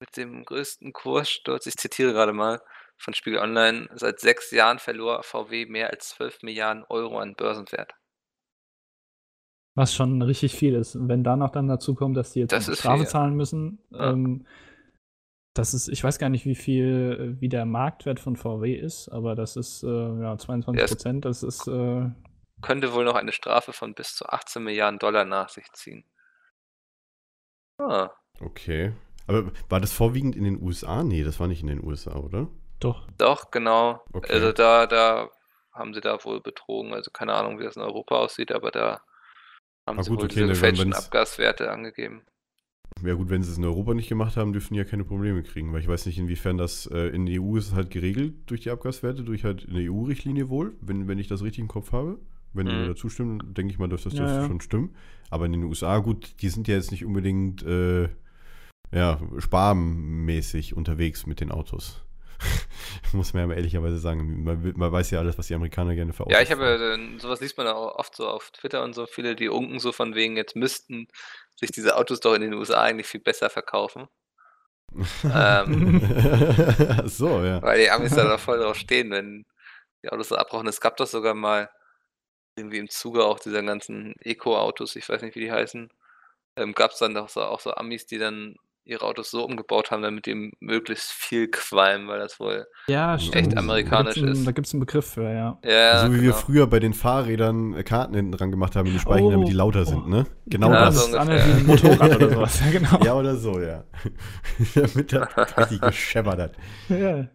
mit 0.00 0.16
dem 0.16 0.44
größten 0.44 0.92
Kurssturz, 0.92 1.66
ich 1.66 1.76
zitiere 1.76 2.12
gerade 2.12 2.32
mal 2.32 2.60
von 2.98 3.14
Spiegel 3.14 3.38
Online, 3.38 3.88
seit 3.94 4.20
sechs 4.20 4.50
Jahren 4.50 4.80
verlor 4.80 5.22
VW 5.22 5.66
mehr 5.66 5.90
als 5.90 6.08
12 6.10 6.42
Milliarden 6.42 6.84
Euro 6.88 7.20
an 7.20 7.36
Börsenwert. 7.36 7.94
Was 9.76 9.94
schon 9.94 10.20
richtig 10.22 10.54
viel 10.56 10.74
ist. 10.74 10.96
Und 10.96 11.08
wenn 11.08 11.22
da 11.22 11.36
noch 11.36 11.50
dann 11.50 11.68
dazu 11.68 11.94
kommt, 11.94 12.16
dass 12.16 12.32
die 12.32 12.40
jetzt 12.40 12.52
Das 12.52 12.64
Strafe 12.78 13.02
viel. 13.02 13.06
zahlen 13.08 13.34
müssen, 13.36 13.78
Ja. 13.90 14.10
ähm, 14.10 14.44
das 15.58 15.74
ist, 15.74 15.88
ich 15.88 16.02
weiß 16.04 16.18
gar 16.18 16.28
nicht, 16.28 16.46
wie 16.46 16.54
viel, 16.54 17.36
äh, 17.36 17.40
wie 17.40 17.48
der 17.48 17.66
Marktwert 17.66 18.20
von 18.20 18.36
VW 18.36 18.74
ist, 18.74 19.08
aber 19.08 19.34
das 19.34 19.56
ist 19.56 19.82
äh, 19.82 19.88
ja 20.22 20.36
22 20.38 20.86
Prozent. 20.86 21.24
Das 21.24 21.42
ist 21.42 21.66
äh, 21.66 22.10
Könnte 22.62 22.92
wohl 22.92 23.04
noch 23.04 23.14
eine 23.14 23.32
Strafe 23.32 23.72
von 23.72 23.94
bis 23.94 24.14
zu 24.14 24.26
18 24.26 24.62
Milliarden 24.62 24.98
Dollar 24.98 25.24
nach 25.24 25.48
sich 25.48 25.70
ziehen. 25.72 26.04
Ah, 27.78 28.10
Okay. 28.40 28.92
Aber 29.26 29.50
war 29.68 29.80
das 29.80 29.92
vorwiegend 29.92 30.36
in 30.36 30.44
den 30.44 30.62
USA? 30.62 31.02
Nee, 31.02 31.22
das 31.24 31.38
war 31.40 31.48
nicht 31.48 31.60
in 31.60 31.66
den 31.66 31.84
USA, 31.84 32.14
oder? 32.16 32.48
doch. 32.80 33.06
doch, 33.18 33.50
genau. 33.50 34.02
Okay. 34.12 34.32
Also 34.32 34.52
da, 34.52 34.86
da 34.86 35.28
haben 35.72 35.92
sie 35.92 36.00
da 36.00 36.24
wohl 36.24 36.40
betrogen. 36.40 36.94
Also 36.94 37.10
keine 37.10 37.34
Ahnung, 37.34 37.58
wie 37.58 37.64
das 37.64 37.76
in 37.76 37.82
Europa 37.82 38.16
aussieht, 38.16 38.52
aber 38.52 38.70
da 38.70 39.02
haben 39.86 39.98
Ah, 39.98 40.02
sie 40.02 40.10
gut, 40.10 40.20
wohl 40.20 40.24
okay, 40.26 40.34
diese 40.34 40.46
gefälschten 40.46 40.92
Abgaswerte 40.94 41.70
angegeben. 41.70 42.24
Ja 43.04 43.14
gut, 43.14 43.30
wenn 43.30 43.42
sie 43.42 43.50
es 43.52 43.58
in 43.58 43.64
Europa 43.64 43.94
nicht 43.94 44.08
gemacht 44.08 44.36
haben, 44.36 44.52
dürfen 44.52 44.74
die 44.74 44.78
ja 44.78 44.84
keine 44.84 45.04
Probleme 45.04 45.42
kriegen, 45.42 45.72
weil 45.72 45.80
ich 45.80 45.88
weiß 45.88 46.06
nicht, 46.06 46.18
inwiefern 46.18 46.58
das 46.58 46.86
äh, 46.86 47.08
in 47.08 47.26
der 47.26 47.40
EU 47.40 47.56
ist 47.56 47.72
halt 47.74 47.90
geregelt 47.90 48.34
durch 48.46 48.62
die 48.62 48.70
Abgaswerte, 48.70 49.22
durch 49.22 49.44
halt 49.44 49.66
eine 49.68 49.80
EU-Richtlinie 49.82 50.48
wohl, 50.48 50.74
wenn, 50.80 51.06
wenn 51.06 51.18
ich 51.18 51.28
das 51.28 51.42
richtig 51.42 51.60
im 51.60 51.68
Kopf 51.68 51.92
habe. 51.92 52.18
Wenn 52.54 52.66
ihr 52.66 52.72
Mhm. 52.72 52.80
mir 52.80 52.86
dazu 52.86 53.08
stimmt, 53.08 53.56
denke 53.56 53.72
ich 53.72 53.78
mal, 53.78 53.88
dass 53.88 54.02
das 54.04 54.14
Ja, 54.14 54.20
dürfte 54.20 54.40
ja. 54.40 54.46
schon 54.46 54.60
stimmen. 54.60 54.94
Aber 55.30 55.46
in 55.46 55.52
den 55.52 55.64
USA, 55.64 55.98
gut, 55.98 56.34
die 56.40 56.48
sind 56.48 56.66
ja 56.66 56.74
jetzt 56.76 56.90
nicht 56.90 57.04
unbedingt 57.04 57.62
äh, 57.62 58.08
ja, 58.90 59.20
sparmäßig 59.38 60.74
unterwegs 60.76 61.26
mit 61.26 61.40
den 61.40 61.50
Autos. 61.52 62.02
Muss 63.12 63.32
man 63.34 63.42
ja 63.42 63.46
mal 63.48 63.54
ehrlicherweise 63.54 63.98
sagen. 63.98 64.44
Man, 64.44 64.72
man 64.76 64.92
weiß 64.92 65.10
ja 65.10 65.18
alles, 65.18 65.36
was 65.38 65.48
die 65.48 65.54
Amerikaner 65.54 65.94
gerne 65.94 66.12
Autos 66.12 66.32
Ja, 66.32 66.40
ich 66.40 66.50
habe, 66.50 66.64
äh, 66.64 67.18
sowas 67.18 67.40
liest 67.40 67.56
man 67.58 67.66
auch 67.66 67.96
oft 67.96 68.16
so 68.16 68.28
auf 68.28 68.50
Twitter 68.50 68.82
und 68.82 68.94
so, 68.94 69.06
viele, 69.06 69.36
die 69.36 69.48
unken 69.48 69.78
so 69.78 69.92
von 69.92 70.14
wegen, 70.14 70.36
jetzt 70.36 70.56
müssten 70.56 71.08
sich 71.58 71.70
diese 71.70 71.96
Autos 71.96 72.20
doch 72.20 72.34
in 72.34 72.42
den 72.42 72.54
USA 72.54 72.82
eigentlich 72.82 73.06
viel 73.06 73.20
besser 73.20 73.50
verkaufen. 73.50 74.08
ähm, 75.34 76.00
so, 77.06 77.44
ja. 77.44 77.60
Weil 77.62 77.80
die 77.80 77.90
Amis 77.90 78.14
da 78.14 78.24
doch 78.28 78.40
voll 78.40 78.60
drauf 78.60 78.76
stehen, 78.76 79.10
wenn 79.10 79.44
die 80.02 80.10
Autos 80.10 80.28
so 80.28 80.36
abrauchen. 80.36 80.66
Es 80.66 80.80
gab 80.80 80.96
doch 80.96 81.06
sogar 81.06 81.34
mal 81.34 81.70
irgendwie 82.56 82.78
im 82.78 82.88
Zuge 82.88 83.24
auch 83.24 83.38
dieser 83.38 83.62
ganzen 83.62 84.14
Eco-Autos, 84.20 84.96
ich 84.96 85.08
weiß 85.08 85.22
nicht, 85.22 85.36
wie 85.36 85.40
die 85.40 85.52
heißen, 85.52 85.90
ähm, 86.56 86.72
gab 86.74 86.92
es 86.92 86.98
dann 86.98 87.14
doch 87.14 87.28
so, 87.28 87.42
auch 87.42 87.60
so 87.60 87.72
Amis, 87.72 88.06
die 88.06 88.18
dann 88.18 88.56
ihre 88.88 89.04
Autos 89.04 89.30
so 89.30 89.44
umgebaut 89.44 89.90
haben, 89.90 90.02
damit 90.02 90.26
die 90.26 90.50
möglichst 90.60 91.10
viel 91.12 91.48
qualmen, 91.48 92.08
weil 92.08 92.18
das 92.18 92.40
wohl 92.40 92.66
Ja, 92.88 93.14
Echt 93.16 93.26
stimmt. 93.26 93.56
amerikanisch 93.56 94.14
da 94.20 94.26
ist. 94.28 94.46
Da 94.46 94.52
gibt 94.52 94.66
es 94.66 94.72
einen 94.72 94.80
Begriff 94.80 95.06
für, 95.12 95.30
ja. 95.30 95.58
ja, 95.62 96.00
so 96.06 96.08
wie 96.12 96.16
wir 96.16 96.22
genau. 96.22 96.34
früher 96.34 96.66
bei 96.66 96.80
den 96.80 96.94
Fahrrädern 96.94 97.74
äh, 97.74 97.82
Karten 97.82 98.14
hinten 98.14 98.32
dran 98.32 98.50
gemacht 98.50 98.76
haben 98.76 98.86
in 98.86 98.94
die 98.94 98.98
Speichen, 98.98 99.26
Oh, 99.26 99.30
damit 99.30 99.48
die 99.48 99.52
lauter 99.52 99.82
oh. 99.82 99.84
sind, 99.84 100.08
ne? 100.08 100.24
Genau 100.46 100.72
Ja, 100.72 100.86
das 100.86 101.10
so 101.10 101.18
ungefähr. 101.18 101.44
ein 101.56 101.66
Motorrad 101.66 102.16
oder 102.16 102.30
sowas. 102.30 102.60
Ja, 102.60 102.70
genau. 102.70 103.04
Ja, 103.04 103.14
oder 103.14 103.36
so, 103.36 103.60
ja. 103.60 103.84
damit 104.74 105.12
das 105.12 105.28
richtig 105.58 105.80
gescheppert 105.82 106.38
hat. 106.40 106.52
Ja. 106.88 107.28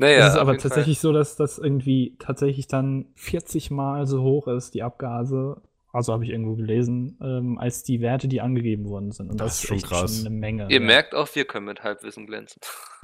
Naja, 0.00 0.26
es 0.28 0.34
ist 0.34 0.38
aber 0.38 0.52
jeden 0.52 0.60
Fall. 0.60 0.70
tatsächlich 0.70 1.00
so, 1.00 1.12
dass 1.12 1.34
das 1.36 1.58
irgendwie 1.58 2.16
tatsächlich 2.20 2.68
dann 2.68 3.06
40 3.16 3.70
Mal 3.72 4.06
so 4.06 4.22
hoch 4.22 4.46
ist, 4.46 4.74
die 4.74 4.82
Abgase, 4.84 5.60
also 5.98 6.12
habe 6.14 6.24
ich 6.24 6.30
irgendwo 6.30 6.54
gelesen, 6.56 7.18
ähm, 7.22 7.58
als 7.58 7.82
die 7.82 8.00
Werte, 8.00 8.26
die 8.28 8.40
angegeben 8.40 8.86
worden 8.88 9.12
sind. 9.12 9.30
Und 9.30 9.38
Das 9.40 9.48
das, 9.48 9.60
ist 9.62 9.68
schon 9.68 9.82
krass. 9.82 10.16
schon 10.16 10.26
eine 10.26 10.36
Menge. 10.36 10.64
Ihr 10.70 10.80
ja. 10.80 10.86
merkt 10.86 11.14
auch, 11.14 11.28
wir 11.34 11.44
können 11.44 11.66
mit 11.66 11.82
Halbwissen 11.84 12.26
glänzen. 12.26 12.60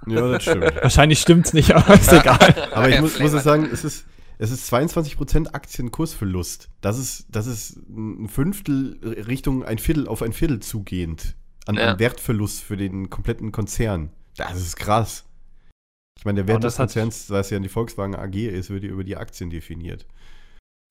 Ja, 0.07 0.27
das 0.33 0.43
stimmt. 0.45 0.75
Wahrscheinlich 0.83 1.19
stimmt's 1.21 1.53
nicht, 1.53 1.73
aber 1.73 1.95
ist 1.95 2.13
egal. 2.13 2.71
Aber 2.73 2.89
ich 2.89 3.01
muss, 3.01 3.19
muss 3.21 3.33
sagen, 3.33 3.69
es 3.71 3.85
ist, 3.85 4.07
es 4.39 4.51
ist 4.51 4.73
22% 4.73 5.53
Aktienkursverlust. 5.55 6.71
Das 6.81 6.99
ist, 6.99 7.27
das 7.31 7.47
ist 7.47 7.77
ein 7.89 8.29
Fünftel 8.29 8.99
Richtung 9.29 9.65
ein 9.65 9.79
Viertel 9.79 10.09
auf 10.09 10.23
ein 10.23 10.33
Viertel 10.33 10.61
zugehend 10.61 11.37
an, 11.67 11.77
Ja. 11.77 11.93
an 11.93 11.99
Wertverlust 11.99 12.63
für 12.63 12.77
den 12.77 13.11
kompletten 13.11 13.53
Konzern. 13.53 14.11
Das 14.37 14.57
ist 14.57 14.77
krass. 14.77 15.25
Ich 16.19 16.25
meine, 16.25 16.45
der 16.45 16.49
Wert 16.49 16.65
des 16.65 16.77
Konzerns, 16.77 17.27
da 17.27 17.41
es 17.41 17.51
ja 17.51 17.59
die 17.59 17.69
Volkswagen 17.69 18.15
AG 18.15 18.35
ist, 18.35 18.71
wird 18.71 18.85
ja 18.85 18.91
über 18.91 19.05
die 19.05 19.17
Aktien 19.17 19.51
definiert. 19.51 20.07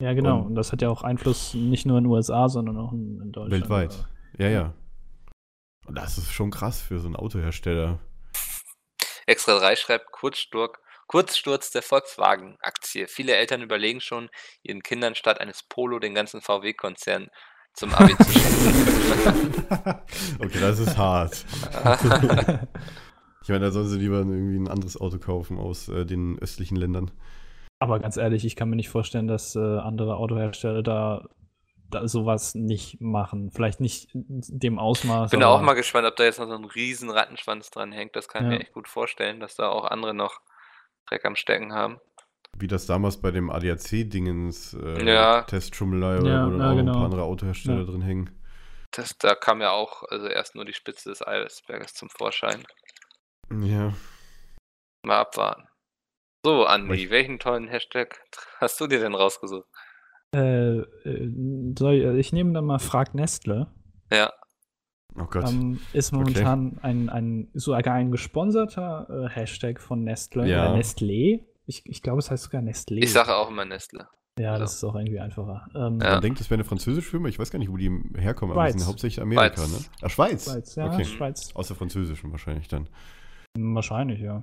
Ja, 0.03 0.13
genau. 0.13 0.39
Und- 0.39 0.47
Und 0.47 0.55
das 0.55 0.71
hat 0.71 0.81
ja 0.81 0.89
auch 0.89 1.01
Einfluss 1.03 1.53
nicht 1.53 1.85
nur 1.85 1.97
in 1.97 2.03
den 2.03 2.11
USA, 2.11 2.49
sondern 2.49 2.77
auch 2.77 2.91
in, 2.91 3.21
in 3.21 3.31
Deutschland. 3.31 3.51
Weltweit. 3.69 4.05
Ja, 4.37 4.49
ja. 4.49 4.73
Und 5.85 5.95
das 5.97 6.17
ist 6.17 6.31
schon 6.31 6.51
krass 6.51 6.81
für 6.81 6.99
so 6.99 7.07
einen 7.07 7.15
Autohersteller. 7.15 7.99
Extra 9.25 9.57
3 9.57 9.75
schreibt 9.77 10.11
Kurzsturz, 10.11 10.73
Kurzsturz 11.07 11.71
der 11.71 11.81
Volkswagen-Aktie. 11.83 13.07
Viele 13.07 13.35
Eltern 13.35 13.61
überlegen 13.61 14.01
schon, 14.01 14.29
ihren 14.63 14.81
Kindern 14.83 15.15
statt 15.15 15.39
eines 15.39 15.63
Polo 15.63 15.99
den 15.99 16.13
ganzen 16.15 16.41
VW-Konzern 16.41 17.29
zum 17.73 17.93
Abi 17.93 18.15
zu 18.17 18.31
schenken. 18.31 19.59
okay, 20.39 20.59
das 20.59 20.79
ist 20.79 20.97
hart. 20.97 21.45
Ich 23.43 23.49
meine, 23.49 23.65
da 23.65 23.71
sollen 23.71 23.89
sie 23.89 23.97
lieber 23.99 24.19
irgendwie 24.19 24.55
ein 24.57 24.69
anderes 24.69 24.95
Auto 24.95 25.17
kaufen 25.19 25.59
aus 25.59 25.89
äh, 25.89 26.05
den 26.05 26.39
östlichen 26.39 26.77
Ländern. 26.77 27.11
Aber 27.83 27.99
ganz 27.99 28.15
ehrlich, 28.15 28.45
ich 28.45 28.55
kann 28.55 28.69
mir 28.69 28.77
nicht 28.77 28.87
vorstellen, 28.87 29.27
dass 29.27 29.57
äh, 29.57 29.59
andere 29.59 30.15
Autohersteller 30.15 30.81
da, 30.83 31.27
da 31.89 32.07
sowas 32.07 32.55
nicht 32.55 33.01
machen. 33.01 33.51
Vielleicht 33.51 33.81
nicht 33.81 34.15
in 34.15 34.25
dem 34.47 34.79
Ausmaß. 34.79 35.31
Bin 35.31 35.41
da 35.41 35.49
auch 35.49 35.61
mal 35.61 35.73
gespannt, 35.73 36.07
ob 36.07 36.15
da 36.15 36.23
jetzt 36.23 36.39
noch 36.39 36.47
so 36.47 36.53
ein 36.55 36.63
riesen 36.63 37.09
Rattenschwanz 37.09 37.71
dran 37.71 37.91
hängt. 37.91 38.15
Das 38.15 38.29
kann 38.29 38.45
ich 38.45 38.51
Ja. 38.51 38.57
mir 38.57 38.61
echt 38.63 38.71
gut 38.73 38.87
vorstellen, 38.87 39.41
dass 39.41 39.55
da 39.55 39.67
auch 39.67 39.83
andere 39.83 40.13
noch 40.13 40.39
Dreck 41.09 41.25
am 41.25 41.35
Stecken 41.35 41.73
haben. 41.73 41.99
Wie 42.57 42.67
das 42.67 42.85
damals 42.85 43.19
bei 43.19 43.31
dem 43.31 43.49
ADAC-Dingens 43.49 44.75
äh, 44.75 45.05
Ja. 45.05 45.41
Testschummelei 45.41 46.19
oder 46.19 46.29
Ja, 46.31 46.45
wo 46.45 46.51
dann 46.51 46.59
ja, 46.61 46.65
auch 46.67 46.71
ein 46.71 46.77
genau. 46.77 46.93
paar 46.93 47.03
andere 47.05 47.23
Autohersteller 47.23 47.79
Ja. 47.79 47.83
drin 47.83 48.01
hängen. 48.01 48.39
Das, 48.91 49.17
da 49.17 49.35
kam 49.35 49.59
ja 49.59 49.71
auch 49.71 50.03
also 50.09 50.27
erst 50.27 50.55
nur 50.55 50.63
die 50.63 50.73
Spitze 50.73 51.09
des 51.09 51.21
Eisberges 51.27 51.95
zum 51.95 52.09
Vorschein. 52.09 52.63
Ja. 53.51 53.91
Mal 55.05 55.19
abwarten. 55.19 55.67
So, 56.45 56.65
Andi, 56.65 56.95
Ich- 57.05 57.09
welchen 57.09 57.39
tollen 57.39 57.67
Hashtag 57.67 58.19
hast 58.59 58.79
du 58.81 58.87
dir 58.87 58.99
denn 58.99 59.15
rausgesucht? 59.15 59.67
Äh, 60.35 60.79
äh, 60.79 61.73
soll, 61.77 61.93
ich- 61.93 62.27
ich 62.27 62.33
nehme 62.33 62.53
dann 62.53 62.65
mal 62.65 62.79
Frag 62.79 63.13
Nestle. 63.15 63.67
Ja, 64.11 64.31
Oh 65.15 65.25
Gott. 65.25 65.47
Ähm, 65.47 65.79
ist 65.93 66.11
momentan 66.11 66.79
ein, 66.81 67.07
ein 67.07 67.47
sogar 67.53 67.93
ein 67.93 68.09
gesponserter 68.11 69.07
äh, 69.27 69.29
Hashtag 69.29 69.79
von 69.79 70.03
Nestle. 70.03 70.47
Ja. 70.47 70.71
Oder 70.71 70.79
Nestlé. 70.79 71.43
Ich, 71.67 71.85
ich 71.85 72.01
glaube, 72.01 72.17
es 72.17 72.31
heißt 72.31 72.45
sogar 72.45 72.63
Nestlé. 72.63 72.97
ich 73.03 73.13
sage 73.13 73.35
auch 73.35 73.49
immer 73.51 73.63
Nestle. 73.63 74.07
ja, 74.39 74.55
so. 74.55 74.61
das 74.61 74.73
ist 74.73 74.83
auch 74.83 74.95
irgendwie 74.95 75.19
einfacher. 75.19 75.67
Ähm, 75.75 75.99
Ja. 76.01 76.13
Man 76.13 76.21
denkt, 76.21 76.39
das 76.39 76.49
wäre 76.49 76.55
eine 76.55 76.63
französische 76.63 77.07
Firma. 77.11 77.27
Ich 77.29 77.37
weiß 77.37 77.51
gar 77.51 77.59
nicht, 77.59 77.69
wo 77.71 77.77
die 77.77 77.91
herkommen. 78.17 78.53
Aber 78.57 78.63
die 78.65 78.71
Schweiz. 78.71 78.81
sind 78.81 78.89
hauptsächlich 78.89 79.21
Amerika, 79.21 79.55
Schweiz. 79.57 79.71
ne? 79.71 79.85
Ah, 80.01 80.09
Schweiz. 80.09 80.45
Schweiz, 80.45 80.75
ja, 80.75 80.85
Okay. 80.91 81.05
Schweiz. 81.05 81.51
Aus 81.53 81.67
der 81.67 81.75
französischen 81.77 82.31
wahrscheinlich 82.31 82.67
dann. 82.67 82.89
Wahrscheinlich, 83.55 84.19
ja. 84.19 84.41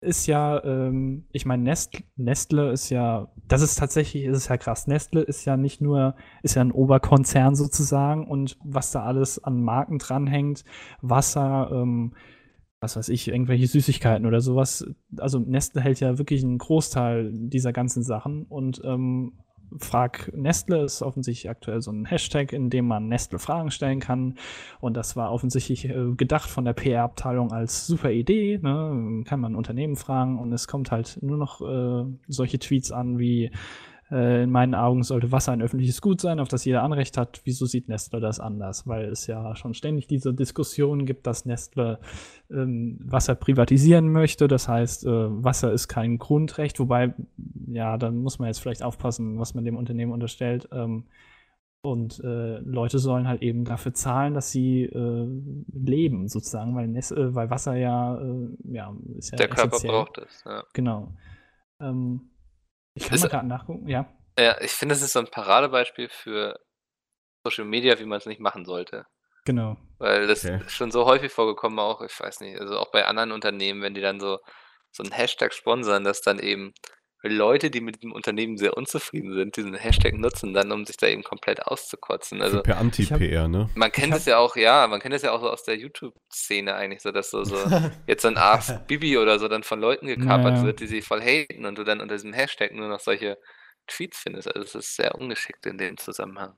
Ist 0.00 0.26
ja, 0.26 0.62
ähm, 0.64 1.26
ich 1.32 1.46
meine, 1.46 1.62
Nest, 1.62 2.02
Nestle 2.16 2.72
ist 2.72 2.90
ja, 2.90 3.32
das 3.46 3.62
ist 3.62 3.76
tatsächlich, 3.76 4.24
ist 4.24 4.36
es 4.36 4.48
ja 4.48 4.56
krass. 4.56 4.86
Nestle 4.86 5.22
ist 5.22 5.44
ja 5.44 5.56
nicht 5.56 5.80
nur, 5.80 6.14
ist 6.42 6.54
ja 6.54 6.62
ein 6.62 6.72
Oberkonzern 6.72 7.54
sozusagen 7.54 8.26
und 8.26 8.58
was 8.62 8.92
da 8.92 9.02
alles 9.02 9.42
an 9.42 9.62
Marken 9.62 9.98
dranhängt, 9.98 10.64
Wasser, 11.00 11.70
ähm, 11.72 12.14
was 12.80 12.96
weiß 12.96 13.08
ich, 13.08 13.28
irgendwelche 13.28 13.66
Süßigkeiten 13.66 14.26
oder 14.26 14.40
sowas. 14.40 14.86
Also 15.16 15.40
Nestle 15.40 15.80
hält 15.80 16.00
ja 16.00 16.18
wirklich 16.18 16.44
einen 16.44 16.58
Großteil 16.58 17.30
dieser 17.32 17.72
ganzen 17.72 18.02
Sachen 18.02 18.44
und 18.44 18.80
ähm, 18.84 19.32
Frag 19.78 20.32
Nestle 20.34 20.84
ist 20.84 21.02
offensichtlich 21.02 21.50
aktuell 21.50 21.82
so 21.82 21.90
ein 21.90 22.04
Hashtag, 22.06 22.52
in 22.52 22.70
dem 22.70 22.86
man 22.86 23.08
Nestle 23.08 23.38
Fragen 23.38 23.70
stellen 23.70 24.00
kann. 24.00 24.34
Und 24.80 24.96
das 24.96 25.16
war 25.16 25.32
offensichtlich 25.32 25.88
äh, 25.88 26.12
gedacht 26.16 26.48
von 26.48 26.64
der 26.64 26.72
PR-Abteilung 26.72 27.52
als 27.52 27.86
super 27.86 28.10
Idee. 28.10 28.58
Ne? 28.62 29.22
Kann 29.26 29.40
man 29.40 29.54
Unternehmen 29.54 29.96
fragen 29.96 30.38
und 30.38 30.52
es 30.52 30.68
kommt 30.68 30.90
halt 30.90 31.18
nur 31.22 31.36
noch 31.36 31.60
äh, 31.60 32.04
solche 32.28 32.58
Tweets 32.58 32.92
an 32.92 33.18
wie 33.18 33.50
äh, 34.10 34.44
in 34.44 34.50
meinen 34.50 34.74
Augen 34.74 35.02
sollte 35.02 35.32
Wasser 35.32 35.52
ein 35.52 35.62
öffentliches 35.62 36.00
Gut 36.00 36.20
sein, 36.20 36.40
auf 36.40 36.48
das 36.48 36.64
jeder 36.64 36.82
Anrecht 36.82 37.16
hat. 37.16 37.40
Wieso 37.44 37.66
sieht 37.66 37.88
Nestle 37.88 38.20
das 38.20 38.40
anders? 38.40 38.86
Weil 38.86 39.06
es 39.06 39.26
ja 39.26 39.54
schon 39.56 39.74
ständig 39.74 40.06
diese 40.06 40.32
Diskussion 40.32 41.06
gibt, 41.06 41.26
dass 41.26 41.44
Nestle 41.44 41.98
ähm, 42.50 42.98
Wasser 43.02 43.34
privatisieren 43.34 44.10
möchte. 44.10 44.48
Das 44.48 44.68
heißt, 44.68 45.04
äh, 45.04 45.10
Wasser 45.10 45.72
ist 45.72 45.88
kein 45.88 46.18
Grundrecht. 46.18 46.80
Wobei, 46.80 47.14
ja, 47.66 47.98
dann 47.98 48.18
muss 48.18 48.38
man 48.38 48.48
jetzt 48.48 48.60
vielleicht 48.60 48.82
aufpassen, 48.82 49.38
was 49.38 49.54
man 49.54 49.64
dem 49.64 49.76
Unternehmen 49.76 50.12
unterstellt. 50.12 50.68
Ähm, 50.72 51.04
und 51.80 52.20
äh, 52.24 52.58
Leute 52.58 52.98
sollen 52.98 53.28
halt 53.28 53.40
eben 53.42 53.64
dafür 53.64 53.94
zahlen, 53.94 54.34
dass 54.34 54.50
sie 54.50 54.82
äh, 54.82 55.28
leben, 55.72 56.28
sozusagen, 56.28 56.74
weil, 56.74 56.88
Ness, 56.88 57.12
äh, 57.12 57.34
weil 57.34 57.50
Wasser 57.50 57.76
ja, 57.76 58.20
äh, 58.20 58.48
ja, 58.64 58.94
ist 59.16 59.30
ja 59.30 59.36
Der 59.36 59.48
Körper 59.48 59.76
essentiell. 59.76 59.92
braucht 59.92 60.18
es. 60.18 60.42
Ja. 60.44 60.64
Genau. 60.72 61.12
Ähm, 61.80 62.30
ich 62.98 63.08
kann 63.08 63.14
Ist- 63.14 63.22
mal 63.22 63.28
gerade 63.28 63.46
nachgucken, 63.46 63.88
ja. 63.88 64.06
ja, 64.38 64.60
ich 64.60 64.72
finde, 64.72 64.94
das 64.94 65.02
ist 65.02 65.12
so 65.12 65.18
ein 65.20 65.30
Paradebeispiel 65.30 66.08
für 66.08 66.58
Social 67.44 67.64
Media, 67.64 67.98
wie 67.98 68.04
man 68.04 68.18
es 68.18 68.26
nicht 68.26 68.40
machen 68.40 68.64
sollte. 68.64 69.06
Genau. 69.44 69.76
Weil 69.98 70.26
das 70.26 70.44
Okay. 70.44 70.60
ist 70.66 70.72
schon 70.72 70.90
so 70.90 71.06
häufig 71.06 71.32
vorgekommen, 71.32 71.78
auch, 71.78 72.02
ich 72.02 72.18
weiß 72.18 72.40
nicht, 72.40 72.60
also 72.60 72.78
auch 72.78 72.90
bei 72.90 73.06
anderen 73.06 73.32
Unternehmen, 73.32 73.80
wenn 73.82 73.94
die 73.94 74.00
dann 74.00 74.20
so, 74.20 74.38
so 74.90 75.02
einen 75.02 75.12
Hashtag 75.12 75.52
sponsern, 75.54 76.04
dass 76.04 76.20
dann 76.20 76.38
eben 76.38 76.72
Leute, 77.22 77.70
die 77.70 77.80
mit 77.80 78.02
dem 78.02 78.12
Unternehmen 78.12 78.56
sehr 78.56 78.76
unzufrieden 78.76 79.34
sind, 79.34 79.56
diesen 79.56 79.74
Hashtag 79.74 80.14
nutzen, 80.14 80.54
dann 80.54 80.70
um 80.70 80.84
sich 80.86 80.96
da 80.96 81.08
eben 81.08 81.24
komplett 81.24 81.66
auszukotzen. 81.66 82.40
Also 82.42 82.62
per 82.62 82.78
Anti-PR, 82.78 83.48
ne? 83.48 83.68
man 83.74 83.90
kennt 83.90 84.14
es 84.14 84.24
ja 84.26 84.38
auch, 84.38 84.54
ja, 84.54 84.86
man 84.86 85.00
kennt 85.00 85.14
es 85.14 85.22
ja 85.22 85.32
auch 85.32 85.40
so 85.40 85.50
aus 85.50 85.64
der 85.64 85.76
YouTube-Szene 85.76 86.74
eigentlich, 86.74 87.02
so 87.02 87.10
dass 87.10 87.30
so, 87.30 87.42
so 87.42 87.56
jetzt 88.06 88.22
so 88.22 88.28
ein 88.28 88.36
Ask 88.36 88.86
Bibi 88.86 89.18
oder 89.18 89.38
so 89.40 89.48
dann 89.48 89.64
von 89.64 89.80
Leuten 89.80 90.06
gekapert 90.06 90.52
Ja, 90.52 90.58
ja. 90.58 90.64
wird, 90.64 90.80
die 90.80 90.86
sich 90.86 91.04
voll 91.04 91.20
haten 91.20 91.64
und 91.66 91.76
du 91.76 91.84
dann 91.84 92.00
unter 92.00 92.14
diesem 92.14 92.32
Hashtag 92.32 92.72
nur 92.72 92.88
noch 92.88 93.00
solche 93.00 93.36
Tweets 93.88 94.18
findest. 94.18 94.54
Also 94.54 94.62
es 94.62 94.74
ist 94.74 94.96
sehr 94.96 95.14
ungeschickt 95.16 95.66
in 95.66 95.78
dem 95.78 95.96
Zusammenhang. 95.96 96.54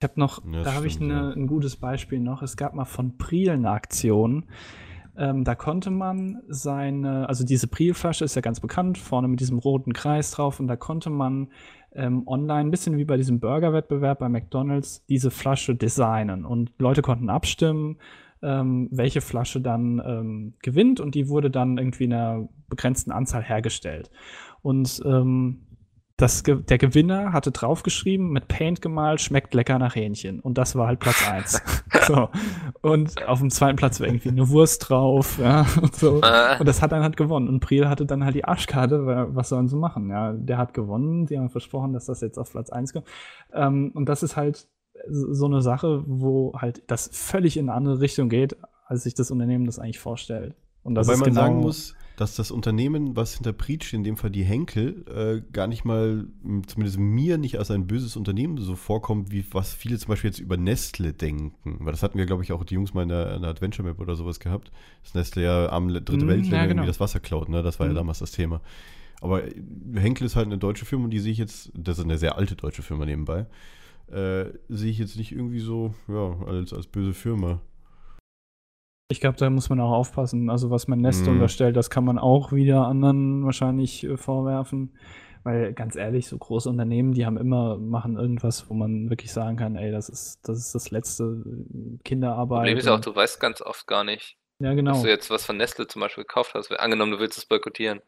Ich 0.00 0.04
habe 0.08 0.18
noch, 0.18 0.42
Ja, 0.44 0.52
das 0.52 0.64
da 0.64 0.72
habe 0.74 0.86
ich 0.86 0.94
stimmt, 0.94 1.08
ne, 1.08 1.14
ja. 1.14 1.30
ein 1.36 1.46
gutes 1.46 1.76
Beispiel 1.76 2.20
noch. 2.20 2.42
Es 2.42 2.56
gab 2.56 2.74
mal 2.74 2.86
von 2.86 3.18
Priel 3.18 3.50
eine 3.50 3.70
Aktion. 3.70 4.50
Ähm, 5.20 5.44
da 5.44 5.54
konnte 5.54 5.90
man 5.90 6.40
seine, 6.48 7.28
also 7.28 7.44
diese 7.44 7.68
Prielflasche 7.68 8.24
ist 8.24 8.36
ja 8.36 8.40
ganz 8.40 8.58
bekannt, 8.58 8.96
vorne 8.96 9.28
mit 9.28 9.38
diesem 9.40 9.58
roten 9.58 9.92
Kreis 9.92 10.30
drauf, 10.30 10.58
und 10.60 10.66
da 10.66 10.76
konnte 10.76 11.10
man 11.10 11.48
ähm, 11.92 12.26
online, 12.26 12.68
ein 12.68 12.70
bisschen 12.70 12.96
wie 12.96 13.04
bei 13.04 13.18
diesem 13.18 13.38
Burger-Wettbewerb 13.38 14.20
bei 14.20 14.30
McDonalds, 14.30 15.04
diese 15.10 15.30
Flasche 15.30 15.74
designen. 15.76 16.46
Und 16.46 16.72
Leute 16.78 17.02
konnten 17.02 17.28
abstimmen, 17.28 17.98
ähm, 18.42 18.88
welche 18.92 19.20
Flasche 19.20 19.60
dann 19.60 20.00
ähm, 20.02 20.54
gewinnt, 20.62 21.00
und 21.00 21.14
die 21.14 21.28
wurde 21.28 21.50
dann 21.50 21.76
irgendwie 21.76 22.04
in 22.04 22.14
einer 22.14 22.48
begrenzten 22.70 23.12
Anzahl 23.12 23.42
hergestellt. 23.42 24.10
Und 24.62 25.02
ähm, 25.04 25.66
das, 26.20 26.42
der 26.42 26.78
Gewinner 26.78 27.32
hatte 27.32 27.50
draufgeschrieben, 27.50 28.30
mit 28.30 28.48
Paint 28.48 28.82
gemalt, 28.82 29.20
schmeckt 29.20 29.54
lecker 29.54 29.78
nach 29.78 29.94
Hähnchen. 29.94 30.40
Und 30.40 30.58
das 30.58 30.76
war 30.76 30.86
halt 30.86 31.00
Platz 31.00 31.28
1. 31.28 31.62
so. 32.06 32.28
Und 32.82 33.26
auf 33.26 33.38
dem 33.38 33.50
zweiten 33.50 33.76
Platz 33.76 34.00
war 34.00 34.06
irgendwie 34.06 34.28
eine 34.28 34.48
Wurst 34.48 34.88
drauf. 34.88 35.38
Ja, 35.38 35.66
und, 35.80 35.94
so. 35.94 36.20
Äh, 36.20 36.58
und 36.58 36.66
das 36.66 36.82
hat 36.82 36.92
dann 36.92 37.02
halt 37.02 37.16
gewonnen. 37.16 37.48
Und 37.48 37.60
Priel 37.60 37.88
hatte 37.88 38.06
dann 38.06 38.24
halt 38.24 38.34
die 38.34 38.44
Arschkarte, 38.44 39.06
weil, 39.06 39.34
was 39.34 39.48
sollen 39.48 39.68
sie 39.68 39.76
machen? 39.76 40.10
Ja, 40.10 40.32
der 40.32 40.58
hat 40.58 40.74
gewonnen. 40.74 41.26
Die 41.26 41.38
haben 41.38 41.50
versprochen, 41.50 41.92
dass 41.92 42.06
das 42.06 42.20
jetzt 42.20 42.38
auf 42.38 42.50
Platz 42.50 42.70
1 42.70 42.92
kommt. 42.92 43.06
Ähm, 43.52 43.92
und 43.94 44.08
das 44.08 44.22
ist 44.22 44.36
halt 44.36 44.66
so 45.08 45.32
so 45.32 45.46
eine 45.46 45.62
Sache, 45.62 46.02
wo 46.06 46.52
halt 46.56 46.82
das 46.86 47.10
völlig 47.12 47.56
in 47.56 47.68
eine 47.68 47.76
andere 47.76 48.00
Richtung 48.00 48.28
geht, 48.28 48.56
als 48.86 49.04
sich 49.04 49.14
das 49.14 49.30
Unternehmen 49.30 49.66
das 49.66 49.78
eigentlich 49.78 49.98
vorstellt. 49.98 50.54
Und 50.82 50.94
das 50.94 51.06
Wobei 51.06 51.14
ist 51.14 51.20
man 51.20 51.28
genau, 51.28 51.40
sagen 51.40 51.56
muss, 51.60 51.94
dass 52.20 52.34
das 52.36 52.50
Unternehmen, 52.50 53.16
was 53.16 53.34
hinter 53.34 53.52
Preach, 53.54 53.92
in 53.94 54.04
dem 54.04 54.16
Fall 54.16 54.30
die 54.30 54.44
Henkel, 54.44 55.04
äh, 55.08 55.42
gar 55.52 55.66
nicht 55.66 55.84
mal, 55.84 56.26
zumindest 56.66 56.98
mir 56.98 57.38
nicht 57.38 57.58
als 57.58 57.70
ein 57.70 57.86
böses 57.86 58.14
Unternehmen 58.16 58.58
so 58.58 58.76
vorkommt, 58.76 59.32
wie 59.32 59.44
was 59.52 59.72
viele 59.72 59.98
zum 59.98 60.08
Beispiel 60.08 60.28
jetzt 60.30 60.38
über 60.38 60.56
Nestle 60.58 61.12
denken. 61.14 61.54
Weil 61.80 61.92
das 61.92 62.02
hatten 62.02 62.18
wir, 62.18 62.26
glaube 62.26 62.42
ich, 62.42 62.52
auch 62.52 62.62
die 62.64 62.74
Jungs 62.74 62.92
mal 62.92 63.02
in 63.04 63.08
der, 63.08 63.34
in 63.36 63.40
der 63.42 63.50
Adventure 63.50 63.88
Map 63.88 63.98
oder 64.00 64.16
sowas 64.16 64.38
gehabt. 64.38 64.70
Dass 65.02 65.14
Nestle 65.14 65.42
ja 65.44 65.68
am 65.70 65.88
Le- 65.88 66.02
dritte 66.02 66.26
Mm, 66.26 66.28
Weltländer 66.28 66.56
ja, 66.58 66.66
genau. 66.66 66.70
irgendwie 66.82 66.88
das 66.88 67.00
Wasser 67.00 67.20
klaut, 67.20 67.48
ne? 67.48 67.62
Das 67.62 67.80
war 67.80 67.86
ja 67.86 67.92
Mm. 67.94 67.96
damals 67.96 68.18
das 68.18 68.32
Thema. 68.32 68.60
Aber 69.22 69.44
äh, 69.44 69.54
Henkel 69.94 70.26
ist 70.26 70.36
halt 70.36 70.46
eine 70.46 70.58
deutsche 70.58 70.84
Firma 70.84 71.04
und 71.04 71.10
die 71.10 71.20
sehe 71.20 71.32
ich 71.32 71.38
jetzt, 71.38 71.70
das 71.74 71.98
ist 71.98 72.04
eine 72.04 72.18
sehr 72.18 72.36
alte 72.36 72.54
deutsche 72.54 72.82
Firma 72.82 73.06
nebenbei, 73.06 73.46
äh, 74.12 74.44
sehe 74.68 74.90
ich 74.90 74.98
jetzt 74.98 75.16
nicht 75.16 75.32
irgendwie 75.32 75.60
so, 75.60 75.94
ja, 76.08 76.36
als, 76.46 76.72
als 76.72 76.86
böse 76.86 77.14
Firma. 77.14 77.60
Ich 79.10 79.20
glaube, 79.20 79.36
da 79.36 79.50
muss 79.50 79.68
man 79.68 79.80
auch 79.80 79.90
aufpassen. 79.92 80.48
Also 80.50 80.70
was 80.70 80.88
man 80.88 81.00
Nest 81.00 81.26
Mhm. 81.26 81.32
unterstellt, 81.32 81.76
das 81.76 81.90
kann 81.90 82.04
man 82.04 82.18
auch 82.18 82.52
wieder 82.52 82.86
anderen 82.86 83.44
wahrscheinlich 83.44 84.04
äh, 84.04 84.16
vorwerfen. 84.16 84.96
Weil 85.42 85.72
ganz 85.72 85.96
ehrlich, 85.96 86.28
so 86.28 86.36
große 86.36 86.68
Unternehmen, 86.68 87.12
die 87.12 87.24
haben 87.24 87.38
immer, 87.38 87.78
machen 87.78 88.18
irgendwas, 88.18 88.68
wo 88.68 88.74
man 88.74 89.08
wirklich 89.08 89.32
sagen 89.32 89.56
kann, 89.56 89.74
ey, 89.74 89.90
das 89.90 90.08
ist 90.10 90.40
das, 90.46 90.58
ist 90.58 90.74
das 90.74 90.90
letzte 90.90 91.42
Kinderarbeit. 92.04 92.58
Problem 92.58 92.76
ist 92.78 92.86
ja 92.86 92.94
auch, 92.94 93.00
du 93.00 93.14
weißt 93.14 93.40
ganz 93.40 93.62
oft 93.62 93.86
gar 93.86 94.04
nicht, 94.04 94.36
ja, 94.60 94.68
dass 94.68 94.76
genau. 94.76 95.02
du 95.02 95.08
jetzt 95.08 95.30
was 95.30 95.46
von 95.46 95.56
Nestle 95.56 95.86
zum 95.86 96.00
Beispiel 96.00 96.24
gekauft 96.24 96.52
hast. 96.54 96.70
Angenommen, 96.78 97.12
du 97.12 97.18
willst 97.20 97.38
es 97.38 97.46
boykottieren. 97.46 98.00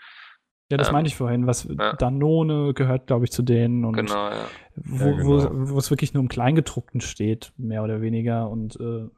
Ja, 0.70 0.76
das 0.76 0.88
ähm, 0.88 0.92
meinte 0.92 1.09
ich 1.09 1.16
vorhin. 1.16 1.46
Was 1.46 1.64
ja. 1.64 1.94
Danone 1.94 2.74
gehört, 2.74 3.07
glaube 3.07 3.24
ich, 3.24 3.32
zu 3.32 3.42
denen 3.42 3.84
und 3.86 3.94
Genau, 3.96 4.28
ja. 4.30 4.44
wo, 4.74 5.05
Ja, 5.07 5.12
genau. 5.16 5.26
wo, 5.26 5.70
wo 5.74 5.78
es 5.78 5.90
wirklich 5.90 6.12
nur 6.14 6.22
im 6.22 6.28
Kleingedruckten 6.28 7.00
steht, 7.00 7.53
mehr 7.57 7.82
oder 7.82 8.03
weniger. 8.03 8.48
Und 8.50 8.76
äh, 8.78 9.09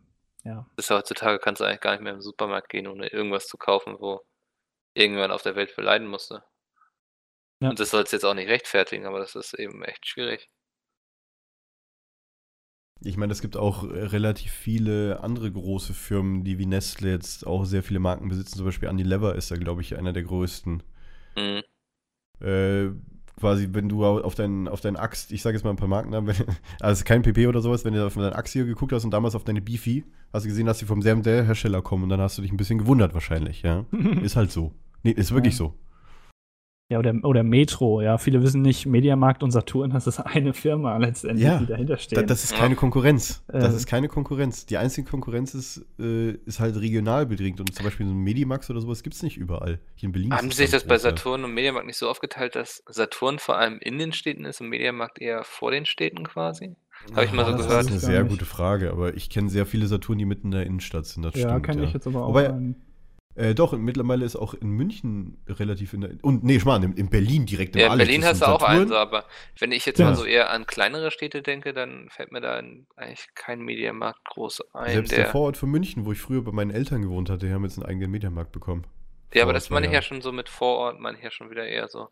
ja. 0.45 0.67
Das 0.77 0.87
ist 0.87 0.91
ja 0.91 0.97
heutzutage 0.97 1.39
kannst 1.39 1.61
du 1.61 1.65
eigentlich 1.65 1.81
gar 1.81 1.93
nicht 1.93 2.03
mehr 2.03 2.13
im 2.13 2.21
Supermarkt 2.21 2.69
gehen, 2.69 2.87
ohne 2.87 3.09
irgendwas 3.09 3.47
zu 3.47 3.57
kaufen, 3.57 3.97
wo 3.99 4.21
irgendjemand 4.95 5.33
auf 5.33 5.43
der 5.43 5.57
Welt 5.57 5.71
für 5.71 5.83
leiden 5.83 6.07
musste. 6.07 6.45
Ja. 7.61 7.71
Und 7.71 7.81
das 7.81 7.91
soll 7.91 8.03
es 8.03 8.13
jetzt 8.13 8.25
auch 8.25 8.35
nicht 8.35 8.49
rechtfertigen, 8.49 9.07
aber 9.07 9.19
das 9.19 9.35
ist 9.35 9.55
eben 9.55 9.83
echt 9.85 10.07
schwierig. 10.07 10.51
Ich 13.01 13.17
meine, 13.17 13.33
es 13.33 13.43
gibt 13.43 13.57
auch 13.57 13.85
äh, 13.85 14.05
relativ 14.05 14.53
viele 14.53 15.21
andere 15.21 15.51
große 15.51 15.93
Firmen, 15.93 16.45
die 16.45 16.59
wie 16.59 16.67
Nestle 16.67 17.11
jetzt 17.11 17.47
auch 17.47 17.65
sehr 17.65 17.83
viele 17.83 18.01
Marken 18.01 18.29
besitzen. 18.29 18.57
Zum 18.57 18.67
Beispiel 18.67 18.89
Unilever 18.89 19.35
ist 19.35 19.51
da, 19.51 19.57
glaube 19.57 19.83
ich, 19.83 19.97
einer 19.97 20.13
der 20.13 20.23
größten. 20.23 20.83
Mhm. 21.37 21.63
Äh, 22.41 22.91
quasi, 23.39 23.69
wenn 23.73 23.89
du 23.89 24.05
au- 24.05 24.21
auf 24.21 24.35
deinen 24.35 24.69
auf 24.69 24.81
deinen 24.81 24.97
Axt, 24.97 25.33
ich 25.33 25.43
sage 25.43 25.57
jetzt 25.57 25.65
mal 25.65 25.71
ein 25.71 25.77
paar 25.77 25.89
Markennamen, 25.89 26.29
wenn, 26.39 26.47
also 26.81 27.05
kein 27.05 27.23
PP 27.23 27.47
oder 27.49 27.61
sowas, 27.61 27.85
wenn 27.85 27.95
du 27.95 28.07
auf 28.07 28.15
deinen 28.15 28.33
Axt 28.33 28.53
hier 28.53 28.65
geguckt 28.65 28.93
hast 28.93 29.05
und 29.05 29.11
damals 29.11 29.35
auf 29.35 29.45
deine 29.45 29.61
Beefy, 29.61 30.05
hast 30.33 30.45
du 30.45 30.49
gesehen, 30.49 30.67
dass 30.67 30.79
sie 30.79 30.87
vom 30.87 31.03
selben 31.03 31.23
der 31.23 31.45
Hersteller 31.45 31.83
kommen 31.83 32.05
und 32.05 32.09
dann 32.11 32.21
hast 32.21 32.39
du 32.39 32.43
dich 32.43 32.53
ein 32.53 32.57
bisschen 32.57 32.79
gewundert 32.79 33.15
wahrscheinlich, 33.15 33.63
ja. 33.63 33.85
Ist 34.23 34.37
halt 34.37 34.51
so. 34.53 34.73
Nee, 35.03 35.11
ist 35.13 35.33
wirklich 35.33 35.55
Ja. 35.55 35.59
so. 35.59 35.75
Ja, 36.91 36.99
oder, 36.99 37.15
oder 37.23 37.43
Metro, 37.43 38.03
ja. 38.03 38.19
Viele 38.19 38.43
wissen 38.43 38.61
nicht, 38.61 38.85
Mediamarkt 38.85 39.43
und 39.43 39.51
Saturn, 39.53 39.91
das 39.91 40.07
ist 40.07 40.21
eine 40.21 40.53
Firma 40.53 40.99
letztendlich, 40.99 41.43
Ja, 41.43 41.59
die 41.59 41.65
dahinter 41.67 41.95
Da, 41.95 41.99
steht. 41.99 42.29
das 42.29 42.45
ist 42.45 42.55
keine 42.55 42.75
Konkurrenz. 42.77 43.43
Das 43.49 43.73
Äh. 43.73 43.77
ist 43.77 43.87
keine 43.87 44.09
Konkurrenz. 44.09 44.67
Die 44.67 44.77
einzige 44.77 45.09
Konkurrenz 45.09 45.55
ist, 45.55 45.83
äh, 45.99 46.33
ist 46.45 46.61
halt 46.61 46.77
regional 46.79 47.25
bedingt. 47.25 47.59
Und 47.59 47.75
zum 47.75 47.85
Beispiel 47.87 48.05
so 48.07 48.13
ein 48.13 48.19
Medimax 48.19 48.69
oder 48.69 48.83
sowas 48.83 49.03
gibt 49.03 49.17
es 49.17 49.23
nicht 49.23 49.39
überall. 49.39 49.81
Hier 49.95 50.09
in 50.09 50.13
Berlin 50.13 50.31
ist 50.31 50.37
Haben 50.37 50.49
es 50.49 50.57
sich 50.59 50.71
das 50.71 50.85
bei. 50.87 50.99
Saturn 50.99 51.45
und 51.45 51.55
Mediamarkt 51.55 51.87
nicht 51.87 51.97
so 51.97 52.07
aufgeteilt, 52.09 52.55
dass 52.55 52.83
Saturn 52.87 53.39
vor 53.39 53.57
allem 53.57 53.79
in 53.81 53.99
den 53.99 54.13
Städten 54.13 54.45
ist 54.45 54.61
und 54.61 54.69
Mediamarkt 54.69 55.21
eher 55.23 55.43
vor 55.43 55.71
den 55.71 55.87
Städten 55.87 56.25
quasi? 56.25 56.77
Habe 57.15 57.25
ich 57.25 57.33
mal 57.33 57.45
so 57.47 57.53
das 57.53 57.67
gehört. 57.67 57.83
ist 57.87 57.91
eine 57.91 57.99
sehr 58.01 58.25
gute 58.25 58.45
Frage, 58.45 58.91
aber 58.91 59.15
ich 59.15 59.29
kenne 59.31 59.49
sehr 59.51 59.67
viele 59.67 59.87
Saturn, 59.87 60.17
die 60.19 60.25
mitten 60.27 60.49
in 60.49 60.51
der 60.53 60.67
Innenstadt 60.67 61.07
sind. 61.07 61.23
Das 61.23 61.35
ja, 61.35 61.49
stimmt. 61.49 61.63
kann 61.67 61.79
ja. 61.79 61.85
ich 61.85 61.93
jetzt 61.93 62.07
aber 62.07 62.25
auch 62.25 62.29
Wobei- 62.29 62.45
sagen. 62.47 62.77
Äh, 63.37 63.55
doch, 63.55 63.73
mittlerweile 63.77 64.25
ist 64.25 64.37
auch 64.37 64.55
in 64.55 64.69
München 64.71 65.39
relativ 65.49 65.93
in 65.93 66.03
der. 66.03 66.11
Und 66.23 66.45
nee, 66.45 66.61
Schmarrn, 66.61 66.85
in, 66.85 66.93
in 66.93 67.11
Berlin 67.11 67.47
direkt 67.47 67.75
im 67.75 67.81
Ja, 67.81 67.87
in 67.87 67.93
Alex 67.93 68.09
Berlin 68.09 68.25
hast 68.25 68.43
du 68.43 68.47
auch 68.47 68.63
einen, 68.63 68.87
so, 68.89 68.97
aber 68.97 69.25
wenn 69.59 69.73
ich 69.73 69.87
jetzt 69.87 69.99
Ja. 69.99 70.07
mal 70.07 70.15
so 70.15 70.25
eher 70.25 70.51
an 70.51 70.67
kleinere 70.67 71.11
Städte 71.11 71.43
denke, 71.43 71.73
dann 71.73 72.09
fällt 72.11 72.31
mir 72.31 72.41
da 72.41 72.63
eigentlich 72.97 73.27
kein 73.35 73.61
Mediamarkt 73.61 74.25
groß 74.25 74.75
ein. 74.75 74.93
Selbst 74.93 75.11
der 75.11 75.25
der, 75.25 75.33
Vorort 75.33 75.57
von 75.57 75.69
München, 75.69 76.05
wo 76.05 76.13
ich 76.13 76.21
früher 76.21 76.43
bei 76.45 76.53
meinen 76.53 76.71
Eltern 76.71 77.03
gewohnt 77.03 77.29
hatte, 77.29 77.53
haben 77.53 77.65
jetzt 77.65 77.77
einen 77.77 77.87
eigenen 77.87 78.13
Mediamarkt 78.13 78.53
bekommen. 78.53 78.87
ja, 79.33 79.43
aber 79.43 79.53
das 79.53 79.69
meine 79.69 79.87
ich 79.89 79.93
ja 79.93 80.03
schon 80.03 80.21
so 80.23 80.31
mit 80.31 80.49
Vorort, 80.49 81.01
meine 81.01 81.19
ich 81.19 81.25
ja 81.25 81.33
schon 81.33 81.51
wieder 81.51 81.67
eher 81.67 81.89
so. 81.89 82.09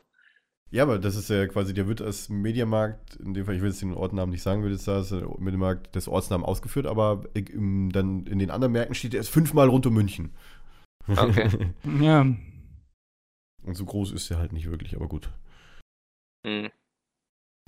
Ja, 0.73 0.85
aber 0.85 0.99
das 0.99 1.17
ist 1.17 1.29
ja 1.29 1.47
quasi, 1.47 1.75
der 1.75 1.87
wird 1.87 2.01
als 2.01 2.31
Mediamarkt, 2.31 3.17
in 3.17 3.35
dem 3.35 3.45
Fall, 3.45 3.55
ich 3.55 3.61
will 3.61 3.69
jetzt 3.69 3.83
den 3.83 3.93
Ortsnamen 3.93 4.31
nicht 4.31 4.43
sagen, 4.43 4.63
wird 4.63 4.73
jetzt 4.73 4.89
da 4.89 5.05
Mediamarkt 5.39 5.95
des 5.95 6.09
Ortsnamen 6.09 6.47
ausgeführt, 6.47 6.87
aber 6.87 7.25
im, 7.35 7.93
dann 7.93 8.25
in 8.27 8.39
den 8.39 8.51
anderen 8.51 8.73
Märkten 8.73 8.95
steht 8.95 9.13
er 9.13 9.19
erst 9.19 9.31
fünfmal 9.31 9.69
rund 9.69 9.87
um 9.87 9.93
München. 9.93 10.35
Okay. 11.09 11.73
Ja, 12.01 12.21
Und 13.65 13.75
so 13.77 13.85
groß 13.85 14.13
ist 14.13 14.31
er 14.31 14.39
halt 14.39 14.53
nicht 14.53 14.71
wirklich, 14.71 14.97
aber 14.97 15.09
gut. 15.09 15.31
Hm. 16.47 16.71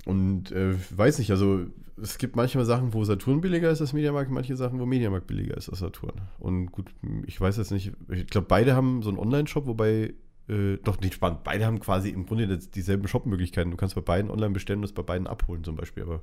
Und 0.06 0.52
äh, 0.52 0.74
weiß 0.90 1.18
nicht, 1.18 1.30
also 1.30 1.66
es 1.96 2.18
gibt 2.18 2.36
manchmal 2.36 2.64
Sachen, 2.64 2.92
wo 2.92 3.04
Saturn 3.04 3.40
billiger 3.40 3.70
ist 3.70 3.80
als 3.80 3.92
Mediamarkt, 3.92 4.30
manche 4.30 4.56
Sachen, 4.56 4.78
wo 4.80 4.86
Mediamarkt 4.86 5.26
billiger 5.26 5.56
ist 5.56 5.68
als 5.70 5.78
Saturn. 5.78 6.20
Und 6.38 6.72
gut, 6.72 6.92
ich 7.26 7.40
weiß 7.40 7.56
jetzt 7.56 7.70
nicht, 7.70 7.92
ich 8.10 8.26
glaube, 8.26 8.46
beide 8.48 8.74
haben 8.76 9.02
so 9.02 9.08
einen 9.08 9.18
Online-Shop, 9.18 9.66
wobei, 9.66 10.14
äh, 10.48 10.76
doch 10.82 11.00
nicht 11.00 11.14
spannend, 11.14 11.42
beide 11.44 11.64
haben 11.64 11.80
quasi 11.80 12.10
im 12.10 12.26
Grunde 12.26 12.58
dieselben 12.58 13.08
Shop-Möglichkeiten. 13.08 13.70
Du 13.70 13.76
kannst 13.78 13.94
bei 13.94 14.00
beiden 14.02 14.30
online 14.30 14.52
bestellen 14.52 14.80
und 14.80 14.84
es 14.84 14.92
bei 14.92 15.02
beiden 15.02 15.26
abholen 15.26 15.64
zum 15.64 15.76
Beispiel. 15.76 16.02
Aber 16.02 16.22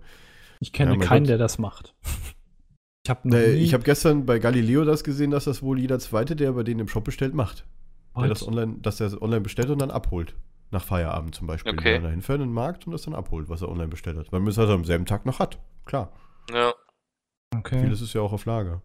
Ich 0.59 0.73
kenne 0.73 0.91
Ja, 0.91 0.97
keinen, 0.97 1.23
Gott. 1.23 1.29
der 1.29 1.37
das 1.39 1.57
macht. 1.57 1.95
Ich 3.03 3.09
habe 3.09 3.39
ich 3.53 3.73
habe 3.73 3.83
gestern 3.83 4.25
bei 4.25 4.37
Galileo 4.37 4.85
das 4.85 5.03
gesehen, 5.03 5.31
dass 5.31 5.45
das 5.45 5.63
wohl 5.63 5.79
jeder 5.79 5.99
Zweite, 5.99 6.35
der 6.35 6.53
bei 6.53 6.63
denen 6.63 6.81
im 6.81 6.87
Shop 6.87 7.03
bestellt, 7.03 7.33
macht. 7.33 7.65
Der 8.15 8.27
das 8.27 8.45
online, 8.45 8.75
dass 8.81 8.99
er 8.99 9.07
es 9.07 9.21
online 9.21 9.41
bestellt 9.41 9.69
und 9.69 9.79
dann 9.79 9.91
abholt. 9.91 10.35
Nach 10.69 10.83
Feierabend 10.83 11.35
zum 11.35 11.47
Beispiel. 11.47 11.73
Okay. 11.73 11.93
Der 11.93 12.01
dahin 12.01 12.21
fährt 12.21 12.39
in 12.39 12.47
den 12.47 12.53
Markt 12.53 12.85
und 12.85 12.93
das 12.93 13.01
dann 13.01 13.13
abholt, 13.13 13.49
was 13.49 13.61
er 13.61 13.69
online 13.69 13.89
bestellt 13.89 14.17
hat. 14.17 14.31
Weil 14.31 14.39
man 14.39 14.49
es 14.49 14.57
halt 14.57 14.69
am 14.69 14.85
selben 14.85 15.05
Tag 15.05 15.25
noch 15.25 15.39
hat. 15.39 15.59
Klar. 15.85 16.13
Ja. 16.53 16.73
okay. 17.57 17.81
Vieles 17.81 18.01
ist 18.01 18.13
ja 18.13 18.21
auch 18.21 18.31
auf 18.31 18.45
Lager. 18.45 18.81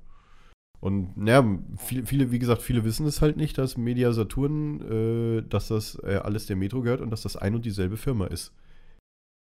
Und 0.80 1.16
naja, 1.16 1.44
viele, 1.76 2.06
viele, 2.06 2.30
wie 2.30 2.38
gesagt, 2.38 2.62
viele 2.62 2.84
wissen 2.84 3.06
es 3.06 3.22
halt 3.22 3.36
nicht, 3.36 3.58
dass 3.58 3.76
Media 3.76 4.12
Saturn, 4.12 4.80
äh, 4.80 5.42
dass 5.42 5.68
das 5.68 5.98
äh, 6.02 6.20
alles 6.22 6.46
der 6.46 6.56
Metro 6.56 6.82
gehört 6.82 7.00
und 7.00 7.10
dass 7.10 7.22
das 7.22 7.36
ein 7.36 7.54
und 7.54 7.64
dieselbe 7.64 7.96
Firma 7.96 8.26
ist. 8.26 8.52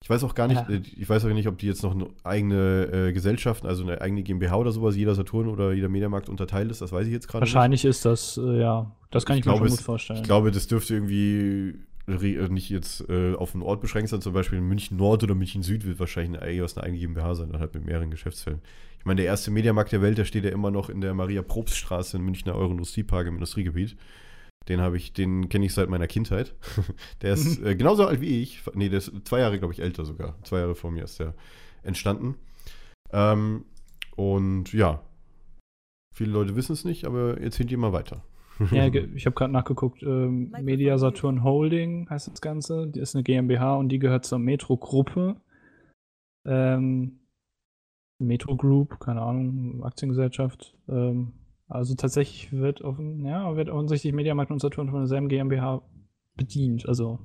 Ich 0.03 0.09
weiß 0.09 0.23
auch 0.23 0.33
gar 0.33 0.47
nicht, 0.47 0.57
Ja. 0.67 0.75
äh, 0.75 0.81
ich 0.97 1.07
weiß 1.07 1.23
auch 1.25 1.29
nicht, 1.29 1.47
ob 1.47 1.57
die 1.59 1.67
jetzt 1.67 1.83
noch 1.83 1.93
eine 1.93 2.07
eigene 2.23 2.89
äh, 3.09 3.13
Gesellschaft, 3.13 3.65
also 3.65 3.83
eine 3.83 4.01
eigene 4.01 4.23
GmbH 4.23 4.55
oder 4.55 4.71
sowas, 4.71 4.95
jeder 4.95 5.13
Saturn 5.13 5.47
oder 5.47 5.73
jeder 5.73 5.89
Mediamarkt 5.89 6.27
unterteilt 6.27 6.71
ist, 6.71 6.81
das 6.81 6.91
weiß 6.91 7.05
ich 7.05 7.13
jetzt 7.13 7.27
gerade 7.27 7.45
nicht. 7.45 7.53
Wahrscheinlich 7.53 7.85
ist 7.85 8.03
das, 8.03 8.37
äh, 8.37 8.59
ja, 8.61 8.91
das 9.11 9.25
kann 9.25 9.35
ich, 9.35 9.41
Ich 9.41 9.45
mir 9.45 9.51
glaube, 9.53 9.67
schon 9.67 9.77
gut 9.77 9.85
vorstellen. 9.85 10.19
Ich 10.19 10.25
glaube, 10.25 10.51
das 10.51 10.67
dürfte 10.67 10.95
irgendwie 10.95 11.75
re- 12.07 12.51
nicht 12.51 12.69
jetzt 12.71 13.07
äh, 13.09 13.35
auf 13.35 13.53
einen 13.53 13.61
Ort 13.61 13.79
beschränkt 13.81 14.09
sein, 14.09 14.21
zum 14.21 14.33
Beispiel 14.33 14.57
in 14.57 14.67
München 14.67 14.97
Nord 14.97 15.21
oder 15.23 15.35
München 15.35 15.61
Süd 15.61 15.85
wird 15.85 15.99
wahrscheinlich 15.99 16.41
eine, 16.41 16.51
eine 16.51 16.83
eigene 16.83 16.97
GmbH 16.99 17.35
sein, 17.35 17.49
dann 17.51 17.61
halt 17.61 17.75
mit 17.75 17.85
mehreren 17.85 18.09
Geschäftsfällen. 18.09 18.59
Ich 18.97 19.05
meine, 19.05 19.17
der 19.17 19.25
erste 19.25 19.51
Mediamarkt 19.51 19.91
der 19.91 20.01
Welt, 20.01 20.17
der 20.17 20.25
steht 20.25 20.45
ja 20.45 20.51
immer 20.51 20.71
noch 20.71 20.89
in 20.89 21.01
der 21.01 21.13
Maria-Probst-Straße 21.13 22.17
in 22.17 22.23
Münchner 22.23 22.55
Euro-Industriepark 22.55 23.27
im 23.27 23.35
Industriegebiet. 23.35 23.95
Den 24.67 24.79
habe 24.79 24.97
ich, 24.97 25.13
den 25.13 25.49
kenne 25.49 25.65
ich 25.65 25.73
seit 25.73 25.89
meiner 25.89 26.07
Kindheit. 26.07 26.55
der 27.21 27.33
ist 27.33 27.61
äh, 27.63 27.75
genauso 27.75 28.05
alt 28.05 28.21
wie 28.21 28.41
ich. 28.41 28.61
Nee, 28.73 28.89
der 28.89 28.99
ist 28.99 29.11
zwei 29.25 29.39
Jahre, 29.39 29.57
glaube 29.57 29.73
ich, 29.73 29.81
älter 29.81 30.05
sogar. 30.05 30.37
Zwei 30.43 30.59
Jahre 30.59 30.75
vor 30.75 30.91
mir 30.91 31.03
ist 31.03 31.19
der 31.19 31.33
entstanden. 31.83 32.35
Ähm, 33.11 33.65
und 34.15 34.71
ja, 34.71 35.01
viele 36.13 36.31
Leute 36.31 36.55
wissen 36.55 36.73
es 36.73 36.85
nicht, 36.85 37.05
aber 37.05 37.39
erzählt 37.41 37.71
ihr 37.71 37.77
mal 37.77 37.93
weiter. 37.93 38.23
Ja, 38.71 38.85
ich 39.15 39.25
habe 39.25 39.35
gerade 39.35 39.51
nachgeguckt. 39.51 40.03
Ähm, 40.03 40.53
Media 40.61 40.97
Saturn 40.97 41.43
Holding 41.43 42.09
heißt 42.09 42.27
das 42.27 42.41
Ganze. 42.41 42.87
Die 42.87 42.99
ist 42.99 43.15
eine 43.15 43.23
GmbH 43.23 43.75
und 43.75 43.89
die 43.89 43.99
gehört 43.99 44.25
zur 44.25 44.39
Metro-Gruppe. 44.39 45.37
Ähm, 46.45 47.19
Metro 48.19 48.55
Group, 48.55 48.99
keine 48.99 49.21
Ahnung, 49.21 49.83
Aktiengesellschaft. 49.83 50.75
Ähm, 50.87 51.33
also 51.71 51.95
tatsächlich 51.95 52.51
wird, 52.51 52.81
offen, 52.81 53.25
ja, 53.25 53.55
wird 53.55 53.69
offensichtlich 53.69 54.13
Mediamarkt 54.13 54.51
und 54.51 54.59
Saturn 54.59 54.89
von 54.89 54.99
derselben 54.99 55.29
GmbH 55.29 55.81
bedient, 56.35 56.87
also 56.87 57.19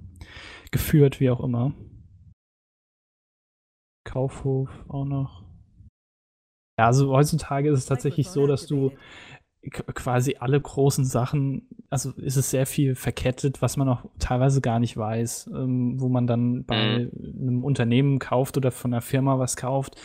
geführt, 0.71 1.21
wie 1.21 1.31
auch 1.31 1.41
immer. 1.41 1.73
Kaufhof 4.05 4.71
auch 4.89 5.05
noch. 5.05 5.45
Ja, 6.79 6.87
also 6.87 7.11
heutzutage 7.11 7.71
ist 7.71 7.81
es 7.81 7.87
tatsächlich 7.87 8.29
so, 8.29 8.47
dass 8.47 8.67
du 8.67 8.93
quasi 9.71 10.37
alle 10.39 10.61
großen 10.61 11.05
Sachen, 11.05 11.69
also 11.91 12.13
ist 12.13 12.37
es 12.37 12.51
sehr 12.51 12.67
viel 12.67 12.95
verkettet, 12.95 13.63
was 13.63 13.77
man 13.77 13.89
auch 13.89 14.05
teilweise 14.19 14.61
gar 14.61 14.79
nicht 14.79 14.97
weiß, 14.97 15.51
ähm, 15.53 16.01
wo 16.01 16.09
man 16.09 16.27
dann 16.27 16.65
bei 16.65 17.11
einem 17.11 17.65
Unternehmen 17.65 18.19
kauft 18.21 18.57
oder 18.57 18.71
von 18.71 18.93
einer 18.93 19.01
Firma 19.03 19.39
was 19.39 19.57
kauft, 19.57 19.97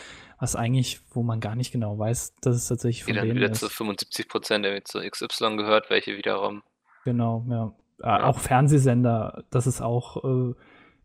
was 0.42 0.56
eigentlich, 0.56 1.00
wo 1.12 1.22
man 1.22 1.38
gar 1.38 1.54
nicht 1.54 1.70
genau 1.70 1.96
weiß, 1.96 2.34
dass 2.40 2.56
es 2.56 2.66
tatsächlich 2.66 3.04
Die 3.04 3.12
von 3.12 3.14
dann 3.14 3.26
denen 3.26 3.36
wieder 3.38 3.50
ist. 3.52 3.60
zu 3.60 3.68
75 3.68 4.28
Prozent 4.28 4.64
irgendwie 4.66 4.82
zu 4.82 4.98
XY 4.98 5.56
gehört, 5.56 5.88
welche 5.88 6.16
wiederum. 6.18 6.62
Genau, 7.04 7.46
ja. 7.48 7.72
Äh, 8.02 8.06
Ja. 8.08 8.24
Auch 8.24 8.38
Fernsehsender, 8.40 9.44
das 9.50 9.68
ist 9.68 9.80
auch, 9.80 10.24
äh, 10.24 10.54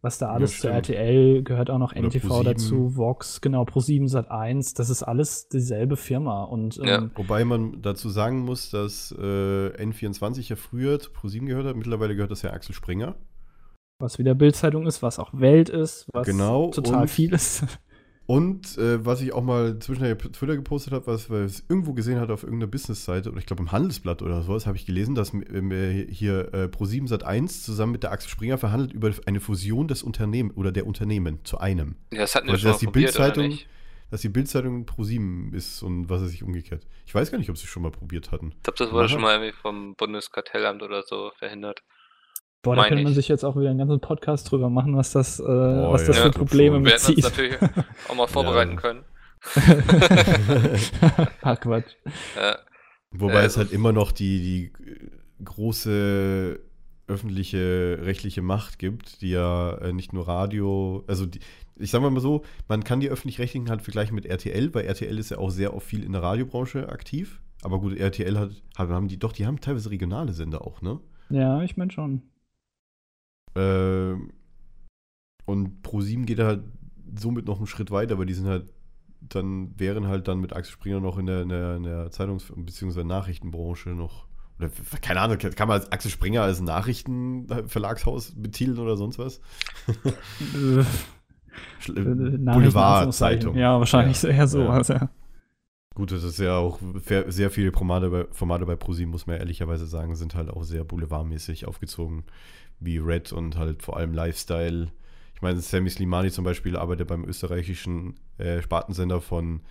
was 0.01 0.17
da 0.17 0.29
alles 0.31 0.53
zu 0.53 0.57
stimmt. 0.69 0.73
RTL 0.73 1.43
gehört 1.43 1.69
auch 1.69 1.77
noch 1.77 1.91
Oder 1.91 2.01
NTV 2.05 2.41
dazu, 2.43 2.95
Vox, 2.95 3.39
genau, 3.41 3.61
Pro7 3.63 4.07
Sat 4.07 4.31
1, 4.31 4.73
das 4.73 4.89
ist 4.89 5.03
alles 5.03 5.47
dieselbe 5.49 5.97
Firma 5.97 6.43
und 6.43 6.77
Ja. 6.77 6.97
ähm, 6.97 7.11
Wobei 7.15 7.45
man 7.45 7.81
dazu 7.83 8.09
sagen 8.09 8.39
muss, 8.39 8.71
dass 8.71 9.11
äh, 9.11 9.21
N24 9.21 10.49
ja 10.49 10.55
früher 10.55 10.99
zu 10.99 11.11
ProSieben 11.11 11.47
gehört 11.47 11.67
hat. 11.67 11.75
Mittlerweile 11.75 12.15
gehört 12.15 12.31
das 12.31 12.41
ja 12.41 12.51
Axel 12.53 12.73
Springer. 12.73 13.15
was 13.99 14.17
wieder 14.19 14.33
Bildzeitung 14.35 14.85
ist, 14.87 15.01
was 15.03 15.19
auch 15.19 15.31
Welt 15.33 15.69
ist, 15.69 16.07
was 16.13 16.25
Genau, 16.27 16.69
total 16.71 17.07
viel 17.07 17.33
ist. 17.33 17.63
Und 18.27 18.77
äh, 18.77 19.03
was 19.05 19.21
ich 19.21 19.31
auch 19.31 19.41
mal 19.41 19.79
zwischendurch 19.79 20.17
auf 20.17 20.31
Twitter 20.33 20.57
gepostet 20.57 20.91
habe, 20.91 21.07
was 21.07 21.29
weil 21.29 21.45
ich 21.45 21.53
es 21.53 21.63
irgendwo 21.69 21.93
gesehen 21.93 22.19
hatte 22.19 22.33
auf 22.33 22.43
irgendeiner 22.43 22.69
Businessseite, 22.69 23.29
oder 23.29 23.39
ich 23.39 23.45
glaube 23.45 23.63
im 23.63 23.71
Handelsblatt 23.71 24.21
oder 24.21 24.41
sowas, 24.41 24.67
habe 24.67 24.75
ich 24.75 24.85
gelesen, 24.85 25.15
dass 25.15 25.33
äh, 25.33 26.07
hier 26.11 26.53
äh, 26.53 26.65
Pro7 26.65 27.07
Sat 27.07 27.23
1 27.23 27.63
zusammen 27.63 27.93
mit 27.93 28.03
der 28.03 28.11
Axel 28.11 28.29
Springer 28.29 28.57
verhandelt 28.57 28.91
über 28.91 29.11
eine 29.25 29.39
Fusion 29.39 29.87
des 29.87 30.03
Unternehmen 30.03 30.51
oder 30.51 30.73
der 30.73 30.85
Unternehmen 30.85 31.45
zu 31.45 31.57
einem. 31.59 31.95
Ja, 32.11 32.19
das 32.19 32.35
hatten 32.35 32.47
wir 32.47 32.53
Also, 32.53 32.63
schon 32.63 32.71
dass 32.71 32.75
mal 32.75 32.79
die 32.79 32.85
probiert, 32.87 33.13
Bildzeitung-? 33.13 33.59
Dass 34.09 34.21
die 34.21 34.29
Bildzeitung 34.29 34.85
Pro7 34.85 35.53
ist 35.53 35.81
und 35.81 36.09
was 36.09 36.21
er 36.21 36.27
sich 36.27 36.43
umgekehrt. 36.43 36.85
Ich 37.05 37.15
weiß 37.15 37.31
gar 37.31 37.37
nicht, 37.37 37.49
ob 37.49 37.57
sie 37.57 37.63
es 37.63 37.69
schon 37.69 37.83
mal 37.83 37.91
probiert 37.91 38.31
hatten. 38.31 38.53
Ich 38.57 38.63
glaube, 38.63 38.77
das 38.77 38.91
wurde 38.91 39.07
schon 39.09 39.21
mal 39.21 39.35
irgendwie 39.35 39.53
vom 39.53 39.95
Bundeskartellamt 39.95 40.81
oder 40.83 41.03
so 41.03 41.31
verhindert. 41.39 41.81
Boah, 42.67 42.75
da 42.75 42.87
könnte 42.87 43.03
man 43.03 43.11
ich. 43.13 43.17
sich 43.17 43.27
jetzt 43.27 43.43
auch 43.43 43.55
wieder 43.57 43.69
einen 43.69 43.79
ganzen 43.79 43.99
Podcast 43.99 44.51
drüber 44.51 44.69
machen, 44.69 44.95
was 44.95 45.11
das, 45.11 45.39
äh, 45.39 45.43
was 45.43 46.05
das 46.05 46.17
ja, 46.17 46.23
für 46.23 46.31
Probleme 46.31 46.75
schon. 46.77 46.85
Wir 46.85 46.91
mit 46.93 47.01
hätten 47.01 47.13
uns 47.15 47.23
natürlich 47.23 47.55
auch 48.09 48.15
mal 48.15 48.27
vorbereiten 48.27 48.71
Ja. 48.71 48.77
können. 48.77 49.03
Ach 51.41 51.59
Quatsch. 51.59 51.91
Ja, 52.35 52.57
Wobei 53.11 53.41
Äh, 53.43 53.45
es 53.45 53.57
halt 53.57 53.71
immer 53.71 53.91
noch 53.93 54.11
die, 54.11 54.39
die 54.41 54.83
äh, 54.83 55.09
große 55.43 56.59
öffentliche 57.07 57.99
rechtliche 58.01 58.41
Macht 58.41 58.79
gibt, 58.79 59.21
die 59.21 59.29
ja 59.29 59.75
äh, 59.77 59.93
nicht 59.93 60.11
nur 60.11 60.27
Radio, 60.27 61.03
also 61.07 61.25
die, 61.25 61.39
ich 61.77 61.91
sag 61.91 62.01
mal 62.01 62.19
so, 62.19 62.43
man 62.67 62.83
kann 62.83 62.99
die 62.99 63.09
öffentlich-rechtlichen 63.09 63.69
halt 63.69 63.81
vergleichen 63.81 64.15
mit 64.15 64.25
RTL, 64.25 64.73
weil 64.73 64.85
RTL 64.85 65.17
ist 65.17 65.31
ja 65.31 65.37
auch 65.37 65.49
sehr 65.49 65.73
oft 65.73 65.87
viel 65.87 66.03
in 66.03 66.11
der 66.11 66.23
Radiobranche 66.23 66.89
aktiv. 66.89 67.41
Aber 67.63 67.79
gut, 67.79 67.97
RTL 67.97 68.37
hat, 68.37 68.51
haben 68.77 68.91
haben 68.91 69.07
die, 69.07 69.17
doch, 69.17 69.31
die 69.31 69.45
haben 69.45 69.61
teilweise 69.61 69.89
regionale 69.89 70.33
Sender 70.33 70.65
auch, 70.65 70.81
ne? 70.81 70.99
Ja, 71.29 71.61
ich 71.63 71.77
meine 71.77 71.91
schon. 71.91 72.21
Ähm, 73.57 74.31
und 75.45 75.85
Pro7 75.85 76.25
geht 76.25 76.39
halt 76.39 76.63
somit 77.17 77.45
noch 77.47 77.57
einen 77.57 77.67
Schritt 77.67 77.89
weiter, 77.91 78.17
weil 78.19 78.25
die 78.25 78.33
sind 78.33 78.47
halt 78.47 78.71
dann, 79.21 79.77
wären 79.79 80.07
halt 80.07 80.27
dann 80.27 80.39
mit 80.39 80.53
Axel 80.53 80.73
Springer 80.73 80.99
noch 80.99 81.17
in 81.17 81.25
der, 81.25 81.41
in 81.41 81.49
der, 81.49 81.75
in 81.77 81.83
der 81.83 82.11
Zeitungs- 82.11 82.51
bzw. 82.55 83.03
Nachrichtenbranche 83.03 83.89
noch. 83.89 84.27
Oder 84.59 84.69
keine 85.01 85.21
Ahnung, 85.21 85.37
kann 85.37 85.67
man 85.67 85.79
als 85.79 85.91
Axel 85.91 86.11
Springer 86.11 86.41
als 86.43 86.61
Nachrichtenverlagshaus 86.61 88.33
betiteln 88.35 88.77
oder 88.79 88.95
sonst 88.97 89.19
was? 89.19 89.41
Äh, 91.89 91.91
äh, 91.91 92.37
Boulevardzeitung. 92.37 93.55
Ja, 93.55 93.79
wahrscheinlich 93.79 94.21
Ja. 94.21 94.29
eher 94.29 94.47
so. 94.47 94.59
Ja. 94.61 94.81
Ja. 94.81 95.09
Gut, 95.95 96.11
das 96.11 96.23
ist 96.23 96.37
ja 96.37 96.55
auch 96.57 96.79
sehr 97.03 97.31
sehr 97.31 97.49
viele 97.49 97.71
Formate 97.71 98.09
bei, 98.11 98.25
Formate 98.31 98.65
bei 98.67 98.75
ProSieben, 98.75 99.09
muss 99.11 99.25
man 99.25 99.37
ehrlicherweise 99.37 99.87
sagen, 99.87 100.15
sind 100.15 100.35
halt 100.35 100.51
auch 100.51 100.63
sehr 100.63 100.83
boulevardmäßig 100.83 101.67
aufgezogen, 101.67 102.25
wie 102.79 102.97
Red 102.97 103.31
und 103.33 103.57
halt 103.57 103.83
vor 103.83 103.97
allem 103.97 104.13
Lifestyle. 104.13 104.91
Ich 105.35 105.41
meine, 105.41 105.59
Sammy 105.59 105.89
Slimani 105.89 106.31
zum 106.31 106.43
Beispiel 106.43 106.75
arbeitet 106.75 107.07
beim 107.07 107.23
österreichischen 107.25 108.15
äh, 108.37 108.61
Spartensender 108.61 109.21
von. 109.21 109.61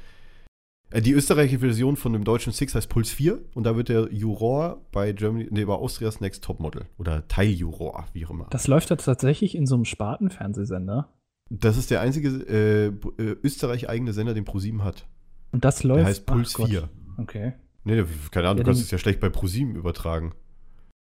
Äh, 0.90 1.02
die 1.02 1.12
österreichische 1.12 1.59
Version 1.61 1.96
von 1.96 2.12
dem 2.12 2.24
deutschen 2.24 2.52
Six 2.52 2.74
heißt 2.74 2.88
Puls 2.88 3.11
4 3.11 3.40
und 3.54 3.64
da 3.64 3.76
wird 3.76 3.88
der 3.88 4.12
Juror 4.12 4.86
bei 4.92 5.12
Germany, 5.12 5.48
nee, 5.50 5.64
bei 5.64 5.74
Austrias 5.74 6.20
Next 6.20 6.44
Topmodel 6.44 6.86
oder 6.98 7.26
Teiljuror, 7.26 8.07
wie 8.12 8.26
auch 8.26 8.30
immer. 8.30 8.46
Das 8.50 8.68
läuft 8.68 8.90
ja 8.90 8.96
tatsächlich 8.96 9.54
in 9.54 9.66
so 9.66 9.74
einem 9.74 9.84
Spartenfernsehsender. 9.84 11.12
Das 11.50 11.76
ist 11.76 11.90
der 11.90 12.00
einzige 12.00 12.28
äh, 12.28 12.86
äh, 13.22 13.36
österreich-eigene 13.42 14.12
Sender, 14.12 14.34
den 14.34 14.44
ProSieben 14.44 14.82
hat. 14.82 15.07
Und 15.52 15.64
das 15.64 15.82
läuft. 15.84 16.00
Der 16.00 16.07
heißt 16.07 16.24
Ach 16.26 16.34
Puls 16.34 16.54
Gott. 16.54 16.68
4. 16.68 16.88
Okay. 17.18 17.52
Nee, 17.84 18.04
keine 18.32 18.48
Ahnung, 18.48 18.59
Ja, 18.59 18.64
du 18.64 18.70
kannst 18.70 18.82
es 18.82 18.90
ja 18.90 18.98
schlecht 18.98 19.20
bei 19.20 19.28
ProSieben 19.28 19.76
übertragen. 19.76 20.34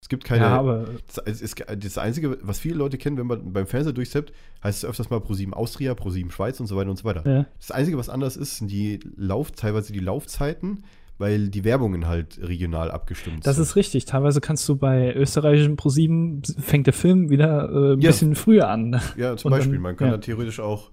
Es 0.02 0.08
gibt 0.08 0.24
keine. 0.24 0.44
ja, 0.44 0.58
aber 0.58 0.86
das, 1.24 1.40
ist, 1.40 1.62
das 1.78 1.98
Einzige, 1.98 2.38
was 2.42 2.58
viele 2.58 2.76
Leute 2.76 2.96
kennen, 2.96 3.18
wenn 3.18 3.26
man 3.26 3.52
beim 3.52 3.66
Fernseher 3.66 3.92
durchseppt, 3.92 4.32
heißt 4.64 4.82
es 4.82 4.88
öfters 4.88 5.10
mal 5.10 5.20
ProSieben 5.20 5.52
Austria, 5.52 5.94
ProSieben 5.94 6.30
Schweiz 6.30 6.58
und 6.58 6.66
so 6.66 6.76
weiter 6.76 6.88
und 6.90 6.96
so 6.96 7.04
weiter. 7.04 7.24
äh, 7.26 7.44
Das 7.58 7.70
Einzige, 7.70 7.98
was 7.98 8.08
anders 8.08 8.36
ist, 8.36 8.56
sind 8.56 8.70
die 8.70 8.98
Lauf, 9.16 9.50
teilweise 9.52 9.92
die 9.92 9.98
Laufzeiten, 10.00 10.84
weil 11.18 11.48
die 11.50 11.64
Werbungen 11.64 12.06
halt 12.08 12.38
regional 12.42 12.90
abgestimmt 12.90 13.46
das 13.46 13.56
sind. 13.56 13.62
ist 13.64 13.76
richtig. 13.76 14.06
Teilweise 14.06 14.40
kannst 14.40 14.66
du 14.70 14.76
bei 14.76 15.14
österreichischen 15.14 15.76
Pro7 15.76 16.58
fängt 16.62 16.86
der 16.86 16.94
Film 16.94 17.28
wieder 17.28 17.68
äh, 17.68 17.92
ein 17.92 18.00
Ja. 18.00 18.08
bisschen 18.08 18.34
früher 18.34 18.70
an. 18.70 18.98
Ja, 19.18 19.36
zum 19.36 19.52
Und 19.52 19.58
Beispiel. 19.58 19.74
dann- 19.74 19.82
man 19.82 19.96
kann 19.96 20.06
ja. 20.08 20.12
da 20.14 20.18
theoretisch 20.18 20.60
auch, 20.60 20.90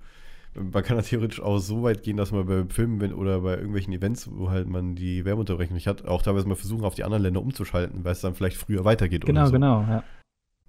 man 0.60 0.84
kann 0.84 0.98
da 0.98 1.04
theoretisch 1.04 1.42
auch 1.42 1.60
so 1.60 1.84
weit 1.84 2.04
gehen, 2.04 2.18
dass 2.18 2.32
man 2.32 2.46
bei 2.46 2.64
Filmen 2.70 3.00
wenn, 3.02 3.14
oder 3.14 3.42
bei 3.42 3.56
irgendwelchen 3.56 3.94
Events, 3.94 4.30
wo 4.32 4.50
halt 4.50 4.68
man 4.68 4.96
die 4.96 5.26
Werbeunterbrechung 5.26 5.76
nicht 5.76 5.88
hat, 5.88 6.06
auch 6.06 6.22
teilweise 6.22 6.48
mal 6.48 6.56
versuchen, 6.56 6.84
auf 6.86 6.96
die 6.96 7.04
anderen 7.04 7.24
Länder 7.24 7.42
umzuschalten, 7.42 8.04
weil 8.04 8.12
es 8.14 8.22
dann 8.22 8.34
vielleicht 8.36 8.58
früher 8.58 8.86
weitergeht 8.86 9.26
Genau, 9.26 9.42
oder 9.42 9.48
so. 9.48 9.54
genau, 9.54 9.82
ja. 9.82 10.04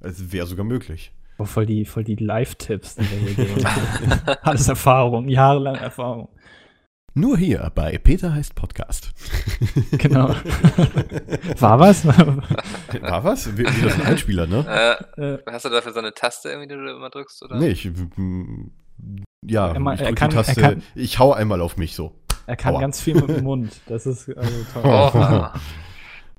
Es 0.00 0.32
wäre 0.32 0.46
sogar 0.46 0.64
möglich. 0.64 1.12
Oh, 1.38 1.44
voll 1.44 1.66
die, 1.66 1.84
voll 1.84 2.04
die 2.04 2.16
Live-Tipps. 2.16 2.96
Alles 4.42 4.68
Erfahrung, 4.68 5.28
jahrelang 5.28 5.76
Erfahrung. 5.76 6.28
Nur 7.14 7.36
hier 7.38 7.70
bei 7.74 7.98
Peter 7.98 8.32
heißt 8.34 8.54
Podcast. 8.54 9.12
Genau. 9.98 10.28
War 11.58 11.80
was? 11.80 12.06
War 12.06 13.24
was? 13.24 13.56
Wie, 13.56 13.64
wie 13.64 13.82
das 13.82 13.94
ein 13.94 14.06
Einspieler, 14.06 14.46
ne? 14.46 14.64
Äh, 15.16 15.20
Äh, 15.34 15.38
hast 15.46 15.64
du 15.64 15.68
dafür 15.68 15.92
so 15.92 15.98
eine 15.98 16.12
Taste 16.12 16.48
irgendwie, 16.50 16.68
die 16.68 16.74
du 16.74 16.88
immer 16.96 17.10
drückst? 17.10 17.42
Oder? 17.44 17.56
Nee, 17.58 17.70
ich. 17.70 17.90
Ja, 19.46 19.72
Er 19.72 19.92
ich 19.94 20.00
er 20.00 20.14
kann- 20.14 20.30
die 20.30 20.36
er 20.36 20.42
Taste. 20.44 20.60
kann- 20.60 20.82
ich 20.94 21.18
hau 21.18 21.32
einmal 21.32 21.60
auf 21.60 21.76
mich 21.76 21.94
so. 21.94 22.14
er 22.46 22.56
kann 22.56 22.74
Aua. 22.74 22.80
ganz 22.80 23.00
viel 23.00 23.14
mit 23.14 23.28
dem 23.28 23.44
Mund. 23.44 23.80
Das 23.86 24.06
ist 24.06 24.28
also 24.36 24.64
toll. 24.72 24.82
Oha. 24.84 25.54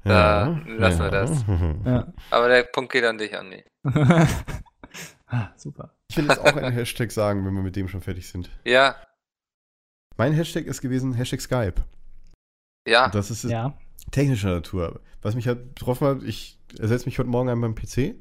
Da 0.04 0.60
lassen 0.66 1.00
wir 1.00 1.12
das. 1.12 1.46
Ja. 1.86 2.08
Aber 2.32 2.48
der 2.50 2.64
Punkt 2.64 2.92
geht 2.92 3.04
an 3.06 3.18
dich, 3.18 3.38
Andi. 3.38 3.64
ah, 5.28 5.50
super. 5.56 5.94
Ich 6.10 6.18
will 6.18 6.26
jetzt 6.28 6.40
auch 6.40 6.56
einen 6.56 6.72
Hashtag 6.74 7.12
sagen, 7.12 7.46
wenn 7.46 7.54
wir 7.54 7.62
mit 7.62 7.76
dem 7.76 7.88
schon 7.88 8.02
fertig 8.02 8.28
sind. 8.28 8.50
Ja, 8.66 8.96
Mein 10.18 10.34
Hashtag 10.34 10.66
ist 10.66 10.82
gewesen 10.82 11.14
Hashtag 11.14 11.40
Skype. 11.42 11.76
ja. 12.88 13.08
Das 13.10 13.32
ist 13.32 13.44
Ja. 13.44 13.74
technischer 14.12 14.50
Natur. 14.52 15.00
Was 15.22 15.36
mich 15.36 15.48
halt 15.48 15.76
getroffen 15.76 16.08
hat, 16.08 16.24
ich 16.24 16.60
ersetze 16.80 17.06
mich 17.06 17.20
heute 17.20 17.30
Morgen 17.30 17.50
an 17.50 17.60
meinem 17.60 17.76
PC. 17.76 18.16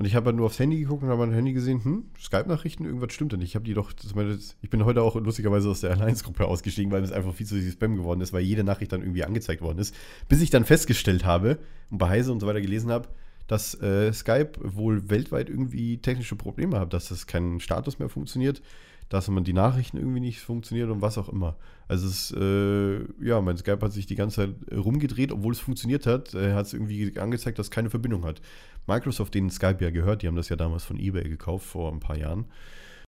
Und 0.00 0.06
ich 0.06 0.14
habe 0.14 0.24
halt 0.24 0.36
nur 0.36 0.46
aufs 0.46 0.58
Handy 0.58 0.80
geguckt 0.80 1.02
und 1.02 1.10
habe 1.10 1.26
mein 1.26 1.34
Handy 1.34 1.52
gesehen, 1.52 1.84
hm, 1.84 2.04
Skype-Nachrichten, 2.18 2.86
irgendwas 2.86 3.12
stimmt 3.12 3.34
da 3.34 3.36
nicht. 3.36 3.48
Ich 3.48 3.54
habe 3.54 3.66
die 3.66 3.74
doch, 3.74 3.92
das 3.92 4.14
ich 4.62 4.70
bin 4.70 4.86
heute 4.86 5.02
auch 5.02 5.14
lustigerweise 5.16 5.68
aus 5.68 5.82
der 5.82 5.90
Alliance-Gruppe 5.90 6.46
ausgestiegen, 6.46 6.90
weil 6.90 7.04
es 7.04 7.12
einfach 7.12 7.34
viel 7.34 7.44
zu 7.44 7.56
viel 7.56 7.70
Spam 7.70 7.96
geworden 7.96 8.22
ist, 8.22 8.32
weil 8.32 8.40
jede 8.40 8.64
Nachricht 8.64 8.92
dann 8.92 9.02
irgendwie 9.02 9.24
angezeigt 9.24 9.60
worden 9.60 9.78
ist. 9.78 9.94
Bis 10.26 10.40
ich 10.40 10.48
dann 10.48 10.64
festgestellt 10.64 11.26
habe 11.26 11.58
und 11.90 11.98
bei 11.98 12.08
Heise 12.08 12.32
und 12.32 12.40
so 12.40 12.46
weiter 12.46 12.62
gelesen 12.62 12.90
habe, 12.90 13.08
dass 13.46 13.74
äh, 13.82 14.10
Skype 14.14 14.52
wohl 14.62 15.10
weltweit 15.10 15.50
irgendwie 15.50 15.98
technische 15.98 16.34
Probleme 16.34 16.80
hat, 16.80 16.94
dass 16.94 17.10
es 17.10 17.26
keinen 17.26 17.60
Status 17.60 17.98
mehr 17.98 18.08
funktioniert, 18.08 18.62
dass 19.10 19.28
man 19.28 19.44
die 19.44 19.52
Nachrichten 19.52 19.98
irgendwie 19.98 20.20
nicht 20.20 20.40
funktioniert 20.40 20.88
und 20.88 21.02
was 21.02 21.18
auch 21.18 21.28
immer. 21.28 21.56
Also 21.88 22.06
es, 22.06 22.30
äh, 22.30 23.04
ja, 23.22 23.40
mein 23.42 23.58
Skype 23.58 23.80
hat 23.82 23.92
sich 23.92 24.06
die 24.06 24.14
ganze 24.14 24.36
Zeit 24.36 24.54
rumgedreht, 24.72 25.32
obwohl 25.32 25.52
es 25.52 25.58
funktioniert 25.60 26.06
hat, 26.06 26.32
äh, 26.34 26.54
hat 26.54 26.66
es 26.66 26.72
irgendwie 26.72 27.18
angezeigt, 27.18 27.58
dass 27.58 27.66
es 27.66 27.70
keine 27.70 27.90
Verbindung 27.90 28.24
hat. 28.24 28.40
Microsoft, 28.86 29.34
denen 29.34 29.50
Skype 29.50 29.84
ja 29.84 29.90
gehört, 29.90 30.22
die 30.22 30.28
haben 30.28 30.36
das 30.36 30.48
ja 30.48 30.56
damals 30.56 30.84
von 30.84 30.98
eBay 30.98 31.28
gekauft 31.28 31.66
vor 31.66 31.92
ein 31.92 32.00
paar 32.00 32.16
Jahren, 32.16 32.46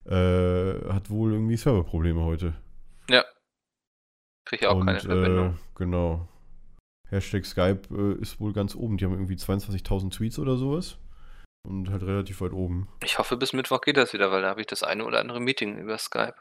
äh, 0.07 0.89
hat 0.93 1.11
wohl 1.11 1.33
irgendwie 1.33 1.57
Serverprobleme 1.57 2.21
heute. 2.25 2.55
Ja. 3.11 3.25
Krieg 4.45 4.63
ja 4.63 4.71
auch 4.71 4.85
keine 4.85 4.99
Äh, 4.99 5.03
Verbindung. 5.03 5.59
genau. 5.75 6.29
Hashtag 7.11 7.45
Skype 7.45 7.83
äh, 7.91 8.21
ist 8.23 8.39
wohl 8.39 8.53
ganz 8.53 8.75
oben. 8.77 8.99
Die 8.99 9.05
haben 9.05 9.13
irgendwie 9.15 9.35
22.000 9.37 10.11
Tweets 10.11 10.39
oder 10.39 10.57
sowas. 10.57 10.97
Und 11.69 11.91
halt 11.91 12.03
relativ 12.03 12.41
weit 12.41 12.53
oben. 12.53 12.89
Ich 13.05 13.19
hoffe, 13.19 13.37
bis 13.37 13.53
Mittwoch 13.53 13.83
geht 13.83 13.99
das 13.99 14.15
wieder, 14.15 14.31
weil 14.33 14.41
da 14.41 14.49
habe 14.49 14.61
ich 14.63 14.67
das 14.67 14.83
eine 14.83 15.05
oder 15.05 15.21
andere 15.21 15.39
Meeting 15.39 15.77
über 15.77 15.99
Skype. 15.99 16.35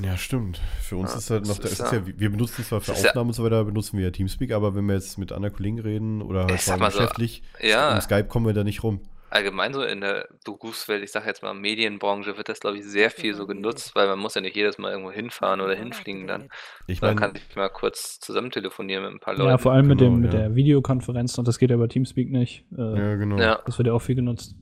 Ja, 0.00 0.16
für 0.16 0.96
uns 0.96 1.10
Ja, 1.12 1.18
ist 1.18 1.30
halt 1.30 1.46
noch, 1.46 1.58
ist 1.58 1.78
ja- 1.78 1.92
ja, 1.92 2.06
wir 2.06 2.30
benutzen 2.30 2.62
es 2.62 2.68
zwar 2.68 2.80
für 2.80 2.92
Aufnahmen 2.92 3.30
und 3.30 3.34
so 3.34 3.42
weiter, 3.44 3.64
benutzen 3.64 3.98
wir 3.98 4.04
ja 4.06 4.10
Teamspeak, 4.12 4.52
aber 4.52 4.74
wenn 4.76 4.86
wir 4.86 4.94
jetzt 4.94 5.18
mit 5.18 5.32
anderen 5.32 5.54
Kollegen 5.54 5.80
reden 5.80 6.22
oder 6.22 6.44
halt 6.44 6.54
Ich 6.54 6.62
sag 6.62 6.64
vor 6.64 6.72
allem 6.74 6.80
mal 6.82 6.90
so, 6.92 6.98
geschäftlich, 6.98 7.42
Ja, 7.60 7.94
um 7.94 8.00
Skype 8.00 8.24
kommen 8.28 8.46
wir 8.46 8.54
da 8.54 8.62
nicht 8.64 8.82
rum. 8.84 9.00
Allgemein 9.34 9.72
so 9.72 9.82
in 9.82 10.00
der 10.00 10.28
Berufswelt, 10.44 11.02
ich 11.02 11.10
sage 11.10 11.26
jetzt 11.26 11.42
mal 11.42 11.54
Medienbranche, 11.54 12.36
wird 12.36 12.48
das, 12.48 12.60
glaube 12.60 12.78
ich, 12.78 12.84
sehr 12.84 13.10
viel 13.10 13.34
so 13.34 13.46
genutzt, 13.46 13.94
weil 13.94 14.06
man 14.06 14.18
muss 14.18 14.34
ja 14.34 14.40
nicht 14.40 14.56
jedes 14.56 14.78
Mal 14.78 14.92
irgendwo 14.92 15.10
hinfahren 15.10 15.60
oder 15.60 15.74
hinfliegen 15.74 16.26
dann. 16.26 16.48
Ich 16.86 17.02
Man 17.02 17.10
meine, 17.16 17.20
kann 17.20 17.34
sich 17.34 17.56
mal 17.56 17.68
kurz 17.68 18.20
zusammen 18.20 18.50
telefonieren 18.50 19.04
mit 19.04 19.12
ein 19.14 19.20
paar 19.20 19.34
Leuten. 19.34 19.50
Ja, 19.50 19.58
vor 19.58 19.72
allem 19.72 19.88
mit, 19.88 19.98
Genau, 19.98 20.12
dem, 20.12 20.20
mit 20.20 20.32
ja. 20.32 20.40
der 20.40 20.54
Videokonferenz 20.54 21.36
und 21.38 21.48
das 21.48 21.58
geht 21.58 21.70
ja 21.70 21.76
über 21.76 21.88
Teamspeak 21.88 22.30
nicht. 22.30 22.64
Äh, 22.76 22.98
ja, 22.98 23.16
genau. 23.16 23.38
Ja, 23.38 23.60
Das 23.66 23.78
wird 23.78 23.88
ja 23.88 23.92
auch 23.92 24.02
viel 24.02 24.14
genutzt. 24.14 24.54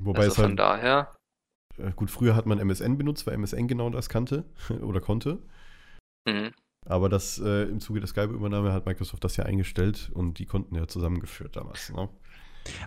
Wobei 0.00 0.20
also 0.20 0.30
es 0.30 0.36
von 0.36 0.44
halt, 0.44 0.58
daher, 0.58 1.16
äh, 1.78 1.92
gut, 1.92 2.10
früher 2.10 2.36
hat 2.36 2.46
man 2.46 2.58
MSN 2.58 2.98
benutzt, 2.98 3.26
weil 3.26 3.34
MSN 3.34 3.66
genau 3.66 3.90
das 3.90 4.08
kannte 4.08 4.44
oder 4.82 5.00
konnte. 5.00 5.38
mhm. 6.26 6.52
Aber 6.86 7.08
das 7.10 7.38
äh, 7.38 7.64
im 7.64 7.80
Zuge 7.80 8.00
der 8.00 8.06
Skype-Übernahme 8.06 8.72
hat 8.72 8.86
Microsoft 8.86 9.22
das 9.22 9.36
ja 9.36 9.44
eingestellt 9.44 10.10
und 10.14 10.38
die 10.38 10.46
konnten 10.46 10.74
ja 10.74 10.86
zusammengeführt 10.86 11.56
damals. 11.56 11.92
Ne? 11.92 12.08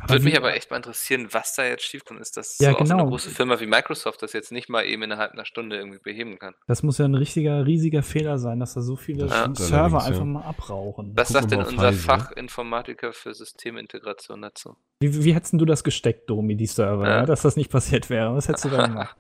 Würde 0.08 0.22
wie- 0.24 0.30
mich 0.30 0.38
aber 0.38 0.54
echt 0.56 0.70
mal 0.72 0.78
interessieren, 0.78 1.28
was 1.32 1.56
da 1.56 1.64
jetzt 1.66 1.84
schiefkommt, 1.84 2.20
ist, 2.22 2.38
dass 2.38 2.58
Ja, 2.60 2.72
so 2.72 2.78
auch 2.78 2.86
so 2.86 2.94
eine 2.94 3.02
genau. 3.02 3.10
große 3.10 3.30
Firma 3.30 3.60
wie 3.60 3.66
Microsoft 3.68 4.22
das 4.22 4.34
jetzt 4.34 4.52
nicht 4.52 4.70
mal 4.70 4.84
eben 4.86 5.04
innerhalb 5.04 5.32
einer 5.34 5.46
Stunde 5.46 5.78
irgendwie 5.78 6.00
beheben 6.00 6.40
kann. 6.40 6.54
Das 6.68 6.84
muss 6.84 6.98
ja 6.98 7.06
ein 7.06 7.16
richtiger, 7.16 7.66
riesiger 7.66 8.04
Fehler 8.04 8.38
sein, 8.40 8.60
dass 8.60 8.74
da 8.74 8.82
so 8.82 8.96
viele 8.96 9.30
stimmt 9.30 9.58
Server 9.58 10.04
einfach 10.04 10.20
ja. 10.20 10.26
mal 10.26 10.44
abrauchen. 10.44 11.12
Was 11.16 11.28
Gucken 11.30 11.42
sagt 11.42 11.52
denn 11.52 11.64
unser 11.66 11.88
Heise. 11.88 12.00
Fachinformatiker 12.00 13.14
für 13.14 13.34
Systemintegration 13.34 14.42
dazu? 14.42 14.76
Wie, 15.02 15.24
wie 15.24 15.34
hättest 15.34 15.54
denn 15.54 15.60
du 15.60 15.66
das 15.66 15.84
gesteckt, 15.84 16.30
Domi, 16.30 16.56
die 16.56 16.66
Server, 16.68 17.08
Ja. 17.08 17.16
ja. 17.22 17.26
dass 17.26 17.42
das 17.42 17.56
nicht 17.56 17.72
passiert 17.72 18.10
wäre? 18.10 18.34
Was 18.36 18.48
hättest 18.48 18.66
du 18.66 18.70
da 18.70 18.86
gemacht? 18.88 19.16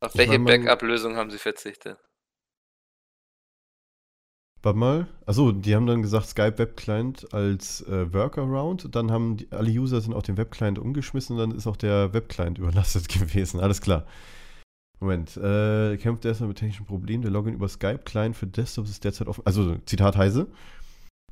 Auf 0.00 0.16
welche 0.16 0.38
Backup-Lösung 0.38 1.16
haben 1.16 1.30
sie 1.30 1.38
verzichtet? 1.38 1.96
Warte 4.66 4.80
mal. 4.80 5.06
Achso, 5.26 5.52
die 5.52 5.76
haben 5.76 5.86
dann 5.86 6.02
gesagt, 6.02 6.26
Skype 6.26 6.58
Web 6.58 6.76
Client 6.76 7.32
als 7.32 7.82
äh, 7.82 8.12
Workaround. 8.12 8.96
Dann 8.96 9.12
haben 9.12 9.36
die, 9.36 9.46
alle 9.52 9.70
User 9.70 10.00
sind 10.00 10.12
auf 10.12 10.24
den 10.24 10.36
Web 10.36 10.50
Client 10.50 10.80
umgeschmissen 10.80 11.36
und 11.36 11.38
dann 11.38 11.56
ist 11.56 11.68
auch 11.68 11.76
der 11.76 12.12
Web 12.12 12.28
Client 12.28 12.58
überlastet 12.58 13.08
gewesen. 13.08 13.60
Alles 13.60 13.80
klar. 13.80 14.06
Moment. 14.98 15.36
Äh, 15.36 15.96
kämpft 15.98 16.24
erstmal 16.24 16.48
mit 16.48 16.58
technischen 16.58 16.84
Problemen. 16.84 17.22
Der 17.22 17.30
Login 17.30 17.54
über 17.54 17.68
Skype 17.68 18.00
Client 18.04 18.34
für 18.34 18.48
Desktops 18.48 18.90
ist 18.90 19.04
derzeit 19.04 19.28
offen. 19.28 19.42
Also, 19.44 19.76
Zitat 19.86 20.16
Heise. 20.16 20.48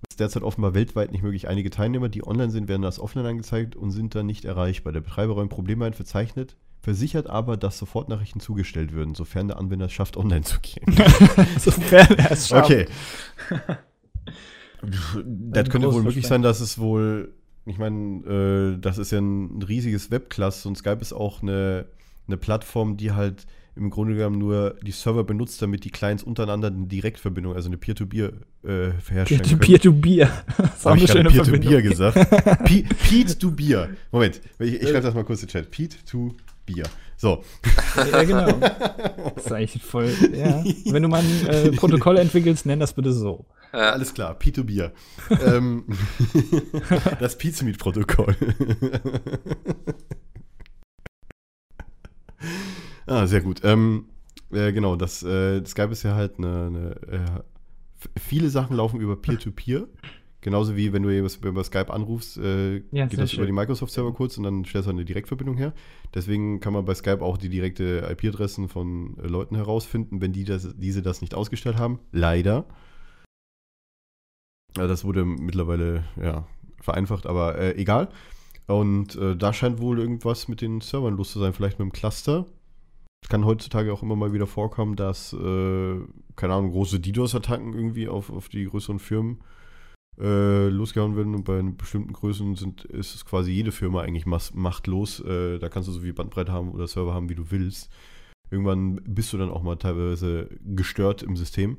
Ist 0.09 0.21
derzeit 0.21 0.45
offenbar 0.45 0.75
weltweit 0.75 1.11
nicht 1.11 1.25
möglich. 1.25 1.49
Einige 1.49 1.71
Teilnehmer, 1.71 2.09
die 2.09 2.25
online 2.25 2.53
sind, 2.53 2.69
werden 2.69 2.85
als 2.85 3.01
offline 3.01 3.27
angezeigt 3.27 3.75
und 3.75 3.91
sind 3.91 4.15
dann 4.15 4.27
nicht 4.27 4.45
erreichbar. 4.45 4.93
Der 4.93 5.01
Betreiber 5.01 5.33
räumt 5.35 5.51
Probleme 5.51 5.85
ein, 5.87 5.95
verzeichnet, 5.95 6.55
versichert 6.85 7.29
aber, 7.29 7.57
dass 7.57 7.79
Sofortnachrichten 7.79 8.41
zugestellt 8.41 8.93
würden, 8.93 9.15
sofern 9.15 9.49
der 9.49 9.59
Anwender 9.59 9.87
es 9.87 9.93
schafft, 9.93 10.17
online 10.17 10.43
zu 10.43 10.59
gehen. 10.61 10.85
Sofern 11.59 12.19
er 12.19 12.31
es 12.31 12.49
schafft. 12.49 12.71
Okay. 12.71 12.87
Das 15.25 15.71
könnte 15.71 15.91
wohl 15.93 16.05
wirklich 16.05 16.27
sein, 16.27 16.43
dass 16.43 16.61
es 16.61 16.79
wohl, 16.79 17.33
ich 17.65 17.79
meine, 17.79 18.75
äh, 18.77 18.79
das 18.79 18.99
ist 18.99 19.13
ja 19.13 19.19
ein 19.19 19.63
riesiges 19.63 20.11
Webclust 20.11 20.67
und 20.67 20.77
Skype 20.77 20.99
ist 21.01 21.15
auch 21.15 21.41
eine, 21.43 21.87
eine 22.27 22.37
Plattform, 22.37 22.99
die 22.99 23.13
halt 23.13 23.47
im 23.77 23.89
Grunde 23.91 24.15
genommen 24.15 24.39
nur 24.39 24.77
die 24.83 24.91
Server 24.93 25.25
benutzt, 25.25 25.61
damit 25.63 25.85
die 25.85 25.91
Clients 25.91 26.23
untereinander 26.23 26.69
eine 26.69 26.87
Direktverbindung, 26.87 27.55
also 27.55 27.69
eine 27.69 27.77
Peer-to-Peer 27.79 28.33
äh, 28.63 28.91
herstellen 29.11 29.43
können. 29.43 29.59
Peer-to-Peer. 29.59 30.45
Das 30.59 30.85
Habe 30.85 30.99
ich 30.99 31.07
gerade 31.07 31.29
Peer-to-Peer 31.31 31.61
Verbindung. 31.61 31.83
gesagt? 31.83 32.31
Pe- 32.65 32.85
Pete-to-Beer. 33.09 33.89
Moment, 34.13 34.41
ich, 34.59 34.75
ich 34.75 34.83
schreibe 34.83 35.01
das 35.01 35.15
mal 35.15 35.25
kurz 35.25 35.43
in 35.43 35.49
den 35.49 35.53
Chat. 35.53 35.71
Pete-to-Beer. 36.67 36.87
So. 37.17 37.45
Ja, 38.11 38.25
genau. 38.25 38.53
Das 39.37 39.47
ist 39.47 39.53
eigentlich 39.53 39.83
voll. 39.83 40.11
Ja. 40.33 40.63
Wenn 40.87 41.03
du 41.03 41.09
mal 41.09 41.21
ein 41.21 41.47
äh, 41.47 41.71
Protokoll 41.73 42.19
entwickelst, 42.19 42.67
nenn 42.67 42.79
das 42.79 42.93
bitte 42.93 43.13
so. 43.13 43.47
Ja, 43.73 43.91
Alles 43.93 44.13
klar, 44.15 44.37
P2Bier. 44.39 44.93
ähm, 45.45 45.87
das 47.21 47.37
Pizmeet-Protokoll. 47.39 48.37
ah, 53.07 53.27
sehr 53.27 53.41
gut. 53.41 53.61
Ähm, 53.65 54.07
äh, 54.53 54.73
genau, 54.73 54.97
das 54.97 55.23
äh, 55.23 55.65
Skype 55.65 55.91
ist 55.93 56.03
ja 56.05 56.15
halt 56.15 56.39
eine. 56.39 56.67
eine 56.67 56.97
äh, 57.11 57.17
f- 57.25 57.43
viele 58.21 58.51
Sachen 58.51 58.77
laufen 58.77 59.01
über 59.01 59.17
Peer-to-Peer. 59.17 59.87
Genauso 60.45 60.77
wie 60.77 60.93
wenn 60.93 61.03
du 61.03 61.09
über 61.09 61.65
Skype 61.65 61.91
anrufst, 61.91 62.37
äh, 62.37 62.83
Ja, 62.91 63.07
geht 63.07 63.19
das 63.19 63.33
über 63.33 63.45
schön. 63.45 63.47
die 63.47 63.53
Microsoft-Server 63.53 64.13
kurz 64.13 64.37
und 64.37 64.45
dann 64.45 64.67
stellst 64.67 64.87
du 64.87 64.91
eine 64.91 65.07
Direktverbindung 65.07 65.57
her. 65.57 65.73
Deswegen 66.13 66.61
kann 66.61 66.75
man 66.75 66.85
bei 66.85 66.95
Skype 66.95 67.23
auch 67.23 67.39
die 67.39 67.49
direkte 67.49 68.07
IP-Adressen 68.11 68.69
von 68.69 69.17
äh, 69.17 69.27
Leuten 69.27 69.57
herausfinden, 69.57 70.21
wenn 70.21 70.35
die 70.35 70.45
das, 70.45 70.75
diese 70.77 71.01
das 71.01 71.23
nicht 71.23 71.35
ausgestellt 71.35 71.79
haben. 71.79 71.99
Leider. 72.13 72.67
Ja, 74.77 74.87
das 74.87 75.07
wurde 75.07 75.25
mittlerweile 75.25 76.05
ja, 76.21 76.47
vereinfacht, 76.79 77.25
aber 77.25 77.57
äh, 77.57 77.77
egal. 77.77 78.11
Und 78.67 79.17
äh, 79.17 79.35
da 79.37 79.55
scheint 79.55 79.81
wohl 79.81 79.99
irgendwas 79.99 80.47
mit 80.49 80.61
den 80.61 80.83
Servern 80.83 81.17
los 81.17 81.33
zu 81.33 81.39
sein, 81.39 81.55
vielleicht 81.55 81.79
mit 81.79 81.89
dem 81.89 81.93
Cluster. 81.93 82.45
Es 83.23 83.31
kann 83.31 83.47
heutzutage 83.47 83.91
auch 83.95 84.03
immer 84.03 84.17
mal 84.17 84.35
wieder 84.35 84.47
vorkommen, 84.47 84.95
dass, 84.95 85.33
äh, 85.33 86.01
keine 86.37 86.53
Ahnung, 86.53 86.73
große 86.73 87.01
DDoS-Attacken 87.01 87.73
irgendwie 87.73 88.09
auf, 88.09 88.29
auf 88.29 88.51
die 88.51 88.67
größeren 88.67 88.99
Firmen 88.99 89.39
äh, 89.39 89.64
losgehauen 90.17 91.17
werden 91.17 91.35
und 91.35 91.45
bei 91.45 91.61
bestimmten 91.63 92.13
Größen 92.13 92.55
sind, 92.57 92.85
ist 92.85 93.15
es 93.15 93.25
quasi 93.25 93.51
jede 93.51 93.73
Firma 93.73 94.03
eigentlich 94.03 94.27
machtlos. 94.27 95.21
Äh, 95.21 95.59
da 95.59 95.69
kannst 95.69 95.89
du 95.89 95.93
so 95.93 96.01
viel 96.01 96.13
Bandbreite 96.13 96.53
haben 96.53 96.71
oder 96.71 96.87
Server 96.87 97.15
haben, 97.15 97.29
wie 97.29 97.35
du 97.35 97.51
willst. 97.51 97.91
Irgendwann 98.51 99.01
bist 99.05 99.33
du 99.33 99.39
dann 99.39 99.51
auch 99.51 99.63
mal 99.63 99.77
teilweise 99.77 100.49
gestört 100.65 101.23
im 101.23 101.37
System. 101.37 101.79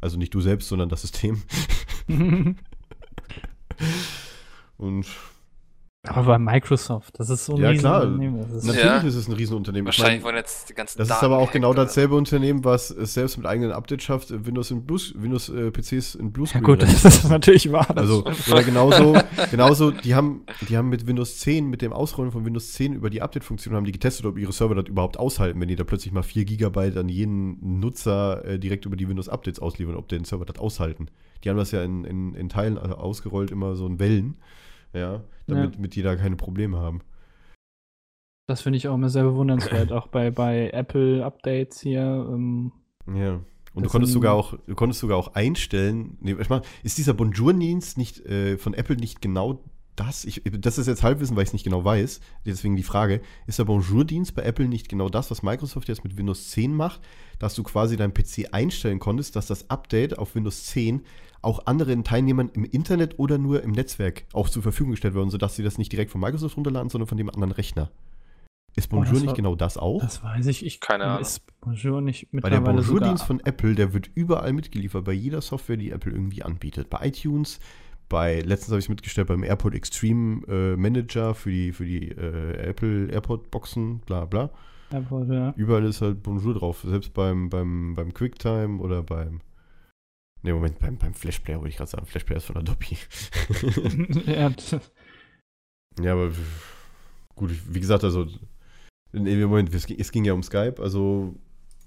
Also 0.00 0.18
nicht 0.18 0.32
du 0.34 0.40
selbst, 0.40 0.68
sondern 0.68 0.88
das 0.88 1.02
System. 1.02 1.42
Und 4.76 5.06
Aber 6.06 6.24
bei 6.24 6.38
Microsoft, 6.38 7.18
das 7.18 7.30
ist 7.30 7.46
so 7.46 7.54
ein 7.54 7.62
Ja, 7.62 7.70
riesen 7.70 7.80
klar. 7.80 8.02
Ist- 8.04 8.64
Natürlich 8.66 8.84
Ja. 8.84 8.96
ist 8.98 9.14
es 9.14 9.26
ein 9.28 9.32
Riesenunternehmen. 9.32 9.90
Ich 9.90 9.98
Wahrscheinlich 9.98 10.22
meine, 10.22 10.34
wollen 10.34 10.36
jetzt 10.44 10.68
die 10.68 10.74
ganzen 10.74 10.98
das 10.98 11.08
ist 11.08 11.14
Daten 11.14 11.24
aber 11.26 11.38
auch 11.38 11.50
genau 11.50 11.72
dasselbe 11.72 12.14
Unternehmen, 12.14 12.62
was 12.64 12.90
es 12.90 13.14
selbst 13.14 13.36
mit 13.38 13.46
eigenen 13.46 13.72
Updates 13.72 14.04
schafft, 14.04 14.30
Windows 14.46 14.70
in 14.70 14.84
Blues, 14.84 15.14
Windows 15.16 15.48
äh, 15.48 15.70
PCs 15.70 16.14
in 16.16 16.26
Ja 16.26 16.30
Bluescreen. 16.30 16.62
gut, 16.64 16.82
rennen 16.82 16.92
das 17.02 17.04
ist 17.04 17.28
natürlich 17.30 17.72
wahr. 17.72 17.86
Also, 17.96 18.24
oder 18.50 18.62
genauso, 18.62 19.16
genauso, 19.50 19.90
die 19.92 20.14
haben, 20.14 20.42
die 20.68 20.76
haben 20.76 20.88
mit 20.90 21.06
Windows 21.06 21.38
10, 21.40 21.68
mit 21.70 21.80
dem 21.82 21.92
Ausrollen 21.92 22.32
von 22.32 22.44
Windows 22.44 22.72
10 22.74 22.92
über 22.92 23.08
die 23.08 23.22
Update-Funktion, 23.22 23.74
haben 23.74 23.84
die 23.84 23.92
getestet, 23.92 24.26
ob 24.26 24.36
ihre 24.38 24.52
Server 24.52 24.74
das 24.74 24.86
überhaupt 24.88 25.18
aushalten, 25.18 25.60
wenn 25.60 25.68
die 25.68 25.76
da 25.76 25.84
plötzlich 25.84 26.12
mal 26.12 26.22
4 26.22 26.44
Gigabyte 26.44 26.96
an 26.98 27.08
jeden 27.08 27.80
Nutzer 27.80 28.44
äh, 28.44 28.58
direkt 28.58 28.84
über 28.84 28.96
die 28.96 29.08
Windows-Updates 29.08 29.58
ausliefern, 29.60 29.96
ob 29.96 30.08
den 30.08 30.24
Server 30.24 30.44
das 30.44 30.58
aushalten. 30.58 31.08
Die 31.44 31.50
haben 31.50 31.56
das 31.56 31.70
ja 31.72 31.82
in, 31.82 32.04
in, 32.04 32.34
in 32.34 32.48
Teilen 32.48 32.78
also 32.78 32.94
ausgerollt, 32.96 33.50
immer 33.50 33.74
so 33.76 33.86
in 33.86 33.98
Wellen, 33.98 34.36
ja, 34.92 35.22
damit 35.46 35.78
mit 35.78 35.94
die 35.94 36.02
da 36.02 36.16
keine 36.16 36.36
Probleme 36.36 36.78
haben. 36.78 37.02
Das 38.46 38.60
finde 38.60 38.76
ich 38.76 38.88
auch 38.88 38.94
immer 38.94 39.08
sehr 39.08 39.24
bewundernswert, 39.24 39.92
auch 39.92 40.08
bei, 40.08 40.30
bei 40.30 40.70
Apple-Updates 40.70 41.80
hier. 41.80 42.28
Ähm, 42.30 42.72
Ja. 43.06 43.40
Und 43.74 43.84
du 43.84 43.90
konntest 43.90 44.12
sogar 44.12 44.34
auch, 44.34 44.54
du 44.66 44.74
konntest 44.76 45.00
sogar 45.00 45.18
auch 45.18 45.34
einstellen. 45.34 46.16
Nee, 46.20 46.36
ich 46.38 46.48
meine, 46.48 46.62
ist 46.84 46.96
dieser 46.96 47.12
Bonjour-Dienst 47.12 47.98
nicht 47.98 48.24
äh, 48.24 48.56
von 48.56 48.72
Apple 48.72 48.96
nicht 48.96 49.20
genau 49.20 49.64
das? 49.96 50.24
Ich, 50.24 50.42
das 50.44 50.78
ist 50.78 50.86
jetzt 50.86 51.02
Halbwissen, 51.02 51.34
weil 51.34 51.42
ich 51.42 51.48
es 51.48 51.54
nicht 51.54 51.64
genau 51.64 51.84
weiß. 51.84 52.20
Deswegen 52.46 52.76
die 52.76 52.84
Frage: 52.84 53.20
Ist 53.48 53.58
der 53.58 53.64
Bonjour-Dienst 53.64 54.34
bei 54.36 54.42
Apple 54.42 54.68
nicht 54.68 54.88
genau 54.88 55.08
das, 55.08 55.28
was 55.32 55.42
Microsoft 55.42 55.88
jetzt 55.88 56.04
mit 56.04 56.16
Windows 56.16 56.50
10 56.50 56.72
macht, 56.72 57.00
dass 57.40 57.56
du 57.56 57.64
quasi 57.64 57.96
deinen 57.96 58.14
PC 58.14 58.52
einstellen 58.52 59.00
konntest, 59.00 59.34
dass 59.34 59.48
das 59.48 59.68
Update 59.70 60.18
auf 60.18 60.36
Windows 60.36 60.66
10 60.66 61.02
auch 61.44 61.66
anderen 61.66 62.04
Teilnehmern 62.04 62.50
im 62.54 62.64
Internet 62.64 63.18
oder 63.18 63.38
nur 63.38 63.62
im 63.62 63.72
Netzwerk 63.72 64.24
auch 64.32 64.48
zur 64.48 64.62
Verfügung 64.62 64.92
gestellt 64.92 65.14
werden, 65.14 65.30
sodass 65.30 65.56
sie 65.56 65.62
das 65.62 65.78
nicht 65.78 65.92
direkt 65.92 66.10
von 66.10 66.20
Microsoft 66.20 66.56
runterladen, 66.56 66.90
sondern 66.90 67.06
von 67.08 67.18
dem 67.18 67.28
anderen 67.30 67.52
Rechner? 67.52 67.90
Ist 68.76 68.92
Oh, 68.92 68.96
Bonjour 68.96 69.14
war- 69.14 69.22
nicht 69.22 69.36
genau 69.36 69.54
das 69.54 69.76
auch? 69.78 70.00
das 70.00 70.22
weiß 70.22 70.46
ich. 70.46 70.66
ich 70.66 70.80
Keine 70.80 71.04
Ahnung. 71.04 71.20
Ist 71.22 71.42
Bonjour 71.60 72.00
nicht 72.00 72.26
Weil 72.32 72.50
der 72.50 72.60
mittlerweile 72.60 72.82
Bonjour-Dienst 72.82 73.24
von 73.24 73.40
Apple, 73.40 73.74
der 73.76 73.92
wird 73.94 74.10
überall 74.14 74.52
mitgeliefert, 74.52 75.04
bei 75.04 75.12
jeder 75.12 75.40
Software, 75.40 75.76
die 75.76 75.90
Apple 75.90 76.10
irgendwie 76.12 76.42
anbietet. 76.42 76.90
Bei 76.90 77.06
iTunes, 77.06 77.60
bei, 78.08 78.40
letztens 78.40 78.70
habe 78.70 78.80
ich 78.80 78.86
es 78.86 78.88
mitgestellt, 78.88 79.28
beim 79.28 79.44
AirPod 79.44 79.74
Extreme 79.74 80.42
äh, 80.48 80.76
Manager 80.76 81.34
für 81.34 81.50
die, 81.50 81.72
für 81.72 81.84
die 81.86 82.08
äh, 82.10 82.56
Apple 82.68 83.06
AirPod-Boxen, 83.12 84.00
bla 84.00 84.24
bla. 84.24 84.50
Apple, 84.90 85.26
ja. 85.32 85.54
Überall 85.56 85.84
ist 85.84 86.00
halt 86.00 86.22
Bonjour 86.24 86.54
drauf. 86.54 86.84
Selbst 86.86 87.14
beim, 87.14 87.48
beim, 87.50 87.94
beim 87.94 88.12
QuickTime 88.12 88.80
oder 88.80 89.02
beim. 89.04 89.40
Ne, 90.44 90.52
Moment, 90.52 90.78
beim, 90.78 90.98
beim 90.98 91.14
Flashplayer 91.14 91.56
wollte 91.58 91.70
ich 91.70 91.76
gerade 91.78 91.90
sagen. 91.90 92.04
Flashplayer 92.04 92.36
ist 92.36 92.44
von 92.44 92.58
Adobe. 92.58 92.84
ja, 94.26 94.52
ja, 96.00 96.12
aber 96.12 96.32
gut, 97.34 97.50
wie 97.74 97.80
gesagt, 97.80 98.04
also. 98.04 98.26
Nee, 99.12 99.36
Moment, 99.36 99.72
es 99.72 99.86
ging, 99.86 99.98
es 99.98 100.12
ging 100.12 100.24
ja 100.24 100.34
um 100.34 100.42
Skype. 100.42 100.82
Also 100.82 101.34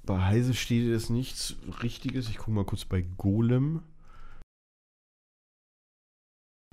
bei 0.05 0.19
Heise 0.19 0.55
steht 0.55 0.87
jetzt 0.87 1.11
nichts 1.11 1.55
Richtiges. 1.83 2.29
Ich 2.29 2.37
gucke 2.37 2.51
mal 2.51 2.65
kurz 2.65 2.85
bei 2.85 3.01
Golem. 3.01 3.83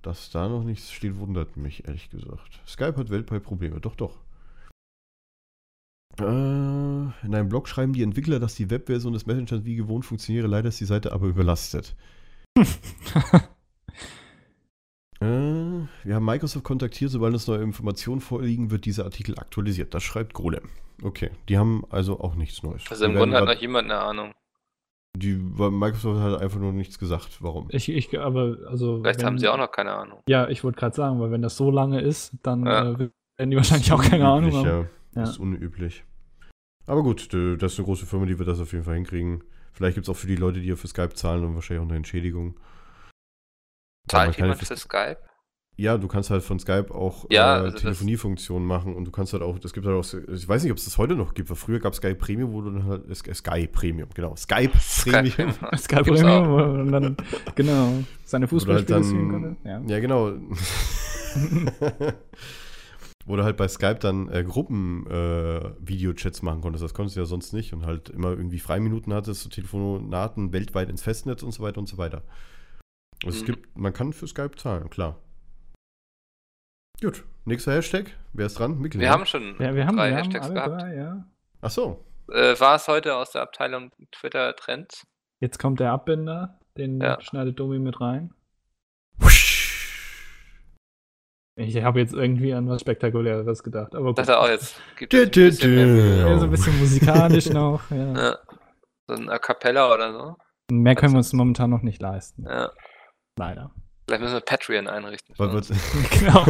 Dass 0.00 0.30
da 0.30 0.48
noch 0.48 0.64
nichts 0.64 0.90
steht, 0.90 1.18
wundert 1.18 1.56
mich, 1.56 1.86
ehrlich 1.86 2.08
gesagt. 2.08 2.60
Skype 2.66 2.96
hat 2.96 3.10
weltweit 3.10 3.42
Probleme. 3.42 3.80
Doch, 3.80 3.96
doch. 3.96 4.23
Äh, 6.20 6.24
in 6.24 7.34
einem 7.34 7.48
Blog 7.48 7.68
schreiben 7.68 7.92
die 7.92 8.02
Entwickler, 8.02 8.38
dass 8.38 8.54
die 8.54 8.70
Webversion 8.70 9.12
des 9.12 9.26
Messengers 9.26 9.64
wie 9.64 9.76
gewohnt 9.76 10.04
funktioniere. 10.04 10.46
Leider 10.46 10.68
ist 10.68 10.80
die 10.80 10.84
Seite 10.84 11.12
aber 11.12 11.26
überlastet. 11.26 11.94
Äh, 15.20 15.26
wir 16.04 16.14
haben 16.16 16.24
Microsoft 16.24 16.64
kontaktiert, 16.64 17.10
sobald 17.10 17.32
uns 17.34 17.46
neue 17.46 17.62
Informationen 17.62 18.20
vorliegen, 18.20 18.70
wird 18.70 18.84
dieser 18.84 19.04
Artikel 19.04 19.38
aktualisiert. 19.38 19.94
Das 19.94 20.02
schreibt 20.02 20.34
Golem. 20.34 20.68
Okay, 21.02 21.30
die 21.48 21.56
haben 21.56 21.84
also 21.88 22.20
auch 22.20 22.34
nichts 22.34 22.62
Neues. 22.62 22.82
Also 22.90 23.04
im 23.06 23.14
Grunde 23.14 23.36
hat 23.36 23.44
noch 23.46 23.54
jemand 23.60 23.90
eine 23.90 24.00
Ahnung. 24.00 24.32
die, 25.16 25.38
weil 25.56 25.70
Microsoft 25.70 26.20
hat 26.20 26.40
einfach 26.42 26.58
nur 26.58 26.72
nichts 26.72 26.98
gesagt. 26.98 27.38
Warum? 27.40 27.68
ich, 27.70 27.88
ich, 27.88 28.18
aber, 28.18 28.56
also. 28.68 29.00
Vielleicht 29.00 29.20
wenn- 29.20 29.26
haben 29.26 29.38
sie 29.38 29.48
auch 29.48 29.56
noch 29.56 29.70
keine 29.70 29.92
Ahnung. 29.92 30.18
Ja, 30.28 30.48
ich 30.48 30.64
wollte 30.64 30.78
gerade 30.78 30.96
sagen, 30.96 31.20
weil 31.20 31.30
wenn 31.30 31.42
das 31.42 31.56
so 31.56 31.70
lange 31.70 32.00
ist, 32.00 32.32
dann 32.42 32.66
Ja. 32.66 32.90
äh, 32.92 32.98
werden 33.36 33.50
die 33.50 33.56
wahrscheinlich 33.56 33.92
auch 33.92 34.02
keine 34.02 34.26
Ahnung 34.28 34.52
haben. 34.52 34.66
Ja. 34.66 34.84
Ja. 35.14 35.22
Das 35.22 35.30
ist 35.30 35.38
unüblich. 35.38 36.04
Aber 36.86 37.02
gut, 37.02 37.32
das 37.32 37.72
ist 37.72 37.78
eine 37.78 37.86
große 37.86 38.06
Firma, 38.06 38.26
die 38.26 38.38
wird 38.38 38.48
das 38.48 38.60
auf 38.60 38.72
jeden 38.72 38.84
Fall 38.84 38.94
hinkriegen. 38.96 39.42
Vielleicht 39.72 39.94
gibt 39.94 40.06
es 40.06 40.10
auch 40.10 40.16
für 40.16 40.26
die 40.26 40.36
Leute, 40.36 40.60
die 40.60 40.68
ja 40.68 40.76
für 40.76 40.88
Skype 40.88 41.14
zahlen 41.14 41.44
und 41.44 41.54
wahrscheinlich 41.54 41.84
auch 41.84 41.88
eine 41.88 41.96
Entschädigung. 41.96 42.58
Zahlt 44.08 44.36
kann 44.36 44.44
jemand 44.44 44.60
ja 44.60 44.66
für 44.66 44.76
Skype? 44.76 45.18
Ja, 45.76 45.98
du 45.98 46.06
kannst 46.06 46.30
halt 46.30 46.44
von 46.44 46.60
Skype 46.60 46.94
auch 46.94 47.26
Ja, 47.30 47.56
äh, 47.56 47.60
also 47.62 47.72
das- 47.72 47.80
Telefoniefunktionen 47.82 48.66
machen 48.66 48.94
und 48.94 49.06
du 49.06 49.10
kannst 49.10 49.32
halt 49.32 49.42
auch, 49.42 49.58
es 49.64 49.72
gibt 49.72 49.86
halt 49.86 49.96
auch, 49.96 50.04
ich 50.28 50.48
weiß 50.48 50.62
nicht, 50.62 50.70
ob 50.70 50.78
es 50.78 50.84
das 50.84 50.98
heute 50.98 51.16
noch 51.16 51.34
gibt, 51.34 51.50
weil 51.50 51.56
früher 51.56 51.80
gab 51.80 51.94
es 51.94 51.96
Skype 51.96 52.14
Premium, 52.14 52.52
wo 52.52 52.60
du 52.60 52.70
dann 52.70 52.84
halt, 52.84 53.08
äh, 53.08 53.34
Sky 53.34 53.66
Premium, 53.66 54.08
genau, 54.14 54.36
Skype 54.36 54.70
Premium. 55.02 55.52
Skype 55.76 56.04
Premium 56.04 56.52
und 56.80 56.92
dann, 56.92 57.16
genau, 57.56 58.04
seine 58.24 58.42
halt 58.42 58.50
Fußballspiele 58.50 59.02
streamen 59.02 59.32
dann, 59.32 59.42
konnte. 59.42 59.68
Ja. 59.68 59.80
ja 59.94 60.00
genau. 60.00 60.32
wo 63.26 63.36
du 63.36 63.44
halt 63.44 63.56
bei 63.56 63.68
Skype 63.68 63.96
dann 64.00 64.28
äh, 64.28 64.44
Gruppen 64.44 65.06
äh, 65.10 65.72
Videochats 65.80 66.42
machen 66.42 66.60
konntest. 66.60 66.84
Das 66.84 66.94
konntest 66.94 67.16
du 67.16 67.20
ja 67.20 67.26
sonst 67.26 67.52
nicht 67.52 67.72
und 67.72 67.86
halt 67.86 68.10
immer 68.10 68.30
irgendwie 68.30 68.58
Freiminuten 68.58 69.12
hattest, 69.14 69.42
so 69.42 69.48
Telefonaten 69.48 70.52
weltweit 70.52 70.88
ins 70.90 71.02
Festnetz 71.02 71.42
und 71.42 71.52
so 71.52 71.62
weiter 71.62 71.78
und 71.78 71.86
so 71.86 71.96
weiter. 71.98 72.22
Also 73.24 73.36
es 73.38 73.42
Mhm. 73.42 73.46
gibt, 73.46 73.78
man 73.78 73.92
kann 73.92 74.12
für 74.12 74.26
Skype 74.26 74.56
zahlen, 74.56 74.90
klar. 74.90 75.18
Gut, 77.00 77.24
nächster 77.44 77.72
Hashtag. 77.72 78.12
Wer 78.32 78.46
ist 78.46 78.58
dran? 78.58 78.78
Mikkel. 78.78 79.00
Wir 79.00 79.08
ne? 79.08 79.12
haben 79.14 79.26
schon 79.26 79.56
Ja, 79.58 79.74
wir 79.74 79.86
haben, 79.86 79.96
drei 79.96 80.10
wir 80.10 80.16
haben 80.16 80.24
Hashtags 80.24 80.46
alle 80.46 80.54
gehabt. 80.54 80.82
drei, 80.82 80.94
ja. 80.94 81.24
Ach 81.60 81.70
so. 81.70 82.04
Äh, 82.28 82.58
war 82.60 82.76
es 82.76 82.88
heute 82.88 83.16
aus 83.16 83.32
der 83.32 83.42
Abteilung 83.42 83.90
Twitter 84.12 84.54
Trends? 84.56 85.06
Jetzt 85.40 85.58
kommt 85.58 85.80
der 85.80 85.92
Abbinder, 85.92 86.58
den 86.78 87.00
Ja. 87.00 87.20
schneidet 87.20 87.58
Domi 87.58 87.78
mit 87.78 88.00
rein. 88.00 88.32
Ich 91.56 91.80
habe 91.82 92.00
jetzt 92.00 92.12
irgendwie 92.12 92.52
an 92.52 92.68
was 92.68 92.80
Spektakuläres 92.80 93.62
gedacht, 93.62 93.94
aber 93.94 94.06
gut. 94.06 94.18
dachte 94.18 94.38
auch 94.40 94.48
jetzt. 94.48 94.76
Gibt 94.98 95.12
Dü, 95.12 95.26
dü, 95.28 95.50
dü. 95.52 96.18
Ja, 96.20 96.38
so 96.38 96.46
ein 96.46 96.50
bisschen 96.50 96.76
musikalisch 96.80 97.48
noch. 97.50 97.80
Ja. 97.90 98.12
ja. 98.16 98.38
So 99.06 99.14
ein 99.14 99.28
A 99.28 99.38
Cappella 99.38 99.92
oder 99.94 100.12
so. 100.12 100.36
Mehr 100.72 100.96
können 100.96 101.12
wir 101.12 101.18
uns 101.18 101.32
momentan 101.32 101.70
noch 101.70 101.82
nicht 101.82 102.02
leisten. 102.02 102.44
Ja. 102.48 102.70
Leider. 103.38 103.70
Vielleicht 104.06 104.22
müssen 104.22 104.34
wir 104.34 104.40
Patreon 104.40 104.86
einrichten. 104.88 105.34
Was, 105.38 105.70
was, 105.70 106.10
Genau. 106.18 106.44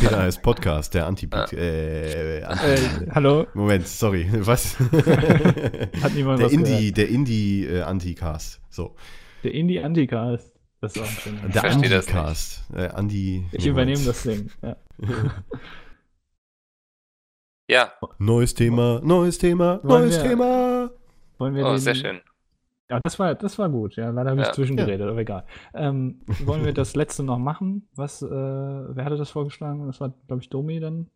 Peter 0.00 0.18
heißt 0.22 0.42
Podcast, 0.42 0.94
der 0.94 1.06
anti 1.06 1.28
Ja. 1.32 1.46
äh, 1.52 2.42
anti 2.44 2.66
äh, 2.66 3.10
hallo? 3.10 3.46
Moment, 3.54 3.88
sorry. 3.88 4.28
Was? 4.32 4.78
Hat 4.78 6.12
niemand 6.14 6.40
der 6.40 6.46
was 6.46 6.52
Indie, 6.52 6.92
gehört. 6.92 6.96
der 6.98 7.08
Indie 7.08 7.64
äh, 7.66 7.82
Anticast. 7.82 8.60
So. 8.68 8.94
Der 9.42 9.54
Indie 9.54 9.80
Anticast. 9.80 10.53
Das 10.84 10.96
ist 10.96 11.02
auch 11.02 11.06
ein 11.06 11.10
schöner 11.20 11.48
Der 11.48 11.62
das 11.62 11.74
Anticast. 11.74 12.64
Äh, 12.74 12.88
Andi. 12.88 13.46
Ich 13.52 13.66
übernehme 13.66 14.04
das 14.04 14.22
Ding. 14.22 14.50
Ja. 14.62 14.76
Ja, 17.66 17.92
Neues 18.18 18.52
Thema, 18.54 19.00
neues 19.02 19.38
Thema, 19.38 19.80
Wollen 19.82 20.02
neues 20.02 20.16
wir- 20.22 20.28
Thema. 20.30 20.90
Wollen 21.38 21.54
wir 21.54 21.64
oh, 21.66 21.70
den, 21.70 21.78
sehr 21.78 21.94
schön. 21.94 22.20
Ja, 22.90 23.00
das 23.02 23.18
war, 23.18 23.34
das 23.34 23.58
war 23.58 23.70
gut. 23.70 23.96
Ja, 23.96 24.10
leider 24.10 24.30
habe 24.32 24.40
ich 24.42 24.46
Ja. 24.46 24.52
zwischengeredet, 24.52 25.08
aber 25.08 25.18
egal. 25.18 25.46
Ähm, 25.72 26.20
wollen 26.44 26.62
wir 26.64 26.74
das 26.74 26.94
letzte 26.94 27.22
noch 27.22 27.38
machen? 27.38 27.88
Was, 27.94 28.20
äh, 28.20 28.28
wer 28.28 29.04
hatte 29.06 29.16
das 29.16 29.30
vorgeschlagen? 29.30 29.86
Das 29.86 29.98
war, 30.00 30.12
glaube 30.26 30.42
ich, 30.42 30.50
Domi 30.50 30.78
dann. 30.78 31.08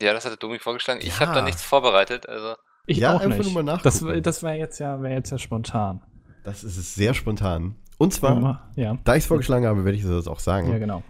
Ja, 0.00 0.12
das 0.12 0.24
hatte 0.24 0.36
Domi 0.36 0.60
vorgeschlagen. 0.60 1.00
Ich 1.02 1.18
Ja. 1.18 1.26
habe 1.26 1.34
da 1.34 1.42
nichts 1.42 1.62
vorbereitet. 1.64 2.28
Also, 2.28 2.54
Ich 2.86 2.98
Ja, 2.98 3.16
auch 3.16 3.20
einfach 3.20 3.38
nicht. 3.38 3.52
nur 3.52 3.64
mal 3.64 3.78
das 3.82 4.00
nachgucken. 4.00 4.22
das 4.22 4.42
wäre 4.44 4.54
jetzt 4.54 4.78
ja, 4.78 5.02
wäre 5.02 5.14
jetzt 5.14 5.30
ja 5.32 5.38
spontan. 5.38 6.02
Das 6.44 6.62
ist 6.62 6.76
es 6.76 6.94
sehr 6.94 7.14
spontan. 7.14 7.74
Und 7.98 8.12
zwar, 8.12 8.70
ja, 8.76 8.98
da 9.04 9.14
ich 9.16 9.24
es 9.24 9.26
vorgeschlagen 9.26 9.66
habe, 9.66 9.84
werde 9.84 9.96
ich 9.96 10.04
das 10.04 10.28
auch 10.28 10.40
sagen. 10.40 10.70
ja, 10.70 10.78
genau. 10.78 11.02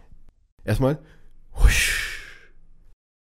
Erstmal. 0.65 0.99
Husch. 1.63 2.07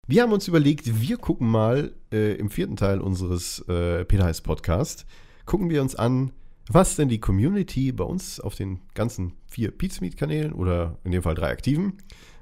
Wir 0.08 0.22
haben 0.22 0.32
uns 0.32 0.48
überlegt, 0.48 1.02
wir 1.02 1.18
gucken 1.18 1.50
mal 1.50 1.94
äh, 2.14 2.36
im 2.36 2.50
vierten 2.50 2.76
Teil 2.76 3.02
unseres 3.02 3.60
äh, 3.68 4.06
Peter 4.06 4.24
Heiß 4.24 4.42
Podcast, 4.42 5.06
gucken 5.46 5.70
wir 5.70 5.82
uns 5.82 5.96
an, 5.96 6.32
was 6.70 6.96
denn 6.96 7.10
die 7.10 7.20
Community 7.20 7.92
bei 7.92 8.04
uns 8.04 8.40
auf 8.40 8.56
den 8.56 8.82
ganzen 8.94 9.34
vier 9.48 9.72
Pizmeet-Kanälen 9.72 10.54
oder 10.54 10.98
in 11.04 11.12
dem 11.12 11.24
Fall 11.24 11.36
drei 11.36 11.50
aktiven 11.50 11.98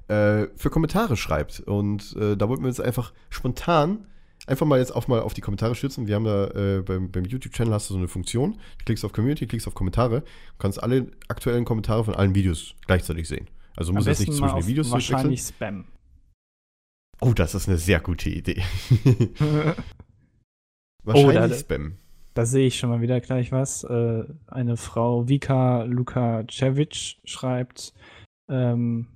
äh, 0.08 0.48
für 0.56 0.70
Kommentare 0.70 1.18
schreibt. 1.18 1.62
Und 1.62 2.16
äh, 2.18 2.36
da 2.38 2.50
wollten 2.50 2.64
wir 2.64 2.70
uns 2.70 2.80
einfach 2.80 3.14
spontan 3.30 4.06
einfach 4.48 4.66
mal 4.66 4.80
jetzt 4.80 4.96
auch 4.96 5.08
mal 5.08 5.22
auf 5.22 5.34
die 5.34 5.42
Kommentare 5.42 5.76
stürzen. 5.76 6.08
Wir 6.08 6.16
haben 6.16 6.26
da 6.26 6.48
äh, 6.50 6.82
beim, 6.82 7.12
beim 7.12 7.26
YouTube-Channel 7.26 7.74
hast 7.74 7.90
du 7.90 7.94
so 7.94 7.98
eine 8.00 8.08
Funktion. 8.08 8.54
Du 8.80 8.86
klickst 8.86 9.04
auf 9.06 9.14
Community, 9.14 9.48
klickst 9.48 9.68
auf 9.68 9.74
Kommentare, 9.74 10.22
du 10.22 10.58
kannst 10.60 10.82
alle 10.82 11.08
aktuellen 11.28 11.66
Kommentare 11.66 12.04
von 12.04 12.16
allen 12.16 12.36
Videos 12.36 12.76
gleichzeitig 12.86 13.28
sehen. 13.28 13.48
Also 13.76 13.92
musst 13.94 14.08
jetzt 14.08 14.20
nicht 14.20 14.34
zwischen 14.34 14.56
den 14.56 14.68
Videos 14.68 14.92
wahrscheinlich 14.92 15.42
Spam. 15.42 15.86
Oh, 17.22 17.34
das 17.34 17.56
ist 17.56 17.68
eine 17.68 17.78
sehr 17.78 18.00
gute 18.00 18.30
Idee. 18.30 18.62
da- 19.40 19.76
Wahrscheinlich 21.04 21.60
Spam. 21.60 21.98
Da 22.34 22.46
sehe 22.46 22.68
ich 22.68 22.78
schon 22.78 22.90
mal 22.90 23.00
wieder 23.02 23.22
gleich 23.22 23.52
was. 23.54 23.86
Äh, 23.86 24.24
eine 24.48 24.76
Frau 24.76 25.28
Vika 25.30 25.84
Lukacevic 25.84 27.18
schreibt, 27.24 27.94
ähm, 28.50 29.08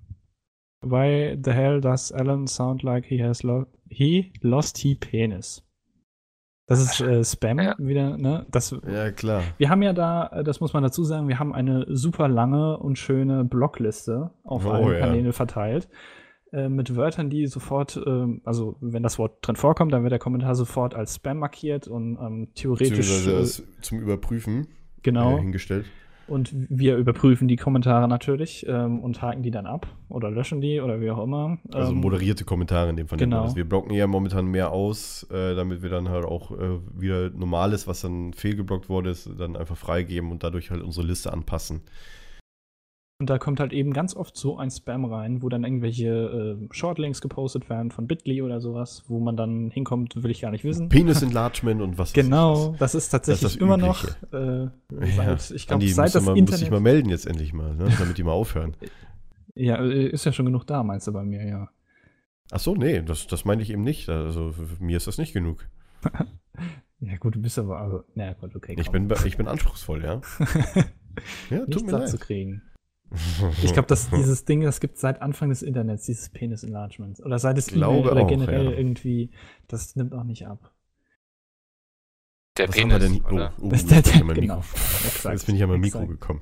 Why 0.81 1.37
the 1.43 1.51
hell 1.51 1.81
does 1.81 2.13
Alan 2.13 2.47
sound 2.47 2.83
like 2.83 3.05
he 3.05 3.21
has 3.21 3.43
lo 3.43 3.65
he 3.89 4.31
lost 4.41 4.77
he 4.77 4.95
penis? 4.95 5.63
Das 6.67 6.79
ist 6.81 7.01
äh, 7.01 7.23
Spam 7.23 7.59
Ja. 7.59 7.75
wieder, 7.79 8.15
ne? 8.17 8.45
Das, 8.51 8.75
Ja, 8.87 9.11
klar. 9.11 9.41
wir 9.57 9.69
haben 9.69 9.81
ja 9.81 9.91
da, 9.91 10.27
äh, 10.27 10.43
das 10.43 10.59
muss 10.59 10.71
man 10.73 10.83
dazu 10.83 11.03
sagen, 11.03 11.27
wir 11.27 11.39
haben 11.39 11.51
eine 11.53 11.85
super 11.87 12.27
lange 12.27 12.77
und 12.77 12.99
schöne 12.99 13.43
Blockliste 13.43 14.29
auf 14.43 14.65
Oh, 14.65 14.69
allen 14.69 14.91
ja. 14.93 14.99
Kanälen 14.99 15.33
verteilt. 15.33 15.89
äh, 16.51 16.69
Mit 16.69 16.95
Wörtern, 16.95 17.29
die 17.31 17.47
sofort, 17.47 17.99
ähm, 18.05 18.41
also 18.45 18.75
wenn 18.81 19.01
das 19.03 19.17
Wort 19.17 19.37
drin 19.41 19.55
vorkommt, 19.55 19.93
dann 19.93 20.03
wird 20.03 20.11
der 20.11 20.19
Kommentar 20.19 20.53
sofort 20.55 20.93
als 20.93 21.15
Spam 21.15 21.37
markiert 21.39 21.87
und 21.87 22.17
ähm, 22.21 22.49
theoretisch 22.53 23.25
äh, 23.27 23.31
das 23.31 23.63
zum 23.81 23.99
Überprüfen 23.99 24.67
genau. 25.01 25.37
äh, 25.37 25.41
hingestellt. 25.41 25.85
Und 26.29 26.53
wir 26.69 26.95
überprüfen 26.97 27.47
die 27.47 27.55
Kommentare 27.55 28.07
natürlich 28.07 28.65
ähm, 28.67 28.99
und 28.99 29.21
haken 29.21 29.43
die 29.43 29.51
dann 29.51 29.65
ab 29.65 29.87
oder 30.09 30.29
löschen 30.29 30.61
die 30.61 30.79
oder 30.79 31.01
wie 31.01 31.09
auch 31.11 31.23
immer. 31.23 31.57
Also 31.71 31.91
Ähm, 31.91 31.99
moderierte 31.99 32.45
Kommentare 32.45 32.89
in 32.89 32.95
dem 32.97 33.07
Fall. 33.07 33.17
genau. 33.17 33.43
das. 33.43 33.55
Wir 33.55 33.67
blocken 33.67 33.93
ja 33.93 34.07
momentan 34.07 34.45
mehr 34.47 34.71
aus, 34.71 35.23
äh, 35.31 35.55
damit 35.55 35.81
wir 35.81 35.89
dann 35.89 36.09
halt 36.09 36.25
auch 36.25 36.51
äh, 36.51 36.79
wieder 36.95 37.29
Normales, 37.31 37.87
was 37.87 38.01
dann 38.01 38.33
fehlgeblockt 38.33 38.89
wurde, 38.89 39.09
ist, 39.09 39.29
dann 39.37 39.55
einfach 39.55 39.77
freigeben 39.77 40.31
und 40.31 40.43
dadurch 40.43 40.71
halt 40.71 40.83
unsere 40.83 41.05
Liste 41.05 41.33
anpassen. 41.33 41.81
Und 43.21 43.29
da 43.29 43.37
kommt 43.37 43.59
halt 43.59 43.73
eben 43.73 43.91
ganz 43.91 44.15
oft 44.15 44.37
so 44.37 44.57
ein 44.57 44.71
Spam 44.71 45.03
rein, 45.03 45.41
wo 45.41 45.49
dann 45.49 45.65
irgendwelche 45.65 46.07
äh, 46.07 46.67
Shortlinks 46.73 47.19
gepostet 47.19 47.69
werden 47.69 47.91
von 47.91 48.07
Bitly 48.07 48.41
oder 48.41 48.61
sowas, 48.61 49.03
wo 49.09 49.19
man 49.19 49.35
dann 49.35 49.69
hinkommt, 49.71 50.23
will 50.23 50.31
ich 50.31 50.39
gar 50.39 50.51
nicht 50.51 50.63
wissen. 50.63 50.87
Penis 50.87 51.21
Enlargement 51.21 51.81
und 51.81 51.97
was 51.97 52.09
ich 52.11 52.13
Genau, 52.13 52.75
das 52.79 52.95
ist 52.95 53.09
tatsächlich 53.09 53.41
Das 53.41 53.51
ist 53.51 53.61
das 53.61 53.61
immer 53.61 53.75
noch, 53.75 54.05
äh, 54.31 54.69
Ja. 55.17 55.37
ich 55.53 55.67
glaube, 55.67 55.85
seit 55.89 56.15
das 56.15 56.23
mal, 56.23 56.33
musst 56.33 56.61
dich 56.61 56.71
mal 56.71 56.77
Internet. 56.77 56.81
melden 56.83 57.09
jetzt 57.09 57.27
endlich 57.27 57.51
mal, 57.51 57.75
ne? 57.75 57.89
damit 57.99 58.17
die 58.17 58.23
mal 58.23 58.31
aufhören. 58.31 58.75
Ja, 59.55 59.83
äh, 59.83 60.07
ist 60.07 60.23
ja 60.25 60.31
schon 60.31 60.45
genug 60.45 60.65
da, 60.67 60.83
meinst 60.83 61.07
du 61.07 61.11
bei 61.11 61.23
mir, 61.25 61.45
ja. 61.45 61.69
Ach 62.51 62.59
so, 62.61 62.75
nee, 62.75 63.01
das, 63.01 63.27
das 63.27 63.43
meine 63.43 63.61
ich 63.61 63.69
eben 63.71 63.83
nicht. 63.83 64.07
Also 64.07 64.53
mir 64.79 64.95
ist 64.95 65.07
das 65.07 65.17
nicht 65.17 65.33
genug. 65.33 65.67
Ja, 67.01 67.15
gut, 67.17 67.35
du 67.35 67.41
bist 67.41 67.57
aber, 67.57 67.79
also, 67.79 68.03
na 68.15 68.33
gut, 68.33 68.53
okay. 68.55 68.75
Ich 68.77 68.91
bin, 68.91 69.09
ich 69.25 69.37
bin 69.37 69.47
anspruchsvoll, 69.47 70.03
ja. 70.03 70.19
Ja, 71.49 71.65
tut 71.65 71.85
mir 71.85 71.91
satt 71.91 72.01
leid. 72.01 72.09
zu 72.09 72.17
kriegen. 72.17 72.61
Ich 73.63 73.73
glaube, 73.73 73.87
dass 73.87 74.09
dieses 74.11 74.45
Ding, 74.45 74.61
das 74.61 74.79
gibt 74.79 74.97
seit 74.97 75.21
Anfang 75.21 75.49
des 75.49 75.61
Internets, 75.63 76.05
dieses 76.05 76.29
Penis 76.29 76.63
Enlargement. 76.63 77.19
Oder 77.25 77.39
seit 77.39 77.57
es 77.57 77.67
Glaube 77.67 77.99
E-Mail 77.99 78.11
oder 78.11 78.21
auch, 78.23 78.27
generell 78.27 78.65
ja. 78.65 78.71
irgendwie, 78.71 79.31
das 79.67 79.95
nimmt 79.95 80.13
auch 80.13 80.23
nicht 80.23 80.45
ab. 80.47 80.71
Der 82.57 82.67
Was 82.67 82.75
Penis, 82.75 82.93
haben 82.93 83.01
wir 83.01 83.09
denn? 83.09 83.21
oder? 83.25 83.53
Oh, 83.57 83.65
oh, 83.65 83.69
der- 83.69 83.77
bin 83.77 83.99
ich 84.05 84.13
an 84.21 84.27
mein 84.27 84.35
genau. 84.41 84.55
Mikro. 84.57 84.77
Exakt. 85.07 85.33
Jetzt 85.33 85.45
bin 85.45 85.55
ich 85.55 85.63
an 85.63 85.69
mein 85.69 85.79
Mikro 85.79 85.99
Exakt. 85.99 86.21
gekommen. 86.21 86.41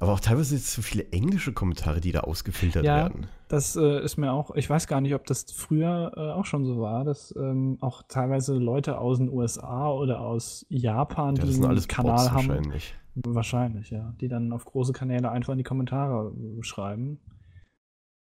Aber 0.00 0.12
auch 0.12 0.20
teilweise 0.20 0.54
jetzt 0.54 0.72
so 0.72 0.80
viele 0.82 1.08
englische 1.10 1.52
Kommentare, 1.52 2.00
die 2.00 2.12
da 2.12 2.20
ausgefiltert 2.20 2.84
Ja. 2.84 2.96
werden. 2.96 3.26
Das 3.48 3.74
äh, 3.76 4.00
ist 4.04 4.16
mir 4.16 4.32
auch, 4.32 4.54
ich 4.54 4.68
weiß 4.68 4.86
gar 4.86 5.00
nicht, 5.00 5.14
ob 5.14 5.26
das 5.26 5.50
früher 5.50 6.12
äh, 6.16 6.32
auch 6.32 6.44
schon 6.44 6.64
so 6.64 6.80
war, 6.80 7.04
dass 7.04 7.34
ähm, 7.36 7.78
auch 7.80 8.02
teilweise 8.06 8.54
Leute 8.56 8.98
aus 8.98 9.18
den 9.18 9.28
USA 9.30 9.90
oder 9.90 10.20
aus 10.20 10.66
Japan, 10.68 11.34
Ja, 11.36 11.44
die 11.46 11.54
einen 11.54 11.64
alles 11.64 11.88
Kanal 11.88 12.12
Bots 12.16 12.30
haben, 12.30 12.48
wahrscheinlich. 12.48 12.94
wahrscheinlich, 13.14 13.90
ja, 13.90 14.14
die 14.20 14.28
dann 14.28 14.52
auf 14.52 14.64
große 14.66 14.92
Kanäle 14.92 15.30
einfach 15.30 15.52
in 15.52 15.58
die 15.58 15.64
Kommentare 15.64 16.30
äh, 16.32 16.62
schreiben. 16.62 17.18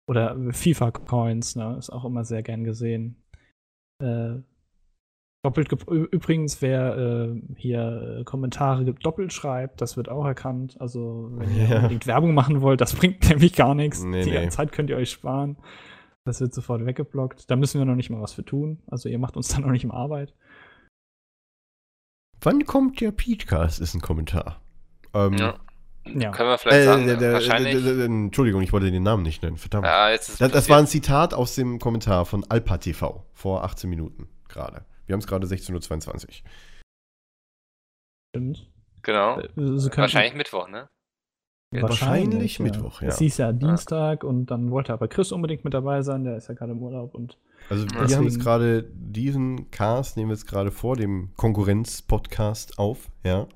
Oder 0.08 0.36
FIFA-Coins, 0.54 1.56
ne, 1.56 1.76
ist 1.78 1.92
auch 1.92 2.06
immer 2.06 2.24
sehr 2.24 2.42
gern 2.42 2.64
gesehen. 2.64 3.22
Äh, 4.02 4.38
doppelt 5.44 5.72
übrigens, 5.88 6.62
wer 6.62 6.98
äh, 6.98 7.42
hier 7.56 8.20
äh, 8.20 8.24
Kommentare 8.24 8.84
doppelt 8.86 9.32
schreibt, 9.34 9.82
das 9.82 9.96
wird 9.98 10.10
auch 10.10 10.26
erkannt. 10.26 10.76
Also, 10.80 11.30
wenn 11.34 11.56
ihr 11.56 11.64
Ja. 11.70 11.76
unbedingt 11.78 12.08
Werbung 12.08 12.34
machen 12.34 12.62
wollt, 12.62 12.82
das 12.82 12.94
bringt 12.96 13.28
nämlich 13.30 13.54
gar 13.56 13.74
nichts. 13.76 14.04
Nee, 14.04 14.24
Die 14.24 14.32
nee. 14.32 14.50
Zeit 14.50 14.72
könnt 14.72 14.90
ihr 14.90 14.98
euch 14.98 15.10
sparen. 15.12 15.58
Das 16.26 16.42
wird 16.42 16.54
sofort 16.54 16.86
weggeblockt. 16.86 17.50
Da 17.50 17.56
müssen 17.56 17.80
wir 17.80 17.86
noch 17.86 17.96
nicht 17.96 18.10
mal 18.10 18.22
was 18.22 18.34
für 18.34 18.44
tun. 18.44 18.84
Also, 18.88 19.08
ihr 19.10 19.20
macht 19.20 19.38
uns 19.38 19.48
dann 19.50 19.62
noch 19.66 19.72
nicht 19.72 19.86
mal 19.86 19.96
Arbeit. 19.96 20.34
Wann 22.42 22.66
kommt 22.66 23.02
der 23.02 23.12
Peachcast, 23.12 23.82
ist 23.82 23.94
ein 23.96 24.02
Kommentar. 24.02 24.62
Ähm, 25.14 25.34
Ja. 25.34 25.56
Ja. 26.06 26.32
Können 26.32 26.50
wir 26.50 26.58
vielleicht 26.58 26.80
äh, 26.82 26.86
sagen, 26.86 27.06
der, 27.06 27.18
der, 27.18 27.34
wahrscheinlich. 27.34 27.74
der, 27.74 27.82
der, 27.82 27.96
der, 27.96 28.06
Entschuldigung, 28.06 28.62
ich 28.62 28.72
wollte 28.74 28.90
den 28.90 29.04
Namen 29.04 29.22
nicht 29.22 29.44
nennen, 29.44 29.58
verdammt. 29.58 29.86
ja, 29.86 30.10
jetzt 30.10 30.30
ist 30.30 30.42
Das, 30.42 30.52
das 30.52 30.70
war 30.70 30.80
ein 30.80 30.88
Zitat 30.88 31.34
aus 31.36 31.54
dem 31.56 31.78
Kommentar 31.78 32.26
von 32.26 32.44
Alpa 32.50 32.78
TV 32.78 33.26
vor 33.34 33.64
18 33.64 33.90
Minuten 33.90 34.28
gerade. 34.48 34.86
Wir 35.10 35.14
haben 35.14 35.22
es 35.22 35.28
gerade 35.28 35.48
16.22 35.48 36.28
Uhr. 36.28 36.50
Stimmt. 38.36 38.70
Genau. 39.02 39.40
Äh, 39.40 39.48
könnten- 39.48 39.98
Wahrscheinlich 39.98 40.36
Mittwoch, 40.36 40.70
ne? 40.70 40.88
Wahrscheinlich 41.72 42.60
Mittwoch, 42.60 43.02
ja. 43.02 43.08
Es 43.08 43.18
hieß 43.18 43.38
ja 43.38 43.52
Dienstag 43.52 44.24
und 44.24 44.48
dann 44.52 44.70
wollte 44.70 44.94
aber 44.94 45.08
Chris 45.08 45.32
unbedingt 45.32 45.64
mit 45.64 45.74
dabei 45.74 46.04
sein, 46.04 46.24
der 46.26 46.38
ist 46.38 46.48
ja 46.48 46.54
gerade 46.54 46.74
im 46.74 46.82
Urlaub 46.84 47.16
und 47.16 47.40
Also 47.70 47.86
wir 47.86 48.02
Deswegen- 48.02 48.16
haben 48.18 48.24
jetzt 48.26 48.40
gerade 48.40 48.84
diesen 48.94 49.72
Cast, 49.72 50.16
nehmen 50.16 50.30
wir 50.30 50.36
jetzt 50.36 50.46
gerade 50.46 50.70
vor 50.72 50.96
dem 50.96 51.32
Konkurrenz-Podcast 51.38 52.78
auf, 52.78 53.10
ja. 53.24 53.48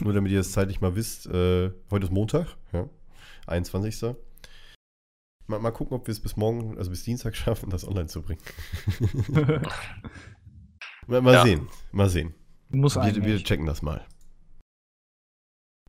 Nur 0.00 0.12
damit 0.12 0.30
ihr 0.30 0.40
es 0.40 0.52
zeitlich 0.52 0.82
mal 0.82 0.94
wisst, 0.94 1.26
äh, 1.26 1.70
heute 1.90 2.04
ist 2.06 2.12
Montag, 2.12 2.56
ja. 2.72 2.86
21. 3.46 4.14
Mal, 5.46 5.58
mal 5.58 5.70
gucken, 5.70 5.96
ob 5.96 6.06
wir 6.06 6.12
es 6.12 6.20
bis 6.20 6.36
morgen, 6.36 6.76
also 6.76 6.90
bis 6.90 7.04
Dienstag 7.04 7.34
schaffen, 7.34 7.70
das 7.70 7.88
online 7.88 8.08
zu 8.08 8.20
bringen. 8.20 8.40
mal 11.08 11.20
mal 11.22 11.34
Ja. 11.34 11.42
sehen, 11.42 11.68
mal 11.92 12.08
sehen. 12.08 12.34
muss 12.70 12.94
Wir, 12.96 13.02
eigentlich. 13.02 13.24
wir 13.24 13.38
checken 13.42 13.66
das 13.66 13.82
mal. 13.82 14.06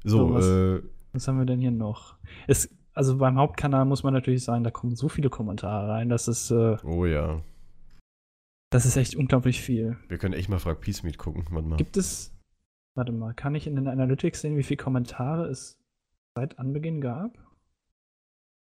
So, 0.03 0.17
So, 0.29 0.33
was- 0.33 0.45
äh, 0.47 0.81
Was 1.11 1.27
haben 1.27 1.37
wir 1.39 1.45
denn 1.45 1.59
hier 1.59 1.71
noch? 1.71 2.17
Es, 2.47 2.69
also 2.93 3.17
beim 3.17 3.37
Hauptkanal 3.37 3.85
muss 3.85 4.03
man 4.03 4.13
natürlich 4.13 4.43
sagen, 4.43 4.63
da 4.63 4.71
kommen 4.71 4.95
so 4.95 5.09
viele 5.09 5.29
Kommentare 5.29 5.89
rein, 5.89 6.09
das 6.09 6.27
ist, 6.27 6.51
äh, 6.51 6.77
oh 6.83 7.05
ja. 7.05 7.43
das 8.71 8.85
ist 8.85 8.95
echt 8.95 9.15
unglaublich 9.15 9.59
viel. 9.61 9.97
Wir 10.07 10.17
können 10.17 10.33
echt 10.33 10.49
mal 10.49 10.59
Frag 10.59 10.79
Peace 10.81 11.03
Meet 11.03 11.17
gucken. 11.17 11.45
Warte 11.49 11.67
mal. 11.67 11.77
Gibt 11.77 11.97
es, 11.97 12.31
warte 12.95 13.11
mal, 13.11 13.33
kann 13.33 13.55
ich 13.55 13.67
in 13.67 13.75
den 13.75 13.87
Analytics 13.87 14.41
sehen, 14.41 14.55
wie 14.57 14.63
viele 14.63 14.77
Kommentare 14.81 15.47
es 15.47 15.77
seit 16.37 16.59
Anbeginn 16.59 17.01
gab? 17.01 17.37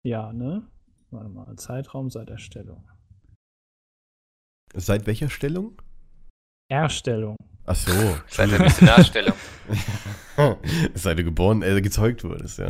Ja, 0.03 0.31
ne? 0.33 0.67
Warte 1.11 1.29
mal, 1.29 1.55
Zeitraum 1.55 2.09
seit 2.11 2.29
Erstellung. 2.29 2.87
Seit 4.75 5.07
welcher 5.07 5.29
Stellung? 5.29 5.81
Erstellung. 6.69 7.35
Ach 7.67 7.75
so. 7.75 7.91
Seit 8.27 8.51
der 8.51 8.59
Missionarstellung. 8.59 9.33
Seit 10.93 11.17
du 11.17 11.23
geboren, 11.23 11.61
äh, 11.63 11.81
gezeugt 11.81 12.23
wurdest, 12.23 12.59
ja. 12.59 12.67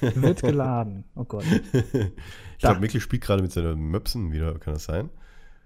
Wird 0.00 0.40
geladen. 0.42 1.04
Oh 1.14 1.24
Gott. 1.24 1.44
ich 1.44 2.58
glaube, 2.58 2.80
Mikkel 2.80 3.00
spielt 3.00 3.22
gerade 3.22 3.42
mit 3.42 3.52
seinen 3.52 3.78
Möpsen 3.90 4.32
wieder, 4.32 4.58
kann 4.58 4.74
das 4.74 4.84
sein? 4.84 5.10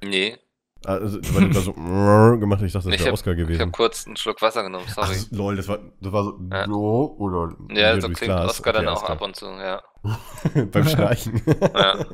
nee, 0.05 0.37
Also, 0.85 1.19
weil 1.35 1.49
du 1.49 1.55
da 1.55 1.61
so 1.61 1.73
gemacht 1.73 2.61
hast, 2.61 2.67
ich 2.67 2.73
dachte, 2.73 2.89
das 2.89 2.95
ich 2.95 3.01
wäre 3.01 3.07
habe 3.09 3.15
Oscar 3.15 3.35
gewesen. 3.35 3.61
hab 3.63 3.73
kurz 3.73 4.07
einen 4.07 4.17
Schluck 4.17 4.43
Wasser 4.43 4.63
genommen, 4.63 4.85
Ach, 4.97 5.07
sorry. 5.13 5.19
lol, 5.31 5.57
das 5.57 5.69
war, 5.69 5.79
das 6.01 6.13
war 6.13 6.25
so, 6.25 6.39
Ja. 6.53 6.67
oder 6.69 7.57
ja, 7.71 7.95
so 8.01 8.09
klingt 8.09 8.21
Glas. 8.21 8.51
Oscar 8.51 8.73
dann 8.75 8.87
Okay, 8.89 8.93
auch 8.97 9.03
Oscar. 9.03 9.13
ab 9.13 9.23
und 9.23 9.37
zu, 9.37 9.47
ja. 9.47 9.83
Beim 10.73 10.87
Streichen. 10.89 11.41
Ja. 11.75 12.05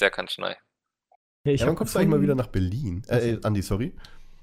Der 0.00 0.10
kann 0.10 0.28
schneiden. 0.28 0.58
Ja, 1.44 1.52
ich 1.52 1.60
ja, 1.60 1.66
dann 1.66 1.74
kommst 1.76 1.94
du 1.94 1.98
eigentlich 1.98 2.10
mal 2.10 2.20
wieder 2.22 2.34
nach 2.34 2.46
Berlin. 2.48 3.02
Äh, 3.08 3.32
äh, 3.32 3.40
Andi, 3.42 3.62
sorry. 3.62 3.94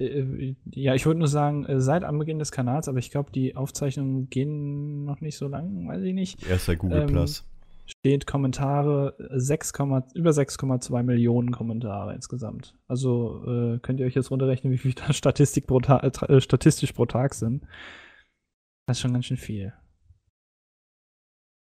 Äh, 0.02 0.56
Ja, 0.72 0.96
ich 0.96 1.06
wollte 1.06 1.20
nur 1.20 1.28
sagen, 1.28 1.66
äh, 1.66 1.80
seit 1.80 2.04
Anbeginn 2.04 2.40
des 2.40 2.52
Kanals, 2.52 2.88
aber 2.88 3.00
ich 3.00 3.12
glaube, 3.12 3.32
die 3.32 3.56
Aufzeichnungen 3.56 4.30
gehen 4.30 5.06
noch 5.06 5.22
nicht 5.22 5.38
so 5.38 5.48
lang, 5.48 5.88
weiß 5.88 6.02
ich 6.04 6.14
nicht. 6.14 6.48
Erster 6.48 6.76
Google 6.76 7.02
Ähm, 7.02 7.08
Plus. 7.08 7.48
Steht 7.86 8.26
Kommentare, 8.26 9.16
äh, 9.20 9.40
6, 9.40 9.74
über 10.16 10.32
6,2 10.32 11.04
Millionen 11.04 11.52
Kommentare 11.52 12.14
insgesamt. 12.16 12.76
Also 12.88 13.44
äh, 13.46 13.80
könnt 13.80 14.00
ihr 14.00 14.06
euch 14.06 14.16
jetzt 14.16 14.32
runterrechnen, 14.32 14.72
wie 14.74 14.78
viel 14.78 14.94
da 14.94 15.14
Statistik 15.14 15.68
pro 15.68 15.80
äh, 15.80 16.08
äh, 16.08 16.42
statistisch 16.42 16.94
pro 16.94 17.06
Tag 17.06 17.34
sind. 17.34 17.64
Das 18.88 18.98
ist 18.98 19.02
schon 19.02 19.14
ganz 19.14 19.26
schön 19.26 19.38
viel. 19.38 19.74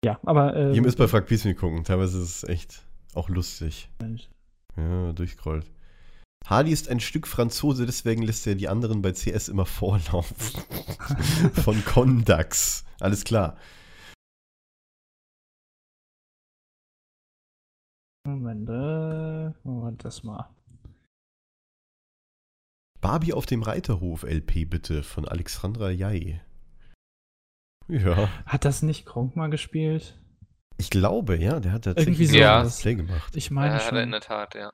Ja, 0.03 0.19
aber. 0.23 0.55
Äh, 0.55 0.75
Ihr 0.75 0.81
müsst 0.81 0.97
bei 0.97 1.07
Frag 1.07 1.27
gucken. 1.57 1.83
Teilweise 1.83 2.17
ist 2.19 2.43
es 2.43 2.49
echt 2.49 2.85
auch 3.13 3.29
lustig. 3.29 3.89
Mensch. 4.01 4.29
Ja, 4.77 5.13
durchscrollt. 5.13 5.65
Hardy 6.47 6.71
ist 6.71 6.89
ein 6.89 6.99
Stück 6.99 7.27
Franzose, 7.27 7.85
deswegen 7.85 8.23
lässt 8.23 8.45
er 8.47 8.55
die 8.55 8.67
anderen 8.67 9.01
bei 9.01 9.11
CS 9.13 9.47
immer 9.47 9.65
vorlaufen. 9.65 10.35
Von 11.63 11.83
Condax. 11.85 12.83
Alles 12.99 13.23
klar. 13.23 13.57
Moment, 18.25 18.69
äh, 18.69 19.51
Moment, 19.63 20.03
das 20.05 20.23
mal. 20.23 20.49
Barbie 22.99 23.33
auf 23.33 23.45
dem 23.47 23.63
Reiterhof 23.63 24.23
LP 24.23 24.65
bitte 24.69 25.01
von 25.01 25.27
Alexandra 25.27 25.89
Jai. 25.89 26.39
Ja, 27.87 28.29
Hat 28.45 28.63
das 28.63 28.83
nicht 28.83 29.05
Kronk 29.07 29.35
mal 29.35 29.49
gespielt? 29.49 30.17
ich 30.77 30.89
glaube, 30.91 31.35
ja, 31.37 31.59
der 31.59 31.71
hat 31.73 31.83
tatsächlich 31.85 32.19
Irgendwie 32.19 32.39
so 32.39 32.45
ein 32.45 32.65
was. 32.65 32.81
Play 32.81 32.95
gemacht. 32.95 33.35
Ich 33.35 33.49
Ja, 33.49 33.53
meine 33.53 33.73
hat 33.75 33.91
er 33.91 34.03
in 34.03 34.03
schon. 34.05 34.11
der 34.11 34.21
Tat, 34.21 34.55
ja. 34.55 34.71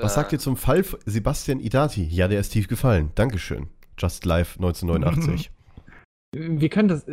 Was 0.00 0.12
Äh, 0.12 0.14
sagt 0.16 0.32
ihr 0.32 0.38
zum 0.38 0.56
Fall 0.56 0.84
Sebastian 1.06 1.60
Idati? 1.60 2.04
Ja, 2.04 2.28
der 2.28 2.40
ist 2.40 2.50
tief 2.50 2.68
gefallen. 2.68 3.12
Dankeschön. 3.14 3.68
Just 3.98 4.24
Live 4.24 4.56
1989. 4.56 5.50
Wir 6.34 6.68
können 6.68 6.88
das, 6.88 7.06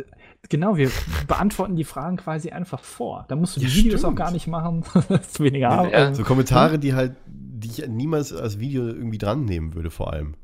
genau, 0.50 0.76
wir 0.76 0.90
beantworten 1.26 1.74
die 1.74 1.84
Fragen 1.84 2.18
quasi 2.18 2.50
einfach 2.50 2.84
vor. 2.84 3.24
Da 3.28 3.34
musst 3.34 3.56
du 3.56 3.60
die 3.60 3.66
Ja, 3.66 3.74
Videos 3.74 4.00
stimmt. 4.00 4.12
auch 4.12 4.16
gar 4.16 4.30
nicht 4.30 4.46
machen. 4.46 4.84
das 5.08 5.28
ist 5.28 5.40
weniger 5.40 5.70
Arbeit. 5.70 5.92
Ja. 5.92 6.14
So 6.14 6.22
Kommentare, 6.22 6.78
die 6.78 6.92
halt, 6.92 7.16
die 7.26 7.68
ich 7.68 7.88
niemals 7.88 8.34
als 8.34 8.58
Video 8.58 8.86
irgendwie 8.86 9.16
dran 9.16 9.46
nehmen 9.46 9.72
würde, 9.74 9.90
vor 9.90 10.12
allem. 10.12 10.36